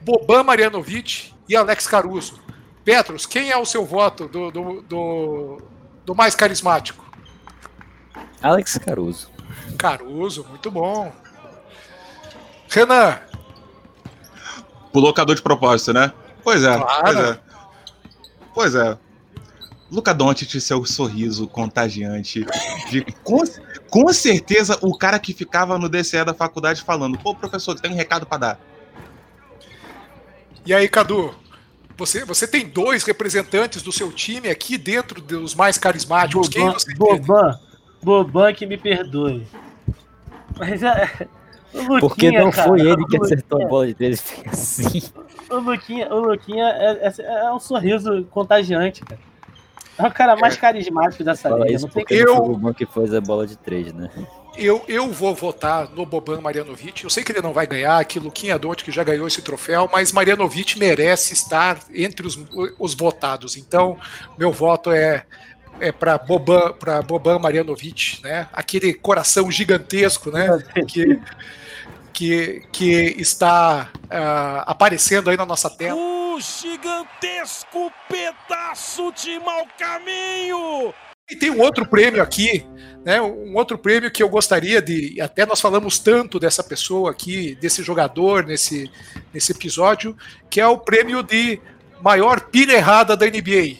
Boban 0.00 0.44
Marjanovic 0.44 1.32
e 1.48 1.56
Alex 1.56 1.86
Caruso. 1.86 2.40
Petros, 2.84 3.26
quem 3.26 3.50
é 3.50 3.56
o 3.56 3.64
seu 3.64 3.84
voto 3.84 4.26
do, 4.26 4.50
do, 4.50 4.82
do, 4.82 5.62
do 6.04 6.14
mais 6.14 6.34
carismático? 6.34 7.04
Alex 8.42 8.78
Caruso. 8.78 9.30
Caruso, 9.78 10.44
muito 10.48 10.70
bom. 10.70 11.12
Renan. 12.68 13.18
Pulou 14.92 15.12
cador 15.12 15.36
de 15.36 15.42
propósito, 15.42 15.92
né? 15.92 16.12
Pois 16.42 16.64
é, 16.64 16.76
claro. 16.76 17.02
pois 17.04 17.16
é. 17.16 17.40
Pois 18.54 18.74
é. 18.74 18.98
Luca 19.90 20.14
Doncic, 20.14 20.58
seu 20.58 20.84
sorriso 20.86 21.46
contagiante. 21.46 22.46
De, 22.90 23.04
com, 23.22 23.42
com 23.90 24.12
certeza, 24.12 24.78
o 24.80 24.96
cara 24.96 25.18
que 25.18 25.34
ficava 25.34 25.78
no 25.78 25.88
DCE 25.88 26.24
da 26.24 26.32
faculdade 26.32 26.82
falando: 26.82 27.18
pô, 27.18 27.34
professor, 27.34 27.78
tem 27.78 27.92
um 27.92 27.96
recado 27.96 28.24
para 28.24 28.38
dar. 28.38 28.60
E 30.64 30.72
aí, 30.72 30.88
Cadu? 30.88 31.34
Você, 31.98 32.24
você 32.24 32.46
tem 32.46 32.66
dois 32.66 33.04
representantes 33.04 33.82
do 33.82 33.92
seu 33.92 34.10
time 34.10 34.48
aqui 34.48 34.78
dentro 34.78 35.20
dos 35.20 35.54
mais 35.54 35.76
carismáticos. 35.76 36.48
Boban, 36.48 36.64
Quem 36.64 36.72
você 36.72 36.94
Boban, 36.94 37.60
Boban 38.02 38.52
que 38.52 38.66
me 38.66 38.76
perdoe. 38.76 39.46
Mas 40.58 40.82
é, 40.82 41.28
Luquinha, 41.74 42.00
Porque 42.00 42.30
não 42.30 42.50
cara, 42.50 42.68
foi 42.68 42.80
ele 42.80 43.04
que 43.06 43.16
acertou 43.16 43.62
a 43.62 43.66
bola 43.66 43.86
de 43.86 43.94
três, 43.94 44.20
fica 44.20 44.50
assim. 44.50 45.02
O 45.48 45.56
Luquinha, 45.56 46.12
o 46.12 46.20
Luquinha 46.20 46.66
é, 46.66 47.08
é, 47.08 47.12
é, 47.18 47.52
um 47.52 47.58
sorriso 47.58 48.24
contagiante, 48.30 49.02
cara. 49.02 49.20
É 49.98 50.06
o 50.06 50.10
cara 50.10 50.36
mais 50.36 50.56
carismático 50.56 51.22
dessa 51.22 51.48
Fala 51.48 51.64
liga. 51.64 51.76
Isso 51.76 51.86
não 51.86 51.92
tem 51.92 52.04
que... 52.04 52.14
eu... 52.14 52.36
o 52.36 52.48
Boban 52.48 52.72
que 52.72 52.86
fez 52.86 53.12
a 53.14 53.20
bola 53.20 53.46
de 53.46 53.56
três, 53.56 53.92
né? 53.92 54.10
Eu, 54.56 54.82
eu 54.86 55.10
vou 55.10 55.34
votar 55.34 55.88
no 55.90 56.04
Boban 56.04 56.40
Marianovic. 56.40 57.04
Eu 57.04 57.10
sei 57.10 57.24
que 57.24 57.32
ele 57.32 57.40
não 57.40 57.54
vai 57.54 57.66
ganhar, 57.66 58.04
que 58.04 58.18
Luquinha 58.18 58.58
Donte 58.58 58.84
que 58.84 58.90
já 58.90 59.02
ganhou 59.02 59.26
esse 59.26 59.40
troféu, 59.40 59.88
mas 59.90 60.12
Marianovic 60.12 60.78
merece 60.78 61.32
estar 61.32 61.78
entre 61.94 62.26
os, 62.26 62.38
os 62.78 62.94
votados. 62.94 63.56
Então, 63.56 63.96
meu 64.38 64.52
voto 64.52 64.90
é 64.90 65.24
é, 65.80 65.90
para 65.90 66.18
Boban, 66.18 66.72
para 66.72 67.02
Boban 67.02 67.38
Marianovic, 67.38 68.20
né? 68.22 68.48
Aquele 68.52 68.94
coração 68.94 69.50
gigantesco, 69.50 70.30
né? 70.30 70.46
Que, 70.86 71.20
que, 72.12 72.62
que 72.72 73.14
está 73.18 73.90
uh, 74.04 74.62
aparecendo 74.66 75.30
aí 75.30 75.36
na 75.36 75.46
nossa 75.46 75.68
tela. 75.70 75.98
O 75.98 76.38
gigantesco 76.40 77.92
pedaço 78.08 79.12
de 79.12 79.38
mau 79.38 79.66
caminho! 79.78 80.94
E 81.30 81.36
tem 81.36 81.50
um 81.50 81.60
outro 81.60 81.86
prêmio 81.86 82.22
aqui, 82.22 82.66
né? 83.04 83.20
Um 83.20 83.56
outro 83.56 83.78
prêmio 83.78 84.10
que 84.10 84.22
eu 84.22 84.28
gostaria 84.28 84.82
de. 84.82 85.20
Até 85.20 85.46
nós 85.46 85.60
falamos 85.60 85.98
tanto 85.98 86.38
dessa 86.38 86.62
pessoa 86.62 87.10
aqui, 87.10 87.54
desse 87.54 87.82
jogador 87.82 88.44
nesse, 88.44 88.90
nesse 89.32 89.52
episódio, 89.52 90.16
que 90.50 90.60
é 90.60 90.66
o 90.66 90.78
prêmio 90.78 91.22
de 91.22 91.60
maior 92.02 92.40
pilha 92.40 92.74
errada 92.74 93.16
da 93.16 93.26
NBA. 93.26 93.78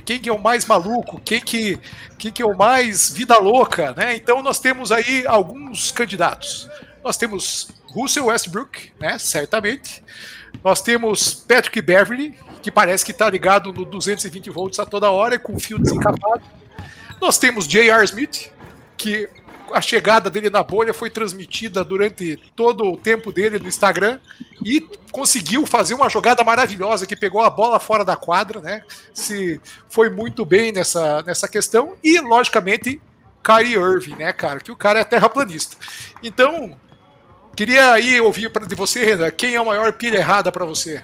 Quem 0.00 0.18
que 0.18 0.28
é 0.28 0.32
o 0.32 0.40
mais 0.40 0.66
maluco? 0.66 1.20
Quem 1.24 1.40
que, 1.40 1.78
quem 2.18 2.30
que 2.32 2.42
é 2.42 2.46
o 2.46 2.56
mais 2.56 3.10
vida 3.10 3.38
louca, 3.38 3.92
né? 3.92 4.16
Então 4.16 4.42
nós 4.42 4.58
temos 4.58 4.92
aí 4.92 5.26
alguns 5.26 5.90
candidatos. 5.92 6.68
Nós 7.02 7.16
temos 7.16 7.68
Russell 7.86 8.26
Westbrook, 8.26 8.92
né? 9.00 9.18
Certamente. 9.18 10.02
Nós 10.62 10.80
temos 10.82 11.34
Patrick 11.34 11.80
Beverly, 11.80 12.38
que 12.62 12.70
parece 12.70 13.04
que 13.04 13.12
está 13.12 13.28
ligado 13.30 13.72
no 13.72 13.84
220 13.84 14.50
volts 14.50 14.78
a 14.78 14.86
toda 14.86 15.10
hora, 15.10 15.38
com 15.38 15.58
fio 15.58 15.78
desencapado. 15.78 16.42
Nós 17.20 17.38
temos 17.38 17.66
J.R. 17.66 18.04
Smith, 18.04 18.50
que 18.96 19.28
a 19.72 19.80
chegada 19.80 20.30
dele 20.30 20.50
na 20.50 20.62
bolha 20.62 20.94
foi 20.94 21.10
transmitida 21.10 21.84
durante 21.84 22.36
todo 22.54 22.84
o 22.84 22.96
tempo 22.96 23.32
dele 23.32 23.58
no 23.58 23.68
Instagram 23.68 24.18
e 24.64 24.80
conseguiu 25.10 25.66
fazer 25.66 25.94
uma 25.94 26.08
jogada 26.08 26.42
maravilhosa 26.44 27.06
que 27.06 27.16
pegou 27.16 27.42
a 27.42 27.50
bola 27.50 27.78
fora 27.78 28.04
da 28.04 28.16
quadra, 28.16 28.60
né? 28.60 28.82
Se 29.14 29.60
foi 29.88 30.10
muito 30.10 30.44
bem 30.44 30.72
nessa, 30.72 31.22
nessa 31.22 31.48
questão 31.48 31.96
e 32.02 32.20
logicamente 32.20 33.00
Kyrie 33.42 33.74
Irving, 33.74 34.16
né, 34.16 34.32
cara? 34.32 34.60
Que 34.60 34.72
o 34.72 34.76
cara 34.76 35.00
é 35.00 35.04
terraplanista. 35.04 35.76
Então, 36.22 36.76
Queria 37.58 37.90
aí 37.90 38.20
ouvir 38.20 38.52
de 38.68 38.74
você, 38.76 39.04
Renan, 39.04 39.32
quem 39.32 39.56
é 39.56 39.60
o 39.60 39.66
maior 39.66 39.92
pilha 39.92 40.18
errada 40.18 40.52
para 40.52 40.64
você? 40.64 41.02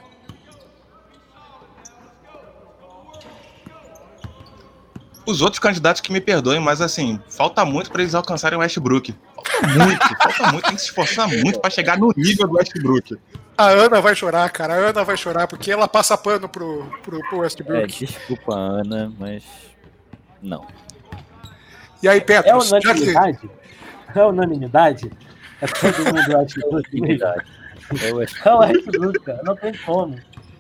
Os 5.27 5.41
outros 5.41 5.59
candidatos 5.59 6.01
que 6.01 6.13
me 6.13 6.21
perdoem, 6.21 6.61
mas 6.61 6.81
assim, 6.81 7.21
falta 7.29 7.65
muito 7.65 7.91
para 7.91 8.03
eles 8.03 8.15
alcançarem 8.15 8.59
o 8.59 8.61
Westbrook. 8.61 9.15
Falta 9.35 9.67
muito, 9.67 10.09
falta 10.23 10.53
muito, 10.53 10.65
tem 10.65 10.75
que 10.75 10.81
se 10.81 10.89
esforçar 10.89 11.29
muito 11.29 11.61
para 11.61 11.71
chegar 11.71 11.99
no 11.99 12.13
nível 12.17 12.47
do 12.47 12.55
Westbrook. 12.55 13.19
A 13.57 13.69
Ana 13.69 14.01
vai 14.01 14.15
chorar, 14.15 14.51
cara. 14.51 14.75
A 14.75 14.77
Ana 14.77 15.05
vai 15.05 15.17
chorar 15.17 15.47
porque 15.47 15.71
ela 15.71 15.87
passa 15.87 16.19
pano 16.19 16.49
pro, 16.49 16.85
pro, 17.03 17.21
pro 17.29 17.39
Westbrook. 17.39 18.05
É, 18.05 18.07
desculpa, 18.07 18.55
Ana, 18.55 19.13
mas 19.19 19.45
não. 20.43 20.67
E 22.03 22.09
aí, 22.09 22.21
Petro? 22.21 22.51
É 22.51 22.57
unanimidade? 22.57 23.39
Que... 23.39 24.19
É 24.19 24.25
unanimidade? 24.25 25.11
É 25.61 25.67
todo 25.67 26.05
mundo 26.05 26.37
Westbrook. 26.37 27.23
É 28.45 28.53
o 28.53 28.59
Westbrook, 28.59 29.21
cara. 29.21 29.41
Não 29.43 29.57
tem 29.57 29.73
como. 29.79 30.17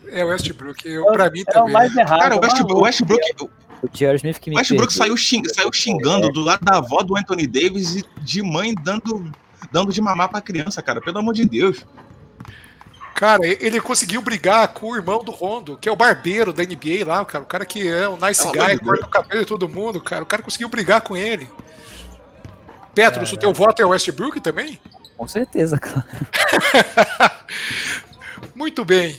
É 0.08 0.24
o 0.24 0.28
Westbrook. 0.28 0.88
Eu, 0.88 1.04
pra 1.06 1.30
mim 1.30 1.40
é 1.46 1.52
também. 1.52 1.70
o 1.70 1.72
mais 1.72 1.96
errado. 1.96 2.20
Cara, 2.20 2.36
o 2.36 2.40
Westbrook. 2.40 2.74
O 2.74 2.82
Westbrook, 2.84 3.50
o 3.84 3.88
J.R. 3.92 4.16
Smith 4.16 4.38
que 4.38 4.50
me 4.50 4.56
Westbrook 4.56 4.92
saiu, 4.92 5.16
xing, 5.16 5.42
saiu 5.54 5.72
xingando 5.72 6.30
do 6.30 6.40
lado 6.40 6.64
da 6.64 6.78
avó 6.78 7.02
do 7.02 7.16
Anthony 7.16 7.46
Davis 7.46 7.96
e 7.96 8.04
de 8.20 8.42
mãe 8.42 8.74
dando, 8.74 9.30
dando 9.70 9.92
de 9.92 10.00
mamar 10.00 10.28
pra 10.28 10.40
criança, 10.40 10.82
cara. 10.82 11.00
Pelo 11.00 11.18
amor 11.18 11.34
de 11.34 11.44
Deus. 11.44 11.84
Cara, 13.14 13.46
ele 13.46 13.80
conseguiu 13.80 14.20
brigar 14.20 14.66
com 14.68 14.90
o 14.90 14.96
irmão 14.96 15.22
do 15.22 15.30
Rondo, 15.30 15.76
que 15.76 15.88
é 15.88 15.92
o 15.92 15.96
barbeiro 15.96 16.52
da 16.52 16.64
NBA 16.64 17.06
lá, 17.06 17.24
cara. 17.24 17.44
O 17.44 17.46
cara 17.46 17.64
que 17.64 17.86
é 17.86 18.08
um 18.08 18.18
nice 18.18 18.42
guy, 18.50 18.78
corta 18.78 19.06
o 19.06 19.08
cabelo 19.08 19.40
de 19.40 19.46
todo 19.46 19.68
mundo, 19.68 20.00
cara. 20.00 20.24
O 20.24 20.26
cara 20.26 20.42
conseguiu 20.42 20.68
brigar 20.68 21.00
com 21.00 21.16
ele. 21.16 21.48
Petros, 22.94 23.30
é, 23.30 23.34
o 23.34 23.38
teu 23.38 23.52
voto 23.52 23.80
é 23.80 23.84
Westbrook 23.84 24.40
também? 24.40 24.80
Com 25.16 25.28
certeza, 25.28 25.78
cara. 25.78 26.04
Muito 28.54 28.84
bem. 28.84 29.16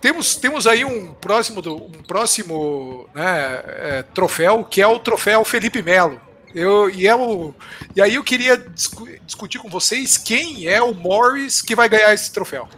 Temos, 0.00 0.36
temos 0.36 0.66
aí 0.66 0.84
um 0.84 1.12
próximo, 1.12 1.60
um 1.60 2.02
próximo 2.02 3.08
né, 3.14 3.62
é, 3.66 4.02
troféu, 4.14 4.64
que 4.64 4.80
é 4.80 4.86
o 4.86 4.98
troféu 4.98 5.44
Felipe 5.44 5.82
Melo. 5.82 6.20
Eu, 6.54 6.90
e, 6.90 7.06
é 7.06 7.14
o, 7.14 7.54
e 7.94 8.02
aí 8.02 8.14
eu 8.14 8.24
queria 8.24 8.56
discu 8.56 9.06
discutir 9.24 9.58
com 9.58 9.68
vocês 9.68 10.18
quem 10.18 10.66
é 10.66 10.82
o 10.82 10.92
Morris 10.92 11.62
que 11.62 11.76
vai 11.76 11.88
ganhar 11.88 12.12
esse 12.12 12.32
troféu. 12.32 12.68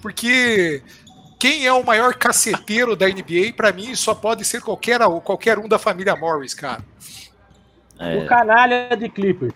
Porque 0.00 0.82
quem 1.38 1.66
é 1.66 1.72
o 1.72 1.84
maior 1.84 2.14
caceteiro 2.14 2.96
da 2.96 3.06
NBA, 3.06 3.52
para 3.56 3.72
mim, 3.72 3.94
só 3.94 4.14
pode 4.14 4.44
ser 4.44 4.62
qualquer, 4.62 5.00
qualquer 5.22 5.58
um 5.58 5.68
da 5.68 5.78
família 5.78 6.16
Morris, 6.16 6.54
cara. 6.54 6.82
É. 7.98 8.18
O 8.18 8.26
canalha 8.26 8.96
de 8.96 9.08
Clippers. 9.08 9.52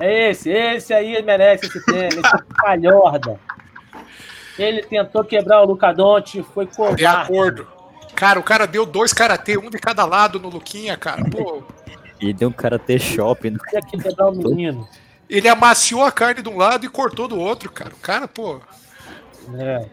É 0.00 0.30
esse, 0.30 0.50
esse 0.50 0.92
aí 0.92 1.22
merece 1.22 1.66
esse 1.66 1.84
prêmio, 1.84 2.20
esse 2.20 2.44
calhorda. 2.56 3.38
Ele 4.58 4.82
tentou 4.82 5.24
quebrar 5.24 5.62
o 5.62 5.66
Luca 5.66 5.92
Doncic, 5.92 6.44
foi 6.44 6.66
covarde. 6.66 6.96
De 6.96 7.06
acordo. 7.06 7.66
Cara, 8.14 8.38
o 8.38 8.42
cara 8.42 8.66
deu 8.66 8.84
dois 8.84 9.12
karatê, 9.12 9.56
um 9.56 9.70
de 9.70 9.78
cada 9.78 10.04
lado 10.04 10.38
no 10.38 10.48
Luquinha, 10.48 10.96
cara. 10.96 11.24
Pô. 11.24 11.62
E 12.20 12.32
deu 12.32 12.48
um 12.48 12.52
karatê 12.52 12.98
shopping. 12.98 13.50
No... 13.50 13.58
quebrar 14.02 14.28
o 14.28 14.32
menino. 14.32 14.88
Ele 15.28 15.48
amaciou 15.48 16.04
a 16.04 16.12
carne 16.12 16.42
de 16.42 16.48
um 16.48 16.58
lado 16.58 16.84
e 16.84 16.88
cortou 16.88 17.26
do 17.26 17.38
outro, 17.38 17.70
cara. 17.72 17.90
O 17.94 17.98
cara, 17.98 18.28
pô. 18.28 18.60
É. 19.58 19.86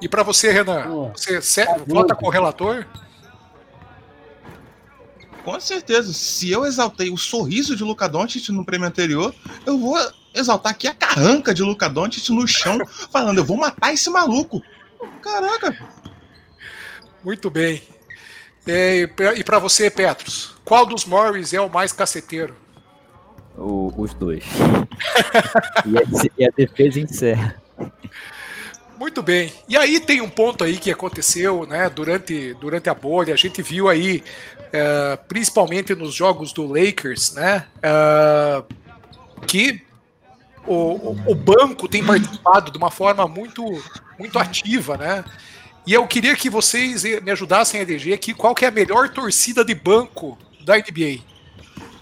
E 0.00 0.08
para 0.08 0.22
você, 0.22 0.50
Renan, 0.52 0.82
pô, 0.82 1.10
você 1.14 1.64
tá 1.64 1.76
vota 1.86 2.14
com 2.14 2.26
o 2.26 2.30
relator? 2.30 2.84
Com 5.44 5.58
certeza. 5.60 6.12
Se 6.12 6.50
eu 6.50 6.66
exaltei 6.66 7.10
o 7.10 7.16
sorriso 7.16 7.74
de 7.74 7.82
Luca 7.82 8.08
Doncic 8.08 8.50
no 8.50 8.64
prêmio 8.64 8.86
anterior, 8.86 9.34
eu 9.64 9.78
vou 9.78 9.96
exaltar 10.34 10.72
aqui 10.72 10.86
a 10.86 10.94
carranca 10.94 11.54
de 11.54 11.62
Luca 11.62 11.88
Doncic 11.88 12.28
no 12.30 12.46
chão, 12.46 12.78
falando, 13.10 13.38
eu 13.38 13.44
vou 13.44 13.56
matar 13.56 13.92
esse 13.92 14.08
maluco. 14.10 14.62
Caraca. 15.22 15.76
Muito 17.24 17.50
bem. 17.50 17.82
É, 18.66 19.08
e 19.36 19.44
para 19.44 19.58
você, 19.58 19.90
Petros, 19.90 20.54
qual 20.64 20.84
dos 20.84 21.04
Morris 21.04 21.54
é 21.54 21.60
o 21.60 21.70
mais 21.70 21.92
caceteiro? 21.92 22.54
O, 23.56 23.92
os 23.96 24.12
dois. 24.14 24.44
e, 25.86 25.98
a, 25.98 26.02
e 26.38 26.44
a 26.44 26.50
defesa 26.54 27.00
encerra. 27.00 27.60
Muito 28.98 29.22
bem. 29.22 29.52
E 29.68 29.76
aí 29.76 30.00
tem 30.00 30.20
um 30.20 30.28
ponto 30.28 30.64
aí 30.64 30.76
que 30.76 30.90
aconteceu, 30.90 31.64
né, 31.66 31.88
durante, 31.88 32.52
durante 32.54 32.90
a 32.90 32.94
bolha. 32.94 33.32
A 33.32 33.36
gente 33.36 33.62
viu 33.62 33.88
aí, 33.88 34.24
uh, 34.58 35.24
principalmente 35.28 35.94
nos 35.94 36.14
jogos 36.14 36.52
do 36.52 36.66
Lakers, 36.66 37.32
né, 37.32 37.64
uh, 37.78 38.64
que 39.46 39.82
o, 40.72 41.16
o, 41.26 41.34
banco 41.34 41.88
tem 41.88 42.04
participado 42.04 42.70
de 42.70 42.78
uma 42.78 42.90
forma 42.90 43.26
muito, 43.26 43.64
muito 44.18 44.38
ativa, 44.38 44.96
né? 44.96 45.24
E 45.86 45.94
eu 45.94 46.06
queria 46.06 46.36
que 46.36 46.50
vocês 46.50 47.02
me 47.22 47.30
ajudassem 47.30 47.80
a 47.80 47.82
eleger 47.82 48.14
aqui 48.14 48.34
qual 48.34 48.54
que 48.54 48.64
é 48.64 48.68
a 48.68 48.70
melhor 48.70 49.08
torcida 49.08 49.64
de 49.64 49.74
banco 49.74 50.36
da 50.62 50.76
NBA. 50.76 51.22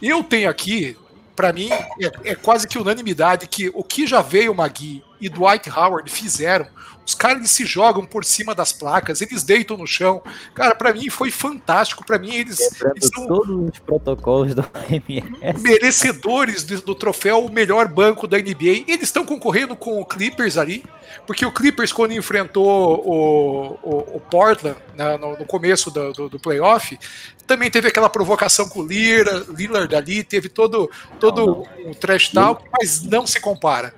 Eu 0.02 0.24
tenho 0.24 0.50
aqui, 0.50 0.96
para 1.36 1.52
mim, 1.52 1.68
é, 1.70 2.30
é, 2.30 2.34
quase 2.34 2.66
que 2.66 2.78
unanimidade 2.78 3.46
que 3.46 3.70
o 3.72 3.84
que 3.84 4.06
já 4.06 4.22
veio 4.22 4.54
Magui 4.54 5.04
e 5.20 5.28
Dwight 5.28 5.70
Howard 5.70 6.10
fizeram 6.10 6.66
os 7.06 7.14
caras 7.14 7.38
eles 7.38 7.52
se 7.52 7.64
jogam 7.64 8.04
por 8.04 8.24
cima 8.24 8.52
das 8.52 8.72
placas, 8.72 9.20
eles 9.20 9.44
deitam 9.44 9.76
no 9.76 9.86
chão. 9.86 10.20
Cara, 10.52 10.74
para 10.74 10.92
mim 10.92 11.08
foi 11.08 11.30
fantástico. 11.30 12.04
Para 12.04 12.18
mim 12.18 12.34
eles, 12.34 12.58
eles, 12.60 13.10
são 13.14 13.28
todos 13.28 13.70
os 13.70 13.78
protocolos 13.78 14.56
do 14.56 14.68
MS. 14.90 15.62
Merecedores 15.62 16.64
do, 16.64 16.80
do 16.82 16.94
troféu 16.96 17.48
melhor 17.48 17.86
banco 17.86 18.26
da 18.26 18.36
NBA. 18.36 18.84
Eles 18.88 19.04
estão 19.04 19.24
concorrendo 19.24 19.76
com 19.76 20.00
o 20.00 20.04
Clippers 20.04 20.58
ali, 20.58 20.84
porque 21.24 21.46
o 21.46 21.52
Clippers 21.52 21.92
quando 21.92 22.12
enfrentou 22.12 22.66
o, 22.66 23.78
o, 23.82 24.16
o 24.16 24.20
Portland 24.20 24.76
né, 24.96 25.16
no, 25.16 25.38
no, 25.38 25.44
começo 25.44 25.92
do, 25.92 26.12
do, 26.12 26.28
do, 26.28 26.40
playoff, 26.40 26.98
também 27.46 27.70
teve 27.70 27.86
aquela 27.86 28.10
provocação 28.10 28.68
com 28.68 28.80
o 28.80 28.86
Lillard, 28.86 29.46
Lillard 29.52 29.94
ali, 29.94 30.24
teve 30.24 30.48
todo 30.48 30.90
todo 31.20 31.64
um 31.84 31.94
trash 31.94 32.30
talk, 32.30 32.64
mas 32.72 33.02
não 33.02 33.24
se 33.24 33.38
compara. 33.40 33.94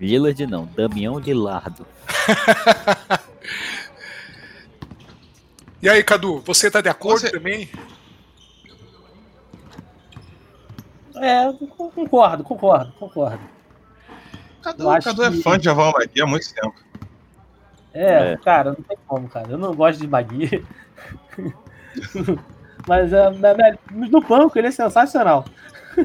Lillard 0.00 0.46
não, 0.46 0.66
Damião 0.66 1.18
Lillardo. 1.18 1.86
e 5.82 5.88
aí, 5.88 6.04
Cadu, 6.04 6.40
você 6.40 6.70
tá 6.70 6.80
de 6.80 6.88
acordo 6.88 7.20
você... 7.20 7.30
também? 7.30 7.68
É, 11.16 11.52
concordo, 11.94 12.44
concordo, 12.44 12.92
concordo. 12.92 13.40
Cadu, 14.62 14.84
Cadu 15.02 15.24
é 15.24 15.32
fã 15.32 15.58
de 15.58 15.68
Aval 15.68 15.92
Magui 15.92 16.20
há 16.20 16.26
muito 16.26 16.52
tempo. 16.52 16.74
É, 17.94 18.32
é, 18.32 18.36
cara, 18.36 18.72
não 18.72 18.82
tem 18.82 18.98
como, 19.06 19.28
cara. 19.28 19.50
Eu 19.50 19.56
não 19.56 19.74
gosto 19.74 20.00
de 20.00 20.06
Magui. 20.06 20.62
Mas 22.86 23.12
é, 23.12 23.30
no 23.90 24.20
banco 24.20 24.58
ele 24.58 24.68
é 24.68 24.70
sensacional. 24.70 25.46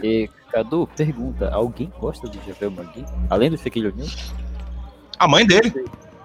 E, 0.02 0.30
Cadu, 0.52 0.88
pergunta: 0.96 1.50
alguém 1.50 1.92
gosta 2.00 2.28
do 2.28 2.38
Javel 2.46 2.72
Magui? 2.72 3.06
Além 3.30 3.50
do 3.50 3.58
Shaquille 3.58 3.88
O'Neal? 3.88 4.10
A 5.18 5.28
mãe 5.28 5.46
dele. 5.46 5.74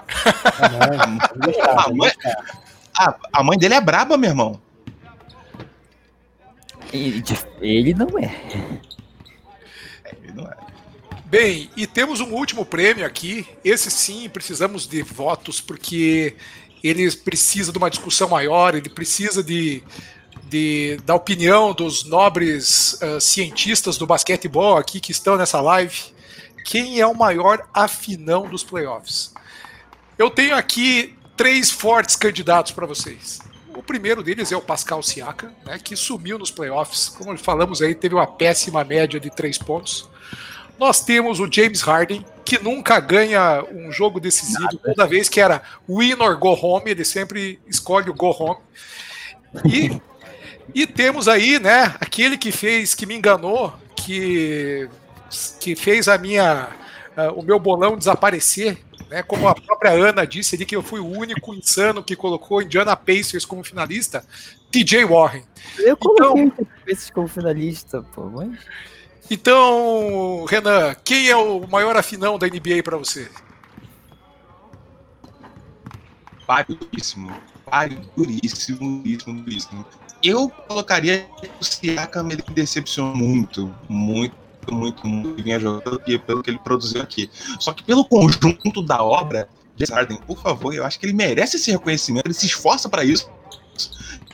a, 1.77 1.91
mãe, 1.93 2.11
a, 2.99 3.17
a 3.33 3.43
mãe 3.43 3.59
dele 3.59 3.75
é 3.75 3.81
braba, 3.81 4.17
meu 4.17 4.31
irmão. 4.31 4.61
Ele, 6.93 7.23
ele 7.61 7.95
não 7.95 8.19
é. 8.19 8.35
Ele 10.23 10.33
não 10.33 10.47
é. 10.47 10.57
Bem, 11.27 11.71
e 11.77 11.87
temos 11.87 12.21
um 12.21 12.33
último 12.33 12.65
prêmio 12.65 13.05
aqui. 13.05 13.47
Esse 13.65 13.91
sim, 13.91 14.29
precisamos 14.29 14.87
de 14.87 15.03
votos, 15.03 15.61
porque 15.61 16.37
ele 16.83 17.11
precisa 17.17 17.73
de 17.73 17.79
uma 17.79 17.91
discussão 17.91 18.29
maior, 18.29 18.75
ele 18.75 18.89
precisa 18.89 19.43
de, 19.43 19.83
de 20.49 20.99
da 21.05 21.15
opinião 21.15 21.73
dos 21.73 22.05
nobres 22.05 22.99
uh, 23.03 23.21
cientistas 23.21 23.99
do 23.99 24.07
basquetebol 24.07 24.77
aqui 24.77 25.01
que 25.01 25.13
estão 25.13 25.37
nessa 25.37 25.61
live. 25.61 26.15
Quem 26.65 27.01
é 27.01 27.07
o 27.07 27.15
maior 27.15 27.67
afinão 27.73 28.49
dos 28.49 28.65
playoffs? 28.65 29.33
Eu 30.19 30.31
tenho 30.31 30.55
aqui 30.55 31.17
três 31.37 31.71
fortes 31.71 32.17
candidatos 32.17 32.73
para 32.73 32.87
vocês. 32.87 33.41
O 33.75 33.83
primeiro 33.83 34.23
deles 34.23 34.51
é 34.51 34.57
o 34.57 34.63
Pascal 34.63 35.03
Siaka, 35.03 35.53
né, 35.65 35.79
que 35.79 35.95
sumiu 35.95 36.39
nos 36.39 36.51
playoffs. 36.51 37.11
Como 37.11 37.37
falamos 37.37 37.83
aí, 37.83 37.95
teve 37.95 38.15
uma 38.15 38.27
péssima 38.27 38.83
média 38.83 39.21
de 39.21 39.31
três 39.31 39.59
pontos. 39.59 40.09
Nós 40.79 41.05
temos 41.05 41.41
o 41.41 41.51
James 41.51 41.83
Harden, 41.83 42.25
que 42.45 42.59
nunca 42.63 42.99
ganha 43.01 43.65
um 43.71 43.93
jogo 43.93 44.19
decisivo, 44.19 44.77
toda 44.83 45.07
vez 45.07 45.29
que 45.29 45.41
era 45.41 45.63
win 45.89 46.15
or 46.21 46.39
go 46.39 46.53
home, 46.53 46.91
ele 46.91 47.05
sempre 47.05 47.59
escolhe 47.67 48.11
o 48.11 48.15
go 48.15 48.31
home. 48.31 48.61
E, 49.65 50.01
e 50.75 50.87
temos 50.87 51.29
aí, 51.29 51.59
né, 51.59 51.95
aquele 52.01 52.37
que 52.37 52.53
fez, 52.53 52.95
que 52.95 53.07
me 53.07 53.15
enganou, 53.17 53.73
que, 53.97 54.89
que 55.61 55.75
fez 55.75 56.09
a 56.09 56.19
minha, 56.19 56.69
uh, 57.17 57.39
o 57.39 57.43
meu 57.43 57.59
bolão 57.59 57.97
desaparecer, 57.97 58.79
né? 59.09 59.23
Como 59.23 59.49
a 59.49 59.55
própria 59.55 59.93
Ana 59.93 60.27
disse 60.27 60.57
ali, 60.57 60.67
que 60.67 60.77
eu 60.77 60.83
fui 60.83 61.01
o 61.01 61.07
único 61.07 61.55
insano 61.55 62.03
que 62.03 62.17
colocou 62.17 62.63
Indiana 62.63 62.97
Pacers 62.97 63.45
como 63.45 63.65
finalista, 63.65 64.25
TJ 64.71 65.05
Warren. 65.05 65.45
Eu 65.79 65.97
coloquei 65.97 66.43
então, 66.43 66.67
Pacers 66.85 67.11
como 67.11 67.29
finalista, 67.29 68.03
pô, 68.15 68.25
mas... 68.25 68.59
Então, 69.29 70.45
Renan, 70.49 70.95
quem 71.05 71.29
é 71.29 71.37
o 71.37 71.67
maior 71.67 71.97
afinão 71.97 72.39
da 72.39 72.47
NBA 72.47 72.83
para 72.85 72.97
você? 72.97 73.29
Paríssimo, 76.47 77.37
duríssimo, 78.17 79.03
duríssimo, 79.03 79.43
duríssimo. 79.43 79.87
Eu 80.23 80.49
colocaria 80.49 81.27
o 81.61 81.65
Siakam, 81.65 82.29
ele 82.31 82.43
decepcionou 82.55 83.15
muito, 83.15 83.75
muito 83.89 84.47
muito, 84.73 85.07
muito 85.07 85.43
vinha 85.43 85.61
jogando 85.61 86.01
pelo 86.01 86.43
que 86.43 86.51
ele 86.51 86.59
produziu 86.59 87.01
aqui. 87.01 87.31
Só 87.61 87.73
que 87.73 87.83
pelo 87.85 88.05
conjunto 88.05 88.83
da 88.83 89.03
obra, 89.03 89.49
James 89.77 89.91
Harden, 89.91 90.19
por 90.27 90.41
favor, 90.41 90.75
eu 90.75 90.85
acho 90.85 90.99
que 90.99 91.07
ele 91.07 91.13
merece 91.13 91.57
esse 91.57 91.71
reconhecimento, 91.71 92.27
ele 92.27 92.35
se 92.35 92.47
esforça 92.47 92.89
para 92.89 93.05
isso. 93.05 93.31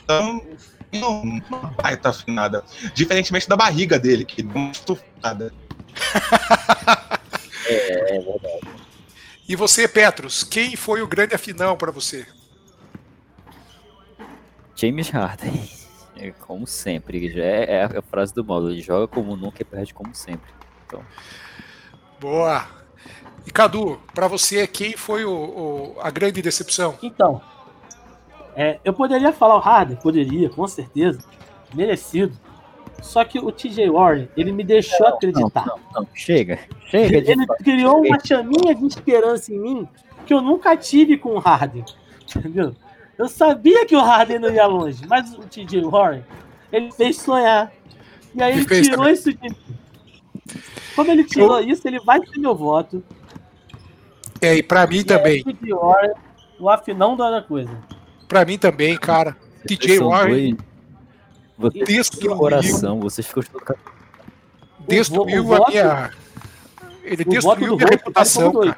Então, 0.03 0.41
não, 0.91 1.23
não 1.23 1.73
vai 1.81 1.93
estar 1.95 2.09
afinada. 2.09 2.63
Diferentemente 2.93 3.47
da 3.47 3.55
barriga 3.55 3.99
dele, 3.99 4.25
que 4.25 4.41
deu 4.41 4.55
uma 4.55 4.71
estufada. 4.71 5.53
é, 7.67 8.15
é 8.15 8.19
verdade. 8.19 8.83
E 9.47 9.55
você, 9.55 9.87
Petros, 9.87 10.43
quem 10.43 10.75
foi 10.75 11.01
o 11.01 11.07
grande 11.07 11.35
afinão 11.35 11.75
para 11.75 11.91
você? 11.91 12.25
James 14.75 15.09
Harden. 15.09 15.53
É, 16.15 16.29
como 16.29 16.67
sempre, 16.67 17.27
já 17.31 17.41
é, 17.41 17.63
é, 17.71 17.83
a 17.85 18.01
frase 18.03 18.35
do 18.35 18.45
modo, 18.45 18.69
ele 18.69 18.81
joga 18.81 19.07
como 19.07 19.35
nunca 19.35 19.63
e 19.63 19.65
perde 19.65 19.95
como 19.95 20.13
sempre. 20.13 20.47
Então. 20.85 21.01
Boa! 22.19 22.67
E 23.47 23.51
Cadu, 23.51 23.99
para 24.13 24.27
você, 24.27 24.67
quem 24.67 24.95
foi 24.95 25.25
o, 25.25 25.33
o, 25.33 25.95
a 25.99 26.11
grande 26.11 26.39
decepção? 26.39 26.95
Então, 27.01 27.41
é, 28.55 28.79
eu 28.85 28.93
poderia 28.93 29.33
falar 29.33 29.55
o 29.55 29.59
Harden, 29.59 29.97
poderia, 29.97 30.49
com 30.49 30.67
certeza, 30.67 31.19
merecido. 31.73 32.37
Só 33.01 33.25
que 33.25 33.39
o 33.39 33.51
TJ 33.51 33.89
Warren, 33.89 34.29
ele 34.37 34.51
me 34.51 34.63
deixou 34.63 34.99
não, 35.01 35.15
acreditar. 35.15 35.65
Não, 35.65 35.79
não, 35.93 36.07
chega, 36.13 36.59
chega. 36.85 37.17
Ele 37.17 37.45
criou 37.63 38.01
uma 38.01 38.17
chaminha 38.23 38.73
de 38.73 38.85
esperança 38.85 39.53
em 39.53 39.59
mim 39.59 39.87
que 40.25 40.33
eu 40.33 40.41
nunca 40.41 40.77
tive 40.77 41.17
com 41.17 41.35
o 41.35 41.39
Harden. 41.39 41.83
Entendeu? 42.33 42.73
Eu 43.17 43.27
sabia 43.27 43.85
que 43.85 43.95
o 43.95 44.01
Harden 44.01 44.39
não 44.39 44.49
ia 44.49 44.65
longe, 44.65 45.05
mas 45.07 45.33
o 45.33 45.41
TJ 45.41 45.81
Warren, 45.81 46.23
ele 46.71 46.91
fez 46.91 47.17
sonhar. 47.17 47.71
E 48.33 48.41
aí 48.41 48.53
ele, 48.53 48.61
ele 48.61 48.81
tirou 48.81 48.97
também. 48.97 49.13
isso 49.13 49.33
de 49.33 49.39
mim. 49.41 49.55
Como 50.95 51.11
ele 51.11 51.23
tirou 51.23 51.59
eu... 51.59 51.67
isso, 51.67 51.87
ele 51.87 51.99
vai 51.99 52.19
ter 52.19 52.39
meu 52.39 52.55
voto. 52.55 53.03
É, 54.41 54.55
e 54.55 54.63
pra 54.63 54.87
mim 54.87 54.97
e 54.97 55.03
também. 55.03 55.43
TJ 55.43 55.73
Warren, 55.73 56.13
o 56.59 56.69
afinão 56.69 57.15
da 57.15 57.41
coisa. 57.41 57.71
Pra 58.27 58.43
mim 58.43 58.57
também, 58.57 58.97
cara. 58.97 59.37
TJ 59.67 59.99
Warren. 59.99 60.57
Destruiu. 61.85 62.35
coração, 62.35 62.99
vocês 62.99 63.27
ficou 63.27 63.43
Destruiu 64.87 65.45
o, 65.45 65.49
o 65.49 65.63
a 65.63 65.69
minha. 65.69 66.11
Ele 67.03 67.23
destruiu 67.23 67.73
a 67.73 67.75
minha 67.75 67.89
reputação, 67.89 68.51
cara. 68.51 68.77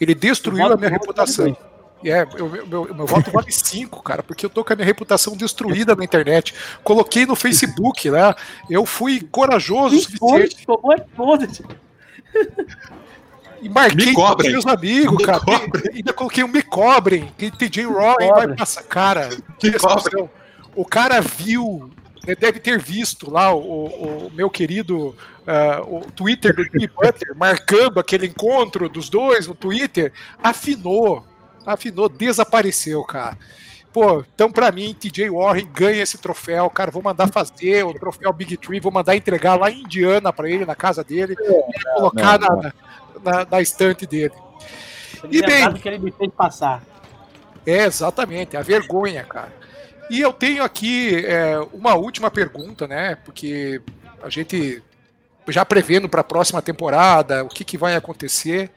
Ele 0.00 0.14
destruiu 0.14 0.66
a 0.66 0.76
minha 0.76 0.90
reputação. 0.90 1.56
É, 2.04 2.26
eu, 2.36 2.48
meu, 2.66 2.94
meu 2.94 3.06
voto 3.06 3.30
vale 3.30 3.50
5, 3.50 4.02
cara, 4.02 4.22
porque 4.22 4.44
eu 4.44 4.50
tô 4.50 4.64
com 4.64 4.72
a 4.72 4.76
minha 4.76 4.86
reputação 4.86 5.36
destruída 5.36 5.96
na 5.96 6.04
internet. 6.04 6.54
Coloquei 6.84 7.24
no 7.24 7.34
Facebook, 7.34 8.10
né? 8.10 8.34
Eu 8.68 8.84
fui 8.84 9.20
corajoso 9.20 9.96
o 9.96 10.00
suficiente. 10.00 10.66
E 13.62 13.68
marquei 13.68 14.12
com 14.12 14.36
meus 14.36 14.66
amigos, 14.66 15.16
me 15.16 15.24
cara. 15.24 15.40
E, 15.92 15.96
ainda 15.96 16.12
coloquei 16.12 16.44
um 16.44 16.48
Me 16.48 16.62
Cobrem, 16.62 17.32
que 17.38 17.50
TJ 17.50 17.86
Roy 17.86 18.28
vai 18.28 18.54
passar. 18.54 18.82
Cara, 18.82 19.30
que 19.58 19.72
o 20.74 20.84
cara 20.84 21.20
viu, 21.22 21.90
né, 22.26 22.34
deve 22.34 22.60
ter 22.60 22.78
visto 22.78 23.30
lá 23.30 23.54
o, 23.54 24.26
o 24.26 24.32
meu 24.34 24.50
querido 24.50 25.16
uh, 25.46 25.96
o 25.96 26.10
Twitter 26.10 26.54
do 26.54 26.64
Jimmy 26.64 26.86
Butler, 26.86 27.34
marcando 27.34 27.98
aquele 27.98 28.26
encontro 28.26 28.88
dos 28.88 29.08
dois 29.08 29.46
no 29.46 29.54
Twitter, 29.54 30.12
afinou 30.42 31.24
afinou, 31.66 32.08
desapareceu, 32.08 33.02
cara. 33.04 33.36
Pô, 33.92 34.22
então 34.34 34.52
para 34.52 34.70
mim, 34.70 34.94
TJ 34.94 35.30
Warren 35.30 35.66
ganha 35.72 36.02
esse 36.02 36.18
troféu, 36.18 36.68
cara. 36.68 36.90
Vou 36.90 37.02
mandar 37.02 37.28
fazer 37.28 37.84
o 37.84 37.94
troféu 37.94 38.32
Big 38.32 38.56
Tree, 38.58 38.78
vou 38.78 38.92
mandar 38.92 39.16
entregar 39.16 39.58
lá 39.58 39.70
em 39.70 39.82
Indiana 39.82 40.32
para 40.32 40.50
ele, 40.50 40.66
na 40.66 40.74
casa 40.74 41.02
dele, 41.02 41.32
e 41.32 41.94
colocar 41.94 42.38
não, 42.38 42.48
não. 42.48 42.62
Na, 42.62 42.72
na, 43.24 43.46
na, 43.50 43.60
estante 43.62 44.06
dele. 44.06 44.34
e 45.30 45.40
bem, 45.40 45.72
que 45.74 45.88
ele 45.88 45.98
me 45.98 46.12
fez 46.12 46.30
passar. 46.32 46.82
É, 47.64 47.84
exatamente, 47.84 48.56
a 48.56 48.62
vergonha, 48.62 49.24
cara. 49.24 49.52
E 50.08 50.20
eu 50.20 50.32
tenho 50.32 50.62
aqui 50.62 51.24
é, 51.24 51.58
uma 51.72 51.94
última 51.94 52.30
pergunta, 52.30 52.86
né? 52.86 53.16
Porque 53.24 53.80
a 54.22 54.28
gente 54.28 54.82
já 55.48 55.64
prevendo 55.64 56.08
para 56.08 56.20
a 56.20 56.24
próxima 56.24 56.60
temporada 56.60 57.44
o 57.44 57.48
que, 57.48 57.64
que 57.64 57.78
vai 57.78 57.96
acontecer. 57.96 58.70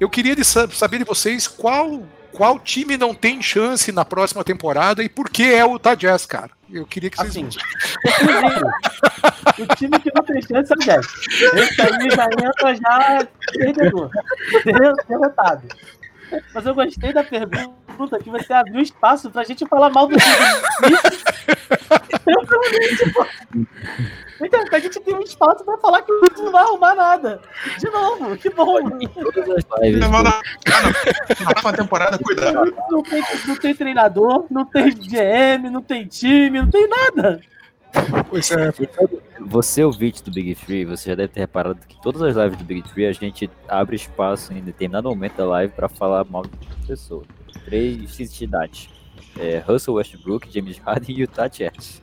Eu 0.00 0.08
queria 0.08 0.34
de 0.34 0.44
saber 0.44 0.98
de 0.98 1.04
vocês 1.04 1.46
qual 1.46 2.02
qual 2.32 2.58
time 2.58 2.96
não 2.96 3.12
tem 3.12 3.42
chance 3.42 3.92
na 3.92 4.04
próxima 4.04 4.44
temporada 4.44 5.02
e 5.02 5.08
por 5.08 5.28
que 5.28 5.52
é 5.52 5.64
o 5.64 5.72
Utah 5.72 5.94
Jazz, 5.94 6.24
cara. 6.24 6.50
Eu 6.72 6.86
queria 6.86 7.10
que 7.10 7.16
vocês. 7.16 7.26
Assim, 7.26 7.44
o 9.62 9.66
time 9.74 9.98
que 9.98 10.12
não 10.14 10.22
tem 10.22 10.40
chance 10.40 10.72
é 10.72 10.76
o 10.76 10.78
Jazz. 10.78 11.06
Esse 11.54 11.82
aí 11.82 12.10
já 12.10 12.26
entra 12.26 12.74
já 12.74 13.26
perdedor. 13.52 14.10
Derrotado. 15.08 15.66
Mas 16.54 16.66
eu 16.66 16.74
gostei 16.74 17.12
da 17.12 17.24
pergunta 17.24 18.18
que 18.18 18.30
você 18.30 18.52
abriu 18.52 18.80
espaço 18.80 19.30
pra 19.30 19.44
gente 19.44 19.66
falar 19.66 19.90
mal 19.90 20.06
do 20.06 20.16
time. 20.16 20.96
Então, 24.42 24.64
a 24.72 24.78
gente 24.78 25.00
tem 25.00 25.14
um 25.14 25.20
espaço 25.20 25.64
pra 25.64 25.76
falar 25.78 26.02
que 26.02 26.10
o 26.10 26.18
Hughes 26.20 26.40
não 26.40 26.50
vai 26.50 26.62
arrumar 26.62 26.94
nada. 26.94 27.42
De 27.78 27.90
novo, 27.90 28.36
que 28.36 28.48
bom. 28.50 28.80
Todas 29.08 29.50
as 29.50 29.64
lives. 29.82 30.00
Não, 30.00 30.10
não, 30.10 30.22
não, 30.22 31.72
temporada, 31.72 32.18
cuidado. 32.18 32.74
Não 32.90 33.02
tem, 33.02 33.22
não 33.46 33.56
tem 33.56 33.74
treinador, 33.74 34.46
não 34.50 34.64
tem 34.64 34.90
GM, 34.90 35.70
não 35.70 35.82
tem 35.82 36.06
time, 36.06 36.62
não 36.62 36.70
tem 36.70 36.88
nada. 36.88 37.40
Pois 38.28 38.50
é. 38.50 38.72
Você, 39.40 39.82
ouvinte 39.82 40.22
do 40.22 40.30
Big 40.30 40.54
Tree, 40.54 40.84
você 40.84 41.10
já 41.10 41.14
deve 41.14 41.32
ter 41.32 41.40
reparado 41.40 41.80
que 41.88 42.00
todas 42.00 42.22
as 42.22 42.36
lives 42.36 42.58
do 42.58 42.64
Big 42.64 42.82
Tree 42.82 43.06
a 43.06 43.12
gente 43.12 43.50
abre 43.68 43.96
espaço 43.96 44.52
em 44.52 44.60
determinado 44.60 45.08
momento 45.08 45.36
da 45.36 45.46
live 45.46 45.72
para 45.72 45.88
falar 45.88 46.24
mal 46.24 46.42
de 46.42 46.86
pessoa. 46.86 47.24
Três 47.64 48.20
entidades. 48.20 48.88
É, 49.38 49.58
Russell 49.58 49.94
Westbrook, 49.94 50.52
James 50.52 50.78
Harden 50.78 51.16
e 51.16 51.20
Utah 51.20 51.48
Jazz. 51.48 52.02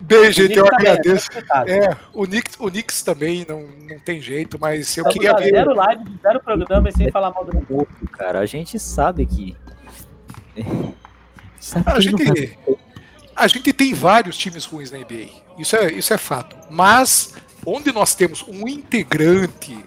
Bem, 0.00 0.32
gente, 0.32 0.56
eu 0.56 0.66
agradeço. 0.66 1.28
É, 1.66 1.94
o 2.14 2.24
Knicks, 2.24 2.56
o 2.58 2.70
Knicks 2.70 3.02
também 3.02 3.44
não, 3.46 3.62
não 3.62 3.98
tem 3.98 4.20
jeito, 4.20 4.58
mas 4.58 4.96
eu 4.96 5.04
queria 5.04 5.34
ver. 5.34 5.50
Zero 5.50 5.74
live, 5.74 6.04
zero 6.22 6.40
programa 6.40 6.90
sem 6.92 7.10
falar 7.10 7.30
mal 7.32 7.44
do 7.44 7.74
outro, 7.74 8.08
cara. 8.12 8.38
A 8.38 8.46
gente 8.46 8.78
sabe 8.78 9.26
que. 9.26 9.56
sabe 11.60 11.84
a, 11.90 11.94
que 11.94 12.00
gente, 12.00 12.58
a 13.38 13.46
gente 13.46 13.72
tem 13.72 13.94
vários 13.94 14.36
times 14.36 14.64
ruins 14.64 14.90
na 14.90 14.98
NBA. 14.98 15.28
Isso 15.58 15.76
é, 15.76 15.92
isso 15.92 16.12
é 16.12 16.18
fato. 16.18 16.56
Mas 16.70 17.34
onde 17.64 17.92
nós 17.92 18.14
temos 18.14 18.44
um 18.46 18.66
integrante 18.66 19.84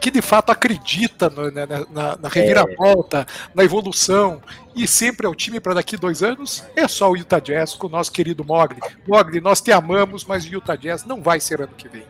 que 0.00 0.10
de 0.10 0.20
fato 0.20 0.50
acredita 0.52 1.30
no, 1.30 1.50
na, 1.50 1.66
na, 1.66 2.16
na, 2.18 2.28
reviravolta, 2.28 3.20
é. 3.20 3.26
na 3.54 3.64
evolução, 3.64 4.42
e 4.76 4.86
sempre 4.86 5.26
é 5.26 5.30
o 5.30 5.34
time 5.34 5.58
para 5.58 5.72
daqui 5.72 5.96
dois 5.96 6.22
anos, 6.22 6.62
é 6.76 6.86
só 6.86 7.10
o 7.10 7.16
Utah 7.16 7.38
Jazz 7.38 7.74
com 7.74 7.86
o 7.86 7.90
nosso 7.90 8.12
querido 8.12 8.44
Mogli. 8.44 8.80
Mogli, 9.08 9.40
nós 9.40 9.62
te 9.62 9.72
amamos, 9.72 10.22
mas 10.26 10.44
o 10.44 10.48
Utah 10.48 10.76
Jazz 10.76 11.06
não 11.06 11.22
vai 11.22 11.40
ser 11.40 11.62
ano 11.62 11.72
que 11.74 11.88
vem. 11.88 12.04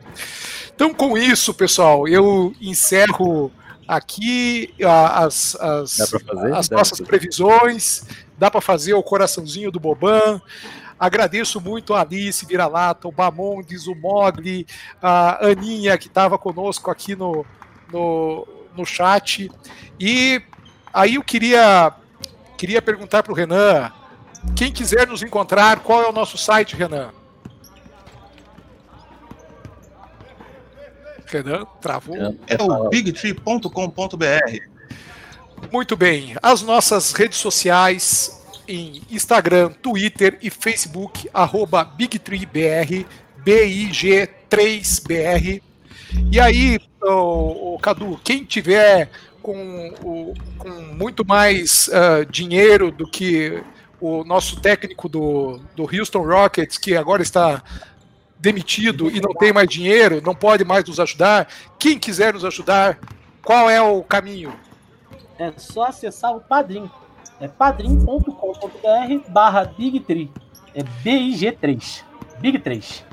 Então, 0.75 0.93
com 0.93 1.17
isso, 1.17 1.55
pessoal, 1.55 2.09
eu 2.09 2.53
encerro 2.61 3.53
aqui 3.87 4.75
as, 4.85 5.55
as, 5.61 6.01
as 6.53 6.71
nossas 6.71 7.01
previsões. 7.01 8.03
Dá 8.45 8.51
para 8.51 8.61
fazer 8.61 8.93
o 8.93 9.03
coraçãozinho 9.03 9.71
do 9.71 9.81
Boban. 9.81 10.39
Agradeço 11.01 11.63
muito 11.63 11.95
a 11.95 12.03
Alice 12.03 12.45
Vira-Lata, 12.45 13.09
o 13.09 13.11
Bamondes, 13.11 13.87
o 13.87 13.95
Mogli, 13.95 14.67
a 15.01 15.47
Aninha, 15.47 15.97
que 15.97 16.09
estava 16.09 16.37
conosco 16.37 16.91
aqui 16.91 17.17
no, 17.17 17.47
no, 17.91 18.47
no 18.77 18.85
chat. 18.85 19.51
E 19.99 20.43
aí 20.93 21.15
eu 21.15 21.23
queria, 21.23 21.91
queria 22.59 22.83
perguntar 22.83 23.23
para 23.23 23.33
o 23.33 23.35
Renan, 23.35 23.91
quem 24.55 24.71
quiser 24.71 25.07
nos 25.07 25.23
encontrar, 25.23 25.79
qual 25.79 26.03
é 26.03 26.09
o 26.11 26.13
nosso 26.13 26.37
site, 26.37 26.77
Renan? 26.77 27.13
Renan, 31.25 31.65
travou. 31.81 32.37
É 32.47 32.63
o 32.63 32.91
bigtree.com.br. 32.91 34.74
Muito 35.73 35.97
bem. 35.97 36.37
As 36.43 36.63
nossas 36.63 37.13
redes 37.13 37.39
sociais 37.39 38.43
em 38.67 39.03
Instagram, 39.11 39.71
Twitter 39.71 40.39
e 40.43 40.51
Facebook, 40.51 41.29
arroba 41.33 41.85
BigTreeBR, 41.85 43.07
BIG3BR. 43.45 45.63
E 46.31 46.41
aí, 46.41 46.79
o, 47.03 47.75
o 47.75 47.79
Cadu, 47.79 48.21
quem 48.23 48.45
tiver 48.45 49.11
com, 49.43 49.89
o, 50.03 50.35
com 50.59 50.71
muito 50.71 51.27
mais 51.27 51.89
uh, 51.89 52.25
dinheiro 52.31 52.91
do 52.91 53.07
que 53.07 53.63
o 54.01 54.25
nosso 54.25 54.61
técnico 54.61 55.09
do, 55.09 55.61
do 55.77 55.83
Houston 55.83 56.23
Rockets, 56.23 56.79
que 56.79 56.97
agora 56.97 57.23
está 57.23 57.63
demitido 58.39 59.11
e 59.11 59.21
não 59.21 59.35
tem 59.35 59.53
mais 59.53 59.69
dinheiro, 59.69 60.23
não 60.25 60.35
pode 60.35 60.65
mais 60.65 60.85
nos 60.85 61.01
ajudar. 61.01 61.49
Quem 61.79 61.99
quiser 61.99 62.35
nos 62.35 62.45
ajudar, 62.45 62.99
qual 63.43 63.69
é 63.69 63.81
o 63.81 64.03
caminho? 64.03 64.55
É 65.39 65.53
só 65.57 65.85
acessar 65.85 66.37
o 66.37 66.41
Padrim. 66.41 66.91
É 67.41 67.49
padrim.com.br 67.49 69.31
barra 69.31 69.67
Big3. 69.67 70.31
É 70.75 70.83
BIG3. 70.83 72.05
Big 72.41 72.59
3. 72.59 73.05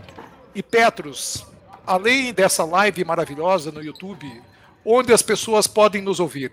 E 0.53 0.61
Petros, 0.61 1.45
além 1.85 2.33
dessa 2.33 2.63
live 2.65 3.05
maravilhosa 3.05 3.71
no 3.71 3.81
YouTube, 3.81 4.41
onde 4.85 5.13
as 5.13 5.21
pessoas 5.21 5.67
podem 5.67 6.01
nos 6.01 6.19
ouvir? 6.19 6.51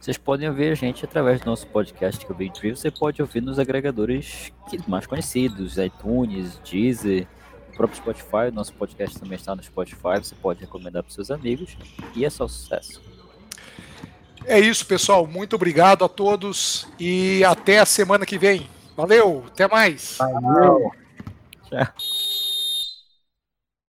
Vocês 0.00 0.18
podem 0.18 0.48
ouvir 0.48 0.72
a 0.72 0.74
gente 0.74 1.04
através 1.04 1.40
do 1.40 1.46
nosso 1.46 1.64
podcast, 1.68 2.24
que 2.26 2.32
é 2.32 2.34
o 2.34 2.36
Big 2.36 2.52
Tree. 2.52 2.74
Você 2.74 2.90
pode 2.90 3.22
ouvir 3.22 3.40
nos 3.40 3.58
agregadores 3.60 4.52
mais 4.88 5.06
conhecidos, 5.06 5.78
iTunes, 5.78 6.58
Deezer, 6.68 7.28
o 7.72 7.76
próprio 7.76 7.98
Spotify. 7.98 8.48
O 8.48 8.52
nosso 8.52 8.72
podcast 8.74 9.20
também 9.20 9.36
está 9.36 9.54
no 9.54 9.62
Spotify. 9.62 10.18
Você 10.20 10.34
pode 10.34 10.60
recomendar 10.60 11.04
para 11.04 11.12
seus 11.12 11.30
amigos. 11.30 11.76
E 12.16 12.24
é 12.24 12.30
só 12.30 12.48
sucesso. 12.48 13.00
É 14.46 14.58
isso, 14.58 14.86
pessoal. 14.86 15.26
Muito 15.26 15.56
obrigado 15.56 16.04
a 16.04 16.08
todos 16.08 16.86
e 16.98 17.44
até 17.44 17.78
a 17.78 17.86
semana 17.86 18.26
que 18.26 18.38
vem. 18.38 18.68
Valeu, 18.96 19.44
até 19.46 19.68
mais. 19.68 20.16
Valeu. 20.18 20.90
Tchau. 21.68 21.86